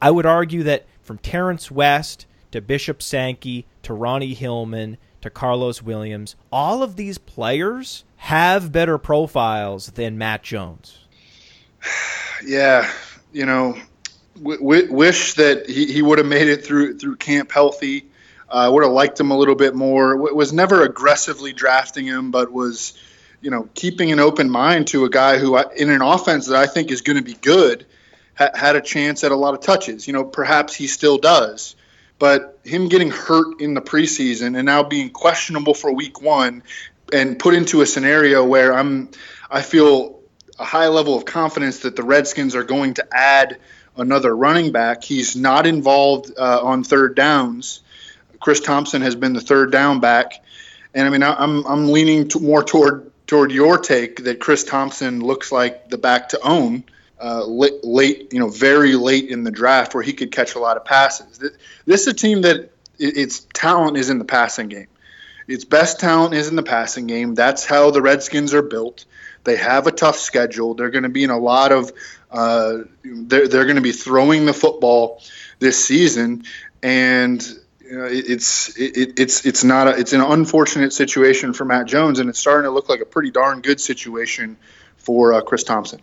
I 0.00 0.12
would 0.12 0.26
argue 0.26 0.62
that 0.62 0.86
from 1.02 1.18
Terrence 1.18 1.68
West 1.68 2.26
to 2.52 2.60
Bishop 2.60 3.02
Sankey 3.02 3.66
to 3.82 3.92
Ronnie 3.92 4.34
Hillman 4.34 4.98
to 5.22 5.30
Carlos 5.30 5.82
Williams. 5.82 6.36
All 6.52 6.82
of 6.82 6.96
these 6.96 7.18
players 7.18 8.04
have 8.16 8.72
better 8.72 8.98
profiles 8.98 9.88
than 9.88 10.18
Matt 10.18 10.42
Jones. 10.42 10.98
Yeah, 12.42 12.90
you 13.34 13.44
know, 13.44 13.76
w- 14.42 14.90
wish 14.90 15.34
that 15.34 15.68
he, 15.68 15.92
he 15.92 16.00
would 16.00 16.16
have 16.16 16.26
made 16.26 16.48
it 16.48 16.64
through 16.64 16.96
through 16.98 17.16
camp 17.16 17.52
healthy. 17.52 18.06
I 18.48 18.66
uh, 18.66 18.72
would 18.72 18.82
have 18.82 18.92
liked 18.92 19.20
him 19.20 19.30
a 19.30 19.36
little 19.36 19.54
bit 19.54 19.74
more. 19.74 20.14
W- 20.14 20.34
was 20.34 20.52
never 20.52 20.82
aggressively 20.82 21.52
drafting 21.52 22.06
him, 22.06 22.30
but 22.30 22.50
was, 22.50 22.94
you 23.42 23.50
know, 23.50 23.68
keeping 23.74 24.10
an 24.10 24.18
open 24.18 24.48
mind 24.48 24.88
to 24.88 25.04
a 25.04 25.10
guy 25.10 25.38
who, 25.38 25.56
in 25.58 25.90
an 25.90 26.02
offense 26.02 26.46
that 26.46 26.56
I 26.56 26.66
think 26.66 26.90
is 26.90 27.02
going 27.02 27.18
to 27.18 27.22
be 27.22 27.34
good, 27.34 27.86
ha- 28.36 28.50
had 28.54 28.74
a 28.74 28.80
chance 28.80 29.22
at 29.22 29.32
a 29.32 29.36
lot 29.36 29.54
of 29.54 29.60
touches. 29.60 30.06
You 30.06 30.14
know, 30.14 30.24
perhaps 30.24 30.74
he 30.74 30.86
still 30.86 31.18
does. 31.18 31.76
But 32.20 32.60
him 32.64 32.88
getting 32.88 33.10
hurt 33.10 33.60
in 33.60 33.74
the 33.74 33.80
preseason 33.80 34.56
and 34.56 34.66
now 34.66 34.84
being 34.84 35.10
questionable 35.10 35.74
for 35.74 35.90
week 35.92 36.22
one 36.22 36.62
and 37.12 37.38
put 37.38 37.54
into 37.54 37.80
a 37.80 37.86
scenario 37.86 38.44
where 38.46 38.72
I'm 38.72 39.10
I 39.50 39.62
feel 39.62 40.20
a 40.58 40.64
high 40.64 40.88
level 40.88 41.16
of 41.16 41.24
confidence 41.24 41.80
that 41.80 41.96
the 41.96 42.02
Redskins 42.04 42.54
are 42.54 42.62
going 42.62 42.94
to 42.94 43.06
add 43.10 43.58
another 43.96 44.36
running 44.36 44.70
back. 44.70 45.02
He's 45.02 45.34
not 45.34 45.66
involved 45.66 46.30
uh, 46.38 46.60
on 46.62 46.84
third 46.84 47.16
downs. 47.16 47.80
Chris 48.38 48.60
Thompson 48.60 49.02
has 49.02 49.14
been 49.14 49.32
the 49.32 49.40
third 49.40 49.72
down 49.72 50.00
back, 50.00 50.44
and 50.94 51.06
I 51.06 51.10
mean 51.10 51.22
I'm 51.22 51.66
I'm 51.66 51.88
leaning 51.90 52.28
to 52.28 52.40
more 52.40 52.62
toward 52.62 53.10
toward 53.26 53.50
your 53.50 53.78
take 53.78 54.24
that 54.24 54.40
Chris 54.40 54.64
Thompson 54.64 55.20
looks 55.20 55.50
like 55.50 55.88
the 55.88 55.98
back 55.98 56.30
to 56.30 56.40
own 56.42 56.84
uh, 57.20 57.44
late, 57.44 57.84
late, 57.84 58.32
you 58.32 58.38
know, 58.38 58.48
very 58.48 58.94
late 58.94 59.28
in 59.28 59.44
the 59.44 59.50
draft 59.50 59.94
where 59.94 60.02
he 60.02 60.12
could 60.12 60.32
catch 60.32 60.54
a 60.54 60.58
lot 60.58 60.76
of 60.76 60.84
passes. 60.84 61.38
This 61.84 62.02
is 62.02 62.06
a 62.06 62.14
team 62.14 62.42
that 62.42 62.72
its 62.98 63.46
talent 63.52 63.96
is 63.96 64.10
in 64.10 64.18
the 64.18 64.24
passing 64.24 64.68
game. 64.68 64.86
Its 65.46 65.64
best 65.64 66.00
talent 66.00 66.34
is 66.34 66.48
in 66.48 66.56
the 66.56 66.62
passing 66.62 67.06
game. 67.06 67.34
That's 67.34 67.66
how 67.66 67.90
the 67.90 68.00
Redskins 68.00 68.54
are 68.54 68.62
built. 68.62 69.04
They 69.44 69.56
have 69.56 69.86
a 69.86 69.90
tough 69.90 70.16
schedule. 70.18 70.74
They're 70.74 70.90
going 70.90 71.02
to 71.02 71.08
be 71.08 71.24
in 71.24 71.30
a 71.30 71.38
lot 71.38 71.72
of. 71.72 71.92
Uh, 72.30 72.84
they're 73.02 73.48
they're 73.48 73.64
going 73.64 73.76
to 73.76 73.82
be 73.82 73.92
throwing 73.92 74.46
the 74.46 74.52
football 74.52 75.20
this 75.58 75.84
season, 75.84 76.44
and 76.82 77.42
you 77.82 77.98
know, 77.98 78.04
it, 78.04 78.30
it's 78.30 78.78
it, 78.78 79.18
it's 79.18 79.44
it's 79.44 79.64
not 79.64 79.88
a, 79.88 79.98
it's 79.98 80.12
an 80.12 80.20
unfortunate 80.20 80.92
situation 80.92 81.52
for 81.52 81.64
Matt 81.64 81.86
Jones, 81.86 82.20
and 82.20 82.28
it's 82.28 82.38
starting 82.38 82.68
to 82.68 82.70
look 82.70 82.88
like 82.88 83.00
a 83.00 83.06
pretty 83.06 83.30
darn 83.30 83.60
good 83.60 83.80
situation 83.80 84.56
for 84.98 85.32
uh, 85.32 85.40
Chris 85.40 85.64
Thompson 85.64 86.00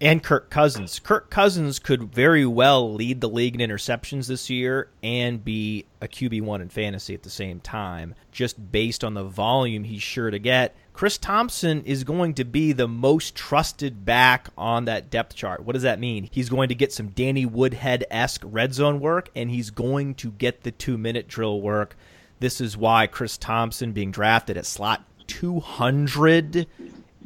and 0.00 0.22
Kirk 0.22 0.48
Cousins. 0.50 1.00
Kirk 1.00 1.30
Cousins 1.30 1.78
could 1.78 2.14
very 2.14 2.46
well 2.46 2.92
lead 2.92 3.20
the 3.20 3.28
league 3.28 3.60
in 3.60 3.68
interceptions 3.68 4.28
this 4.28 4.48
year 4.48 4.88
and 5.02 5.44
be 5.44 5.86
a 6.00 6.06
QB1 6.06 6.60
in 6.60 6.68
fantasy 6.68 7.14
at 7.14 7.22
the 7.22 7.30
same 7.30 7.60
time, 7.60 8.14
just 8.30 8.70
based 8.70 9.02
on 9.02 9.14
the 9.14 9.24
volume 9.24 9.84
he's 9.84 10.02
sure 10.02 10.30
to 10.30 10.38
get. 10.38 10.76
Chris 10.92 11.18
Thompson 11.18 11.82
is 11.84 12.04
going 12.04 12.34
to 12.34 12.44
be 12.44 12.72
the 12.72 12.88
most 12.88 13.34
trusted 13.34 14.04
back 14.04 14.48
on 14.56 14.84
that 14.84 15.10
depth 15.10 15.34
chart. 15.34 15.64
What 15.64 15.74
does 15.74 15.82
that 15.82 16.00
mean? 16.00 16.28
He's 16.30 16.48
going 16.48 16.68
to 16.68 16.74
get 16.74 16.92
some 16.92 17.08
Danny 17.08 17.46
Woodhead 17.46 18.04
esque 18.10 18.42
red 18.44 18.74
zone 18.74 19.00
work, 19.00 19.30
and 19.34 19.50
he's 19.50 19.70
going 19.70 20.14
to 20.16 20.30
get 20.30 20.62
the 20.62 20.72
two 20.72 20.98
minute 20.98 21.28
drill 21.28 21.60
work. 21.60 21.96
This 22.40 22.60
is 22.60 22.76
why 22.76 23.08
Chris 23.08 23.36
Thompson 23.36 23.92
being 23.92 24.12
drafted 24.12 24.56
at 24.56 24.66
slot 24.66 25.04
200 25.26 26.66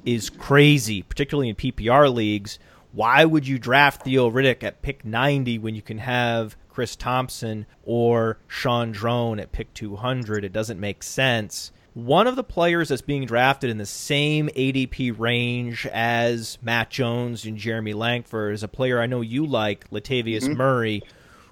is 0.04 0.30
crazy, 0.30 1.02
particularly 1.02 1.48
in 1.48 1.56
PPR 1.56 2.12
leagues. 2.12 2.58
Why 2.92 3.24
would 3.24 3.46
you 3.46 3.58
draft 3.58 4.02
Theo 4.02 4.30
Riddick 4.30 4.62
at 4.62 4.82
pick 4.82 5.04
90 5.04 5.58
when 5.58 5.74
you 5.74 5.82
can 5.82 5.98
have 5.98 6.56
Chris 6.68 6.94
Thompson 6.94 7.66
or 7.84 8.38
Shaun 8.46 8.92
Draughn 8.92 9.40
at 9.40 9.52
pick 9.52 9.72
200? 9.74 10.44
It 10.44 10.52
doesn't 10.52 10.80
make 10.80 11.02
sense. 11.02 11.72
One 11.94 12.26
of 12.26 12.36
the 12.36 12.44
players 12.44 12.88
that's 12.88 13.02
being 13.02 13.26
drafted 13.26 13.68
in 13.68 13.76
the 13.76 13.86
same 13.86 14.48
ADP 14.48 15.18
range 15.18 15.86
as 15.86 16.56
Matt 16.62 16.88
Jones 16.88 17.44
and 17.44 17.58
Jeremy 17.58 17.92
Langford 17.92 18.54
is 18.54 18.62
a 18.62 18.68
player 18.68 19.00
I 19.00 19.06
know 19.06 19.20
you 19.20 19.44
like, 19.44 19.90
Latavius 19.90 20.44
mm-hmm. 20.44 20.54
Murray. 20.54 21.02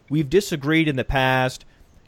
We've 0.08 0.30
disagreed 0.30 0.88
in 0.88 0.96
the 0.96 1.04
past. 1.04 1.66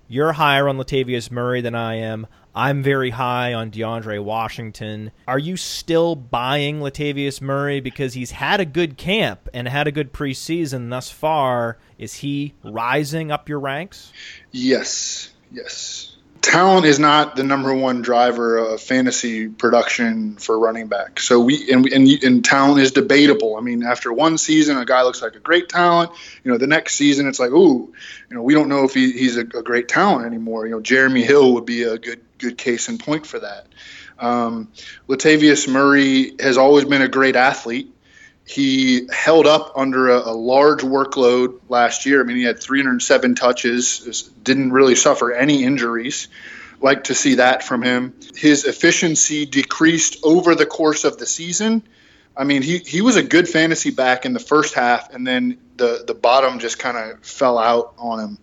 You're 0.08 0.32
higher 0.32 0.68
on 0.68 0.78
Latavius 0.78 1.30
Murray 1.30 1.60
than 1.60 1.74
I 1.74 1.96
am. 1.96 2.26
I'm 2.54 2.82
very 2.82 3.10
high 3.10 3.54
on 3.54 3.70
DeAndre 3.70 4.22
Washington. 4.22 5.10
Are 5.26 5.38
you 5.38 5.56
still 5.56 6.14
buying 6.14 6.80
Latavius 6.80 7.40
Murray 7.40 7.80
because 7.80 8.14
he's 8.14 8.32
had 8.32 8.60
a 8.60 8.64
good 8.64 8.96
camp 8.96 9.48
and 9.54 9.66
had 9.66 9.86
a 9.86 9.92
good 9.92 10.12
preseason 10.12 10.90
thus 10.90 11.10
far? 11.10 11.78
Is 11.98 12.14
he 12.14 12.54
rising 12.62 13.30
up 13.30 13.48
your 13.48 13.60
ranks? 13.60 14.12
Yes, 14.50 15.30
yes 15.50 16.12
talent 16.42 16.84
is 16.84 16.98
not 16.98 17.36
the 17.36 17.44
number 17.44 17.72
one 17.72 18.02
driver 18.02 18.58
of 18.58 18.80
fantasy 18.80 19.48
production 19.48 20.36
for 20.36 20.58
running 20.58 20.88
back. 20.88 21.20
So 21.20 21.40
we 21.40 21.72
and, 21.72 21.86
and 21.86 22.08
and 22.22 22.44
talent 22.44 22.80
is 22.80 22.90
debatable. 22.90 23.56
I 23.56 23.60
mean, 23.60 23.82
after 23.84 24.12
one 24.12 24.36
season, 24.36 24.76
a 24.76 24.84
guy 24.84 25.02
looks 25.02 25.22
like 25.22 25.36
a 25.36 25.40
great 25.40 25.68
talent. 25.68 26.10
You 26.44 26.50
know, 26.50 26.58
the 26.58 26.66
next 26.66 26.96
season, 26.96 27.28
it's 27.28 27.38
like, 27.38 27.52
ooh, 27.52 27.94
you 28.28 28.36
know, 28.36 28.42
we 28.42 28.54
don't 28.54 28.68
know 28.68 28.84
if 28.84 28.92
he, 28.92 29.12
he's 29.12 29.36
a, 29.36 29.42
a, 29.42 29.62
great 29.62 29.88
talent 29.88 30.26
anymore. 30.26 30.66
You 30.66 30.72
know, 30.72 30.80
Jeremy 30.80 31.22
Hill 31.22 31.54
would 31.54 31.64
be 31.64 31.84
a 31.84 31.96
good 31.96 32.20
good 32.42 32.58
case 32.58 32.88
in 32.88 32.98
point 32.98 33.26
for 33.26 33.38
that. 33.38 33.66
Um, 34.18 34.68
Latavius 35.08 35.68
Murray 35.68 36.32
has 36.40 36.58
always 36.58 36.84
been 36.84 37.02
a 37.02 37.08
great 37.08 37.36
athlete. 37.36 37.94
He 38.44 39.08
held 39.12 39.46
up 39.46 39.72
under 39.76 40.10
a, 40.10 40.18
a, 40.18 40.34
large 40.34 40.80
workload 40.80 41.60
last 41.68 42.04
year. 42.06 42.20
I 42.20 42.24
mean, 42.24 42.36
he 42.36 42.42
had 42.42 42.60
307 42.60 43.36
touches, 43.36 44.22
didn't 44.42 44.72
really 44.72 44.96
suffer 44.96 45.32
any 45.32 45.64
injuries. 45.64 46.28
Like 46.80 47.04
to 47.04 47.14
see 47.14 47.36
that 47.36 47.62
from 47.62 47.82
him. 47.82 48.14
His 48.34 48.64
efficiency 48.64 49.46
decreased 49.46 50.18
over 50.24 50.56
the 50.56 50.66
course 50.66 51.04
of 51.04 51.18
the 51.18 51.26
season. 51.26 51.84
I 52.36 52.44
mean, 52.44 52.62
he, 52.62 52.78
he 52.78 53.00
was 53.02 53.16
a 53.16 53.22
good 53.22 53.48
fantasy 53.48 53.90
back 53.90 54.24
in 54.24 54.32
the 54.32 54.40
first 54.40 54.74
half, 54.74 55.12
and 55.14 55.24
then 55.24 55.58
the, 55.76 56.02
the 56.06 56.14
bottom 56.14 56.58
just 56.58 56.78
kind 56.78 56.96
of 56.96 57.24
fell 57.24 57.58
out 57.58 57.94
on 57.98 58.18
him. 58.18 58.38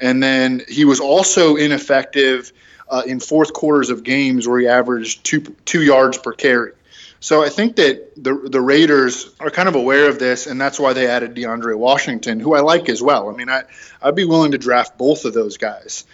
And 0.00 0.22
then 0.22 0.62
he 0.68 0.84
was 0.84 1.00
also 1.00 1.56
ineffective 1.56 2.52
uh, 2.92 3.02
in 3.06 3.18
fourth 3.18 3.54
quarters 3.54 3.88
of 3.88 4.04
games 4.04 4.46
where 4.46 4.60
he 4.60 4.68
averaged 4.68 5.24
two 5.24 5.40
two 5.64 5.82
yards 5.82 6.18
per 6.18 6.32
carry. 6.32 6.72
So 7.20 7.42
I 7.42 7.48
think 7.48 7.76
that 7.76 8.22
the 8.22 8.34
the 8.34 8.60
Raiders 8.60 9.30
are 9.40 9.50
kind 9.50 9.68
of 9.68 9.74
aware 9.74 10.08
of 10.08 10.18
this, 10.18 10.46
and 10.46 10.60
that's 10.60 10.78
why 10.78 10.92
they 10.92 11.06
added 11.06 11.34
DeAndre 11.34 11.76
Washington, 11.76 12.38
who 12.38 12.54
I 12.54 12.60
like 12.60 12.88
as 12.90 13.02
well. 13.02 13.30
I 13.30 13.32
mean, 13.32 13.48
I 13.48 13.62
I'd 14.02 14.14
be 14.14 14.26
willing 14.26 14.52
to 14.52 14.58
draft 14.58 14.98
both 14.98 15.24
of 15.24 15.32
those 15.32 15.56
guys. 15.56 16.04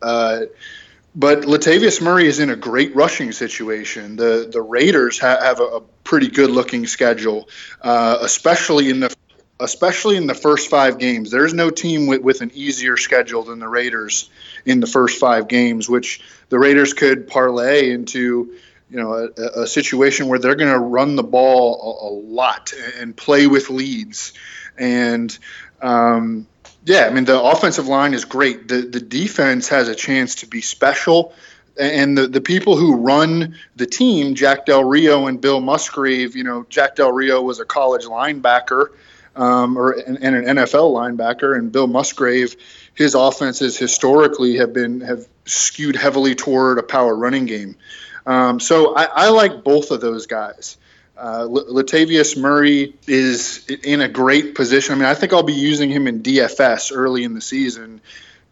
Uh, 0.00 0.42
but 1.14 1.42
Latavius 1.42 2.00
Murray 2.00 2.26
is 2.26 2.40
in 2.40 2.48
a 2.48 2.56
great 2.56 2.96
rushing 2.96 3.32
situation. 3.32 4.16
The 4.16 4.48
the 4.50 4.62
Raiders 4.62 5.18
ha- 5.18 5.40
have 5.42 5.60
a, 5.60 5.64
a, 5.64 5.80
pretty 6.04 6.28
good 6.28 6.50
looking 6.50 6.86
schedule, 6.86 7.48
uh, 7.82 8.18
especially 8.22 8.88
in 8.88 9.00
the 9.00 9.14
especially 9.60 10.16
in 10.16 10.26
the 10.26 10.34
first 10.34 10.70
five 10.70 10.98
games. 10.98 11.30
There's 11.30 11.54
no 11.54 11.70
team 11.70 12.06
with, 12.06 12.22
with 12.22 12.40
an 12.40 12.50
easier 12.54 12.96
schedule 12.96 13.42
than 13.42 13.58
the 13.58 13.68
Raiders 13.68 14.30
in 14.64 14.80
the 14.80 14.86
first 14.86 15.18
five 15.18 15.48
games, 15.48 15.88
which 15.88 16.20
the 16.48 16.58
Raiders 16.58 16.94
could 16.94 17.28
parlay 17.28 17.90
into 17.90 18.54
you 18.90 18.96
know 18.98 19.30
a, 19.36 19.62
a 19.62 19.66
situation 19.66 20.28
where 20.28 20.38
they're 20.38 20.54
going 20.54 20.72
to 20.72 20.78
run 20.78 21.16
the 21.16 21.22
ball 21.22 21.74
a, 22.02 22.08
a, 22.08 22.10
lot 22.12 22.72
and 22.98 23.16
play 23.16 23.46
with 23.46 23.70
leads 23.70 24.32
and 24.78 25.36
um, 25.80 26.46
yeah, 26.84 27.06
I 27.06 27.10
mean 27.10 27.24
the 27.24 27.40
offensive 27.40 27.86
line 27.86 28.14
is 28.14 28.24
great. 28.24 28.68
The 28.68 28.82
the 28.82 29.00
defense 29.00 29.68
has 29.68 29.88
a 29.88 29.94
chance 29.94 30.36
to 30.36 30.46
be 30.46 30.60
special, 30.60 31.32
and 31.78 32.18
the 32.18 32.26
the 32.26 32.40
people 32.40 32.76
who 32.76 32.96
run 32.96 33.56
the 33.76 33.86
team, 33.86 34.34
Jack 34.34 34.66
Del 34.66 34.84
Rio 34.84 35.26
and 35.26 35.40
Bill 35.40 35.60
Musgrave. 35.60 36.34
You 36.34 36.44
know, 36.44 36.66
Jack 36.68 36.96
Del 36.96 37.12
Rio 37.12 37.40
was 37.40 37.60
a 37.60 37.64
college 37.64 38.04
linebacker, 38.04 38.88
um, 39.36 39.78
or 39.78 39.92
and, 39.92 40.18
and 40.22 40.36
an 40.36 40.56
NFL 40.56 40.92
linebacker, 40.92 41.56
and 41.56 41.70
Bill 41.70 41.86
Musgrave. 41.86 42.56
His 42.94 43.14
offenses 43.14 43.78
historically 43.78 44.56
have 44.56 44.72
been 44.72 45.00
have 45.00 45.26
skewed 45.44 45.96
heavily 45.96 46.34
toward 46.34 46.78
a 46.78 46.82
power 46.82 47.14
running 47.14 47.46
game. 47.46 47.76
Um, 48.26 48.60
so 48.60 48.94
I, 48.94 49.04
I 49.04 49.28
like 49.30 49.64
both 49.64 49.90
of 49.90 50.00
those 50.00 50.26
guys. 50.26 50.76
Uh, 51.16 51.46
Latavius 51.46 52.36
Murray 52.36 52.94
is 53.06 53.66
in 53.84 54.00
a 54.00 54.08
great 54.08 54.54
position. 54.54 54.94
I 54.94 54.96
mean, 54.96 55.04
I 55.04 55.14
think 55.14 55.32
I'll 55.32 55.42
be 55.42 55.52
using 55.52 55.90
him 55.90 56.06
in 56.06 56.22
DFS 56.22 56.90
early 56.94 57.24
in 57.24 57.34
the 57.34 57.40
season. 57.40 58.00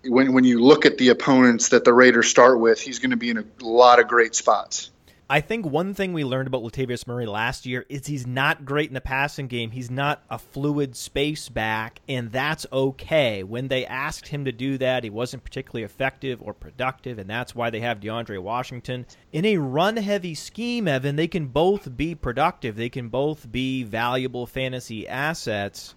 When, 0.04 0.32
when 0.32 0.44
you 0.44 0.62
look 0.62 0.86
at 0.86 0.98
the 0.98 1.08
opponents 1.08 1.70
that 1.70 1.84
the 1.84 1.92
Raiders 1.92 2.28
start 2.28 2.60
with, 2.60 2.80
he's 2.80 2.98
going 2.98 3.10
to 3.10 3.16
be 3.16 3.30
in 3.30 3.38
a 3.38 3.44
lot 3.60 3.98
of 3.98 4.08
great 4.08 4.34
spots. 4.34 4.90
I 5.32 5.40
think 5.40 5.64
one 5.64 5.94
thing 5.94 6.12
we 6.12 6.24
learned 6.24 6.48
about 6.48 6.64
Latavius 6.64 7.06
Murray 7.06 7.24
last 7.24 7.64
year 7.64 7.86
is 7.88 8.08
he's 8.08 8.26
not 8.26 8.64
great 8.64 8.90
in 8.90 8.94
the 8.94 9.00
passing 9.00 9.46
game. 9.46 9.70
He's 9.70 9.88
not 9.88 10.24
a 10.28 10.38
fluid 10.38 10.96
space 10.96 11.48
back, 11.48 12.00
and 12.08 12.32
that's 12.32 12.66
okay. 12.72 13.44
When 13.44 13.68
they 13.68 13.86
asked 13.86 14.26
him 14.26 14.44
to 14.46 14.50
do 14.50 14.76
that, 14.78 15.04
he 15.04 15.10
wasn't 15.10 15.44
particularly 15.44 15.84
effective 15.84 16.42
or 16.42 16.52
productive, 16.52 17.20
and 17.20 17.30
that's 17.30 17.54
why 17.54 17.70
they 17.70 17.78
have 17.78 18.00
DeAndre 18.00 18.42
Washington. 18.42 19.06
In 19.32 19.44
a 19.44 19.58
run 19.58 19.98
heavy 19.98 20.34
scheme, 20.34 20.88
Evan, 20.88 21.14
they 21.14 21.28
can 21.28 21.46
both 21.46 21.96
be 21.96 22.16
productive, 22.16 22.74
they 22.74 22.88
can 22.88 23.08
both 23.08 23.52
be 23.52 23.84
valuable 23.84 24.48
fantasy 24.48 25.06
assets. 25.06 25.94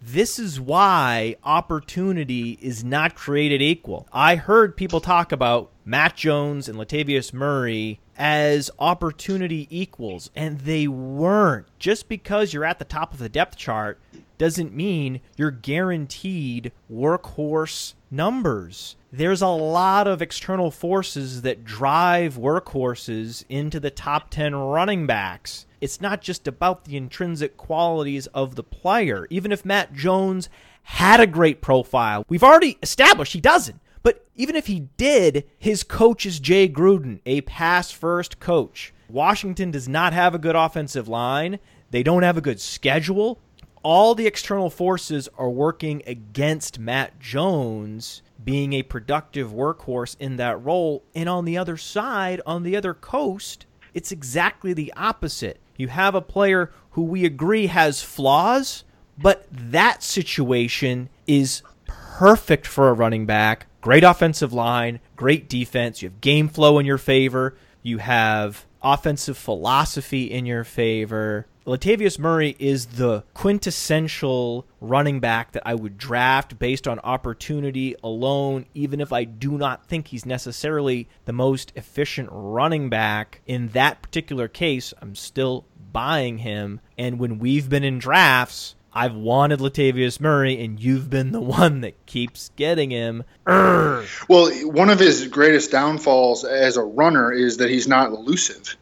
This 0.00 0.38
is 0.38 0.58
why 0.58 1.36
opportunity 1.44 2.52
is 2.62 2.82
not 2.82 3.14
created 3.14 3.60
equal. 3.60 4.08
I 4.10 4.36
heard 4.36 4.74
people 4.74 5.02
talk 5.02 5.32
about 5.32 5.70
Matt 5.84 6.16
Jones 6.16 6.70
and 6.70 6.78
Latavius 6.78 7.34
Murray 7.34 8.00
as 8.22 8.70
opportunity 8.78 9.66
equals, 9.70 10.30
and 10.36 10.60
they 10.60 10.86
weren't. 10.86 11.66
Just 11.78 12.06
because 12.06 12.52
you're 12.52 12.66
at 12.66 12.78
the 12.78 12.84
top 12.84 13.14
of 13.14 13.18
the 13.18 13.30
depth 13.30 13.56
chart 13.56 13.98
doesn't 14.36 14.74
mean 14.74 15.22
you're 15.38 15.50
guaranteed 15.50 16.70
workhorse 16.92 17.94
numbers. 18.10 18.96
There's 19.10 19.40
a 19.40 19.48
lot 19.48 20.06
of 20.06 20.20
external 20.20 20.70
forces 20.70 21.40
that 21.42 21.64
drive 21.64 22.36
workhorses 22.36 23.44
into 23.48 23.80
the 23.80 23.90
top 23.90 24.28
10 24.28 24.54
running 24.54 25.06
backs. 25.06 25.64
It's 25.80 26.02
not 26.02 26.20
just 26.20 26.46
about 26.46 26.84
the 26.84 26.98
intrinsic 26.98 27.56
qualities 27.56 28.26
of 28.28 28.54
the 28.54 28.62
player. 28.62 29.26
Even 29.30 29.50
if 29.50 29.64
Matt 29.64 29.94
Jones 29.94 30.50
had 30.82 31.20
a 31.20 31.26
great 31.26 31.62
profile, 31.62 32.26
we've 32.28 32.44
already 32.44 32.76
established 32.82 33.32
he 33.32 33.40
doesn't. 33.40 33.80
But 34.02 34.26
even 34.34 34.56
if 34.56 34.66
he 34.66 34.88
did, 34.96 35.44
his 35.58 35.82
coach 35.82 36.24
is 36.24 36.40
Jay 36.40 36.68
Gruden, 36.68 37.20
a 37.26 37.42
pass 37.42 37.90
first 37.90 38.40
coach. 38.40 38.92
Washington 39.08 39.70
does 39.70 39.88
not 39.88 40.12
have 40.12 40.34
a 40.34 40.38
good 40.38 40.56
offensive 40.56 41.08
line. 41.08 41.58
They 41.90 42.02
don't 42.02 42.22
have 42.22 42.36
a 42.36 42.42
good 42.42 42.60
schedule. 42.60 43.40
All 43.82 44.14
the 44.14 44.26
external 44.26 44.70
forces 44.70 45.28
are 45.38 45.50
working 45.50 46.02
against 46.06 46.78
Matt 46.78 47.18
Jones 47.18 48.22
being 48.42 48.72
a 48.72 48.82
productive 48.82 49.50
workhorse 49.50 50.16
in 50.18 50.36
that 50.36 50.62
role. 50.62 51.02
And 51.14 51.28
on 51.28 51.44
the 51.44 51.58
other 51.58 51.76
side, 51.76 52.40
on 52.46 52.62
the 52.62 52.76
other 52.76 52.94
coast, 52.94 53.66
it's 53.94 54.12
exactly 54.12 54.72
the 54.72 54.92
opposite. 54.96 55.58
You 55.76 55.88
have 55.88 56.14
a 56.14 56.22
player 56.22 56.70
who 56.90 57.02
we 57.02 57.24
agree 57.24 57.66
has 57.66 58.02
flaws, 58.02 58.84
but 59.18 59.46
that 59.50 60.02
situation 60.02 61.08
is 61.26 61.62
perfect 61.86 62.66
for 62.66 62.88
a 62.88 62.94
running 62.94 63.26
back 63.26 63.66
Great 63.80 64.04
offensive 64.04 64.52
line, 64.52 65.00
great 65.16 65.48
defense. 65.48 66.02
You 66.02 66.10
have 66.10 66.20
game 66.20 66.48
flow 66.48 66.78
in 66.78 66.84
your 66.84 66.98
favor. 66.98 67.56
You 67.82 67.98
have 67.98 68.66
offensive 68.82 69.38
philosophy 69.38 70.30
in 70.30 70.44
your 70.44 70.64
favor. 70.64 71.46
Latavius 71.66 72.18
Murray 72.18 72.56
is 72.58 72.86
the 72.86 73.22
quintessential 73.32 74.66
running 74.80 75.20
back 75.20 75.52
that 75.52 75.62
I 75.64 75.74
would 75.74 75.96
draft 75.96 76.58
based 76.58 76.88
on 76.88 76.98
opportunity 77.00 77.94
alone, 78.02 78.66
even 78.74 79.00
if 79.00 79.12
I 79.12 79.24
do 79.24 79.56
not 79.56 79.86
think 79.86 80.08
he's 80.08 80.26
necessarily 80.26 81.08
the 81.26 81.32
most 81.32 81.72
efficient 81.76 82.28
running 82.32 82.88
back. 82.88 83.40
In 83.46 83.68
that 83.68 84.02
particular 84.02 84.48
case, 84.48 84.92
I'm 85.00 85.14
still 85.14 85.64
buying 85.92 86.38
him. 86.38 86.80
And 86.98 87.18
when 87.18 87.38
we've 87.38 87.68
been 87.68 87.84
in 87.84 87.98
drafts, 87.98 88.74
I've 88.92 89.14
wanted 89.14 89.60
Latavius 89.60 90.20
Murray, 90.20 90.62
and 90.64 90.80
you've 90.80 91.08
been 91.08 91.32
the 91.32 91.40
one 91.40 91.80
that 91.82 92.06
keeps 92.06 92.50
getting 92.56 92.90
him. 92.90 93.24
Urgh. 93.46 94.28
Well, 94.28 94.50
one 94.68 94.90
of 94.90 94.98
his 94.98 95.28
greatest 95.28 95.70
downfalls 95.70 96.44
as 96.44 96.76
a 96.76 96.82
runner 96.82 97.32
is 97.32 97.58
that 97.58 97.70
he's 97.70 97.86
not 97.86 98.10
elusive. 98.10 98.76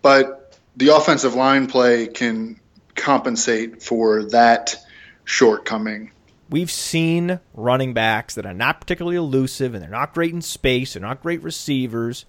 But 0.00 0.58
the 0.76 0.88
offensive 0.94 1.34
line 1.34 1.66
play 1.66 2.06
can 2.06 2.58
compensate 2.94 3.82
for 3.82 4.24
that 4.24 4.76
shortcoming. 5.24 6.12
We've 6.50 6.70
seen 6.70 7.40
running 7.54 7.94
backs 7.94 8.34
that 8.34 8.44
are 8.44 8.52
not 8.52 8.80
particularly 8.80 9.16
elusive 9.16 9.74
and 9.74 9.82
they're 9.82 9.90
not 9.90 10.12
great 10.12 10.32
in 10.32 10.42
space, 10.42 10.94
they're 10.94 11.02
not 11.02 11.22
great 11.22 11.42
receivers. 11.42 12.26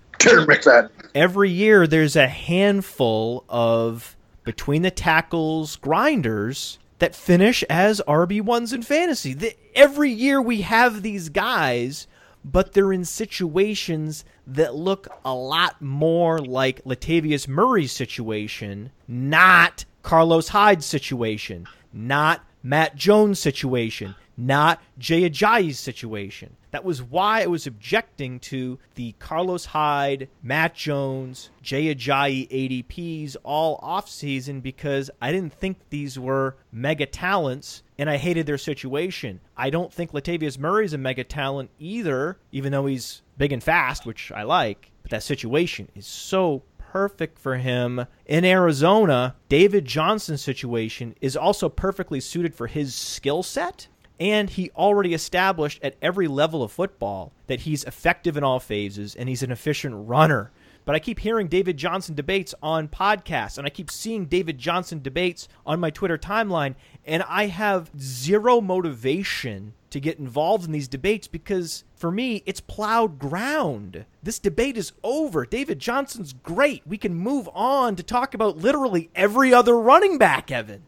that. 0.63 0.91
Every 1.13 1.49
year 1.49 1.88
there's 1.88 2.15
a 2.15 2.28
handful 2.28 3.43
of 3.49 4.15
between 4.45 4.82
the 4.82 4.91
tackles 4.91 5.76
grinders 5.78 6.80
that 7.04 7.14
finish 7.14 7.64
as 7.64 8.01
RB1s 8.08 8.72
in 8.72 8.82
fantasy. 8.82 9.34
The, 9.34 9.58
every 9.76 10.10
year 10.10 10.41
we 10.41 10.62
have 10.62 11.01
these 11.01 11.28
guys, 11.28 12.08
but 12.45 12.72
they're 12.72 12.93
in 12.93 13.04
situations 13.04 14.24
that 14.47 14.74
look 14.74 15.10
a 15.26 15.34
lot 15.34 15.82
more 15.82 16.39
like 16.39 16.82
Latavius 16.86 17.45
Murray's 17.45 17.91
situation, 17.91 18.89
not 19.06 19.84
Carlos 20.01 20.47
Hyde's 20.47 20.86
situation, 20.86 21.68
not 21.91 22.45
Matt 22.64 22.95
Jones' 22.95 23.38
situation, 23.38 24.16
not 24.38 24.81
Jay 24.97 25.29
Ajayi's 25.29 25.79
situation. 25.79 26.55
That 26.71 26.84
was 26.84 27.03
why 27.03 27.43
I 27.43 27.47
was 27.47 27.67
objecting 27.67 28.39
to 28.41 28.79
the 28.95 29.13
Carlos 29.19 29.65
Hyde, 29.65 30.27
Matt 30.41 30.73
Jones, 30.73 31.51
Jay 31.61 31.93
Ajayi 31.93 32.49
ADPs 32.49 33.36
all 33.43 33.79
offseason 33.81 34.61
because 34.61 35.11
I 35.21 35.31
didn't 35.31 35.53
think 35.53 35.77
these 35.89 36.17
were 36.17 36.57
mega 36.71 37.05
talents 37.05 37.84
and 37.99 38.09
I 38.09 38.17
hated 38.17 38.47
their 38.47 38.57
situation. 38.57 39.39
I 39.55 39.69
don't 39.69 39.93
think 39.93 40.13
Latavius 40.13 40.57
Murray 40.57 40.86
is 40.86 40.93
a 40.93 40.97
mega 40.97 41.23
talent 41.23 41.69
either, 41.77 42.39
even 42.51 42.71
though 42.71 42.88
he's 42.88 43.21
big 43.38 43.51
and 43.51 43.63
fast, 43.63 44.05
which 44.05 44.31
I 44.31 44.43
like. 44.43 44.91
But 45.03 45.11
that 45.11 45.23
situation 45.23 45.89
is 45.95 46.07
so 46.07 46.63
perfect 46.93 47.39
for 47.39 47.57
him 47.57 48.05
in 48.25 48.45
Arizona. 48.45 49.36
David 49.49 49.86
Johnson's 49.86 50.41
situation 50.41 51.15
is 51.21 51.36
also 51.36 51.67
perfectly 51.67 52.19
suited 52.19 52.55
for 52.55 52.67
his 52.67 52.95
skill 52.95 53.43
set 53.43 53.88
and 54.20 54.49
he 54.49 54.72
already 54.72 55.14
established 55.14 55.84
at 55.84 55.95
every 56.01 56.28
level 56.28 56.64
of 56.64 56.72
football 56.72 57.32
that 57.47 57.61
he's 57.61 57.84
effective 57.84 58.38
in 58.38 58.43
all 58.43 58.59
phases 58.59 59.16
and 59.16 59.28
he's 59.30 59.43
an 59.43 59.51
efficient 59.51 60.07
runner. 60.07 60.51
But 60.86 60.95
I 60.95 60.99
keep 60.99 61.20
hearing 61.20 61.47
David 61.47 61.78
Johnson 61.78 62.14
debates 62.14 62.53
on 62.61 62.89
podcasts, 62.89 63.57
and 63.57 63.66
I 63.66 63.70
keep 63.70 63.89
seeing 63.89 64.26
David 64.26 64.57
Johnson 64.57 65.01
debates 65.01 65.47
on 65.66 65.80
my 65.80 65.89
Twitter 65.89 66.18
timeline, 66.18 66.76
and 67.05 67.24
I 67.24 67.45
have 67.45 67.89
zero 67.97 68.59
motivation 68.59 69.74
to 69.91 69.99
get 70.01 70.20
involved 70.20 70.66
in 70.66 70.72
these 70.72 70.88
debates 70.88 71.28
because 71.28 71.84
for 71.95 72.11
me, 72.11 72.43
it's 72.45 72.59
plowed 72.59 73.20
ground. 73.20 74.05
This 74.22 74.39
debate 74.39 74.76
is 74.76 74.91
over. 75.03 75.45
David 75.45 75.80
Johnson's 75.80 76.34
great. 76.34 76.82
We 76.86 76.97
can 76.97 77.14
move 77.14 77.47
on 77.53 77.95
to 77.95 78.03
talk 78.03 78.34
about 78.34 78.57
literally 78.57 79.09
every 79.16 79.53
other 79.53 79.78
running 79.78 80.18
back, 80.18 80.51
Evan. 80.51 80.84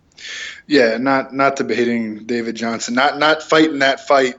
Yeah, 0.68 0.97
not 0.97 1.34
not 1.34 1.55
debating 1.55 2.26
David 2.26 2.55
Johnson, 2.55 2.95
not 2.95 3.18
not 3.20 3.43
fighting 3.43 3.80
that 3.80 4.07
fight 4.07 4.36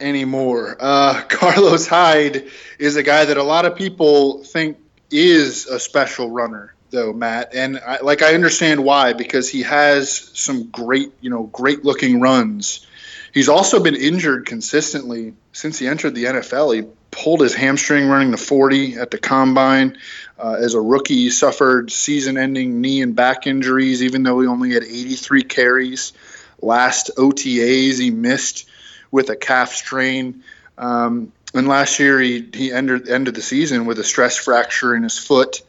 anymore. 0.00 0.76
Uh, 0.78 1.22
Carlos 1.28 1.86
Hyde 1.86 2.48
is 2.78 2.96
a 2.96 3.02
guy 3.02 3.24
that 3.24 3.36
a 3.36 3.42
lot 3.42 3.64
of 3.64 3.76
people 3.76 4.42
think 4.44 4.78
is 5.10 5.66
a 5.66 5.78
special 5.78 6.30
runner. 6.30 6.74
though, 6.90 7.12
Matt, 7.12 7.54
and 7.54 7.78
I, 7.78 8.00
like 8.00 8.22
I 8.22 8.34
understand 8.34 8.84
why 8.84 9.14
because 9.14 9.48
he 9.48 9.62
has 9.62 10.30
some 10.34 10.70
great, 10.70 11.12
you 11.20 11.30
know, 11.30 11.44
great 11.44 11.84
looking 11.84 12.20
runs. 12.20 12.86
He's 13.32 13.48
also 13.48 13.82
been 13.82 13.96
injured 13.96 14.44
consistently 14.44 15.32
since 15.52 15.78
he 15.78 15.86
entered 15.86 16.14
the 16.14 16.24
NFL. 16.24 16.74
He 16.74 16.86
pulled 17.10 17.40
his 17.40 17.54
hamstring 17.54 18.08
running 18.08 18.30
the 18.30 18.36
40 18.36 18.96
at 18.96 19.10
the 19.10 19.18
combine. 19.18 19.96
Uh, 20.42 20.56
as 20.58 20.74
a 20.74 20.80
rookie, 20.80 21.30
suffered 21.30 21.92
season-ending 21.92 22.80
knee 22.80 23.00
and 23.00 23.14
back 23.14 23.46
injuries, 23.46 24.02
even 24.02 24.24
though 24.24 24.40
he 24.40 24.48
only 24.48 24.72
had 24.72 24.82
83 24.82 25.44
carries. 25.44 26.12
Last 26.60 27.12
OTAs, 27.16 28.00
he 28.00 28.10
missed 28.10 28.68
with 29.12 29.30
a 29.30 29.36
calf 29.36 29.72
strain. 29.72 30.42
Um, 30.76 31.32
and 31.54 31.68
last 31.68 32.00
year, 32.00 32.18
he, 32.18 32.48
he 32.52 32.72
ended, 32.72 33.08
ended 33.08 33.36
the 33.36 33.42
season 33.42 33.86
with 33.86 34.00
a 34.00 34.04
stress 34.04 34.36
fracture 34.36 34.96
in 34.96 35.04
his 35.04 35.16
foot. 35.16 35.62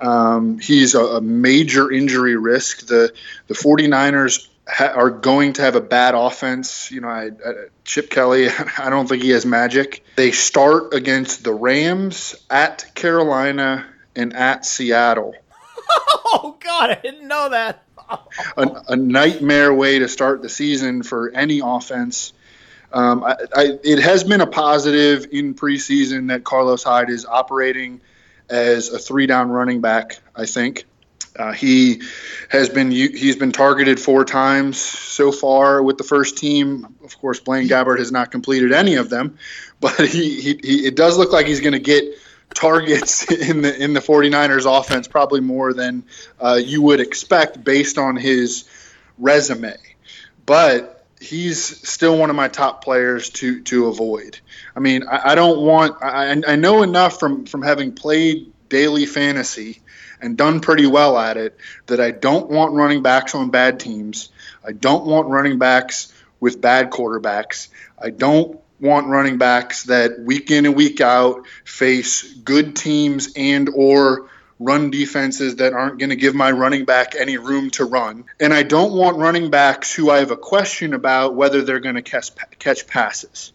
Um, 0.00 0.58
he's 0.58 0.94
a, 0.94 1.04
a, 1.04 1.20
major 1.20 1.90
injury 1.90 2.36
risk. 2.36 2.86
The 2.86 3.12
the 3.48 3.54
49ers 3.54 4.46
ha- 4.66 4.92
are 4.94 5.10
going 5.10 5.54
to 5.54 5.62
have 5.62 5.76
a 5.76 5.80
bad 5.80 6.14
offense. 6.14 6.90
You 6.90 7.00
know, 7.00 7.08
I, 7.08 7.26
I, 7.26 7.52
Chip 7.84 8.10
Kelly, 8.10 8.48
I 8.78 8.90
don't 8.90 9.08
think 9.08 9.22
he 9.22 9.30
has 9.30 9.44
magic. 9.44 10.04
They 10.16 10.30
start 10.30 10.94
against 10.94 11.42
the 11.42 11.52
Rams, 11.52 12.36
at 12.48 12.94
Carolina, 12.94 13.86
and 14.18 14.34
at 14.34 14.66
Seattle. 14.66 15.34
oh, 15.90 16.56
God, 16.60 16.90
I 16.90 16.94
didn't 16.94 17.28
know 17.28 17.48
that. 17.50 17.84
a, 18.56 18.82
a, 18.88 18.96
nightmare 18.96 19.72
way 19.72 19.98
to 19.98 20.08
start 20.08 20.40
the 20.40 20.48
season 20.48 21.02
for 21.02 21.30
any 21.30 21.60
offense. 21.62 22.32
Um, 22.92 23.22
I, 23.22 23.36
I, 23.54 23.78
it 23.84 23.98
has 23.98 24.24
been 24.24 24.40
a 24.40 24.46
positive 24.46 25.26
in 25.30 25.54
preseason 25.54 26.28
that 26.28 26.42
Carlos 26.42 26.82
Hyde 26.82 27.10
is 27.10 27.26
operating 27.26 28.00
as 28.48 28.88
a 28.88 28.98
three 28.98 29.26
down 29.26 29.50
running 29.50 29.82
back. 29.82 30.20
I 30.34 30.46
think 30.46 30.86
uh, 31.38 31.52
he 31.52 32.02
has 32.48 32.68
been 32.68 32.90
he's 32.90 33.36
been 33.36 33.52
targeted 33.52 34.00
four 34.00 34.24
times 34.24 34.78
so 34.78 35.30
far 35.30 35.82
with 35.82 35.98
the 35.98 36.04
first 36.04 36.38
team. 36.38 36.96
Of 37.04 37.18
course, 37.18 37.40
Blaine 37.40 37.68
Gabbert 37.68 37.98
has 37.98 38.10
not 38.10 38.30
completed 38.30 38.72
any 38.72 38.96
of 38.96 39.10
them, 39.10 39.38
but 39.80 40.00
he, 40.00 40.40
he, 40.40 40.60
he 40.62 40.86
it 40.86 40.96
does 40.96 41.18
look 41.18 41.32
like 41.32 41.46
he's 41.46 41.60
going 41.60 41.74
to 41.74 41.78
get 41.78 42.04
targets 42.54 43.30
in 43.30 43.62
the 43.62 43.82
in 43.82 43.92
the 43.92 44.00
49ers 44.00 44.66
offense 44.66 45.08
probably 45.08 45.40
more 45.40 45.72
than 45.72 46.04
uh, 46.40 46.60
you 46.62 46.82
would 46.82 47.00
expect 47.00 47.62
based 47.62 47.98
on 47.98 48.16
his 48.16 48.68
resume. 49.18 49.76
But 50.46 51.04
he's 51.20 51.88
still 51.88 52.16
one 52.16 52.30
of 52.30 52.36
my 52.36 52.48
top 52.48 52.82
players 52.82 53.30
to 53.30 53.60
to 53.62 53.86
avoid. 53.86 54.38
I 54.74 54.80
mean, 54.80 55.04
I, 55.08 55.32
I 55.32 55.34
don't 55.34 55.60
want. 55.60 56.02
I, 56.02 56.30
I 56.46 56.56
know 56.56 56.82
enough 56.82 57.18
from 57.18 57.46
from 57.46 57.62
having 57.62 57.92
played 57.92 58.52
daily 58.68 59.06
fantasy 59.06 59.80
and 60.20 60.36
done 60.36 60.60
pretty 60.60 60.86
well 60.86 61.16
at 61.16 61.36
it 61.36 61.56
that 61.86 62.00
I 62.00 62.10
don't 62.10 62.50
want 62.50 62.72
running 62.74 63.02
backs 63.02 63.34
on 63.34 63.50
bad 63.50 63.80
teams. 63.80 64.30
I 64.64 64.72
don't 64.72 65.06
want 65.06 65.28
running 65.28 65.58
backs 65.58 66.12
with 66.40 66.60
bad 66.60 66.90
quarterbacks. 66.90 67.68
I 68.00 68.10
don't 68.10 68.60
want 68.80 69.06
running 69.08 69.38
backs 69.38 69.84
that 69.84 70.20
week 70.20 70.50
in 70.50 70.66
and 70.66 70.74
week 70.74 71.00
out 71.00 71.46
face 71.64 72.32
good 72.32 72.76
teams 72.76 73.32
and 73.36 73.68
or 73.74 74.28
run 74.60 74.90
defenses 74.90 75.56
that 75.56 75.72
aren't 75.72 75.98
going 75.98 76.10
to 76.10 76.16
give 76.16 76.34
my 76.34 76.50
running 76.50 76.84
back 76.84 77.14
any 77.14 77.36
room 77.36 77.70
to 77.70 77.84
run. 77.84 78.24
And 78.40 78.52
I 78.52 78.62
don't 78.62 78.92
want 78.92 79.16
running 79.16 79.50
backs 79.50 79.94
who 79.94 80.10
I 80.10 80.18
have 80.18 80.30
a 80.30 80.36
question 80.36 80.94
about 80.94 81.34
whether 81.34 81.62
they're 81.62 81.80
going 81.80 81.94
to 81.94 82.02
catch, 82.02 82.30
catch 82.58 82.86
passes. 82.86 83.52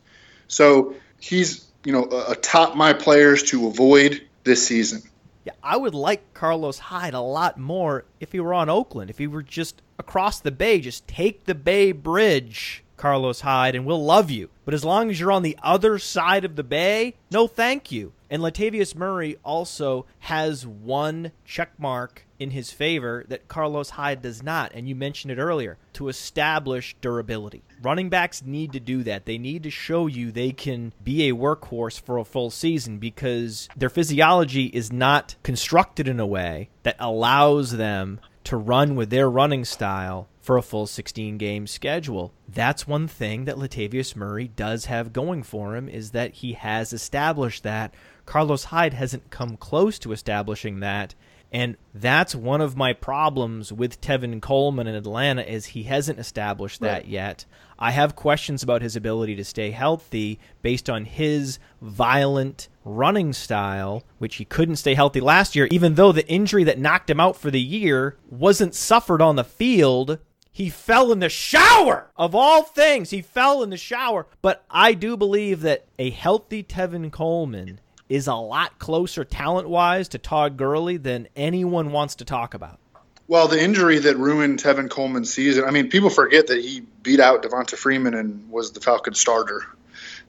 So 0.48 0.96
he's, 1.20 1.66
you 1.84 1.92
know, 1.92 2.04
atop 2.04 2.76
my 2.76 2.94
players 2.94 3.44
to 3.44 3.68
avoid 3.68 4.22
this 4.44 4.66
season. 4.66 5.02
Yeah, 5.46 5.54
I 5.62 5.76
would 5.76 5.94
like 5.94 6.34
Carlos 6.34 6.80
Hyde 6.80 7.14
a 7.14 7.20
lot 7.20 7.58
more 7.58 8.06
if 8.22 8.32
he 8.32 8.40
were 8.40 8.54
on 8.54 8.70
Oakland. 8.70 9.10
If 9.10 9.18
he 9.18 9.28
were 9.28 9.44
just 9.44 9.82
across 10.00 10.40
the 10.40 10.52
bay, 10.52 10.80
just 10.80 11.06
take 11.06 11.44
the 11.44 11.56
Bay 11.56 11.92
Bridge 11.92 12.83
Carlos 12.98 13.42
Hyde, 13.42 13.76
and 13.76 13.86
we'll 13.86 14.04
love 14.04 14.32
you. 14.32 14.50
But 14.66 14.74
as 14.74 14.86
long 14.86 15.10
as 15.10 15.20
you're 15.20 15.32
on 15.32 15.44
the 15.44 15.58
other 15.62 16.00
side 16.00 16.46
of 16.46 16.56
the 16.56 16.64
bay, 16.64 17.16
no 17.32 17.48
thank 17.48 17.92
you. 17.92 18.14
And 18.30 18.42
Latavius 18.42 18.96
Murray 18.96 19.38
also 19.44 20.06
has 20.20 20.66
one 20.66 21.32
check 21.46 21.72
mark 21.78 22.26
in 22.40 22.52
his 22.52 22.72
favor 22.72 23.24
that 23.28 23.48
Carlos 23.48 23.92
Hyde 23.92 24.22
does 24.22 24.42
not. 24.42 24.72
And 24.74 24.88
you 24.88 24.96
mentioned 24.96 25.32
it 25.32 25.38
earlier 25.38 25.78
to 25.94 26.08
establish 26.08 26.96
durability. 27.00 27.64
Running 27.82 28.10
backs 28.10 28.44
need 28.44 28.74
to 28.74 28.80
do 28.80 29.04
that. 29.04 29.26
They 29.26 29.38
need 29.38 29.64
to 29.64 29.70
show 29.70 30.08
you 30.08 30.32
they 30.32 30.52
can 30.52 30.94
be 31.04 31.30
a 31.30 31.36
workhorse 31.36 32.00
for 32.00 32.18
a 32.18 32.26
full 32.26 32.50
season 32.50 32.98
because 32.98 33.70
their 33.76 33.90
physiology 33.90 34.66
is 34.66 34.92
not 34.92 35.36
constructed 35.44 36.08
in 36.08 36.20
a 36.20 36.26
way 36.26 36.70
that 36.84 36.96
allows 37.00 37.78
them 37.78 38.20
to 38.46 38.58
run 38.58 38.96
with 38.96 39.10
their 39.10 39.30
running 39.30 39.64
style 39.64 40.28
for 40.44 40.58
a 40.58 40.62
full 40.62 40.86
16 40.86 41.38
game 41.38 41.66
schedule. 41.66 42.34
That's 42.48 42.86
one 42.86 43.08
thing 43.08 43.46
that 43.46 43.56
Latavius 43.56 44.14
Murray 44.14 44.50
does 44.50 44.86
have 44.86 45.14
going 45.14 45.42
for 45.42 45.76
him 45.76 45.88
is 45.88 46.12
that 46.12 46.34
he 46.34 46.54
has 46.54 46.92
established 46.92 47.64
that. 47.64 47.94
Carlos 48.26 48.66
Hyde 48.66 48.94
hasn't 48.94 49.30
come 49.30 49.56
close 49.56 49.98
to 50.00 50.12
establishing 50.12 50.82
that. 50.82 51.16
And 51.54 51.78
that's 51.94 52.36
one 52.36 52.62
of 52.62 52.76
my 52.76 52.94
problems 52.94 53.72
with 53.72 54.02
Tevin 54.02 54.42
Coleman 54.42 54.88
in 54.88 54.96
Atlanta 54.96 55.44
is 55.44 55.68
he 55.68 55.84
hasn't 55.84 56.20
established 56.20 56.82
that 56.82 57.04
right. 57.04 57.08
yet. 57.08 57.46
I 57.80 57.92
have 57.92 58.16
questions 58.16 58.64
about 58.64 58.82
his 58.82 58.96
ability 58.96 59.36
to 59.36 59.46
stay 59.46 59.72
healthy 59.72 60.40
based 60.62 60.90
on 60.90 61.06
his 61.06 61.60
violent 61.80 62.70
running 62.84 63.34
style, 63.34 64.04
which 64.18 64.36
he 64.36 64.46
couldn't 64.46 64.78
stay 64.78 64.96
healthy 64.96 65.22
last 65.22 65.56
year, 65.56 65.68
even 65.72 65.94
though 65.94 66.12
the 66.12 66.28
injury 66.28 66.64
that 66.66 66.80
knocked 66.80 67.10
him 67.10 67.20
out 67.20 67.38
for 67.38 67.52
the 67.52 67.62
year 67.62 68.18
wasn't 68.30 68.76
suffered 68.76 69.22
on 69.22 69.36
the 69.36 69.44
field 69.44 70.18
he 70.54 70.70
fell 70.70 71.12
in 71.12 71.20
the 71.20 71.30
shower. 71.30 72.12
Of 72.16 72.36
all 72.36 72.62
things, 72.62 73.10
he 73.10 73.24
fell 73.24 73.64
in 73.64 73.72
the 73.72 73.78
shower. 73.78 74.28
But 74.44 74.64
I 74.70 74.94
do 74.94 75.18
believe 75.18 75.62
that 75.62 75.86
a 75.98 76.12
healthy 76.12 76.64
Tevin 76.64 77.12
Coleman 77.12 77.80
is 78.08 78.28
a 78.28 78.36
lot 78.36 78.78
closer 78.78 79.26
talent 79.26 79.68
wise 79.68 80.08
to 80.10 80.20
Todd 80.20 80.56
Gurley 80.56 80.98
than 80.98 81.28
anyone 81.36 81.92
wants 81.92 82.16
to 82.16 82.26
talk 82.26 82.54
about. 82.54 82.80
Well, 83.28 83.48
the 83.48 83.62
injury 83.62 83.98
that 84.00 84.18
ruined 84.18 84.62
Tevin 84.62 84.92
Coleman's 84.92 85.34
season, 85.34 85.64
I 85.64 85.72
mean, 85.72 85.90
people 85.90 86.12
forget 86.12 86.48
that 86.48 86.62
he 86.62 86.82
beat 87.02 87.20
out 87.20 87.42
Devonta 87.42 87.76
Freeman 87.76 88.14
and 88.14 88.52
was 88.52 88.74
the 88.74 88.80
Falcon 88.80 89.16
starter 89.16 89.66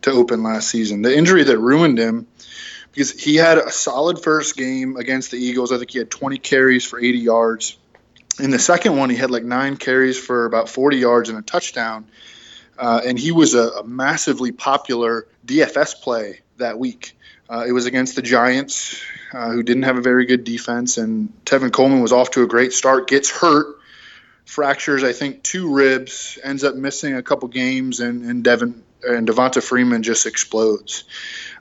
to 0.03 0.11
open 0.11 0.43
last 0.43 0.71
season. 0.71 1.03
The 1.03 1.15
injury 1.15 1.45
that 1.45 1.59
ruined 1.59 1.99
him 1.99 2.27
because 2.93 3.11
he 3.11 3.35
had 3.35 3.59
a 3.59 3.71
solid 3.71 4.23
first 4.23 4.57
game 4.57 4.97
against 4.97 5.33
the 5.33 5.37
Eagles. 5.37 5.71
I 5.71 5.79
think 5.79 5.91
he 5.91 5.99
had 5.99 6.11
20 6.11 6.39
carries 6.39 6.87
for 6.87 6.99
80 6.99 7.19
yards 7.19 7.77
in 8.39 8.51
the 8.51 8.59
second 8.59 8.97
one, 8.97 9.11
he 9.11 9.17
had 9.17 9.31
like 9.31 9.45
nine 9.45 9.77
carries 9.77 10.19
for 10.19 10.47
about 10.47 10.69
40 10.69 10.97
yards 10.97 11.29
and 11.29 11.39
a 11.39 11.43
touchdown. 11.43 12.07
Uh, 12.77 13.01
and 13.05 13.19
he 13.19 13.31
was 13.31 13.55
a, 13.55 13.69
a, 13.71 13.85
massively 13.85 14.51
popular 14.51 15.29
DFS 15.47 16.01
play 16.03 16.41
that 16.57 16.79
week. 16.79 17.17
Uh, 17.49 17.65
it 17.67 17.73
was 17.73 17.87
against 17.87 18.17
the 18.17 18.23
Giants, 18.23 19.01
uh, 19.33 19.51
who 19.51 19.63
didn't 19.63 19.85
have 19.85 19.97
a 19.97 20.01
very 20.01 20.27
good 20.27 20.43
defense, 20.43 20.99
and 20.99 21.33
Tevin 21.45 21.73
Coleman 21.73 22.01
was 22.01 22.13
off 22.13 22.33
to 22.33 22.43
a 22.43 22.47
great 22.47 22.73
start. 22.73 23.07
Gets 23.07 23.31
hurt, 23.31 23.77
fractures, 24.45 25.05
I 25.05 25.13
think, 25.13 25.43
two 25.43 25.73
ribs, 25.73 26.39
ends 26.43 26.65
up 26.65 26.75
missing 26.75 27.15
a 27.15 27.23
couple 27.23 27.49
games, 27.49 28.01
and, 28.01 28.25
and 28.25 28.43
Devin 28.43 28.83
and 29.07 29.29
Devonta 29.29 29.63
Freeman 29.63 30.03
just 30.03 30.27
explodes. 30.27 31.05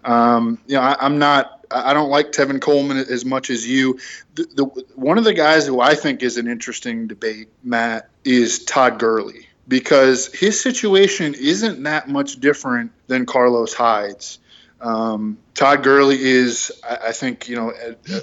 Um, 0.03 0.59
you 0.65 0.75
know, 0.75 0.81
I, 0.81 1.05
am 1.05 1.19
not. 1.19 1.62
I 1.73 1.93
don't 1.93 2.09
like 2.09 2.31
Tevin 2.31 2.61
Coleman 2.61 2.97
as 2.97 3.25
much 3.25 3.49
as 3.49 3.67
you. 3.67 3.99
The, 4.35 4.43
the, 4.43 4.65
one 4.95 5.17
of 5.17 5.23
the 5.23 5.33
guys 5.33 5.65
who 5.65 5.79
I 5.79 5.95
think 5.95 6.23
is 6.23 6.37
an 6.37 6.47
interesting 6.47 7.07
debate, 7.07 7.49
Matt, 7.63 8.09
is 8.23 8.63
Todd 8.63 8.99
Gurley 8.99 9.47
because 9.67 10.33
his 10.33 10.59
situation 10.59 11.33
isn't 11.33 11.83
that 11.83 12.09
much 12.09 12.39
different 12.39 12.91
than 13.07 13.25
Carlos 13.25 13.73
Hyde's. 13.73 14.39
Um, 14.81 15.37
Todd 15.53 15.83
Gurley 15.83 16.21
is, 16.21 16.71
I, 16.87 16.97
I 17.07 17.11
think, 17.13 17.47
you 17.47 17.55
know, 17.55 17.73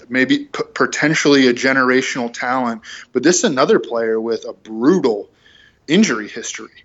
maybe 0.08 0.40
p- 0.40 0.64
potentially 0.74 1.48
a 1.48 1.54
generational 1.54 2.32
talent, 2.32 2.82
but 3.12 3.22
this 3.22 3.38
is 3.38 3.44
another 3.44 3.78
player 3.78 4.20
with 4.20 4.46
a 4.46 4.52
brutal 4.52 5.30
injury 5.88 6.28
history. 6.28 6.84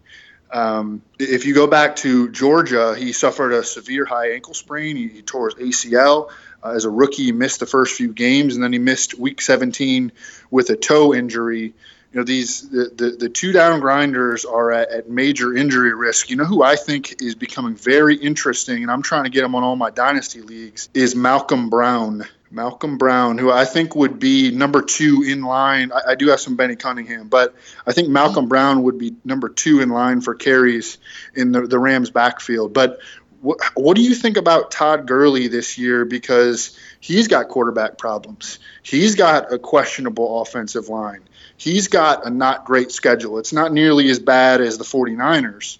Um, 0.52 1.02
if 1.20 1.46
you 1.46 1.54
go 1.54 1.68
back 1.68 1.98
to 1.98 2.30
Georgia, 2.30 2.96
he 2.96 3.12
suffered 3.12 3.52
a 3.52 3.64
severe 3.64 4.06
high 4.06 4.32
ankle 4.32 4.54
sprain. 4.54 4.96
He, 4.96 5.08
he 5.08 5.22
tore 5.22 5.50
his 5.50 5.56
ACL. 5.56 6.30
Uh, 6.64 6.72
as 6.72 6.86
a 6.86 6.89
rookie, 6.89 7.26
he 7.26 7.32
missed 7.32 7.60
the 7.60 7.66
first 7.66 7.96
few 7.96 8.12
games, 8.14 8.56
and 8.56 8.64
then 8.64 8.74
he 8.74 8.80
missed 8.80 9.18
Week 9.18 9.41
17 9.41 10.12
with 10.50 10.70
a 10.70 10.76
toe 10.76 11.14
injury. 11.14 11.74
You 12.12 12.22
know, 12.22 12.24
these 12.24 12.70
the, 12.70 12.91
the, 12.96 13.10
the 13.12 13.30
two 13.30 13.52
down 13.52 13.82
grinders 13.82 14.46
are 14.46 14.72
at, 14.72 14.89
at, 14.89 15.10
major 15.10 15.54
injury 15.54 15.93
risk. 15.93 16.30
You 16.30 16.38
know 16.38 16.46
who 16.46 16.64
I 16.64 16.78
think 16.78 17.22
is 17.22 17.36
becoming 17.36 17.76
very 17.76 18.16
interesting, 18.16 18.84
and 18.84 18.91
I'm 18.91 19.02
trying 19.02 19.26
to 19.26 19.30
get 19.30 19.43
him 19.43 19.54
on 19.54 19.64
all 19.64 19.76
my 19.76 19.89
dynasty 19.89 20.41
leagues, 20.41 20.89
is 20.93 21.16
Malcolm 21.16 21.70
Brown. 21.70 22.26
Malcolm 22.56 22.97
Brown, 22.97 23.38
who 23.38 23.51
I 23.51 23.66
think 23.66 23.95
would 23.95 24.18
be 24.18 24.49
number 24.49 24.82
two 24.82 25.24
in 25.28 25.41
line. 25.41 25.91
I, 25.91 26.12
I, 26.12 26.16
do 26.16 26.30
have 26.30 26.39
some 26.39 26.56
Benny 26.56 26.78
Cunningham, 26.78 27.28
but 27.28 27.53
I 27.86 27.91
think 27.91 28.08
Malcolm 28.08 28.47
Brown 28.47 28.84
would 28.84 28.97
be 28.97 29.14
number 29.26 29.49
two 29.49 29.82
in 29.82 29.89
line 29.89 30.22
for 30.22 30.34
carries 30.34 30.97
in 31.36 31.51
the, 31.51 31.68
the 31.68 31.78
Rams' 31.78 32.12
backfield. 32.12 32.74
But 32.74 32.99
What, 33.41 33.60
what 33.76 33.97
do 33.97 34.01
you 34.01 34.16
think 34.16 34.38
about 34.38 34.72
Todd 34.72 35.06
Gurley 35.06 35.49
this 35.49 35.78
year? 35.78 36.06
Because 36.06 36.80
he's 37.01 37.28
got 37.28 37.49
quarterback 37.49 37.97
problems. 37.97 38.60
He's 38.82 39.16
got 39.16 39.51
a 39.51 39.60
questionable 39.60 40.41
offensive 40.41 40.88
line. 40.88 41.22
He's 41.58 41.89
got 41.89 42.26
a 42.26 42.30
not 42.30 42.64
great 42.64 42.91
schedule. 42.91 43.38
It's 43.38 43.51
not 43.51 43.74
nearly 43.74 44.10
as 44.10 44.20
bad 44.20 44.62
as 44.62 44.78
the 44.78 44.86
49ers. 44.86 45.78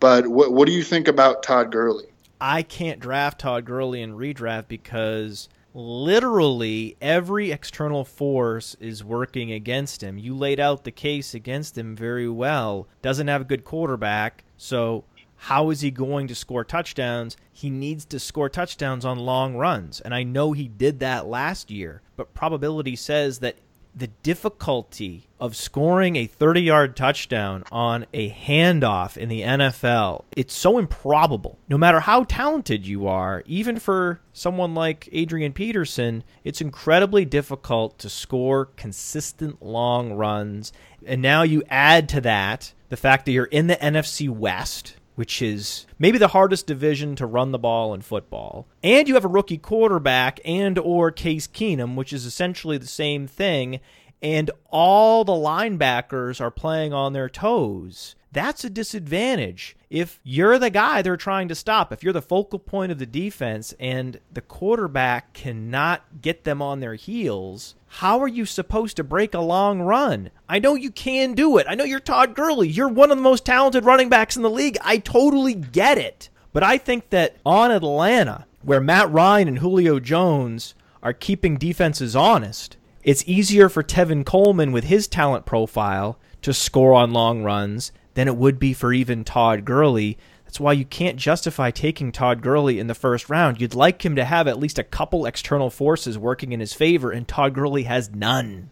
But 0.00 0.26
what, 0.26 0.52
what 0.52 0.66
do 0.66 0.72
you 0.72 0.82
think 0.82 1.06
about 1.06 1.44
Todd 1.44 1.70
Gurley? 1.70 2.06
I 2.40 2.62
can't 2.62 2.98
draft 2.98 3.40
Todd 3.40 3.64
Gurley 3.64 4.02
and 4.02 4.14
redraft 4.14 4.68
because 4.68 5.48
literally 5.76 6.96
every 7.02 7.52
external 7.52 8.02
force 8.02 8.74
is 8.80 9.04
working 9.04 9.52
against 9.52 10.02
him. 10.02 10.16
You 10.16 10.34
laid 10.34 10.58
out 10.58 10.84
the 10.84 10.90
case 10.90 11.34
against 11.34 11.76
him 11.76 11.94
very 11.94 12.28
well. 12.28 12.88
Doesn't 13.02 13.28
have 13.28 13.42
a 13.42 13.44
good 13.44 13.62
quarterback, 13.62 14.44
so 14.56 15.04
how 15.36 15.68
is 15.68 15.82
he 15.82 15.90
going 15.90 16.28
to 16.28 16.34
score 16.34 16.64
touchdowns? 16.64 17.36
He 17.52 17.68
needs 17.68 18.06
to 18.06 18.18
score 18.18 18.48
touchdowns 18.48 19.04
on 19.04 19.18
long 19.18 19.54
runs. 19.54 20.00
And 20.00 20.14
I 20.14 20.22
know 20.22 20.52
he 20.52 20.66
did 20.66 20.98
that 21.00 21.26
last 21.26 21.70
year, 21.70 22.00
but 22.16 22.32
probability 22.32 22.96
says 22.96 23.40
that 23.40 23.56
the 23.96 24.08
difficulty 24.22 25.26
of 25.40 25.56
scoring 25.56 26.16
a 26.16 26.26
30 26.26 26.60
yard 26.60 26.96
touchdown 26.96 27.64
on 27.72 28.04
a 28.12 28.30
handoff 28.30 29.16
in 29.16 29.30
the 29.30 29.40
NFL, 29.40 30.24
it's 30.36 30.54
so 30.54 30.76
improbable. 30.76 31.58
No 31.68 31.78
matter 31.78 32.00
how 32.00 32.24
talented 32.24 32.86
you 32.86 33.06
are, 33.06 33.42
even 33.46 33.78
for 33.78 34.20
someone 34.34 34.74
like 34.74 35.08
Adrian 35.12 35.54
Peterson, 35.54 36.24
it's 36.44 36.60
incredibly 36.60 37.24
difficult 37.24 37.98
to 37.98 38.10
score 38.10 38.66
consistent 38.76 39.62
long 39.62 40.12
runs. 40.12 40.72
And 41.06 41.22
now 41.22 41.42
you 41.42 41.62
add 41.70 42.08
to 42.10 42.20
that 42.20 42.74
the 42.90 42.96
fact 42.98 43.24
that 43.24 43.32
you're 43.32 43.46
in 43.46 43.66
the 43.66 43.76
NFC 43.76 44.28
West, 44.28 44.96
which 45.16 45.42
is 45.42 45.86
maybe 45.98 46.18
the 46.18 46.28
hardest 46.28 46.66
division 46.66 47.16
to 47.16 47.26
run 47.26 47.50
the 47.50 47.58
ball 47.58 47.92
in 47.92 48.02
football. 48.02 48.68
And 48.82 49.08
you 49.08 49.14
have 49.14 49.24
a 49.24 49.28
rookie 49.28 49.58
quarterback 49.58 50.38
and 50.44 50.78
or 50.78 51.10
Case 51.10 51.48
Keenum, 51.48 51.96
which 51.96 52.12
is 52.12 52.24
essentially 52.24 52.78
the 52.78 52.86
same 52.86 53.26
thing, 53.26 53.80
and 54.22 54.50
all 54.70 55.24
the 55.24 55.32
linebackers 55.32 56.40
are 56.40 56.50
playing 56.50 56.92
on 56.92 57.12
their 57.12 57.28
toes. 57.28 58.14
That's 58.36 58.64
a 58.64 58.68
disadvantage. 58.68 59.78
If 59.88 60.20
you're 60.22 60.58
the 60.58 60.68
guy 60.68 61.00
they're 61.00 61.16
trying 61.16 61.48
to 61.48 61.54
stop, 61.54 61.90
if 61.90 62.02
you're 62.02 62.12
the 62.12 62.20
focal 62.20 62.58
point 62.58 62.92
of 62.92 62.98
the 62.98 63.06
defense 63.06 63.72
and 63.80 64.20
the 64.30 64.42
quarterback 64.42 65.32
cannot 65.32 66.20
get 66.20 66.44
them 66.44 66.60
on 66.60 66.80
their 66.80 66.96
heels, 66.96 67.76
how 67.86 68.20
are 68.20 68.28
you 68.28 68.44
supposed 68.44 68.96
to 68.96 69.04
break 69.04 69.32
a 69.32 69.40
long 69.40 69.80
run? 69.80 70.28
I 70.50 70.58
know 70.58 70.74
you 70.74 70.90
can 70.90 71.32
do 71.32 71.56
it. 71.56 71.64
I 71.66 71.76
know 71.76 71.84
you're 71.84 71.98
Todd 71.98 72.34
Gurley. 72.34 72.68
You're 72.68 72.90
one 72.90 73.10
of 73.10 73.16
the 73.16 73.22
most 73.22 73.46
talented 73.46 73.86
running 73.86 74.10
backs 74.10 74.36
in 74.36 74.42
the 74.42 74.50
league. 74.50 74.76
I 74.82 74.98
totally 74.98 75.54
get 75.54 75.96
it. 75.96 76.28
But 76.52 76.62
I 76.62 76.76
think 76.76 77.08
that 77.08 77.36
on 77.46 77.70
Atlanta, 77.70 78.44
where 78.60 78.82
Matt 78.82 79.10
Ryan 79.10 79.48
and 79.48 79.58
Julio 79.60 79.98
Jones 79.98 80.74
are 81.02 81.14
keeping 81.14 81.56
defenses 81.56 82.14
honest, 82.14 82.76
it's 83.02 83.24
easier 83.26 83.70
for 83.70 83.82
Tevin 83.82 84.26
Coleman 84.26 84.72
with 84.72 84.84
his 84.84 85.08
talent 85.08 85.46
profile 85.46 86.18
to 86.42 86.52
score 86.52 86.92
on 86.92 87.14
long 87.14 87.42
runs 87.42 87.92
than 88.16 88.28
it 88.28 88.36
would 88.36 88.58
be 88.58 88.72
for 88.72 88.94
even 88.94 89.24
Todd 89.24 89.66
Gurley. 89.66 90.16
That's 90.46 90.58
why 90.58 90.72
you 90.72 90.86
can't 90.86 91.18
justify 91.18 91.70
taking 91.70 92.12
Todd 92.12 92.40
Gurley 92.40 92.78
in 92.78 92.86
the 92.86 92.94
first 92.94 93.28
round. 93.28 93.60
You'd 93.60 93.74
like 93.74 94.04
him 94.04 94.16
to 94.16 94.24
have 94.24 94.48
at 94.48 94.58
least 94.58 94.78
a 94.78 94.84
couple 94.84 95.26
external 95.26 95.68
forces 95.68 96.16
working 96.16 96.52
in 96.52 96.60
his 96.60 96.72
favor, 96.72 97.10
and 97.10 97.28
Todd 97.28 97.52
Gurley 97.52 97.82
has 97.82 98.10
none. 98.10 98.70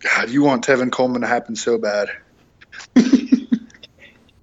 God, 0.00 0.30
you 0.30 0.42
want 0.42 0.64
Tevin 0.64 0.90
Coleman 0.90 1.20
to 1.20 1.26
happen 1.26 1.54
so 1.54 1.76
bad. 1.76 2.08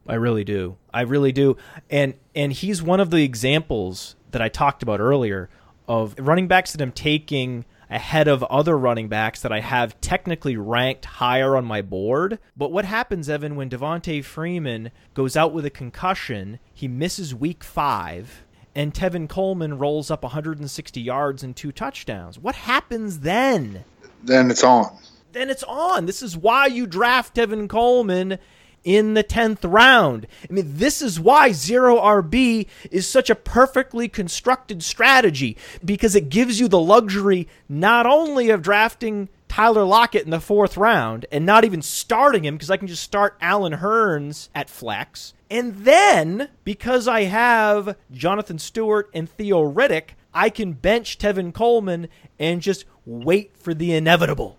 I 0.07 0.13
really 0.13 0.43
do. 0.43 0.77
I 0.93 1.01
really 1.01 1.31
do. 1.31 1.57
And 1.89 2.13
and 2.35 2.53
he's 2.53 2.83
one 2.83 2.99
of 2.99 3.09
the 3.09 3.23
examples 3.23 4.15
that 4.29 4.43
I 4.43 4.49
talked 4.49 4.83
about 4.83 4.99
earlier 4.99 5.49
of 5.87 6.13
running 6.19 6.47
backs 6.47 6.71
that 6.73 6.81
I'm 6.81 6.91
taking 6.91 7.65
ahead 7.89 8.27
of 8.27 8.43
other 8.43 8.77
running 8.77 9.07
backs 9.07 9.41
that 9.41 9.51
I 9.51 9.61
have 9.61 9.99
technically 10.01 10.55
ranked 10.55 11.05
higher 11.05 11.57
on 11.57 11.65
my 11.65 11.81
board. 11.81 12.39
But 12.55 12.71
what 12.71 12.85
happens, 12.85 13.29
Evan, 13.29 13.55
when 13.55 13.69
Devonta 13.69 14.23
Freeman 14.23 14.91
goes 15.13 15.35
out 15.35 15.53
with 15.53 15.65
a 15.65 15.69
concussion, 15.71 16.59
he 16.73 16.87
misses 16.87 17.33
week 17.33 17.63
five, 17.63 18.43
and 18.75 18.93
Tevin 18.93 19.27
Coleman 19.27 19.77
rolls 19.77 20.11
up 20.11 20.23
160 20.23 21.01
yards 21.01 21.43
and 21.43 21.55
two 21.55 21.71
touchdowns? 21.71 22.37
What 22.37 22.55
happens 22.55 23.19
then? 23.19 23.83
Then 24.23 24.51
it's 24.51 24.63
on. 24.63 24.97
Then 25.31 25.49
it's 25.49 25.63
on. 25.63 26.05
This 26.05 26.21
is 26.21 26.35
why 26.37 26.67
you 26.67 26.87
draft 26.87 27.35
Tevin 27.35 27.69
Coleman 27.69 28.39
in 28.83 29.13
the 29.13 29.23
10th 29.23 29.59
round. 29.63 30.27
I 30.49 30.53
mean, 30.53 30.65
this 30.67 31.01
is 31.01 31.19
why 31.19 31.51
zero 31.51 31.97
RB 31.97 32.67
is 32.91 33.07
such 33.07 33.29
a 33.29 33.35
perfectly 33.35 34.07
constructed 34.07 34.83
strategy 34.83 35.57
because 35.83 36.15
it 36.15 36.29
gives 36.29 36.59
you 36.59 36.67
the 36.67 36.79
luxury 36.79 37.47
not 37.67 38.05
only 38.05 38.49
of 38.49 38.61
drafting 38.61 39.29
Tyler 39.47 39.83
Lockett 39.83 40.23
in 40.23 40.29
the 40.29 40.39
fourth 40.39 40.77
round 40.77 41.25
and 41.31 41.45
not 41.45 41.65
even 41.65 41.81
starting 41.81 42.45
him 42.45 42.55
because 42.55 42.69
I 42.69 42.77
can 42.77 42.87
just 42.87 43.03
start 43.03 43.37
Allen 43.41 43.73
Hurns 43.73 44.49
at 44.53 44.69
flex. 44.69 45.33
And 45.49 45.77
then, 45.77 46.49
because 46.63 47.07
I 47.07 47.23
have 47.23 47.97
Jonathan 48.11 48.59
Stewart 48.59 49.09
and 49.13 49.27
Theo 49.27 49.63
Riddick, 49.63 50.09
I 50.33 50.51
can 50.51 50.73
bench 50.73 51.17
Tevin 51.17 51.53
Coleman 51.53 52.07
and 52.37 52.61
just 52.61 52.85
wait 53.05 53.57
for 53.57 53.73
the 53.73 53.93
inevitable. 53.93 54.57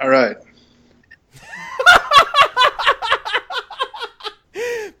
All 0.00 0.08
right. 0.08 0.36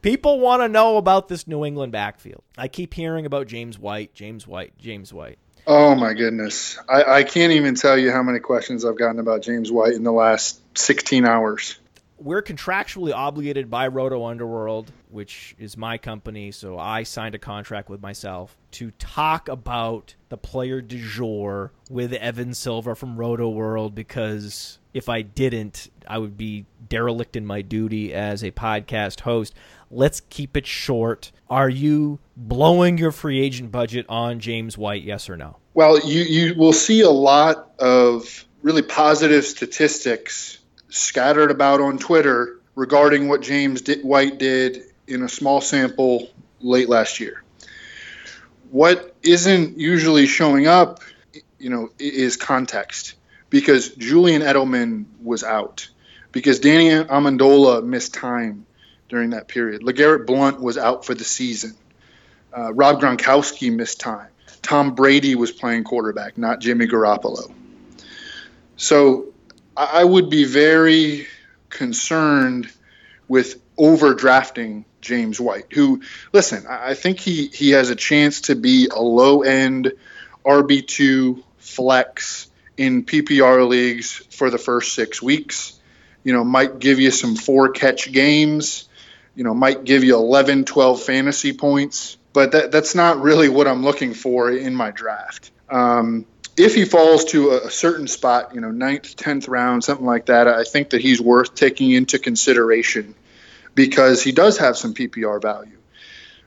People 0.02 0.38
want 0.38 0.62
to 0.62 0.68
know 0.68 0.96
about 0.96 1.28
this 1.28 1.46
New 1.46 1.64
England 1.64 1.92
backfield. 1.92 2.42
I 2.56 2.68
keep 2.68 2.94
hearing 2.94 3.26
about 3.26 3.46
James 3.46 3.78
White, 3.78 4.14
James 4.14 4.46
White, 4.46 4.76
James 4.78 5.12
White. 5.12 5.38
Oh 5.66 5.94
my 5.94 6.14
goodness. 6.14 6.78
I, 6.88 7.04
I 7.04 7.22
can't 7.24 7.52
even 7.52 7.74
tell 7.74 7.98
you 7.98 8.10
how 8.10 8.22
many 8.22 8.38
questions 8.38 8.84
I've 8.84 8.96
gotten 8.96 9.18
about 9.18 9.42
James 9.42 9.70
White 9.70 9.92
in 9.92 10.02
the 10.02 10.12
last 10.12 10.60
16 10.78 11.26
hours. 11.26 11.78
We're 12.16 12.42
contractually 12.42 13.12
obligated 13.12 13.70
by 13.70 13.88
Roto 13.88 14.24
Underworld, 14.24 14.90
which 15.08 15.54
is 15.58 15.76
my 15.76 15.98
company, 15.98 16.50
so 16.50 16.78
I 16.78 17.04
signed 17.04 17.34
a 17.34 17.38
contract 17.38 17.88
with 17.88 18.00
myself 18.00 18.56
to 18.72 18.90
talk 18.92 19.48
about 19.48 20.14
the 20.28 20.36
player 20.36 20.80
du 20.80 20.98
jour 20.98 21.70
with 21.88 22.12
Evan 22.12 22.54
Silva 22.54 22.94
from 22.94 23.16
Rotoworld 23.16 23.94
because 23.94 24.78
if 24.94 25.08
I 25.08 25.22
didn't, 25.22 25.90
I 26.08 26.18
would 26.18 26.36
be 26.36 26.66
derelict 26.88 27.36
in 27.36 27.46
my 27.46 27.62
duty 27.62 28.12
as 28.12 28.42
a 28.42 28.50
podcast 28.50 29.20
host. 29.20 29.54
Let's 29.90 30.20
keep 30.28 30.56
it 30.56 30.66
short. 30.66 31.32
Are 31.48 31.68
you 31.68 32.18
blowing 32.36 32.98
your 32.98 33.12
free 33.12 33.40
agent 33.40 33.72
budget 33.72 34.06
on 34.08 34.40
James 34.40 34.76
White? 34.76 35.02
Yes 35.02 35.30
or 35.30 35.36
no? 35.36 35.56
Well, 35.74 35.98
you, 36.00 36.22
you 36.22 36.54
will 36.54 36.72
see 36.72 37.00
a 37.00 37.10
lot 37.10 37.70
of 37.78 38.44
really 38.62 38.82
positive 38.82 39.44
statistics 39.44 40.58
scattered 40.88 41.50
about 41.50 41.80
on 41.80 41.98
Twitter 41.98 42.60
regarding 42.74 43.28
what 43.28 43.42
James 43.42 43.82
White 44.02 44.38
did 44.38 44.82
in 45.06 45.22
a 45.22 45.28
small 45.28 45.60
sample 45.60 46.28
late 46.60 46.88
last 46.88 47.20
year. 47.20 47.42
What 48.70 49.14
isn't 49.22 49.78
usually 49.78 50.26
showing 50.26 50.66
up, 50.66 51.00
you 51.58 51.70
know, 51.70 51.90
is 51.98 52.36
context 52.36 53.14
because 53.50 53.90
Julian 53.94 54.42
Edelman 54.42 55.06
was 55.22 55.42
out, 55.42 55.88
because 56.32 56.60
Danny 56.60 56.90
Amendola 56.90 57.82
missed 57.84 58.14
time, 58.14 58.66
during 59.08 59.30
that 59.30 59.48
period. 59.48 59.82
LeGarrette 59.82 60.26
Blunt 60.26 60.60
was 60.60 60.78
out 60.78 61.04
for 61.04 61.14
the 61.14 61.24
season. 61.24 61.74
Uh, 62.56 62.72
Rob 62.72 63.00
Gronkowski 63.00 63.74
missed 63.74 64.00
time. 64.00 64.28
Tom 64.62 64.94
Brady 64.94 65.34
was 65.34 65.52
playing 65.52 65.84
quarterback, 65.84 66.36
not 66.36 66.60
Jimmy 66.60 66.86
Garoppolo. 66.86 67.52
So 68.76 69.32
I 69.76 70.04
would 70.04 70.30
be 70.30 70.44
very 70.44 71.26
concerned 71.70 72.70
with 73.28 73.60
overdrafting 73.76 74.84
James 75.00 75.40
White, 75.40 75.72
who, 75.72 76.02
listen, 76.32 76.66
I 76.68 76.94
think 76.94 77.20
he, 77.20 77.46
he 77.46 77.70
has 77.70 77.90
a 77.90 77.96
chance 77.96 78.42
to 78.42 78.56
be 78.56 78.88
a 78.90 79.00
low 79.00 79.42
end 79.42 79.92
RB2 80.44 81.42
flex 81.58 82.50
in 82.76 83.04
PPR 83.04 83.68
leagues 83.68 84.12
for 84.30 84.50
the 84.50 84.58
first 84.58 84.94
six 84.94 85.22
weeks. 85.22 85.78
You 86.24 86.32
know, 86.32 86.44
might 86.44 86.78
give 86.78 86.98
you 86.98 87.10
some 87.10 87.36
four 87.36 87.70
catch 87.70 88.10
games 88.10 88.87
you 89.38 89.44
know, 89.44 89.54
might 89.54 89.84
give 89.84 90.02
you 90.02 90.16
11, 90.16 90.64
12 90.64 91.00
fantasy 91.00 91.52
points, 91.52 92.18
but 92.32 92.50
that, 92.50 92.72
that's 92.72 92.96
not 92.96 93.22
really 93.22 93.48
what 93.48 93.68
I'm 93.68 93.84
looking 93.84 94.12
for 94.12 94.50
in 94.50 94.74
my 94.74 94.90
draft. 94.90 95.52
Um, 95.70 96.26
if 96.56 96.74
he 96.74 96.84
falls 96.84 97.26
to 97.26 97.50
a, 97.50 97.70
certain 97.70 98.08
spot, 98.08 98.52
you 98.52 98.60
know, 98.60 98.72
ninth, 98.72 99.14
tenth 99.14 99.46
round, 99.46 99.84
something 99.84 100.04
like 100.04 100.26
that, 100.26 100.48
I 100.48 100.64
think 100.64 100.90
that 100.90 101.00
he's 101.00 101.20
worth 101.20 101.54
taking 101.54 101.92
into 101.92 102.18
consideration 102.18 103.14
because 103.76 104.24
he 104.24 104.32
does 104.32 104.58
have 104.58 104.76
some 104.76 104.92
PPR 104.92 105.40
value. 105.40 105.78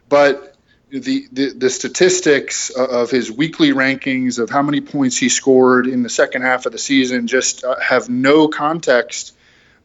But 0.10 0.58
the, 0.90 1.28
the, 1.32 1.54
the 1.54 1.70
statistics 1.70 2.72
of 2.72 3.10
his 3.10 3.32
weekly 3.32 3.72
rankings 3.72 4.38
of 4.38 4.50
how 4.50 4.64
many 4.64 4.82
points 4.82 5.16
he 5.16 5.30
scored 5.30 5.88
in 5.88 6.04
the 6.04 6.10
second 6.10 6.42
half 6.42 6.66
of 6.66 6.74
the 6.74 6.78
season 6.78 7.28
just 7.28 7.64
uh, 7.64 7.80
have 7.80 8.10
no 8.10 8.50
context 8.50 9.34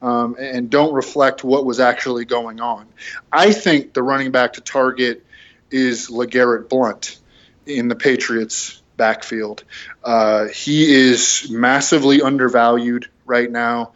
um, 0.06 0.36
and 0.38 0.70
don't 0.70 0.94
reflect 0.94 1.42
what 1.42 1.66
was 1.66 1.80
actually 1.80 2.24
going 2.24 2.60
on. 2.60 2.86
I 3.32 3.52
think 3.52 3.92
the 3.92 4.04
running 4.04 4.30
back 4.30 4.52
to 4.52 4.60
target 4.60 5.26
is 5.72 6.08
LeGarrette 6.10 6.68
Blunt 6.68 7.18
in 7.66 7.88
the 7.88 7.96
Patriots 7.96 8.80
backfield. 8.96 9.64
Uh, 10.04 10.46
he 10.46 10.94
is 10.94 11.48
massively 11.50 12.22
undervalued 12.22 13.08
right 13.24 13.50
now. 13.50 13.94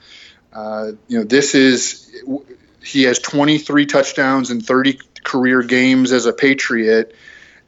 Uh, 0.53 0.93
you 1.07 1.19
know, 1.19 1.25
this 1.25 1.55
is 1.55 2.13
he 2.83 3.05
has 3.05 3.21
23 3.21 3.87
touchdowns 3.87 4.51
in 4.51 4.61
30 4.61 4.99
career 5.23 5.63
games 5.63 6.11
as 6.11 6.27
a 6.27 6.33
Patriot, 6.33 7.15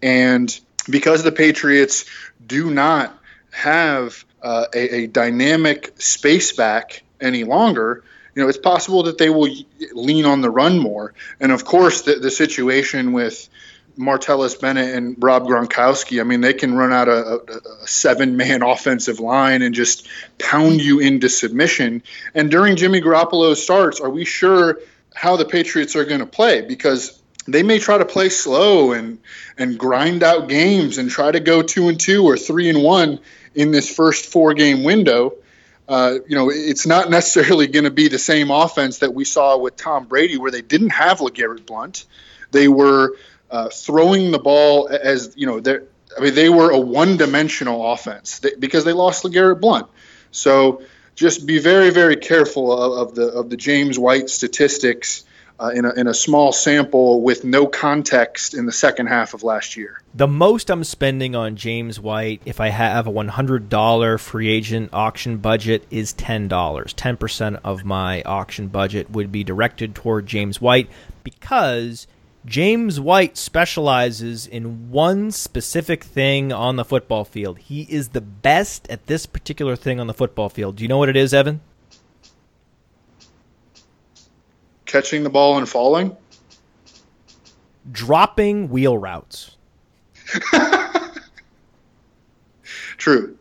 and 0.02 0.58
because 0.90 1.22
the 1.22 1.30
Patriots 1.30 2.06
do 2.44 2.72
not 2.72 3.16
have 3.52 4.24
uh, 4.42 4.66
a, 4.74 5.02
a, 5.02 5.06
dynamic 5.06 5.92
space 6.00 6.52
back 6.52 7.04
any 7.20 7.44
longer, 7.44 8.02
you 8.34 8.42
know, 8.42 8.48
it's 8.48 8.58
possible 8.58 9.04
that 9.04 9.18
they 9.18 9.30
will 9.30 9.54
lean 9.92 10.24
on 10.24 10.40
the 10.40 10.50
run 10.50 10.78
more. 10.78 11.14
And 11.40 11.52
of 11.52 11.64
course, 11.64 12.02
the, 12.02 12.14
the 12.14 12.30
situation 12.30 13.12
with 13.12 13.48
Martellus 13.98 14.58
Bennett 14.58 14.94
and 14.94 15.16
Rob 15.18 15.46
Gronkowski, 15.46 16.20
I 16.20 16.24
mean, 16.24 16.40
they 16.40 16.54
can 16.54 16.74
run 16.74 16.92
out 16.92 17.08
a, 17.08 17.12
a, 17.12 17.36
a 17.82 17.86
seven 17.86 18.36
man 18.36 18.62
offensive 18.66 19.20
line 19.20 19.62
and 19.62 19.74
just 19.74 20.08
pound 20.38 20.80
you 20.80 21.00
into 21.00 21.28
submission. 21.28 22.02
And 22.34 22.50
during 22.50 22.76
Jimmy 22.76 23.00
Garoppolo's 23.00 23.62
starts, 23.62 24.00
are 24.00 24.10
we 24.10 24.24
sure 24.24 24.78
how 25.14 25.36
the 25.36 25.44
Patriots 25.44 25.94
are 25.94 26.04
going 26.04 26.20
to 26.20 26.26
play? 26.26 26.62
Because 26.62 27.20
they 27.46 27.62
may 27.62 27.78
try 27.78 27.98
to 27.98 28.04
play 28.04 28.28
slow 28.28 28.92
and 28.92 29.18
and 29.58 29.78
grind 29.78 30.22
out 30.22 30.48
games 30.48 30.98
and 30.98 31.10
try 31.10 31.30
to 31.30 31.40
go 31.40 31.62
two 31.62 31.88
and 31.88 31.98
two 31.98 32.24
or 32.24 32.36
three 32.36 32.68
and 32.68 32.82
one 32.82 33.18
in 33.54 33.72
this 33.72 33.94
first 33.94 34.26
four 34.26 34.54
game 34.54 34.84
window. 34.84 35.34
Uh, 35.92 36.20
you 36.26 36.34
know, 36.34 36.50
it's 36.50 36.86
not 36.86 37.10
necessarily 37.10 37.66
going 37.66 37.84
to 37.84 37.90
be 37.90 38.08
the 38.08 38.18
same 38.18 38.50
offense 38.50 39.00
that 39.00 39.12
we 39.12 39.26
saw 39.26 39.58
with 39.58 39.76
Tom 39.76 40.06
Brady, 40.06 40.38
where 40.38 40.50
they 40.50 40.62
didn't 40.62 40.88
have 40.88 41.18
LeGarrette 41.18 41.66
Blunt. 41.66 42.06
They 42.50 42.66
were 42.66 43.14
uh, 43.50 43.68
throwing 43.68 44.30
the 44.30 44.38
ball 44.38 44.88
as 44.88 45.34
you 45.36 45.46
know, 45.46 45.58
I 46.16 46.20
mean, 46.22 46.34
they 46.34 46.48
were 46.48 46.70
a 46.70 46.80
one-dimensional 46.80 47.92
offense 47.92 48.40
because 48.58 48.86
they 48.86 48.94
lost 48.94 49.22
LeGarrette 49.24 49.60
Blunt. 49.60 49.86
So 50.30 50.82
just 51.14 51.44
be 51.44 51.58
very, 51.58 51.90
very 51.90 52.16
careful 52.16 52.72
of, 52.72 53.08
of 53.08 53.14
the 53.14 53.26
of 53.26 53.50
the 53.50 53.58
James 53.58 53.98
White 53.98 54.30
statistics. 54.30 55.24
Uh, 55.62 55.68
in, 55.68 55.84
a, 55.84 55.92
in 55.92 56.08
a 56.08 56.14
small 56.14 56.50
sample 56.50 57.22
with 57.22 57.44
no 57.44 57.68
context 57.68 58.52
in 58.52 58.66
the 58.66 58.72
second 58.72 59.06
half 59.06 59.32
of 59.32 59.44
last 59.44 59.76
year. 59.76 60.02
The 60.12 60.26
most 60.26 60.70
I'm 60.70 60.82
spending 60.82 61.36
on 61.36 61.54
James 61.54 62.00
White, 62.00 62.42
if 62.44 62.60
I 62.60 62.70
have 62.70 63.06
a 63.06 63.12
$100 63.12 64.18
free 64.18 64.48
agent 64.48 64.90
auction 64.92 65.36
budget, 65.36 65.86
is 65.88 66.14
$10. 66.14 66.48
10% 66.48 67.60
of 67.62 67.84
my 67.84 68.22
auction 68.22 68.66
budget 68.66 69.08
would 69.12 69.30
be 69.30 69.44
directed 69.44 69.94
toward 69.94 70.26
James 70.26 70.60
White 70.60 70.90
because 71.22 72.08
James 72.44 72.98
White 72.98 73.36
specializes 73.36 74.48
in 74.48 74.90
one 74.90 75.30
specific 75.30 76.02
thing 76.02 76.52
on 76.52 76.74
the 76.74 76.84
football 76.84 77.24
field. 77.24 77.58
He 77.60 77.82
is 77.82 78.08
the 78.08 78.20
best 78.20 78.90
at 78.90 79.06
this 79.06 79.26
particular 79.26 79.76
thing 79.76 80.00
on 80.00 80.08
the 80.08 80.14
football 80.14 80.48
field. 80.48 80.74
Do 80.74 80.82
you 80.82 80.88
know 80.88 80.98
what 80.98 81.08
it 81.08 81.16
is, 81.16 81.32
Evan? 81.32 81.60
Catching 84.92 85.24
the 85.24 85.30
ball 85.30 85.56
and 85.56 85.66
falling? 85.66 86.14
Dropping 87.90 88.68
wheel 88.68 88.98
routes. 88.98 89.56
True 92.98 93.38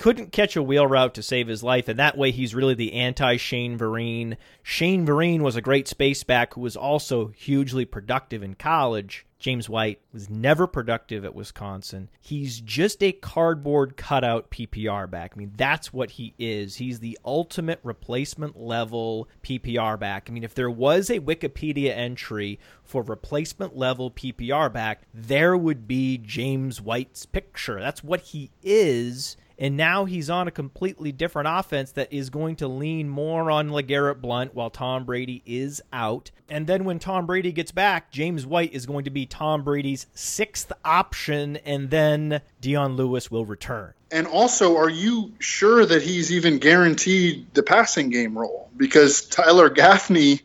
couldn't 0.00 0.32
catch 0.32 0.56
a 0.56 0.62
wheel 0.62 0.86
route 0.86 1.12
to 1.12 1.22
save 1.22 1.46
his 1.46 1.62
life, 1.62 1.86
and 1.86 1.98
that 1.98 2.16
way 2.16 2.30
he's 2.30 2.54
really 2.54 2.72
the 2.72 2.94
anti 2.94 3.36
Shane 3.36 3.78
Vereen. 3.78 4.38
Shane 4.62 5.06
Vereen 5.06 5.42
was 5.42 5.56
a 5.56 5.60
great 5.60 5.86
space 5.86 6.24
back 6.24 6.54
who 6.54 6.62
was 6.62 6.74
also 6.74 7.28
hugely 7.28 7.84
productive 7.84 8.42
in 8.42 8.54
college. 8.54 9.26
James 9.40 9.70
White 9.70 10.00
was 10.12 10.28
never 10.28 10.66
productive 10.66 11.24
at 11.24 11.34
Wisconsin. 11.34 12.10
He's 12.20 12.60
just 12.60 13.02
a 13.02 13.10
cardboard 13.10 13.96
cutout 13.96 14.50
PPR 14.50 15.10
back. 15.10 15.32
I 15.34 15.38
mean, 15.38 15.52
that's 15.56 15.92
what 15.92 16.12
he 16.12 16.34
is. 16.38 16.76
He's 16.76 17.00
the 17.00 17.18
ultimate 17.24 17.80
replacement 17.82 18.60
level 18.60 19.28
PPR 19.42 19.98
back. 19.98 20.28
I 20.28 20.32
mean, 20.32 20.44
if 20.44 20.54
there 20.54 20.70
was 20.70 21.08
a 21.08 21.20
Wikipedia 21.20 21.96
entry 21.96 22.60
for 22.84 23.02
replacement 23.02 23.74
level 23.74 24.10
PPR 24.10 24.70
back, 24.70 25.02
there 25.14 25.56
would 25.56 25.88
be 25.88 26.18
James 26.18 26.82
White's 26.82 27.24
picture. 27.24 27.80
That's 27.80 28.04
what 28.04 28.20
he 28.20 28.50
is 28.62 29.38
and 29.60 29.76
now 29.76 30.06
he's 30.06 30.30
on 30.30 30.48
a 30.48 30.50
completely 30.50 31.12
different 31.12 31.48
offense 31.50 31.92
that 31.92 32.12
is 32.12 32.30
going 32.30 32.56
to 32.56 32.66
lean 32.66 33.08
more 33.10 33.50
on 33.50 33.68
LeGarrette 33.68 34.22
Blount 34.22 34.54
while 34.54 34.70
Tom 34.70 35.04
Brady 35.04 35.42
is 35.44 35.82
out. 35.92 36.30
And 36.48 36.66
then 36.66 36.84
when 36.84 36.98
Tom 36.98 37.26
Brady 37.26 37.52
gets 37.52 37.70
back, 37.70 38.10
James 38.10 38.46
White 38.46 38.72
is 38.72 38.86
going 38.86 39.04
to 39.04 39.10
be 39.10 39.26
Tom 39.26 39.62
Brady's 39.62 40.06
sixth 40.14 40.72
option, 40.84 41.58
and 41.58 41.90
then 41.90 42.40
Dion 42.60 42.96
Lewis 42.96 43.30
will 43.30 43.44
return. 43.44 43.92
And 44.10 44.26
also, 44.26 44.76
are 44.76 44.90
you 44.90 45.32
sure 45.38 45.84
that 45.84 46.02
he's 46.02 46.32
even 46.32 46.58
guaranteed 46.58 47.52
the 47.54 47.62
passing 47.62 48.08
game 48.08 48.36
role? 48.36 48.70
Because 48.76 49.26
Tyler 49.26 49.68
Gaffney 49.68 50.40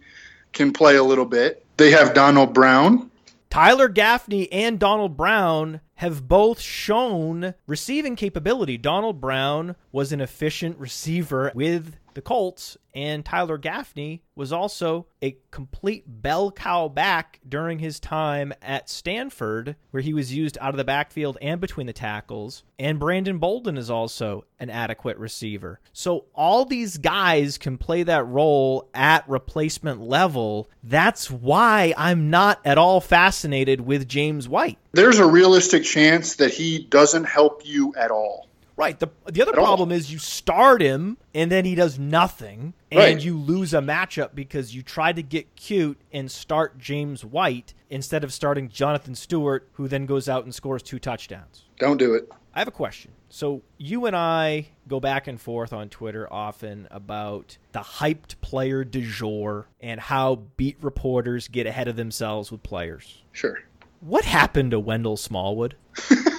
can 0.52 0.74
play 0.74 0.98
a 0.98 1.04
little 1.04 1.26
bit. 1.26 1.66
They 1.78 1.92
have 1.92 2.14
Donald 2.14 2.54
Brown. 2.54 3.10
Tyler 3.56 3.88
Gaffney 3.88 4.52
and 4.52 4.78
Donald 4.78 5.16
Brown 5.16 5.80
have 5.94 6.28
both 6.28 6.60
shown 6.60 7.54
receiving 7.68 8.18
capability. 8.18 8.78
Donald 8.78 9.22
Brown 9.22 9.78
was 9.94 10.12
an 10.12 10.20
efficient 10.20 10.78
receiver 10.78 11.54
with 11.56 11.96
the 12.16 12.22
Colts, 12.22 12.78
and 12.94 13.26
Tyler 13.26 13.58
Gaffney 13.58 14.24
was 14.36 14.54
also 14.54 15.06
a 15.22 15.38
complete 15.52 16.06
bell 16.08 16.50
cow 16.50 16.88
back 16.88 17.42
during 17.48 17.80
his 17.80 18.00
time 18.00 18.54
at 18.62 18.90
Stanford, 18.90 19.76
where 19.92 20.02
he 20.02 20.14
was 20.14 20.34
used 20.34 20.58
out 20.62 20.70
of 20.70 20.78
the 20.78 20.86
backfield 20.86 21.38
and 21.42 21.60
between 21.60 21.88
the 21.88 21.94
tackles. 21.94 22.64
And 22.80 23.00
Brandon 23.00 23.38
Bolden 23.38 23.78
is 23.78 23.90
also 23.90 24.46
an 24.60 24.70
adequate 24.70 25.18
receiver. 25.18 25.82
So 25.92 26.26
all 26.34 26.64
these 26.64 26.98
guys 26.98 27.58
can 27.58 27.78
play 27.78 28.04
that 28.04 28.26
role 28.28 28.90
at 28.94 29.28
replacement 29.30 30.02
level. 30.02 30.70
That's 30.84 31.30
why 31.30 31.94
I'm 31.98 32.30
not 32.30 32.62
at 32.64 32.78
all 32.78 33.02
fascinated 33.02 33.82
with 33.82 34.08
James 34.08 34.48
White. 34.48 34.78
There's 34.94 35.20
a 35.20 35.28
realistic 35.28 35.84
chance 35.84 36.38
that 36.38 36.54
he 36.54 36.80
doesn't 36.80 37.26
help 37.26 37.64
you 37.66 37.94
at 37.98 38.10
all. 38.10 38.48
Right. 38.78 39.00
The 39.00 39.10
the 39.26 39.42
other 39.42 39.54
problem 39.54 39.90
all. 39.90 39.98
is 39.98 40.12
you 40.12 40.20
start 40.20 40.82
him 40.82 41.18
and 41.34 41.52
then 41.52 41.66
he 41.66 41.76
does 41.76 41.98
nothing 41.98 42.74
and 42.92 43.00
right. 43.00 43.22
you 43.24 43.38
lose 43.38 43.74
a 43.74 43.80
matchup 43.80 44.36
because 44.36 44.76
you 44.76 44.82
tried 44.82 45.16
to 45.16 45.24
get 45.24 45.56
cute 45.56 46.00
and 46.12 46.30
start 46.30 46.78
James 46.78 47.24
White 47.24 47.74
instead 47.90 48.24
of 48.24 48.34
starting 48.34 48.68
Jonathan 48.70 49.16
Stewart 49.16 49.70
who 49.74 49.88
then 49.88 50.06
goes 50.06 50.28
out 50.28 50.44
and 50.44 50.54
scores 50.54 50.84
two 50.84 51.00
touchdowns. 51.00 51.66
Don't 51.80 51.98
do 51.98 52.14
it. 52.16 52.30
I 52.54 52.60
have 52.60 52.68
a 52.68 52.72
question. 52.72 53.12
So 53.30 53.64
you 53.78 54.06
and 54.06 54.16
I 54.16 54.68
go 54.88 55.02
back 55.02 55.28
and 55.28 55.40
forth 55.40 55.74
on 55.74 55.90
Twitter 55.90 56.32
often 56.32 56.88
about 56.90 57.58
the 57.74 57.80
hyped 57.80 58.40
player 58.40 58.86
du 58.86 59.02
jour 59.02 59.68
and 59.82 60.00
how 60.00 60.36
beat 60.56 60.78
reporters 60.82 61.50
get 61.50 61.68
ahead 61.68 61.90
of 61.90 61.98
themselves 61.98 62.52
with 62.52 62.64
players. 62.64 63.24
Sure. 63.34 63.60
What 64.00 64.24
happened 64.24 64.72
to 64.72 64.80
Wendell 64.80 65.18
Smallwood? 65.18 65.76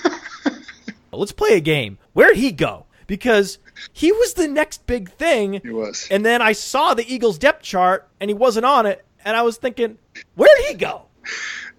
Let's 1.16 1.32
play 1.32 1.56
a 1.56 1.60
game. 1.60 1.98
Where'd 2.12 2.36
he 2.36 2.52
go? 2.52 2.86
Because 3.06 3.58
he 3.92 4.10
was 4.12 4.34
the 4.34 4.48
next 4.48 4.86
big 4.86 5.10
thing. 5.10 5.60
He 5.62 5.70
was. 5.70 6.08
And 6.10 6.24
then 6.24 6.42
I 6.42 6.52
saw 6.52 6.94
the 6.94 7.12
Eagles 7.12 7.38
depth 7.38 7.62
chart 7.62 8.08
and 8.20 8.30
he 8.30 8.34
wasn't 8.34 8.66
on 8.66 8.86
it. 8.86 9.04
And 9.24 9.36
I 9.36 9.42
was 9.42 9.56
thinking, 9.56 9.98
where'd 10.34 10.64
he 10.68 10.74
go? 10.74 11.06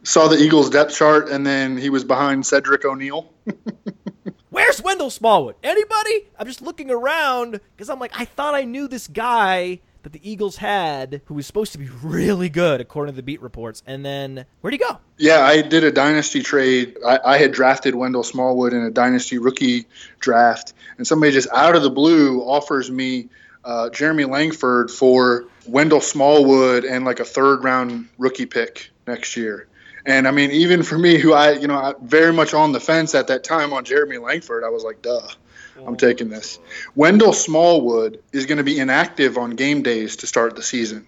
Saw 0.03 0.27
the 0.27 0.38
Eagles 0.38 0.69
depth 0.69 0.95
chart 0.95 1.29
and 1.29 1.45
then 1.45 1.77
he 1.77 1.89
was 1.89 2.03
behind 2.03 2.45
Cedric 2.45 2.85
O'Neil. 2.85 3.31
Where's 4.49 4.81
Wendell 4.81 5.09
Smallwood? 5.09 5.55
Anybody? 5.61 6.29
I'm 6.39 6.47
just 6.47 6.61
looking 6.61 6.89
around 6.89 7.59
because 7.75 7.89
I'm 7.89 7.99
like, 7.99 8.13
I 8.19 8.25
thought 8.25 8.55
I 8.55 8.63
knew 8.63 8.88
this 8.88 9.07
guy 9.07 9.81
that 10.08 10.14
the 10.14 10.30
Eagles 10.32 10.55
had 10.55 11.22
who 11.26 11.34
was 11.34 11.45
supposed 11.45 11.74
to 11.74 11.78
be 11.78 11.89
really 12.01 12.47
good, 12.47 12.80
according 12.80 13.14
to 13.14 13.16
the 13.18 13.24
beat 13.24 13.41
reports. 13.41 13.84
And 13.86 14.05
then 14.05 14.45
where'd 14.62 14.74
he 14.74 14.78
go? 14.78 14.99
Yeah, 15.18 15.41
I 15.41 15.62
did 15.62 15.84
a 15.84 15.91
dynasty 15.91 16.41
trade. 16.41 16.95
I, 17.05 17.20
I 17.26 17.38
had 17.38 17.51
drafted 17.51 17.93
Wendell 17.93 18.24
Smallwood 18.24 18.72
in 18.72 18.84
a 18.84 18.89
dynasty 18.89 19.38
rookie 19.38 19.86
draft, 20.22 20.74
and 20.97 21.05
somebody 21.05 21.34
just 21.34 21.49
out 21.53 21.76
of 21.76 21.84
the 21.84 21.89
blue 21.89 22.39
offers 22.41 22.89
me 22.89 23.28
uh, 23.66 23.89
Jeremy 23.89 24.24
Langford 24.24 24.89
for 24.89 25.43
Wendell 25.68 25.99
Smallwood 25.99 26.86
and 26.86 27.03
like 27.03 27.20
a 27.20 27.26
third 27.26 27.66
round 27.66 28.08
rookie 28.18 28.45
pick 28.45 28.91
next 29.08 29.36
year. 29.36 29.68
And 30.05 30.26
I 30.26 30.32
mean, 30.32 30.51
even 30.51 30.84
for 30.84 30.97
me, 30.97 31.18
who 31.18 31.34
I, 31.34 31.51
you 31.51 31.68
know, 31.68 31.95
very 32.01 32.32
much 32.32 32.53
on 32.53 32.72
the 32.72 32.80
fence 32.80 33.14
at 33.14 33.28
that 33.28 33.43
time 33.43 33.74
on 33.74 33.84
Jeremy 33.84 34.20
Langford, 34.20 34.64
I 34.64 34.70
was 34.70 34.86
like, 34.86 35.01
duh. 35.01 35.28
I'm 35.86 35.97
taking 35.97 36.30
this. 36.30 36.59
Wendell 36.95 37.34
Smallwood 37.34 38.21
is 38.32 38.45
going 38.45 38.57
to 38.57 38.63
be 38.63 38.80
inactive 38.80 39.38
on 39.38 39.51
game 39.51 39.82
days 39.84 40.15
to 40.17 40.28
start 40.28 40.55
the 40.55 40.63
season. 40.63 41.05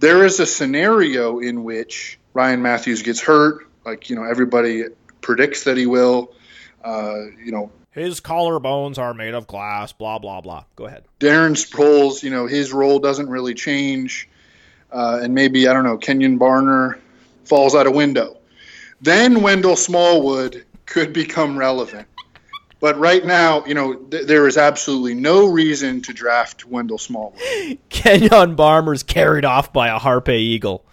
There 0.00 0.24
is 0.24 0.38
a 0.40 0.46
scenario 0.46 1.38
in 1.40 1.64
which 1.64 2.18
Ryan 2.34 2.62
Mathews 2.62 3.02
gets 3.02 3.20
hurt, 3.20 3.66
like 3.84 4.10
you 4.10 4.16
know 4.16 4.24
everybody 4.24 4.84
predicts 5.20 5.64
that 5.64 5.76
he 5.76 5.86
will. 5.86 6.32
Uh, 6.84 7.26
you 7.44 7.52
know, 7.52 7.70
his 7.90 8.20
collarbones 8.20 8.98
are 8.98 9.14
made 9.14 9.34
of 9.34 9.46
glass. 9.46 9.92
Blah 9.92 10.18
blah 10.18 10.40
blah. 10.40 10.64
Go 10.76 10.86
ahead. 10.86 11.04
Darren 11.20 11.56
Sproles, 11.56 12.22
you 12.22 12.30
know, 12.30 12.46
his 12.46 12.72
role 12.72 12.98
doesn't 12.98 13.28
really 13.28 13.54
change, 13.54 14.28
uh, 14.90 15.20
and 15.22 15.34
maybe 15.34 15.68
I 15.68 15.72
don't 15.72 15.84
know. 15.84 15.98
Kenyon 15.98 16.38
Barner 16.38 16.98
falls 17.44 17.74
out 17.74 17.86
a 17.86 17.90
window. 17.90 18.36
then 19.00 19.42
Wendell 19.42 19.76
Smallwood 19.76 20.64
could 20.86 21.12
become 21.12 21.58
relevant. 21.58 22.06
But 22.82 22.98
right 22.98 23.24
now, 23.24 23.64
you 23.64 23.74
know, 23.74 23.94
th- 23.94 24.26
there 24.26 24.48
is 24.48 24.56
absolutely 24.56 25.14
no 25.14 25.46
reason 25.46 26.02
to 26.02 26.12
draft 26.12 26.66
Wendell 26.66 26.98
Smallwood. 26.98 27.38
Kenjon 27.90 28.56
Barner's 28.56 29.04
carried 29.04 29.44
off 29.44 29.72
by 29.72 29.86
a 29.86 30.00
Harpy 30.00 30.38
Eagle. 30.38 30.84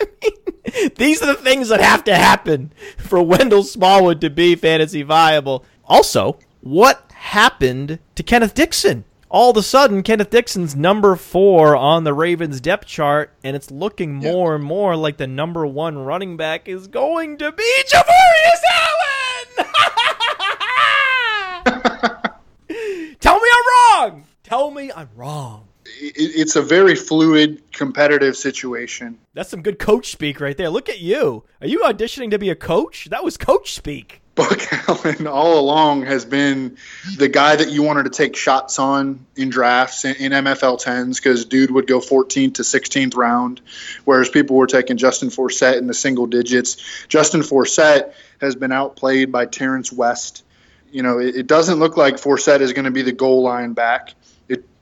these 0.96 1.20
are 1.20 1.26
the 1.26 1.34
things 1.34 1.68
that 1.68 1.82
have 1.82 2.04
to 2.04 2.16
happen 2.16 2.72
for 2.96 3.20
Wendell 3.20 3.64
Smallwood 3.64 4.22
to 4.22 4.30
be 4.30 4.56
fantasy 4.56 5.02
viable. 5.02 5.62
Also, 5.84 6.38
what 6.62 7.12
happened 7.12 7.98
to 8.14 8.22
Kenneth 8.22 8.54
Dixon? 8.54 9.04
All 9.28 9.50
of 9.50 9.58
a 9.58 9.62
sudden, 9.62 10.02
Kenneth 10.02 10.30
Dixon's 10.30 10.74
number 10.74 11.16
four 11.16 11.76
on 11.76 12.04
the 12.04 12.14
Ravens 12.14 12.62
depth 12.62 12.86
chart, 12.86 13.30
and 13.44 13.54
it's 13.54 13.70
looking 13.70 14.14
more 14.14 14.52
yeah. 14.52 14.54
and 14.54 14.64
more 14.64 14.96
like 14.96 15.18
the 15.18 15.26
number 15.26 15.66
one 15.66 15.98
running 15.98 16.38
back 16.38 16.66
is 16.66 16.86
going 16.86 17.36
to 17.36 17.52
be 17.52 17.82
Javorius 17.92 18.62
Allen! 18.72 18.94
Tell 23.20 23.36
me 23.36 23.48
I'm 23.52 24.02
wrong! 24.02 24.24
Tell 24.54 24.70
me 24.70 24.92
I'm 24.94 25.08
wrong 25.16 25.66
it's 25.86 26.56
a 26.56 26.62
very 26.62 26.94
fluid, 26.94 27.62
competitive 27.72 28.36
situation. 28.36 29.18
That's 29.34 29.50
some 29.50 29.62
good 29.62 29.78
coach 29.78 30.10
speak 30.10 30.40
right 30.40 30.56
there. 30.56 30.70
Look 30.70 30.88
at 30.88 31.00
you. 31.00 31.44
Are 31.60 31.66
you 31.66 31.80
auditioning 31.80 32.30
to 32.30 32.38
be 32.38 32.50
a 32.50 32.54
coach? 32.54 33.06
That 33.10 33.24
was 33.24 33.36
coach 33.36 33.72
speak. 33.74 34.22
Buck 34.34 34.88
Allen 34.88 35.26
all 35.26 35.58
along 35.60 36.06
has 36.06 36.24
been 36.24 36.76
the 37.18 37.28
guy 37.28 37.56
that 37.56 37.70
you 37.70 37.82
wanted 37.82 38.04
to 38.04 38.10
take 38.10 38.34
shots 38.34 38.78
on 38.78 39.26
in 39.36 39.50
drafts 39.50 40.04
in, 40.04 40.16
in 40.16 40.32
MFL 40.32 40.82
10s 40.82 41.16
because 41.16 41.44
dude 41.44 41.70
would 41.70 41.86
go 41.86 42.00
14th 42.00 42.54
to 42.54 42.62
16th 42.62 43.16
round, 43.16 43.60
whereas 44.04 44.28
people 44.28 44.56
were 44.56 44.66
taking 44.66 44.96
Justin 44.96 45.28
Forsett 45.28 45.78
in 45.78 45.86
the 45.86 45.94
single 45.94 46.26
digits. 46.26 47.06
Justin 47.08 47.42
Forsett 47.42 48.12
has 48.40 48.56
been 48.56 48.72
outplayed 48.72 49.30
by 49.30 49.46
Terrence 49.46 49.92
West. 49.92 50.44
You 50.90 51.02
know, 51.02 51.18
it, 51.18 51.36
it 51.36 51.46
doesn't 51.46 51.78
look 51.78 51.96
like 51.96 52.16
Forsett 52.16 52.60
is 52.60 52.72
going 52.72 52.86
to 52.86 52.90
be 52.90 53.02
the 53.02 53.12
goal 53.12 53.42
line 53.42 53.72
back 53.72 54.14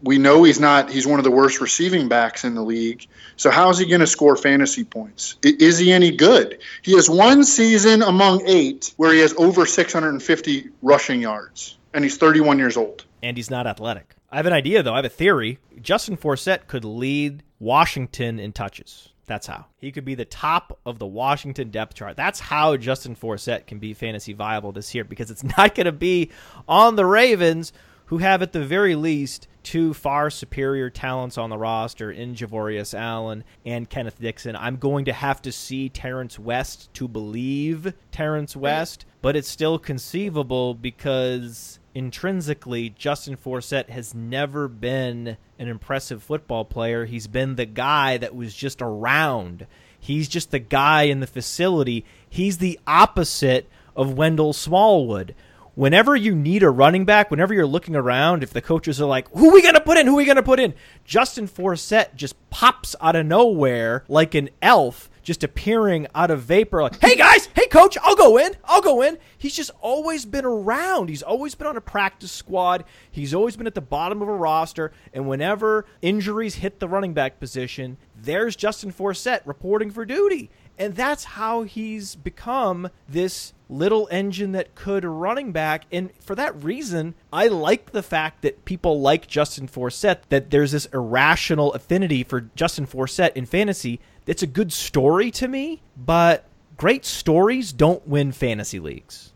we 0.02 0.18
know 0.18 0.42
he's 0.42 0.60
not 0.60 0.90
he's 0.90 1.06
one 1.06 1.20
of 1.20 1.24
the 1.24 1.30
worst 1.30 1.60
receiving 1.60 2.08
backs 2.08 2.44
in 2.44 2.54
the 2.54 2.62
league. 2.62 3.06
So 3.36 3.50
how 3.50 3.70
is 3.70 3.78
he 3.78 3.86
going 3.86 4.00
to 4.00 4.06
score 4.06 4.36
fantasy 4.36 4.84
points? 4.84 5.36
Is 5.42 5.78
he 5.78 5.92
any 5.92 6.10
good? 6.10 6.60
He 6.82 6.94
has 6.96 7.08
one 7.08 7.44
season 7.44 8.02
among 8.02 8.46
eight 8.46 8.92
where 8.96 9.12
he 9.12 9.20
has 9.20 9.34
over 9.34 9.64
650 9.64 10.68
rushing 10.82 11.20
yards 11.20 11.78
and 11.94 12.04
he's 12.04 12.16
31 12.16 12.58
years 12.58 12.76
old. 12.76 13.04
And 13.22 13.36
he's 13.36 13.50
not 13.50 13.66
athletic. 13.66 14.14
I 14.30 14.36
have 14.36 14.46
an 14.46 14.52
idea 14.52 14.82
though. 14.82 14.94
I 14.94 14.96
have 14.96 15.04
a 15.04 15.10
theory. 15.10 15.58
Justin 15.80 16.16
forsett 16.16 16.66
could 16.66 16.84
lead 16.84 17.42
washington 17.60 18.40
in 18.40 18.52
touches. 18.52 19.10
That's 19.26 19.46
how. 19.46 19.66
He 19.76 19.92
could 19.92 20.04
be 20.04 20.16
the 20.16 20.24
top 20.24 20.78
of 20.84 20.98
the 20.98 21.06
Washington 21.06 21.70
depth 21.70 21.94
chart. 21.94 22.16
That's 22.16 22.40
how 22.40 22.76
Justin 22.76 23.14
Forsett 23.14 23.66
can 23.66 23.78
be 23.78 23.94
fantasy 23.94 24.32
viable 24.32 24.72
this 24.72 24.94
year 24.94 25.04
because 25.04 25.30
it's 25.30 25.44
not 25.56 25.76
going 25.76 25.86
to 25.86 25.92
be 25.92 26.32
on 26.66 26.96
the 26.96 27.06
Ravens, 27.06 27.72
who 28.06 28.18
have 28.18 28.42
at 28.42 28.52
the 28.52 28.64
very 28.64 28.94
least 28.94 29.46
two 29.62 29.94
far 29.94 30.30
superior 30.30 30.90
talents 30.90 31.38
on 31.38 31.50
the 31.50 31.58
roster 31.58 32.10
in 32.10 32.34
Javorius 32.34 32.98
Allen 32.98 33.44
and 33.64 33.88
Kenneth 33.88 34.20
Dixon. 34.20 34.56
I'm 34.56 34.76
going 34.76 35.04
to 35.06 35.12
have 35.12 35.42
to 35.42 35.52
see 35.52 35.88
Terrence 35.88 36.38
West 36.38 36.92
to 36.94 37.08
believe 37.08 37.94
Terrence 38.10 38.56
West, 38.56 39.04
but 39.20 39.36
it's 39.36 39.48
still 39.48 39.78
conceivable 39.78 40.74
because 40.74 41.78
intrinsically 41.94 42.90
Justin 42.90 43.36
Forsett 43.36 43.90
has 43.90 44.14
never 44.14 44.68
been 44.68 45.36
an 45.58 45.68
impressive 45.68 46.22
football 46.22 46.64
player. 46.64 47.04
He's 47.04 47.26
been 47.26 47.56
the 47.56 47.66
guy 47.66 48.16
that 48.16 48.34
was 48.34 48.54
just 48.54 48.80
around. 48.80 49.66
He's 49.98 50.28
just 50.28 50.50
the 50.50 50.58
guy 50.58 51.02
in 51.02 51.20
the 51.20 51.26
facility. 51.26 52.04
He's 52.28 52.58
the 52.58 52.80
opposite 52.86 53.68
of 53.94 54.14
Wendell 54.14 54.52
Smallwood 54.52 55.34
whenever 55.74 56.14
you 56.14 56.34
need 56.34 56.62
a 56.62 56.70
running 56.70 57.04
back, 57.04 57.30
whenever 57.30 57.54
you're 57.54 57.66
looking 57.66 57.96
around, 57.96 58.42
if 58.42 58.50
the 58.50 58.62
coaches 58.62 59.00
are 59.00 59.06
like, 59.06 59.28
who 59.30 59.50
are 59.50 59.54
we 59.54 59.62
going 59.62 59.74
to 59.74 59.80
put 59.80 59.96
in? 59.96 60.06
Who 60.06 60.14
are 60.14 60.18
we 60.18 60.24
going 60.24 60.36
to 60.36 60.42
put 60.42 60.60
in? 60.60 60.74
Justin 61.04 61.48
Forsett 61.48 62.14
just 62.14 62.34
pops 62.50 62.94
out 63.00 63.16
of 63.16 63.26
nowhere 63.26 64.04
like 64.08 64.34
an 64.34 64.50
elf 64.60 65.08
just 65.22 65.44
appearing 65.44 66.06
out 66.14 66.32
of 66.32 66.42
vapor 66.42 66.82
like 66.82 67.00
hey 67.00 67.14
guys! 67.14 67.48
Hey 67.54 67.68
coach! 67.68 67.96
I'll 68.02 68.16
go 68.16 68.38
in! 68.38 68.56
I'll 68.64 68.82
go 68.82 69.02
in! 69.02 69.18
He's 69.38 69.54
just 69.54 69.70
always 69.80 70.24
been 70.24 70.44
around. 70.44 71.08
He's 71.08 71.22
always 71.22 71.54
been 71.54 71.68
on 71.68 71.76
a 71.76 71.80
practice 71.80 72.32
squad. 72.32 72.84
He's 73.10 73.32
always 73.32 73.56
been 73.56 73.68
at 73.68 73.76
the 73.76 73.80
bottom 73.80 74.20
of 74.20 74.28
a 74.28 74.34
roster. 74.34 74.90
And 75.12 75.28
whenever 75.28 75.86
injuries 76.00 76.56
hit 76.56 76.80
the 76.80 76.88
running 76.88 77.14
back 77.14 77.38
position 77.38 77.98
there's 78.22 78.54
justin 78.54 78.92
forsett 78.92 79.40
reporting 79.44 79.90
for 79.90 80.04
duty 80.04 80.50
and 80.78 80.94
that's 80.94 81.24
how 81.24 81.62
he's 81.62 82.14
become 82.14 82.90
this 83.08 83.52
little 83.68 84.08
engine 84.10 84.52
that 84.52 84.74
could 84.74 85.04
running 85.04 85.52
back. 85.52 85.84
And 85.90 86.10
for 86.20 86.34
that 86.34 86.62
reason, 86.62 87.14
I 87.32 87.48
like 87.48 87.92
the 87.92 88.02
fact 88.02 88.42
that 88.42 88.64
people 88.64 89.00
like 89.00 89.26
Justin 89.26 89.68
Forsett, 89.68 90.18
that 90.28 90.50
there's 90.50 90.72
this 90.72 90.86
irrational 90.86 91.72
affinity 91.72 92.22
for 92.24 92.42
Justin 92.54 92.86
Forsett 92.86 93.32
in 93.34 93.46
fantasy. 93.46 94.00
It's 94.26 94.42
a 94.42 94.46
good 94.46 94.72
story 94.72 95.30
to 95.32 95.48
me, 95.48 95.82
but 95.96 96.44
great 96.76 97.04
stories 97.04 97.72
don't 97.72 98.06
win 98.06 98.32
fantasy 98.32 98.78
leagues. 98.78 99.32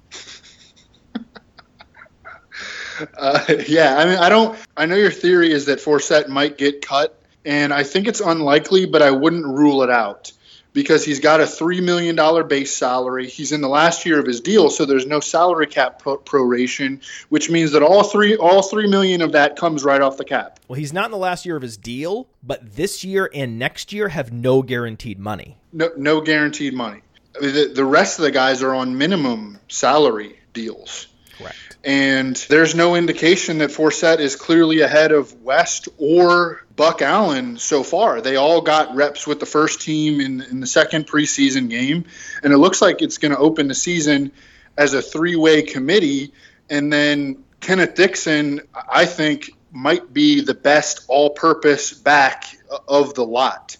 uh, 3.16 3.44
yeah, 3.66 3.96
I 3.98 4.04
mean, 4.04 4.18
I 4.18 4.28
don't. 4.28 4.58
I 4.76 4.86
know 4.86 4.96
your 4.96 5.10
theory 5.10 5.50
is 5.52 5.66
that 5.66 5.78
Forsett 5.78 6.28
might 6.28 6.58
get 6.58 6.86
cut, 6.86 7.20
and 7.44 7.72
I 7.72 7.82
think 7.82 8.06
it's 8.06 8.20
unlikely, 8.20 8.86
but 8.86 9.02
I 9.02 9.10
wouldn't 9.10 9.46
rule 9.46 9.82
it 9.82 9.90
out 9.90 10.32
because 10.76 11.06
he's 11.06 11.20
got 11.20 11.40
a 11.40 11.44
$3 11.44 11.82
million 11.82 12.14
base 12.46 12.76
salary. 12.76 13.30
He's 13.30 13.50
in 13.50 13.62
the 13.62 13.68
last 13.68 14.04
year 14.04 14.20
of 14.20 14.26
his 14.26 14.42
deal, 14.42 14.68
so 14.68 14.84
there's 14.84 15.06
no 15.06 15.20
salary 15.20 15.66
cap 15.66 16.02
proration, 16.02 17.02
which 17.30 17.48
means 17.48 17.72
that 17.72 17.82
all 17.82 18.02
three 18.02 18.36
all 18.36 18.60
3 18.62 18.86
million 18.86 19.22
of 19.22 19.32
that 19.32 19.56
comes 19.56 19.84
right 19.84 20.02
off 20.02 20.18
the 20.18 20.24
cap. 20.26 20.60
Well, 20.68 20.78
he's 20.78 20.92
not 20.92 21.06
in 21.06 21.12
the 21.12 21.16
last 21.16 21.46
year 21.46 21.56
of 21.56 21.62
his 21.62 21.78
deal, 21.78 22.28
but 22.42 22.76
this 22.76 23.02
year 23.04 23.30
and 23.32 23.58
next 23.58 23.90
year 23.90 24.08
have 24.08 24.34
no 24.34 24.60
guaranteed 24.60 25.18
money. 25.18 25.56
No, 25.72 25.90
no 25.96 26.20
guaranteed 26.20 26.74
money. 26.74 27.00
the, 27.40 27.72
the 27.74 27.84
rest 27.84 28.18
of 28.18 28.24
the 28.24 28.30
guys 28.30 28.62
are 28.62 28.74
on 28.74 28.98
minimum 28.98 29.58
salary 29.68 30.38
deals. 30.52 31.06
Correct. 31.38 31.56
And 31.86 32.34
there's 32.48 32.74
no 32.74 32.96
indication 32.96 33.58
that 33.58 33.70
Forsett 33.70 34.18
is 34.18 34.34
clearly 34.34 34.80
ahead 34.80 35.12
of 35.12 35.32
West 35.42 35.88
or 35.98 36.66
Buck 36.74 37.00
Allen 37.00 37.58
so 37.58 37.84
far. 37.84 38.20
They 38.20 38.34
all 38.34 38.60
got 38.60 38.96
reps 38.96 39.24
with 39.24 39.38
the 39.38 39.46
first 39.46 39.82
team 39.82 40.20
in, 40.20 40.40
in 40.40 40.58
the 40.58 40.66
second 40.66 41.06
preseason 41.06 41.70
game. 41.70 42.04
And 42.42 42.52
it 42.52 42.58
looks 42.58 42.82
like 42.82 43.02
it's 43.02 43.18
going 43.18 43.30
to 43.30 43.38
open 43.38 43.68
the 43.68 43.74
season 43.74 44.32
as 44.76 44.94
a 44.94 45.00
three 45.00 45.36
way 45.36 45.62
committee. 45.62 46.32
And 46.68 46.92
then 46.92 47.44
Kenneth 47.60 47.94
Dixon, 47.94 48.62
I 48.90 49.06
think, 49.06 49.52
might 49.70 50.12
be 50.12 50.40
the 50.40 50.54
best 50.54 51.04
all 51.06 51.30
purpose 51.30 51.92
back 51.92 52.46
of 52.88 53.14
the 53.14 53.24
lot. 53.24 53.76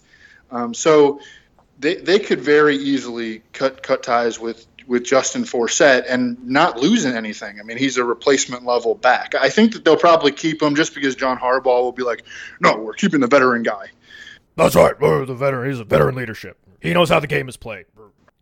Um, 0.52 0.74
so 0.74 1.18
they, 1.80 1.96
they 1.96 2.20
could 2.20 2.40
very 2.40 2.76
easily 2.76 3.42
cut 3.52 3.82
cut 3.82 4.04
ties 4.04 4.38
with 4.38 4.64
with 4.87 5.05
Justin 5.05 5.43
Forsett 5.45 6.05
and 6.09 6.43
not 6.47 6.78
losing 6.78 7.14
anything. 7.14 7.59
I 7.61 7.62
mean, 7.62 7.78
he's 7.78 7.97
a 7.97 8.05
replacement 8.05 8.64
level 8.64 8.95
back. 8.95 9.34
I 9.34 9.49
think 9.49 9.72
that 9.72 9.84
they'll 9.84 9.97
probably 9.97 10.32
keep 10.32 10.62
him 10.62 10.74
just 10.74 10.95
because 10.95 11.14
John 11.14 11.39
Harbaugh 11.39 11.82
will 11.82 11.93
be 11.93 12.03
like, 12.03 12.24
no, 12.61 12.76
we're 12.76 12.95
keeping 12.95 13.20
the 13.20 13.26
veteran 13.26 13.62
guy. 13.62 13.87
That's 14.57 14.74
right. 14.74 14.99
the 14.99 15.34
veteran. 15.34 15.70
He's 15.70 15.80
a 15.80 15.84
veteran 15.84 16.14
leadership. 16.14 16.59
He 16.80 16.95
knows 16.95 17.09
how 17.09 17.20
the 17.20 17.26
game 17.26 17.49
is 17.49 17.57
played. 17.57 17.87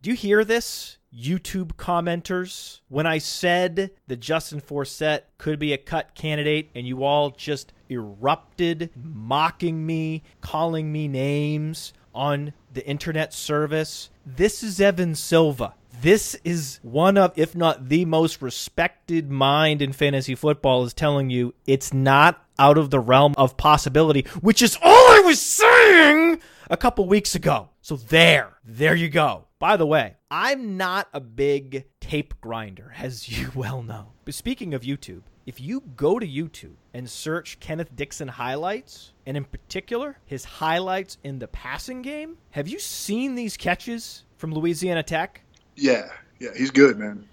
Do 0.01 0.09
you 0.09 0.15
hear 0.15 0.45
this? 0.45 0.97
YouTube 1.17 1.75
commenters 1.75 2.81
when 2.89 3.07
I 3.07 3.19
said 3.19 3.91
that 4.07 4.19
Justin 4.19 4.59
Forsett 4.59 5.21
could 5.37 5.59
be 5.59 5.71
a 5.71 5.77
cut 5.77 6.13
candidate 6.13 6.69
and 6.75 6.85
you 6.85 7.03
all 7.05 7.31
just 7.31 7.71
erupted 7.89 8.89
mocking 8.95 9.85
me, 9.85 10.23
calling 10.41 10.91
me 10.91 11.07
names 11.07 11.93
on 12.13 12.53
the 12.73 12.85
internet 12.85 13.33
service. 13.33 14.09
This 14.25 14.61
is 14.61 14.81
Evan 14.81 15.15
Silva. 15.15 15.75
This 16.01 16.35
is 16.43 16.79
one 16.83 17.17
of, 17.17 17.33
if 17.35 17.55
not 17.55 17.89
the 17.89 18.05
most 18.05 18.41
respected 18.41 19.31
mind 19.31 19.81
in 19.81 19.93
fantasy 19.93 20.35
football, 20.35 20.83
is 20.83 20.93
telling 20.93 21.29
you 21.29 21.53
it's 21.65 21.93
not 21.93 22.45
out 22.59 22.77
of 22.77 22.89
the 22.89 22.99
realm 22.99 23.33
of 23.37 23.57
possibility, 23.57 24.25
which 24.41 24.61
is 24.61 24.77
all 24.81 25.11
I 25.11 25.21
was 25.25 25.41
saying 25.41 26.39
a 26.69 26.77
couple 26.77 27.07
weeks 27.07 27.35
ago. 27.35 27.69
So 27.81 27.97
there, 27.97 28.57
there 28.63 28.95
you 28.95 29.09
go. 29.09 29.45
By 29.59 29.77
the 29.77 29.85
way, 29.85 30.15
I'm 30.29 30.77
not 30.77 31.07
a 31.13 31.19
big 31.19 31.85
tape 31.99 32.39
grinder, 32.41 32.93
as 32.97 33.29
you 33.37 33.51
well 33.55 33.81
know. 33.81 34.11
But 34.25 34.33
speaking 34.33 34.73
of 34.73 34.81
YouTube, 34.81 35.21
if 35.45 35.61
you 35.61 35.81
go 35.95 36.17
to 36.17 36.27
YouTube 36.27 36.75
and 36.93 37.09
search 37.09 37.59
Kenneth 37.59 37.95
Dixon 37.95 38.27
highlights, 38.27 39.13
and 39.25 39.37
in 39.37 39.45
particular 39.45 40.17
his 40.25 40.43
highlights 40.43 41.17
in 41.23 41.39
the 41.39 41.47
passing 41.47 42.01
game, 42.01 42.37
have 42.51 42.67
you 42.67 42.79
seen 42.79 43.35
these 43.35 43.55
catches 43.55 44.23
from 44.37 44.53
Louisiana 44.53 45.03
Tech? 45.03 45.41
Yeah, 45.75 46.09
yeah, 46.39 46.49
he's 46.55 46.71
good, 46.71 46.97
man. 46.97 47.27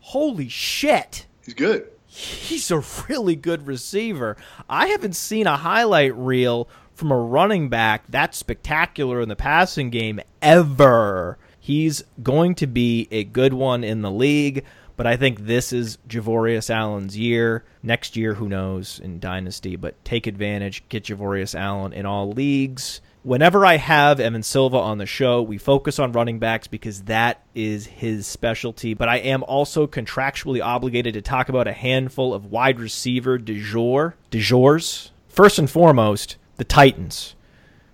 Holy 0.00 0.48
shit. 0.48 1.26
He's 1.44 1.54
good. 1.54 1.88
He's 2.06 2.70
a 2.70 2.82
really 3.08 3.34
good 3.34 3.66
receiver. 3.66 4.36
I 4.68 4.88
haven't 4.88 5.16
seen 5.16 5.46
a 5.46 5.56
highlight 5.56 6.14
reel 6.14 6.68
from 6.94 7.10
a 7.10 7.16
running 7.16 7.68
back 7.68 8.04
that 8.08 8.34
spectacular 8.34 9.20
in 9.20 9.28
the 9.28 9.36
passing 9.36 9.90
game 9.90 10.20
ever. 10.40 11.38
He's 11.58 12.04
going 12.22 12.54
to 12.56 12.66
be 12.66 13.08
a 13.10 13.24
good 13.24 13.54
one 13.54 13.82
in 13.82 14.02
the 14.02 14.10
league, 14.10 14.64
but 14.96 15.06
I 15.06 15.16
think 15.16 15.40
this 15.40 15.72
is 15.72 15.98
Javorius 16.08 16.70
Allen's 16.70 17.16
year. 17.16 17.64
Next 17.82 18.16
year, 18.16 18.34
who 18.34 18.48
knows 18.48 19.00
in 19.00 19.18
Dynasty, 19.18 19.74
but 19.74 20.02
take 20.04 20.26
advantage, 20.26 20.84
get 20.88 21.04
Javorius 21.04 21.58
Allen 21.58 21.92
in 21.92 22.06
all 22.06 22.30
leagues. 22.30 23.00
Whenever 23.24 23.64
I 23.64 23.78
have 23.78 24.20
Evan 24.20 24.42
Silva 24.42 24.76
on 24.76 24.98
the 24.98 25.06
show, 25.06 25.42
we 25.42 25.56
focus 25.58 25.98
on 25.98 26.12
running 26.12 26.38
backs 26.38 26.66
because 26.66 27.04
that 27.04 27.42
is 27.54 27.86
his 27.86 28.26
specialty. 28.26 28.92
But 28.92 29.08
I 29.08 29.16
am 29.16 29.42
also 29.44 29.86
contractually 29.86 30.62
obligated 30.62 31.14
to 31.14 31.22
talk 31.22 31.48
about 31.48 31.66
a 31.66 31.72
handful 31.72 32.34
of 32.34 32.46
wide 32.46 32.78
receiver 32.78 33.38
de 33.38 33.58
jour, 33.58 34.14
de 34.30 34.40
jours. 34.40 35.10
First 35.26 35.58
and 35.58 35.70
foremost, 35.70 36.36
the 36.56 36.64
Titans 36.64 37.34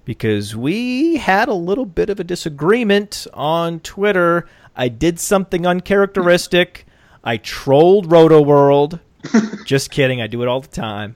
because 0.05 0.57
we 0.57 1.19
had 1.19 1.49
a 1.49 1.55
little 1.55 1.87
bit 1.87 2.11
of 2.11 2.19
a 2.19 2.25
disagreement 2.25 3.29
on 3.33 3.79
Twitter. 3.79 4.49
I 4.75 4.89
did 4.89 5.21
something 5.21 5.65
uncharacteristic. 5.65 6.85
I 7.23 7.37
trolled 7.37 8.09
Rotoworld. 8.09 8.99
Just 9.65 9.93
kidding. 9.93 10.21
I 10.21 10.27
do 10.27 10.43
it 10.43 10.49
all 10.49 10.61
the 10.61 10.67
time. 10.67 11.15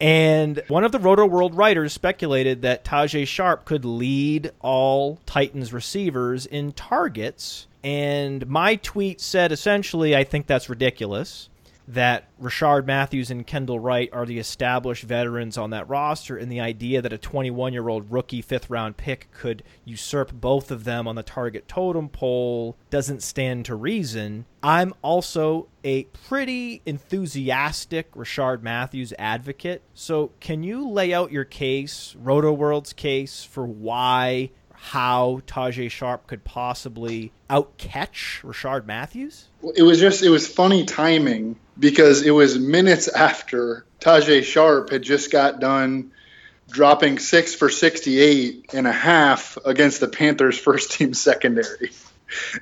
And 0.00 0.62
one 0.68 0.84
of 0.84 0.92
the 0.92 0.98
Rotoworld 0.98 1.56
writers 1.56 1.92
speculated 1.92 2.62
that 2.62 2.84
Tajae 2.84 3.26
Sharpe 3.26 3.64
could 3.64 3.84
lead 3.84 4.50
all 4.60 5.20
Titans 5.24 5.72
receivers 5.72 6.46
in 6.46 6.72
targets. 6.72 7.66
And 7.82 8.46
my 8.48 8.76
tweet 8.76 9.20
said 9.20 9.52
essentially, 9.52 10.16
I 10.16 10.24
think 10.24 10.46
that's 10.46 10.68
ridiculous 10.68 11.48
that 11.86 12.28
Rishard 12.40 12.86
Matthews 12.86 13.30
and 13.30 13.46
Kendall 13.46 13.78
Wright 13.78 14.08
are 14.12 14.26
the 14.26 14.38
established 14.38 15.04
veterans 15.04 15.58
on 15.58 15.70
that 15.70 15.88
roster, 15.88 16.36
and 16.36 16.50
the 16.50 16.60
idea 16.60 17.02
that 17.02 17.12
a 17.12 17.18
21 17.18 17.72
year 17.72 17.88
old 17.88 18.10
rookie 18.10 18.42
fifth 18.42 18.70
round 18.70 18.96
pick 18.96 19.28
could 19.32 19.62
usurp 19.84 20.32
both 20.32 20.70
of 20.70 20.84
them 20.84 21.06
on 21.06 21.14
the 21.14 21.22
target 21.22 21.68
totem 21.68 22.08
pole 22.08 22.76
doesn't 22.90 23.22
stand 23.22 23.66
to 23.66 23.74
reason. 23.74 24.46
I'm 24.62 24.94
also 25.02 25.68
a 25.82 26.04
pretty 26.04 26.80
enthusiastic 26.86 28.10
Rishard 28.12 28.62
Matthews 28.62 29.12
advocate. 29.18 29.82
So, 29.92 30.32
can 30.40 30.62
you 30.62 30.88
lay 30.88 31.12
out 31.12 31.32
your 31.32 31.44
case, 31.44 32.16
Rotoworld's 32.22 32.94
case, 32.94 33.44
for 33.44 33.66
why 33.66 34.50
how 34.84 35.40
Tajae 35.46 35.90
Sharpe 35.90 36.26
could 36.26 36.44
possibly 36.44 37.32
outcatch 37.48 38.42
Rishard 38.42 38.84
Matthews? 38.84 39.48
It 39.74 39.82
was 39.82 39.98
just 39.98 40.22
it 40.22 40.28
was 40.28 40.46
funny 40.46 40.84
timing 40.84 41.56
because 41.78 42.20
it 42.20 42.32
was 42.32 42.58
minutes 42.58 43.08
after 43.08 43.86
Tajae 44.00 44.44
Sharpe 44.44 44.90
had 44.90 45.02
just 45.02 45.32
got 45.32 45.58
done 45.58 46.12
dropping 46.68 47.18
six 47.18 47.54
for 47.54 47.70
68 47.70 48.74
and 48.74 48.86
a 48.86 48.92
half 48.92 49.56
against 49.64 50.00
the 50.00 50.08
Panthers 50.08 50.58
first 50.58 50.92
team 50.92 51.14
secondary. 51.14 51.90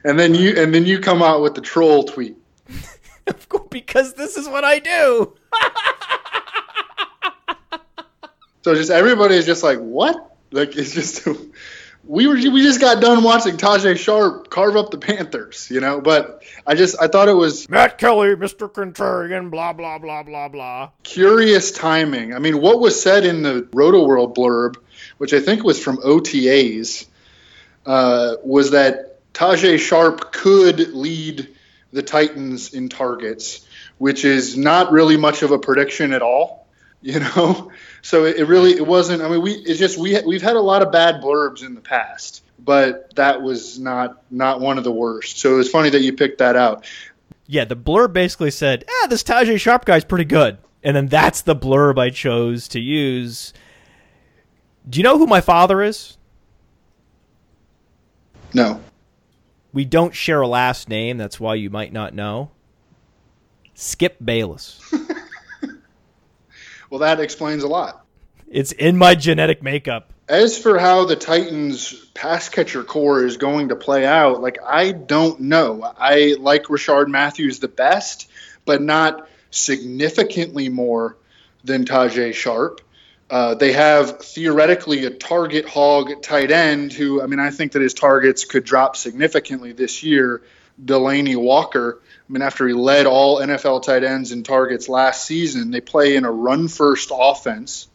And 0.04 0.16
then 0.16 0.36
you 0.36 0.62
and 0.62 0.72
then 0.72 0.86
you 0.86 1.00
come 1.00 1.22
out 1.22 1.42
with 1.42 1.56
the 1.56 1.60
troll 1.60 2.04
tweet. 2.04 2.36
because 3.70 4.14
this 4.14 4.36
is 4.36 4.48
what 4.48 4.62
I 4.62 4.78
do. 4.78 5.34
so 8.62 8.76
just 8.76 8.92
everybody 8.92 9.34
is 9.34 9.44
just 9.44 9.64
like, 9.64 9.80
what? 9.80 10.36
Like 10.52 10.76
it's 10.76 10.94
just 10.94 11.26
we 12.04 12.26
were 12.26 12.34
we 12.34 12.62
just 12.62 12.80
got 12.80 13.00
done 13.00 13.22
watching 13.22 13.56
Tajae 13.56 13.96
Sharpe 13.96 14.50
carve 14.50 14.76
up 14.76 14.90
the 14.90 14.98
Panthers, 14.98 15.68
you 15.70 15.80
know. 15.80 16.00
But 16.00 16.42
I 16.66 16.74
just 16.74 16.96
I 17.00 17.08
thought 17.08 17.28
it 17.28 17.34
was 17.34 17.68
Matt 17.68 17.98
Kelley, 17.98 18.34
Mr. 18.34 18.70
Contrarian, 18.70 19.50
blah 19.50 19.72
blah 19.72 19.98
blah 19.98 20.22
blah 20.22 20.48
blah. 20.48 20.90
Curious 21.02 21.70
timing. 21.70 22.34
I 22.34 22.38
mean, 22.38 22.60
what 22.60 22.80
was 22.80 23.00
said 23.00 23.24
in 23.24 23.42
the 23.42 23.62
Rotoworld 23.72 24.34
blurb, 24.34 24.76
which 25.18 25.32
I 25.32 25.40
think 25.40 25.62
was 25.62 25.82
from 25.82 25.98
OTAs, 25.98 27.06
uh, 27.86 28.36
was 28.44 28.72
that 28.72 29.32
Tajae 29.32 29.78
Sharpe 29.78 30.32
could 30.32 30.92
lead 30.94 31.48
the 31.92 32.02
Titans 32.02 32.74
in 32.74 32.88
targets, 32.88 33.66
which 33.98 34.24
is 34.24 34.56
not 34.56 34.92
really 34.92 35.16
much 35.16 35.42
of 35.42 35.50
a 35.50 35.58
prediction 35.58 36.12
at 36.12 36.22
all, 36.22 36.66
you 37.02 37.20
know. 37.20 37.71
So 38.02 38.24
it, 38.24 38.36
it 38.36 38.44
really 38.44 38.72
it 38.72 38.86
wasn't. 38.86 39.22
I 39.22 39.28
mean, 39.28 39.40
we 39.40 39.52
it's 39.52 39.78
just 39.78 39.96
we 39.96 40.20
we've 40.22 40.42
had 40.42 40.56
a 40.56 40.60
lot 40.60 40.82
of 40.82 40.90
bad 40.92 41.22
blurbs 41.22 41.64
in 41.64 41.74
the 41.74 41.80
past, 41.80 42.44
but 42.58 43.14
that 43.14 43.40
was 43.40 43.78
not 43.78 44.22
not 44.30 44.60
one 44.60 44.76
of 44.76 44.84
the 44.84 44.92
worst. 44.92 45.38
So 45.38 45.54
it 45.54 45.56
was 45.56 45.70
funny 45.70 45.88
that 45.90 46.02
you 46.02 46.12
picked 46.12 46.38
that 46.38 46.56
out. 46.56 46.84
Yeah, 47.46 47.64
the 47.64 47.76
blurb 47.76 48.12
basically 48.12 48.50
said, 48.50 48.84
"Ah, 48.88 49.06
this 49.06 49.22
Tajae 49.22 49.58
Sharpe 49.58 49.84
guy's 49.84 50.04
pretty 50.04 50.24
good," 50.24 50.58
and 50.82 50.96
then 50.96 51.06
that's 51.06 51.42
the 51.42 51.54
blurb 51.54 51.98
I 51.98 52.10
chose 52.10 52.66
to 52.68 52.80
use. 52.80 53.52
Do 54.88 54.98
you 54.98 55.04
know 55.04 55.16
who 55.16 55.26
my 55.26 55.40
father 55.40 55.80
is? 55.80 56.18
No. 58.52 58.80
We 59.72 59.84
don't 59.84 60.14
share 60.14 60.40
a 60.40 60.48
last 60.48 60.88
name. 60.88 61.16
That's 61.16 61.40
why 61.40 61.54
you 61.54 61.70
might 61.70 61.92
not 61.92 62.14
know. 62.14 62.50
Skip 63.74 64.16
Bayless. 64.22 64.80
Well, 66.92 66.98
that 66.98 67.20
explains 67.20 67.62
a 67.62 67.68
lot. 67.68 68.04
It's 68.50 68.70
in 68.70 68.98
my 68.98 69.14
genetic 69.14 69.62
makeup. 69.62 70.12
As 70.28 70.58
for 70.58 70.78
how 70.78 71.06
the 71.06 71.16
Titans 71.16 71.94
pass 72.12 72.50
catcher 72.50 72.84
corps 72.84 73.24
is 73.24 73.38
going 73.38 73.70
to 73.70 73.76
play 73.76 74.04
out, 74.04 74.42
like 74.42 74.58
I 74.62 74.92
don't 74.92 75.40
know. 75.40 75.90
I 75.96 76.36
like 76.38 76.64
Rishard 76.64 77.08
Matthews 77.08 77.60
the 77.60 77.68
best, 77.68 78.28
but 78.66 78.82
not 78.82 79.26
significantly 79.50 80.68
more 80.68 81.16
than 81.64 81.86
Tajae 81.86 82.34
Sharpe. 82.34 82.82
Uh, 83.30 83.54
they 83.54 83.72
have 83.72 84.20
theoretically 84.20 85.06
a 85.06 85.10
target 85.10 85.66
hog 85.66 86.20
tight 86.20 86.50
end 86.50 86.92
who, 86.92 87.22
I 87.22 87.26
mean, 87.26 87.40
I 87.40 87.48
think 87.48 87.72
that 87.72 87.80
his 87.80 87.94
targets 87.94 88.44
could 88.44 88.64
drop 88.64 88.96
significantly 88.96 89.72
this 89.72 90.02
year. 90.02 90.42
Delanie 90.78 91.36
Walker. 91.36 92.02
I 92.28 92.32
mean, 92.32 92.42
after 92.42 92.66
he 92.66 92.74
led 92.74 93.06
all 93.06 93.40
NFL 93.40 93.82
tight 93.82 94.04
ends 94.04 94.32
in 94.32 94.42
targets 94.42 94.88
last 94.88 95.26
season, 95.26 95.70
they 95.70 95.80
play 95.80 96.16
in 96.16 96.24
a 96.24 96.32
run 96.32 96.68
first 96.68 97.10
offense. 97.12 97.88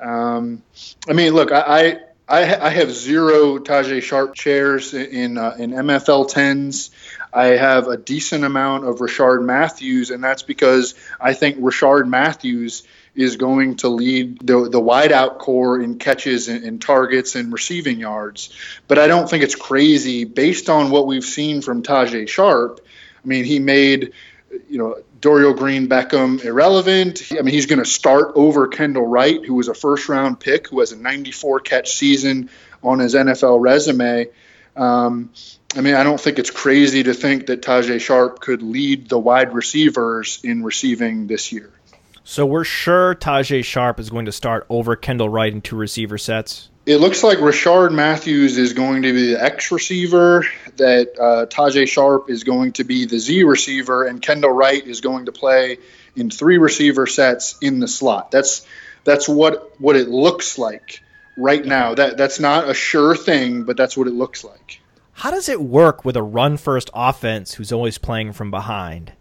Um, 0.00 0.62
I 1.08 1.12
mean, 1.12 1.34
look, 1.34 1.52
I, 1.52 1.98
I, 2.28 2.66
I 2.66 2.68
have 2.70 2.92
zero 2.92 3.58
Tajae 3.58 4.02
Sharpe 4.02 4.34
chairs 4.34 4.94
in 4.94 5.36
uh, 5.36 5.56
in 5.58 5.70
MFL 5.70 6.28
tens. 6.28 6.90
I 7.32 7.46
have 7.46 7.86
a 7.88 7.96
decent 7.96 8.44
amount 8.44 8.86
of 8.86 8.98
Rishard 8.98 9.44
Matthews, 9.44 10.10
and 10.10 10.22
that's 10.22 10.42
because 10.42 10.94
I 11.20 11.34
think 11.34 11.58
Rishard 11.58 12.08
Matthews 12.08 12.84
is 13.14 13.36
going 13.36 13.76
to 13.76 13.88
lead 13.88 14.38
the 14.40 14.68
the 14.68 14.80
wideout 14.80 15.38
corps 15.38 15.80
in 15.80 15.98
catches 15.98 16.48
and, 16.48 16.64
and, 16.64 16.80
targets 16.80 17.34
and 17.34 17.52
receiving 17.52 17.98
yards. 17.98 18.50
But 18.86 18.98
I 18.98 19.08
don't 19.08 19.28
think 19.28 19.42
it's 19.42 19.56
crazy 19.56 20.24
based 20.24 20.70
on 20.70 20.90
what 20.90 21.06
we've 21.06 21.24
seen 21.24 21.62
from 21.62 21.82
Tajae 21.82 22.28
Sharpe. 22.28 22.80
I 23.22 23.26
mean, 23.26 23.44
he 23.44 23.58
made 23.58 24.12
you 24.68 24.78
know 24.78 24.96
Dorial 25.20 25.56
Green 25.56 25.88
Beckham 25.88 26.42
irrelevant. 26.44 27.28
I 27.32 27.42
mean, 27.42 27.54
he's 27.54 27.66
going 27.66 27.78
to 27.78 27.84
start 27.84 28.32
over 28.34 28.68
Kendall 28.68 29.06
Wright, 29.06 29.44
who 29.44 29.54
was 29.54 29.68
a 29.68 29.74
first 29.74 30.08
round 30.08 30.40
pick, 30.40 30.68
who 30.68 30.80
has 30.80 30.92
a 30.92 30.96
94 30.96 31.60
catch 31.60 31.92
season 31.92 32.50
on 32.82 32.98
his 32.98 33.14
NFL 33.14 33.60
resume. 33.60 34.28
Um, 34.76 35.30
I 35.76 35.82
mean, 35.82 35.94
I 35.94 36.02
don't 36.02 36.20
think 36.20 36.38
it's 36.38 36.50
crazy 36.50 37.04
to 37.04 37.14
think 37.14 37.46
that 37.46 37.62
Tajae 37.62 38.00
Sharpe 38.00 38.40
could 38.40 38.62
lead 38.62 39.08
the 39.08 39.18
wide 39.18 39.54
receivers 39.54 40.40
in 40.42 40.64
receiving 40.64 41.26
this 41.26 41.52
year. 41.52 41.70
So 42.30 42.46
we're 42.46 42.62
sure 42.62 43.16
Tajae 43.16 43.64
Sharpe 43.64 43.98
is 43.98 44.08
going 44.08 44.26
to 44.26 44.32
start 44.32 44.64
over 44.68 44.94
Kendall 44.94 45.28
Wright 45.28 45.52
in 45.52 45.60
two 45.60 45.74
receiver 45.74 46.16
sets. 46.16 46.70
It 46.86 46.98
looks 46.98 47.24
like 47.24 47.38
Rishard 47.38 47.90
Matthews 47.90 48.56
is 48.56 48.72
going 48.72 49.02
to 49.02 49.12
be 49.12 49.32
the 49.32 49.42
X 49.42 49.72
receiver, 49.72 50.46
that 50.76 51.08
uh, 51.18 51.46
Tajae 51.46 51.88
Sharpe 51.88 52.30
is 52.30 52.44
going 52.44 52.74
to 52.74 52.84
be 52.84 53.04
the 53.04 53.18
Z 53.18 53.42
receiver, 53.42 54.04
and 54.04 54.22
Kendall 54.22 54.52
Wright 54.52 54.86
is 54.86 55.00
going 55.00 55.24
to 55.24 55.32
play 55.32 55.78
in 56.14 56.30
three 56.30 56.58
receiver 56.58 57.08
sets 57.08 57.58
in 57.62 57.80
the 57.80 57.88
slot. 57.88 58.30
That's 58.30 58.64
that's 59.02 59.28
what 59.28 59.80
what 59.80 59.96
it 59.96 60.08
looks 60.08 60.56
like 60.56 61.02
right 61.36 61.64
now. 61.64 61.96
That 61.96 62.16
that's 62.16 62.38
not 62.38 62.68
a 62.68 62.74
sure 62.74 63.16
thing, 63.16 63.64
but 63.64 63.76
that's 63.76 63.96
what 63.96 64.06
it 64.06 64.14
looks 64.14 64.44
like. 64.44 64.80
How 65.14 65.32
does 65.32 65.48
it 65.48 65.60
work 65.60 66.04
with 66.04 66.16
a 66.16 66.22
run 66.22 66.58
first 66.58 66.90
offense 66.94 67.54
who's 67.54 67.72
always 67.72 67.98
playing 67.98 68.34
from 68.34 68.52
behind? 68.52 69.14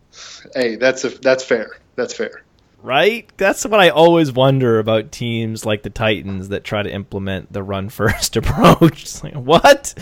Hey, 0.54 0.76
that's 0.76 1.06
a, 1.06 1.10
that's 1.10 1.44
fair. 1.44 1.72
That's 1.96 2.14
fair 2.14 2.44
right? 2.82 3.30
That's 3.38 3.66
what 3.66 3.80
I 3.80 3.90
always 3.90 4.32
wonder 4.32 4.80
about 4.80 5.12
teams 5.12 5.66
like 5.66 5.84
the 5.84 5.90
Titans 5.90 6.50
that 6.50 6.64
try 6.64 6.84
to 6.84 6.92
implement 6.92 7.52
the 7.52 7.64
run 7.64 7.90
first 7.90 8.36
approach. 8.36 9.24
Like, 9.24 9.36
what? 9.36 9.94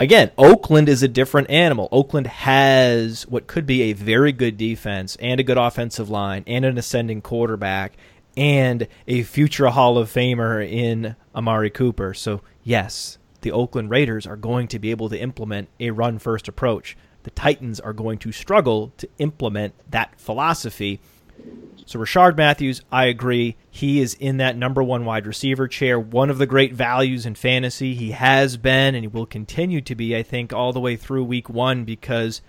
Again, 0.00 0.30
Oakland 0.38 0.88
is 0.88 1.02
a 1.02 1.08
different 1.08 1.50
animal. 1.50 1.88
Oakland 1.90 2.28
has 2.28 3.26
what 3.26 3.48
could 3.48 3.66
be 3.66 3.82
a 3.82 3.94
very 3.94 4.30
good 4.32 4.56
defense 4.56 5.16
and 5.16 5.40
a 5.40 5.44
good 5.44 5.58
offensive 5.58 6.08
line 6.08 6.44
and 6.46 6.64
an 6.64 6.78
ascending 6.78 7.20
quarterback 7.20 7.94
and 8.36 8.86
a 9.08 9.24
future 9.24 9.66
Hall 9.66 9.98
of 9.98 10.08
Famer 10.08 10.64
in 10.64 11.16
Amari 11.34 11.70
Cooper. 11.70 12.14
So, 12.14 12.42
yes, 12.62 13.18
the 13.40 13.50
Oakland 13.50 13.90
Raiders 13.90 14.24
are 14.26 14.36
going 14.36 14.68
to 14.68 14.78
be 14.78 14.92
able 14.92 15.08
to 15.08 15.18
implement 15.18 15.68
a 15.80 15.90
run 15.90 16.20
first 16.20 16.46
approach. 16.46 16.96
The 17.24 17.30
Titans 17.30 17.80
are 17.80 17.92
going 17.92 18.18
to 18.18 18.30
struggle 18.30 18.92
to 18.98 19.08
implement 19.18 19.74
that 19.90 20.20
philosophy 20.20 21.00
So 21.86 21.98
Rishard 21.98 22.36
Matthews, 22.36 22.82
I 22.92 23.06
agree. 23.06 23.56
He 23.70 24.00
is 24.00 24.12
in 24.12 24.36
that 24.36 24.58
number 24.58 24.82
one 24.82 25.06
wide 25.06 25.26
receiver 25.26 25.66
chair, 25.66 25.98
one 25.98 26.28
of 26.28 26.36
the 26.36 26.46
great 26.46 26.74
values 26.74 27.24
in 27.24 27.34
fantasy. 27.34 27.94
He 27.94 28.10
has 28.10 28.58
been 28.58 28.94
and 28.94 29.04
he 29.04 29.08
will 29.08 29.24
continue 29.24 29.80
to 29.80 29.94
be, 29.94 30.14
I 30.14 30.22
think, 30.22 30.52
all 30.52 30.74
the 30.74 30.80
way 30.80 30.96
through 30.96 31.24
week 31.24 31.48
one 31.48 31.84
because 31.84 32.42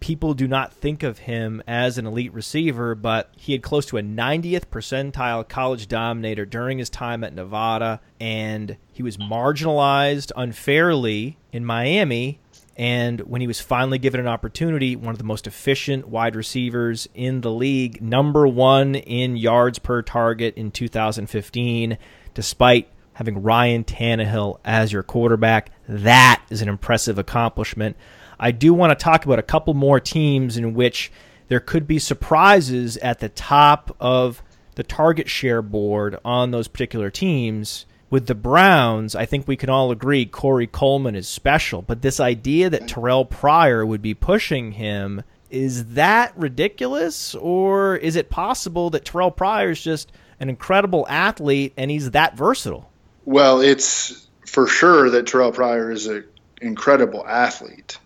people 0.00 0.34
do 0.34 0.48
not 0.48 0.72
think 0.72 1.02
of 1.02 1.18
him 1.18 1.62
as 1.66 1.98
an 1.98 2.06
elite 2.06 2.32
receiver, 2.32 2.94
but 2.94 3.30
he 3.36 3.52
had 3.52 3.62
close 3.62 3.86
to 3.86 3.98
a 3.98 4.02
90th 4.02 4.66
percentile 4.66 5.46
college 5.46 5.88
dominator 5.88 6.46
during 6.46 6.78
his 6.78 6.88
time 6.88 7.24
at 7.24 7.34
Nevada, 7.34 8.00
and 8.20 8.76
he 8.92 9.02
was 9.02 9.16
marginalized 9.16 10.32
unfairly 10.36 11.36
in 11.52 11.64
Miami 11.64 12.38
and 12.78 13.20
when 13.22 13.40
he 13.40 13.48
was 13.48 13.60
finally 13.60 13.98
given 13.98 14.20
an 14.20 14.28
opportunity, 14.28 14.94
one 14.94 15.10
of 15.10 15.18
the 15.18 15.24
most 15.24 15.48
efficient 15.48 16.06
wide 16.06 16.36
receivers 16.36 17.08
in 17.12 17.40
the 17.40 17.50
league, 17.50 18.00
number 18.00 18.46
one 18.46 18.94
in 18.94 19.36
yards 19.36 19.80
per 19.80 20.00
target 20.00 20.54
in 20.56 20.70
2015, 20.70 21.98
despite 22.34 22.88
having 23.14 23.42
Ryan 23.42 23.82
Tannehill 23.82 24.60
as 24.64 24.92
your 24.92 25.02
quarterback. 25.02 25.72
That 25.88 26.40
is 26.50 26.62
an 26.62 26.68
impressive 26.68 27.18
accomplishment. 27.18 27.96
I 28.38 28.52
do 28.52 28.72
want 28.72 28.96
to 28.96 29.04
talk 29.04 29.26
about 29.26 29.40
a 29.40 29.42
couple 29.42 29.74
more 29.74 29.98
teams 29.98 30.56
in 30.56 30.74
which 30.74 31.10
there 31.48 31.58
could 31.58 31.88
be 31.88 31.98
surprises 31.98 32.96
at 32.98 33.18
the 33.18 33.28
top 33.28 33.96
of 33.98 34.40
the 34.76 34.84
target 34.84 35.28
share 35.28 35.62
board 35.62 36.16
on 36.24 36.52
those 36.52 36.68
particular 36.68 37.10
teams 37.10 37.86
with 38.10 38.26
the 38.26 38.34
Browns, 38.34 39.14
I 39.14 39.26
think 39.26 39.46
we 39.46 39.56
can 39.56 39.68
all 39.68 39.90
agree 39.90 40.24
Corey 40.24 40.66
Coleman 40.66 41.14
is 41.14 41.28
special. 41.28 41.82
But 41.82 42.02
this 42.02 42.20
idea 42.20 42.70
that 42.70 42.88
Terrell 42.88 43.24
Pryor 43.24 43.84
would 43.84 44.00
be 44.02 44.14
pushing 44.14 44.72
him, 44.72 45.22
is 45.50 45.94
that 45.94 46.32
ridiculous? 46.36 47.34
Or 47.34 47.96
is 47.96 48.16
it 48.16 48.30
possible 48.30 48.90
that 48.90 49.04
Terrell 49.04 49.30
Pryor 49.30 49.70
is 49.70 49.82
just 49.82 50.10
an 50.40 50.48
incredible 50.48 51.06
athlete 51.08 51.74
and 51.76 51.90
he's 51.90 52.12
that 52.12 52.36
versatile? 52.36 52.90
Well, 53.24 53.60
it's 53.60 54.26
for 54.46 54.66
sure 54.66 55.10
that 55.10 55.26
Terrell 55.26 55.52
Pryor 55.52 55.90
is 55.90 56.06
an 56.06 56.24
incredible 56.62 57.26
athlete. 57.26 57.98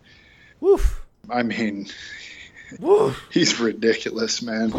Woof. 0.60 1.00
I 1.30 1.44
mean, 1.44 1.86
Woof. 2.80 3.20
he's 3.30 3.60
ridiculous, 3.60 4.42
man. 4.42 4.72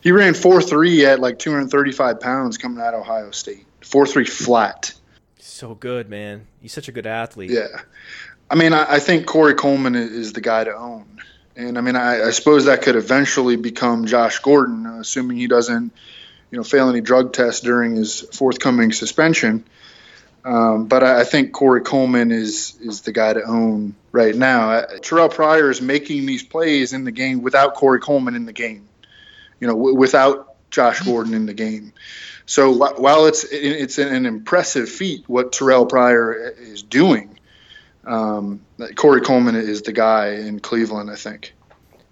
he 0.00 0.10
ran 0.10 0.32
4 0.32 0.62
3 0.62 1.04
at 1.04 1.20
like 1.20 1.38
235 1.38 2.20
pounds 2.20 2.56
coming 2.56 2.82
out 2.82 2.94
of 2.94 3.02
Ohio 3.02 3.30
State 3.30 3.66
four 3.82 4.06
three 4.06 4.24
flat. 4.24 4.94
So 5.38 5.74
good, 5.74 6.08
man. 6.08 6.46
He's 6.60 6.72
such 6.72 6.88
a 6.88 6.92
good 6.92 7.06
athlete. 7.06 7.50
Yeah, 7.50 7.82
I 8.50 8.54
mean, 8.54 8.72
I, 8.72 8.94
I 8.94 8.98
think 8.98 9.26
Corey 9.26 9.54
Coleman 9.54 9.94
is 9.94 10.32
the 10.32 10.40
guy 10.40 10.64
to 10.64 10.74
own, 10.74 11.20
and 11.56 11.78
I 11.78 11.80
mean, 11.80 11.96
I, 11.96 12.28
I 12.28 12.30
suppose 12.30 12.66
that 12.66 12.82
could 12.82 12.96
eventually 12.96 13.56
become 13.56 14.06
Josh 14.06 14.38
Gordon, 14.40 14.86
uh, 14.86 15.00
assuming 15.00 15.36
he 15.36 15.46
doesn't, 15.46 15.92
you 16.50 16.58
know, 16.58 16.64
fail 16.64 16.88
any 16.88 17.00
drug 17.00 17.32
tests 17.32 17.60
during 17.60 17.96
his 17.96 18.20
forthcoming 18.20 18.92
suspension. 18.92 19.64
Um, 20.44 20.86
but 20.86 21.04
I, 21.04 21.20
I, 21.20 21.24
think 21.24 21.52
Corey 21.52 21.82
Coleman 21.82 22.32
is 22.32 22.76
is 22.80 23.02
the 23.02 23.12
guy 23.12 23.32
to 23.32 23.42
own 23.44 23.94
right 24.10 24.34
now. 24.34 24.72
Uh, 24.72 24.98
Terrell 24.98 25.28
Pryor 25.28 25.70
is 25.70 25.80
making 25.80 26.26
these 26.26 26.42
plays 26.42 26.92
in 26.92 27.04
the 27.04 27.12
game 27.12 27.42
without 27.42 27.74
Corey 27.74 28.00
Coleman 28.00 28.34
in 28.34 28.44
the 28.44 28.52
game. 28.52 28.88
You 29.60 29.68
know, 29.68 29.74
w- 29.74 29.94
without 29.94 30.56
Josh 30.70 31.00
Gordon 31.00 31.34
in 31.34 31.46
the 31.46 31.54
game. 31.54 31.92
So 32.46 32.70
while 32.72 33.26
it's 33.26 33.44
it's 33.50 33.98
an 33.98 34.26
impressive 34.26 34.88
feat 34.88 35.24
what 35.28 35.52
Terrell 35.52 35.86
Pryor 35.86 36.54
is 36.58 36.82
doing, 36.82 37.38
um, 38.04 38.60
Corey 38.96 39.20
Coleman 39.20 39.54
is 39.54 39.82
the 39.82 39.92
guy 39.92 40.30
in 40.30 40.60
Cleveland, 40.60 41.10
I 41.10 41.16
think. 41.16 41.54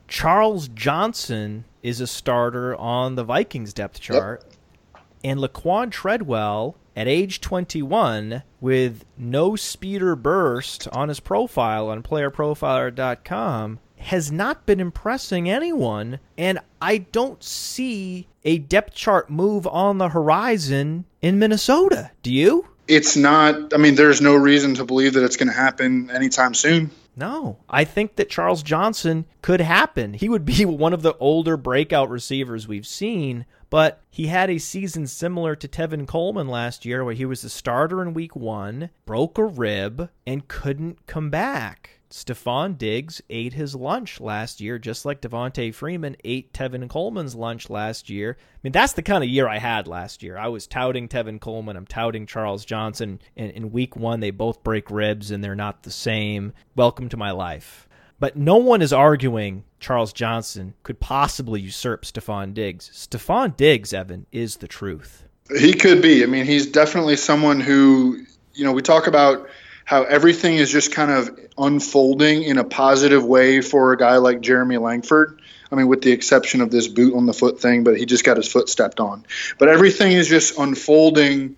Charles 0.09 0.69
Johnson 0.69 1.65
is 1.82 2.01
a 2.01 2.07
starter 2.07 2.74
on 2.77 3.15
the 3.15 3.24
Vikings 3.24 3.73
depth 3.73 4.01
chart, 4.01 4.44
yep. 4.44 5.05
and 5.24 5.40
Laquon 5.40 5.90
Treadwell 5.90 6.77
at 6.97 7.07
age 7.07 7.40
21 7.40 8.43
with 8.61 9.05
no 9.16 9.57
speeder 9.57 10.16
burst 10.16 10.89
on 10.89 11.09
his 11.09 11.20
profile 11.20 11.89
on 11.89 12.02
playerprofiler.com 12.02 13.78
has 14.01 14.33
not 14.33 14.67
been 14.67 14.81
impressing 14.81 15.49
anyone, 15.49 16.19
and 16.37 16.59
I 16.81 16.99
don't 16.99 17.43
see 17.43 18.29
a 18.45 18.59
depth 18.59 18.95
chart 18.95 19.31
move 19.31 19.67
on 19.67 19.99
the 19.99 20.09
horizon 20.09 21.05
in 21.21 21.39
Minnesota. 21.39 22.11
Do 22.23 22.33
you? 22.33 22.67
It's 22.89 23.17
not, 23.17 23.73
I 23.73 23.77
mean, 23.77 23.95
there's 23.95 24.21
no 24.21 24.35
reason 24.35 24.75
to 24.75 24.85
believe 24.85 25.13
that 25.15 25.25
it's 25.25 25.37
going 25.37 25.49
to 25.49 25.55
happen 25.55 26.11
anytime 26.11 26.55
soon. 26.55 26.91
No, 27.15 27.59
I 27.69 27.85
think 27.85 28.17
that 28.17 28.31
Charles 28.31 28.63
Johnson 28.63 29.27
could 29.43 29.61
happen. 29.61 30.15
He 30.15 30.29
would 30.29 30.45
be 30.45 30.65
one 30.65 30.93
of 30.93 31.03
the 31.03 31.17
older 31.19 31.57
breakout 31.57 32.09
receivers 32.09 32.67
we've 32.67 32.87
seen, 32.87 33.45
but 33.69 34.03
he 34.11 34.27
had 34.27 34.51
a 34.51 34.59
season 34.59 35.07
similar 35.07 35.55
to 35.55 35.69
Tevin 35.69 36.07
Coleman 36.07 36.49
last 36.49 36.85
year 36.85 37.05
where 37.05 37.15
he 37.15 37.25
was 37.25 37.43
the 37.43 37.51
starter 37.51 38.03
in 38.03 38.15
week 38.15 38.35
one, 38.35 38.91
broke 39.05 39.39
a 39.39 39.45
rib, 39.45 40.11
and 40.27 40.49
couldn't 40.49 41.07
come 41.07 41.31
back. 41.31 42.00
Stefon 42.11 42.77
Diggs 42.77 43.23
ate 43.31 43.53
his 43.53 43.77
lunch 43.77 44.20
last 44.20 44.61
year, 44.61 44.78
just 44.78 45.05
like 45.05 45.20
Devonta 45.20 45.73
Freeman 45.73 46.16
ate 46.24 46.53
Tevin 46.53 46.89
Coleman's 46.89 47.37
lunch 47.37 47.70
last 47.70 48.11
year. 48.11 48.37
I 48.41 48.59
mean, 48.65 48.73
that's 48.73 48.95
the 48.95 49.03
kind 49.03 49.23
of 49.23 49.31
year 49.31 49.47
I 49.47 49.59
had 49.59 49.87
last 49.87 50.23
year. 50.23 50.37
I 50.37 50.49
was 50.49 50.66
touting 50.66 51.09
Tevin 51.09 51.41
Coleman. 51.41 51.77
I'm 51.77 51.87
touting 51.87 52.27
Charles 52.27 52.65
Johnson. 52.65 53.20
In, 53.37 53.51
in 53.51 53.70
week 53.70 53.97
one, 53.97 54.19
they 54.19 54.32
both 54.32 54.65
break 54.65 54.91
ribs 54.91 55.31
and 55.31 55.43
they're 55.43 55.55
not 55.55 55.85
the 55.85 55.93
same. 55.93 56.53
Welcome 56.74 57.09
to 57.11 57.16
my 57.16 57.31
life. 57.31 57.89
But 58.19 58.37
no 58.37 58.57
one 58.57 58.82
is 58.82 58.93
arguing 58.93 59.65
Charles 59.78 60.12
Johnson 60.12 60.74
could 60.82 61.01
possibly 61.01 61.61
usurp 61.61 62.05
Stefon 62.05 62.53
Diggs. 62.55 62.91
Stefon 62.93 63.57
Diggs, 63.57 63.95
Evan, 63.95 64.27
is 64.32 64.57
the 64.57 64.69
truth. 64.69 65.24
He 65.59 65.73
could 65.73 66.03
be. 66.03 66.23
I 66.23 66.27
mean, 66.27 66.45
he's 66.45 66.66
definitely 66.66 67.16
someone 67.16 67.61
who, 67.61 68.24
you 68.53 68.65
know, 68.65 68.73
we 68.73 68.82
talk 68.82 69.07
about 69.07 69.49
how 69.85 70.05
everything 70.05 70.57
is 70.57 70.70
just 70.70 70.93
kind 70.93 71.11
of 71.11 71.39
unfolding 71.59 72.43
in 72.43 72.59
a 72.59 72.65
positive 72.65 73.24
way 73.24 73.61
for 73.61 73.93
a 73.93 73.97
guy 73.97 74.16
like 74.16 74.40
Jeremy 74.40 74.78
Langford. 74.78 75.40
I 75.73 75.77
mean, 75.77 75.89
with 75.89 76.02
the 76.02 76.11
exception 76.11 76.61
of 76.61 76.70
this 76.70 76.89
boot 76.89 77.15
on 77.15 77.27
the 77.27 77.32
foot 77.32 77.61
thing, 77.61 77.85
but 77.85 77.97
he 77.97 78.07
just 78.07 78.24
got 78.24 78.36
his 78.36 78.51
foot 78.51 78.69
stepped 78.69 78.98
on. 78.98 79.24
But 79.59 79.69
everything 79.69 80.12
is 80.12 80.28
just 80.28 80.59
unfolding 80.59 81.57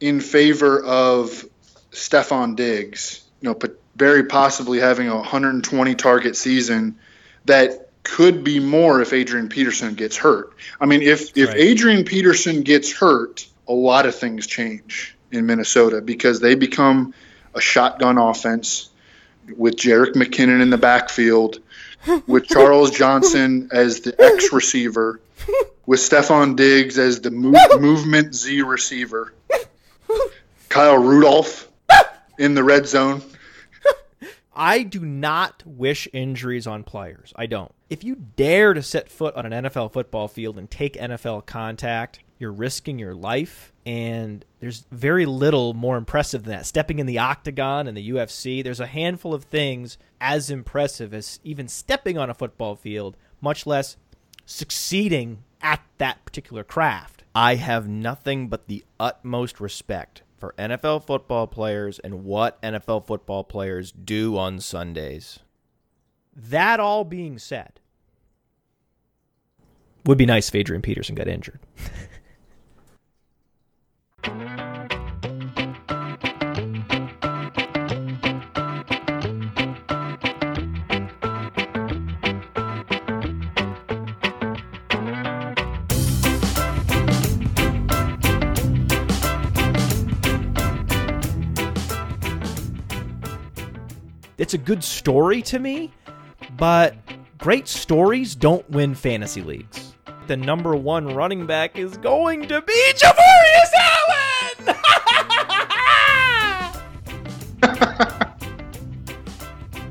in 0.00 0.20
favor 0.20 0.82
of 0.82 1.44
Stefon 1.92 2.56
Diggs. 2.56 3.24
You 3.40 3.50
know, 3.50 3.54
but 3.54 3.78
very 3.96 4.24
possibly 4.24 4.80
having 4.80 5.08
a 5.08 5.16
120 5.16 5.94
target 5.94 6.36
season 6.36 6.98
that 7.44 7.90
could 8.02 8.44
be 8.44 8.60
more 8.60 9.00
if 9.00 9.12
Adrian 9.12 9.48
Peterson 9.48 9.94
gets 9.94 10.16
hurt. 10.16 10.54
I 10.80 10.86
mean, 10.86 11.02
if 11.02 11.36
if 11.36 11.48
right. 11.48 11.56
Adrian 11.56 12.04
Peterson 12.04 12.62
gets 12.62 12.92
hurt, 12.92 13.46
a 13.68 13.72
lot 13.72 14.06
of 14.06 14.14
things 14.14 14.46
change 14.46 15.16
in 15.32 15.46
Minnesota 15.46 16.00
because 16.00 16.40
they 16.40 16.54
become 16.54 17.14
a 17.54 17.60
shotgun 17.60 18.18
offense 18.18 18.90
with 19.56 19.76
Jerick 19.76 20.14
McKinnon 20.14 20.60
in 20.62 20.70
the 20.70 20.78
backfield, 20.78 21.60
with 22.26 22.46
Charles 22.46 22.90
Johnson 22.96 23.68
as 23.72 24.00
the 24.00 24.14
X 24.20 24.52
receiver, 24.52 25.20
with 25.86 26.00
Stefon 26.00 26.56
Diggs 26.56 26.98
as 26.98 27.20
the 27.20 27.30
move, 27.30 27.56
movement 27.80 28.34
Z 28.34 28.62
receiver, 28.62 29.34
Kyle 30.68 30.98
Rudolph 30.98 31.68
in 32.38 32.54
the 32.54 32.64
red 32.64 32.86
zone. 32.86 33.22
I 34.56 34.84
do 34.84 35.00
not 35.00 35.64
wish 35.66 36.06
injuries 36.12 36.66
on 36.66 36.84
players. 36.84 37.32
I 37.34 37.46
don't. 37.46 37.72
If 37.90 38.04
you 38.04 38.14
dare 38.14 38.72
to 38.72 38.82
set 38.82 39.10
foot 39.10 39.34
on 39.34 39.52
an 39.52 39.64
NFL 39.64 39.92
football 39.92 40.28
field 40.28 40.58
and 40.58 40.70
take 40.70 40.94
NFL 40.94 41.46
contact, 41.46 42.20
you're 42.38 42.52
risking 42.52 42.98
your 42.98 43.14
life 43.14 43.72
and 43.84 44.44
there's 44.64 44.86
very 44.90 45.26
little 45.26 45.74
more 45.74 45.98
impressive 45.98 46.44
than 46.44 46.56
that. 46.56 46.64
Stepping 46.64 46.98
in 46.98 47.04
the 47.04 47.18
octagon 47.18 47.86
and 47.86 47.94
the 47.94 48.08
UFC, 48.08 48.64
there's 48.64 48.80
a 48.80 48.86
handful 48.86 49.34
of 49.34 49.44
things 49.44 49.98
as 50.22 50.48
impressive 50.48 51.12
as 51.12 51.38
even 51.44 51.68
stepping 51.68 52.16
on 52.16 52.30
a 52.30 52.34
football 52.34 52.74
field, 52.74 53.14
much 53.42 53.66
less 53.66 53.98
succeeding 54.46 55.44
at 55.60 55.82
that 55.98 56.24
particular 56.24 56.64
craft. 56.64 57.24
I 57.34 57.56
have 57.56 57.86
nothing 57.86 58.48
but 58.48 58.66
the 58.66 58.86
utmost 58.98 59.60
respect 59.60 60.22
for 60.38 60.54
NFL 60.58 61.04
football 61.04 61.46
players 61.46 61.98
and 61.98 62.24
what 62.24 62.62
NFL 62.62 63.06
football 63.06 63.44
players 63.44 63.92
do 63.92 64.38
on 64.38 64.60
Sundays. 64.60 65.40
That 66.34 66.80
all 66.80 67.04
being 67.04 67.38
said, 67.38 67.80
would 70.06 70.16
be 70.16 70.24
nice 70.24 70.48
if 70.48 70.54
Adrian 70.54 70.80
Peterson 70.80 71.14
got 71.14 71.28
injured. 71.28 71.60
it's 94.44 94.52
a 94.52 94.58
good 94.58 94.84
story 94.84 95.40
to 95.40 95.58
me, 95.58 95.90
but 96.58 96.94
great 97.38 97.66
stories 97.66 98.34
don't 98.34 98.68
win 98.68 98.94
fantasy 98.94 99.40
leagues. 99.40 99.94
the 100.26 100.36
number 100.36 100.76
one 100.76 101.14
running 101.14 101.46
back 101.46 101.78
is 101.78 101.96
going 101.96 102.46
to 102.46 102.60
be 102.60 102.92
Javorius 102.94 103.72
Allen. 103.80 104.76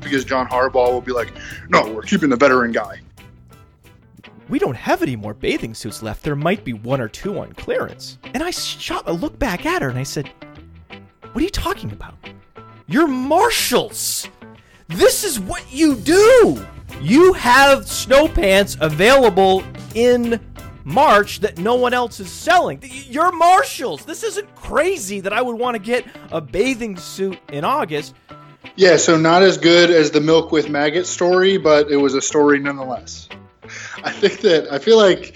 because 0.00 0.24
John 0.24 0.46
Harbaugh 0.46 0.92
will 0.92 1.00
be 1.00 1.10
like, 1.10 1.32
no, 1.68 1.92
we're 1.92 2.02
keeping 2.02 2.30
the 2.30 2.36
veteran 2.36 2.70
guy. 2.70 3.00
we 4.48 4.60
don't 4.60 4.76
have 4.76 5.02
any 5.02 5.16
more 5.16 5.34
bathing 5.34 5.74
suits 5.74 6.00
left. 6.00 6.22
There 6.22 6.36
might 6.36 6.62
be 6.62 6.74
one 6.74 7.00
or 7.00 7.08
two 7.08 7.40
on 7.40 7.54
clearance. 7.54 8.18
And 8.34 8.40
I 8.40 8.52
shot, 8.52 9.02
a 9.06 9.12
look 9.12 9.36
back 9.36 9.66
at 9.66 9.82
her 9.82 9.88
and 9.88 9.98
I 9.98 10.04
said, 10.04 10.30
What 11.32 11.40
are 11.40 11.42
you 11.42 11.50
talking 11.50 11.90
about? 11.90 12.14
You're 12.86 13.08
marshals. 13.08 14.28
This 14.88 15.24
is 15.24 15.40
what 15.40 15.64
you 15.72 15.96
do. 15.96 16.66
You 17.00 17.32
have 17.32 17.88
snow 17.88 18.28
pants 18.28 18.76
available 18.78 19.64
in 19.94 20.38
March 20.84 21.40
that 21.40 21.56
no 21.56 21.76
one 21.76 21.94
else 21.94 22.20
is 22.20 22.30
selling. 22.30 22.80
You're 22.82 23.32
marshals. 23.32 24.04
This 24.04 24.22
isn't 24.22 24.54
crazy 24.54 25.20
that 25.20 25.32
I 25.32 25.40
would 25.40 25.58
want 25.58 25.76
to 25.76 25.82
get 25.82 26.04
a 26.30 26.42
bathing 26.42 26.98
suit 26.98 27.38
in 27.50 27.64
August. 27.64 28.14
Yeah, 28.76 28.98
so 28.98 29.16
not 29.16 29.42
as 29.42 29.56
good 29.56 29.90
as 29.90 30.10
the 30.10 30.20
milk 30.20 30.52
with 30.52 30.68
maggot 30.68 31.06
story, 31.06 31.56
but 31.56 31.90
it 31.90 31.96
was 31.96 32.12
a 32.12 32.20
story 32.20 32.58
nonetheless. 32.58 33.30
I 34.02 34.12
think 34.12 34.40
that 34.40 34.70
I 34.70 34.78
feel 34.78 34.98
like 34.98 35.34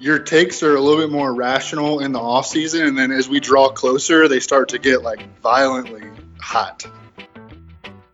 your 0.00 0.18
takes 0.18 0.64
are 0.64 0.74
a 0.74 0.80
little 0.80 1.00
bit 1.00 1.10
more 1.10 1.32
rational 1.32 2.00
in 2.00 2.10
the 2.10 2.20
off 2.20 2.46
season, 2.46 2.86
and 2.86 2.98
then 2.98 3.12
as 3.12 3.28
we 3.28 3.38
draw 3.38 3.68
closer, 3.68 4.26
they 4.26 4.40
start 4.40 4.68
to 4.70 4.78
get 4.78 5.02
like 5.02 5.28
violently 5.40 6.07
hot. 6.40 6.86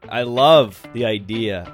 I 0.08 0.22
love 0.22 0.80
the 0.92 1.04
idea 1.04 1.72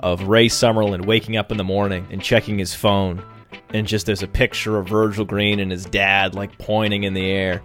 of 0.00 0.24
Ray 0.24 0.48
Summerlin 0.48 1.06
waking 1.06 1.36
up 1.36 1.50
in 1.50 1.56
the 1.56 1.64
morning 1.64 2.06
and 2.10 2.22
checking 2.22 2.58
his 2.58 2.74
phone, 2.74 3.22
and 3.70 3.86
just 3.86 4.06
there's 4.06 4.22
a 4.22 4.28
picture 4.28 4.78
of 4.78 4.88
Virgil 4.88 5.24
Green 5.24 5.58
and 5.58 5.70
his 5.70 5.84
dad 5.84 6.34
like 6.34 6.56
pointing 6.58 7.04
in 7.04 7.14
the 7.14 7.24
air. 7.30 7.62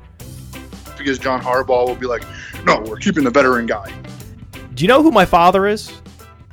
Because 0.97 1.19
John 1.19 1.41
Harbaugh 1.41 1.87
will 1.87 1.95
be 1.95 2.07
like, 2.07 2.23
no, 2.63 2.79
we're 2.81 2.97
keeping 2.97 3.23
the 3.23 3.31
veteran 3.31 3.65
guy. 3.65 3.93
Do 4.73 4.83
you 4.83 4.87
know 4.87 5.03
who 5.03 5.11
my 5.11 5.25
father 5.25 5.67
is? 5.67 5.91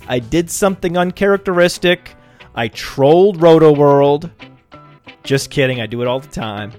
I 0.09 0.19
did 0.19 0.51
something 0.51 0.97
uncharacteristic. 0.97 2.15
I 2.55 2.69
trolled 2.69 3.39
Rotoworld. 3.39 4.31
Just 5.23 5.51
kidding. 5.51 5.81
I 5.81 5.87
do 5.87 6.01
it 6.03 6.09
all 6.09 6.19
the 6.19 6.29
time. 6.29 6.73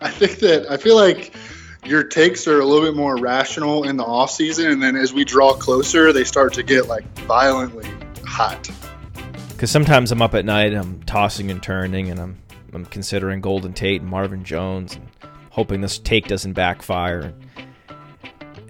I 0.00 0.10
think 0.10 0.40
that 0.40 0.70
I 0.70 0.76
feel 0.76 0.96
like 0.96 1.32
your 1.88 2.04
takes 2.04 2.46
are 2.46 2.60
a 2.60 2.64
little 2.64 2.86
bit 2.86 2.94
more 2.94 3.16
rational 3.16 3.84
in 3.84 3.96
the 3.96 4.04
off 4.04 4.30
season, 4.30 4.70
and 4.70 4.82
then 4.82 4.94
as 4.94 5.14
we 5.14 5.24
draw 5.24 5.54
closer, 5.54 6.12
they 6.12 6.24
start 6.24 6.52
to 6.54 6.62
get 6.62 6.86
like 6.86 7.04
violently 7.20 7.88
hot. 8.26 8.70
Because 9.48 9.70
sometimes 9.70 10.12
I'm 10.12 10.20
up 10.20 10.34
at 10.34 10.44
night, 10.44 10.74
I'm 10.74 11.02
tossing 11.04 11.50
and 11.50 11.62
turning, 11.62 12.10
and 12.10 12.20
I'm 12.20 12.38
I'm 12.74 12.84
considering 12.84 13.40
Golden 13.40 13.72
Tate 13.72 14.02
and 14.02 14.10
Marvin 14.10 14.44
Jones, 14.44 14.94
and 14.94 15.08
hoping 15.50 15.80
this 15.80 15.98
take 15.98 16.28
doesn't 16.28 16.52
backfire. 16.52 17.32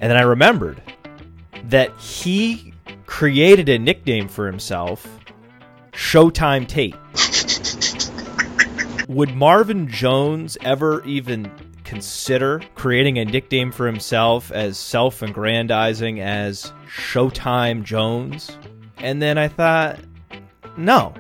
And 0.01 0.11
then 0.11 0.17
I 0.17 0.23
remembered 0.23 0.81
that 1.65 1.99
he 1.99 2.73
created 3.07 3.69
a 3.69 3.79
nickname 3.79 4.29
for 4.29 4.47
himself, 4.47 5.07
Showtime 5.93 6.69
Tate. 6.69 6.95
Would 9.09 9.35
Marvin 9.35 9.89
Jones 9.89 10.57
ever 10.61 11.05
even 11.05 11.51
consider 11.89 12.61
creating 12.75 13.19
a 13.19 13.25
nickname 13.25 13.73
for 13.73 13.87
himself 13.87 14.53
as 14.53 14.77
self 14.77 15.23
aggrandizing 15.23 16.21
as 16.21 16.71
Showtime 16.87 17.83
Jones? 17.83 18.57
And 18.99 19.23
then 19.23 19.39
I 19.39 19.49
thought, 19.49 19.99
no. 20.77 21.15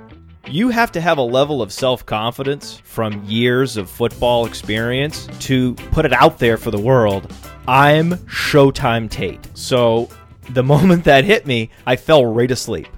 You 0.46 0.68
have 0.68 0.92
to 0.92 1.00
have 1.00 1.16
a 1.16 1.22
level 1.22 1.62
of 1.62 1.72
self 1.72 2.04
confidence 2.04 2.80
from 2.84 3.24
years 3.24 3.78
of 3.78 3.88
football 3.88 4.44
experience 4.44 5.26
to 5.40 5.74
put 5.90 6.04
it 6.04 6.12
out 6.12 6.38
there 6.38 6.58
for 6.58 6.70
the 6.70 6.78
world. 6.78 7.32
I'm 7.66 8.12
Showtime 8.26 9.10
Tate. 9.10 9.46
So 9.54 10.10
the 10.50 10.62
moment 10.74 11.04
that 11.04 11.24
hit 11.24 11.46
me, 11.46 11.70
I 11.86 11.96
fell 11.96 12.26
right 12.26 12.50
asleep. 12.50 12.88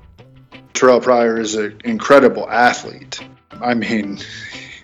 Terrell 0.75 1.01
Pryor 1.01 1.39
is 1.39 1.55
an 1.55 1.81
incredible 1.85 2.49
athlete. 2.51 3.21
I 3.61 3.75
mean, 3.75 4.19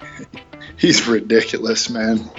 he's 0.76 1.06
ridiculous, 1.08 1.90
man. 1.90 2.30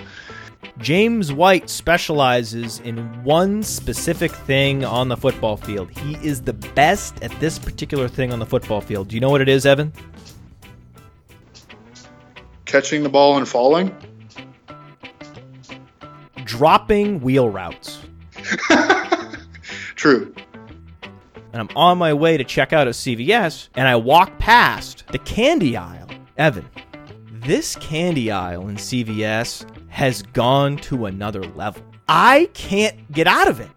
James 0.80 1.34
White 1.34 1.70
specializes 1.70 2.80
in 2.82 2.98
one 3.24 3.64
specific 3.64 4.32
thing 4.32 4.86
on 4.86 5.08
the 5.08 5.18
football 5.18 5.58
field. 5.58 5.90
He 5.90 6.16
is 6.26 6.41
the 6.41 6.54
best 6.54 7.22
at 7.24 7.32
this 7.40 7.58
particular 7.58 8.08
thing 8.08 8.32
on 8.32 8.38
the 8.40 8.45
football 8.45 8.82
field. 8.82 9.08
Do 9.08 9.16
you 9.16 9.20
know 9.20 9.30
what 9.30 9.41
it 9.41 9.49
is, 9.49 9.66
Evan? 9.66 9.91
Catching 12.66 13.02
the 13.02 13.10
ball 13.10 13.38
and 13.38 13.48
falling? 13.48 13.95
Dropping 16.44 17.22
wheel 17.22 17.49
routes. 17.49 17.99
True. 19.95 20.34
And 21.54 21.62
I'm 21.62 21.70
on 21.76 21.98
my 21.98 22.14
way 22.14 22.38
to 22.38 22.44
check 22.44 22.72
out 22.72 22.88
a 22.88 22.91
CVS, 22.91 23.70
and 23.76 23.88
I 23.88 23.95
walk 23.95 24.38
past 24.38 25.06
the 25.12 25.18
candy 25.20 25.76
aisle. 25.76 26.08
Evan, 26.38 26.70
this 27.32 27.76
candy 27.78 28.30
aisle 28.30 28.68
in 28.68 28.76
CVS 28.76 29.66
has 29.98 30.22
gone 30.22 30.78
to 30.78 31.07
another 31.07 31.41
level. 31.41 31.82
I 32.07 32.52
can't 32.53 33.11
get 33.11 33.26
out 33.26 33.48
of 33.48 33.60
it. 33.60 33.69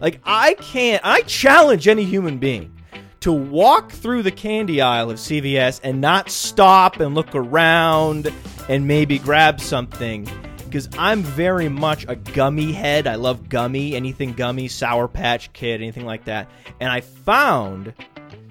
Like, 0.00 0.22
I 0.24 0.54
can't, 0.54 1.02
I 1.04 1.20
challenge 1.20 1.86
any 1.86 2.02
human 2.02 2.38
being 2.38 2.74
to 3.20 3.30
walk 3.30 3.92
through 3.92 4.22
the 4.22 4.30
candy 4.30 4.80
aisle 4.80 5.10
of 5.10 5.18
CVS 5.18 5.82
and 5.84 6.00
not 6.00 6.30
stop 6.30 6.98
and 7.00 7.14
look 7.14 7.34
around 7.34 8.32
and 8.70 8.88
maybe 8.88 9.18
grab 9.18 9.60
something. 9.60 10.26
Because 10.64 10.88
I'm 10.96 11.22
very 11.22 11.68
much 11.68 12.06
a 12.08 12.16
gummy 12.16 12.72
head. 12.72 13.06
I 13.06 13.16
love 13.16 13.50
gummy, 13.50 13.94
anything 13.94 14.32
gummy, 14.32 14.68
Sour 14.68 15.08
Patch 15.08 15.52
Kid, 15.52 15.82
anything 15.82 16.06
like 16.06 16.24
that. 16.24 16.48
And 16.80 16.90
I 16.90 17.02
found 17.02 17.92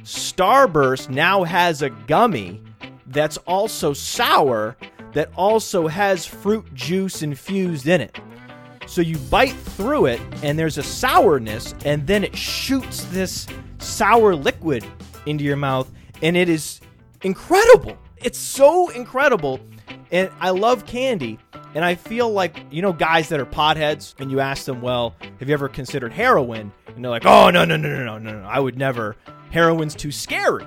Starburst 0.04 1.10
now 1.10 1.44
has 1.44 1.82
a 1.82 1.90
gummy 1.90 2.62
that's 3.08 3.38
also 3.38 3.94
sour 3.94 4.78
that 5.16 5.32
also 5.36 5.88
has 5.88 6.26
fruit 6.26 6.72
juice 6.76 7.24
infused 7.24 7.88
in 7.88 8.02
it. 8.02 8.20
So 8.86 9.02
you 9.02 9.18
bite 9.18 9.56
through 9.56 10.06
it 10.06 10.22
and 10.44 10.60
there's 10.60 10.78
a 10.78 10.84
sourness 10.84 11.74
and 11.86 12.06
then 12.06 12.24
it 12.24 12.36
shoots 12.36 13.06
this 13.06 13.48
sour 13.80 14.36
liquid 14.36 14.86
into 15.26 15.44
your 15.44 15.56
mouth 15.56 15.92
and 16.22 16.38
it 16.38 16.50
is 16.50 16.82
incredible. 17.24 17.98
It's 18.18 18.38
so 18.38 18.90
incredible. 18.90 19.60
And 20.12 20.30
I 20.40 20.52
love 20.52 20.86
candy. 20.86 21.40
And 21.74 21.84
I 21.84 21.96
feel 21.96 22.32
like, 22.32 22.66
you 22.72 22.82
know, 22.82 22.94
guys 22.94 23.28
that 23.30 23.40
are 23.40 23.46
potheads, 23.46 24.16
and 24.20 24.32
you 24.32 24.40
ask 24.40 24.64
them, 24.64 24.82
well, 24.82 25.14
have 25.40 25.50
you 25.50 25.54
ever 25.54 25.68
considered 25.68 26.14
heroin? 26.14 26.72
And 26.88 27.04
they're 27.04 27.12
like, 27.12 27.26
oh, 27.26 27.50
no, 27.50 27.66
no, 27.66 27.76
no, 27.76 27.90
no, 27.90 28.06
no, 28.06 28.18
no, 28.18 28.40
no. 28.40 28.48
I 28.48 28.60
would 28.60 28.78
never. 28.78 29.18
Heroin's 29.50 29.94
too 29.94 30.12
scary. 30.12 30.66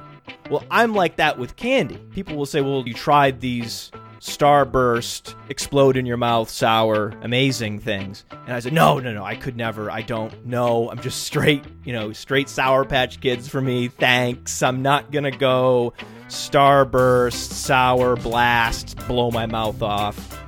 Well, 0.50 0.64
I'm 0.70 0.94
like 0.94 1.16
that 1.16 1.38
with 1.38 1.56
candy. 1.56 1.96
People 2.12 2.36
will 2.36 2.46
say, 2.46 2.60
well, 2.60 2.86
you 2.86 2.92
tried 2.92 3.40
these 3.40 3.90
starburst, 4.20 5.34
explode 5.48 5.96
in 5.96 6.06
your 6.06 6.16
mouth, 6.16 6.50
sour, 6.50 7.14
amazing 7.22 7.80
things. 7.80 8.24
And 8.30 8.52
I 8.52 8.60
said, 8.60 8.72
no, 8.72 8.98
no, 8.98 9.12
no, 9.12 9.24
I 9.24 9.36
could 9.36 9.56
never. 9.56 9.90
I 9.90 10.02
don't 10.02 10.46
know. 10.46 10.90
I'm 10.90 11.00
just 11.00 11.22
straight, 11.22 11.64
you 11.84 11.92
know, 11.92 12.12
straight 12.12 12.48
Sour 12.48 12.84
Patch 12.84 13.20
Kids 13.20 13.48
for 13.48 13.60
me. 13.60 13.88
Thanks. 13.88 14.62
I'm 14.62 14.82
not 14.82 15.10
going 15.10 15.24
to 15.24 15.30
go 15.30 15.92
starburst, 16.28 17.52
sour, 17.52 18.16
blast, 18.16 18.96
blow 19.06 19.30
my 19.30 19.46
mouth 19.46 19.82
off. 19.82 20.42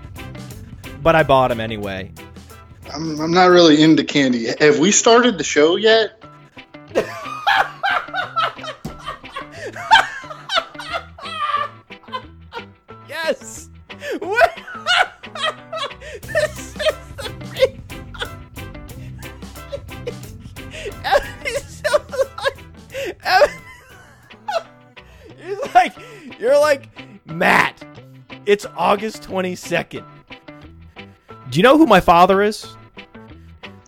But 1.02 1.14
I 1.14 1.22
bought 1.22 1.48
them 1.48 1.60
anyway. 1.60 2.12
I'm, 2.92 3.20
I'm 3.20 3.30
not 3.30 3.47
really 3.47 3.80
into 3.80 4.05
candy. 4.05 4.48
Have 4.59 4.78
we 4.78 4.90
started 4.90 5.38
the 5.38 5.44
show 5.44 5.76
yet? 5.76 6.19
It's 28.51 28.66
August 28.77 29.22
22nd. 29.22 30.05
Do 31.51 31.56
you 31.56 31.62
know 31.62 31.78
who 31.78 31.86
my 31.86 32.01
father 32.01 32.43
is? 32.43 32.66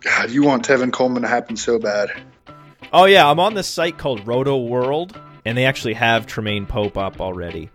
God, 0.02 0.30
you 0.30 0.44
want 0.44 0.64
Tevin 0.64 0.92
Coleman 0.92 1.22
to 1.22 1.28
happen 1.28 1.56
so 1.56 1.80
bad. 1.80 2.12
Oh 2.92 3.06
yeah, 3.06 3.28
I'm 3.28 3.40
on 3.40 3.54
this 3.54 3.66
site 3.66 3.98
called 3.98 4.24
Rotoworld, 4.24 5.20
and 5.44 5.58
they 5.58 5.64
actually 5.64 5.94
have 5.94 6.28
Troymaine 6.28 6.68
Pope 6.68 6.96
up 6.96 7.20
already. 7.20 7.70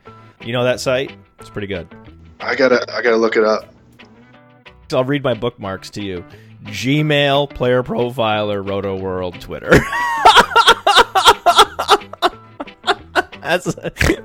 You 0.46 0.54
know 0.54 0.64
that 0.64 0.80
site? 0.80 1.12
It's 1.42 1.50
pretty 1.50 1.68
good. 1.68 1.94
I 2.40 2.56
gotta, 2.56 2.86
I 2.90 3.02
gotta 3.02 3.18
look 3.18 3.36
it 3.36 3.44
up. 3.44 3.68
I'll 4.94 5.04
read 5.04 5.26
my 5.26 5.34
bookmarks 5.34 5.90
to 5.90 6.02
you. 6.02 6.24
Gmail, 6.68 7.50
player 7.50 7.84
profiler, 7.84 8.66
Rotoworld, 8.66 9.42
Twitter. 9.42 9.72
that's 13.48 13.76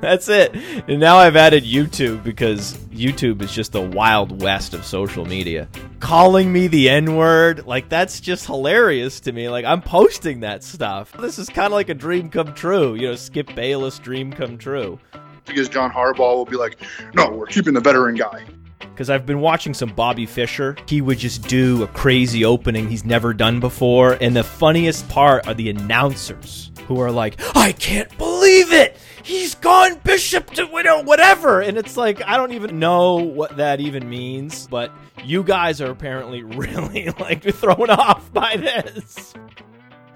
that's 0.01 0.29
it. 0.29 0.55
And 0.89 1.01
now 1.01 1.17
I've 1.17 1.37
added 1.37 1.65
YouTube 1.65 2.25
because 2.25 2.75
YouTube 2.89 3.43
is 3.43 3.53
just 3.53 3.73
the 3.73 3.81
wild 3.81 4.43
west 4.43 4.75
of 4.75 4.85
social 4.85 5.25
media. 5.25 5.69
Calling 6.01 6.53
me 6.53 6.67
the 6.67 6.89
N 6.89 7.17
word, 7.17 7.67
like 7.67 7.89
that's 7.89 8.21
just 8.21 8.47
hilarious 8.47 9.21
to 9.21 9.33
me. 9.33 9.49
Like 9.49 9.65
I'm 9.65 9.83
posting 9.83 10.41
that 10.41 10.65
stuff. 10.65 11.13
This 11.13 11.39
is 11.39 11.49
kind 11.49 11.67
of 11.67 11.73
like 11.73 11.89
a 11.89 11.95
dream 11.95 12.31
come 12.31 12.55
true. 12.55 12.95
You 12.95 13.09
know, 13.09 13.15
Skip 13.15 13.55
Bayless 13.55 13.99
dream 13.99 14.33
come 14.33 14.59
true. 14.59 14.99
Because 15.45 15.69
John 15.69 15.91
Harbaugh 15.91 16.37
will 16.37 16.45
be 16.45 16.57
like, 16.57 16.81
no, 17.15 17.31
we're 17.31 17.47
keeping 17.47 17.75
the 17.75 17.81
veteran 17.81 18.15
guy 18.15 18.45
because 18.93 19.11
I've 19.11 19.27
been 19.27 19.41
watching 19.41 19.75
some 19.75 19.89
Bobby 19.91 20.27
Fischer. 20.27 20.77
He 20.87 21.01
would 21.01 21.19
just 21.19 21.49
do 21.49 21.83
a 21.83 21.87
crazy 21.89 22.45
opening 22.45 22.89
he's 22.89 23.05
never 23.05 23.33
done 23.33 23.59
before. 23.59 24.19
And 24.21 24.37
the 24.37 24.45
funniest 24.45 25.09
part 25.09 25.47
are 25.49 25.55
the 25.55 25.71
announcers 25.71 26.71
who 26.87 27.01
are 27.01 27.11
like, 27.11 27.41
I 27.57 27.73
can't 27.73 28.17
believe 28.19 28.73
it! 28.73 28.97
He's 29.23 29.55
gone 29.55 30.01
bishop 30.03 30.51
to 30.51 30.67
widow, 30.67 31.03
whatever. 31.03 31.61
And 31.61 31.79
it's 31.79 31.97
like, 31.97 32.23
I 32.27 32.37
don't 32.37 32.53
even 32.53 32.79
know 32.79 33.17
what 33.17 33.57
that 33.57 33.81
even 33.81 34.09
means, 34.09 34.67
but 34.67 34.93
you 35.25 35.43
guys 35.45 35.81
are 35.81 35.91
apparently 35.91 36.43
really 36.43 37.11
like 37.21 37.43
thrown 37.55 37.91
off 37.91 38.33
by 38.33 38.57
this. 38.57 39.35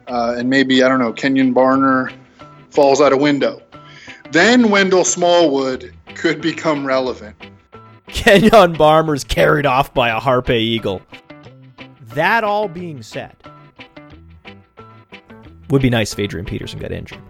Uh, 0.08 0.34
and 0.38 0.50
maybe, 0.50 0.82
I 0.82 0.88
don't 0.88 1.00
know, 1.00 1.12
Kenyon 1.12 1.54
Barner 1.54 2.12
falls 2.70 3.00
out 3.00 3.12
a 3.12 3.16
window. 3.16 3.62
Then 4.32 4.70
Wendell 4.70 5.04
Smallwood 5.04 5.94
could 6.14 6.40
become 6.40 6.86
relevant. 6.86 7.36
Kenjon 8.08 8.76
Barner's 8.76 9.24
carried 9.24 9.66
off 9.66 9.92
by 9.92 10.10
a 10.10 10.20
Harpy 10.20 10.58
Eagle. 10.58 11.02
That 12.14 12.44
all 12.44 12.68
being 12.68 13.02
said, 13.02 13.36
would 15.68 15.82
be 15.82 15.90
nice 15.90 16.12
if 16.12 16.18
Adrian 16.18 16.46
Peterson 16.46 16.78
got 16.78 16.92
injured. 16.92 17.20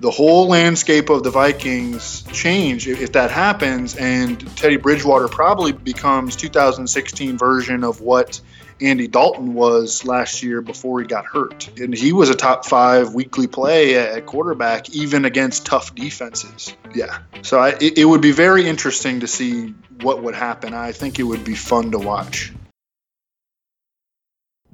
The 0.00 0.10
whole 0.10 0.48
landscape 0.48 1.10
of 1.10 1.22
the 1.22 1.30
Vikings 1.30 2.22
change 2.32 2.86
if 2.86 3.12
that 3.12 3.30
happens, 3.30 3.96
and 3.96 4.38
Teddy 4.56 4.76
Bridgewater 4.76 5.28
probably 5.28 5.72
becomes 5.72 6.36
2016 6.36 7.36
version 7.36 7.82
of 7.82 8.00
what 8.00 8.40
Andy 8.80 9.08
Dalton 9.08 9.54
was 9.54 10.04
last 10.04 10.42
year 10.42 10.60
before 10.62 11.00
he 11.00 11.06
got 11.06 11.26
hurt. 11.26 11.68
And 11.78 11.92
he 11.92 12.12
was 12.12 12.30
a 12.30 12.34
top 12.34 12.64
five 12.64 13.12
weekly 13.12 13.48
play 13.48 13.96
at 13.96 14.24
quarterback, 14.26 14.90
even 14.90 15.24
against 15.24 15.66
tough 15.66 15.94
defenses. 15.94 16.74
Yeah. 16.94 17.18
So 17.42 17.58
I, 17.58 17.70
it, 17.80 17.98
it 17.98 18.04
would 18.04 18.20
be 18.20 18.32
very 18.32 18.66
interesting 18.66 19.20
to 19.20 19.26
see 19.26 19.74
what 20.00 20.22
would 20.22 20.36
happen. 20.36 20.74
I 20.74 20.92
think 20.92 21.18
it 21.18 21.24
would 21.24 21.44
be 21.44 21.56
fun 21.56 21.90
to 21.90 21.98
watch. 21.98 22.52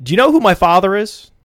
Do 0.03 0.13
you 0.13 0.19
know 0.19 0.33
who 0.33 0.41
my 0.41 0.55
father 0.55 0.97
is? 0.97 1.31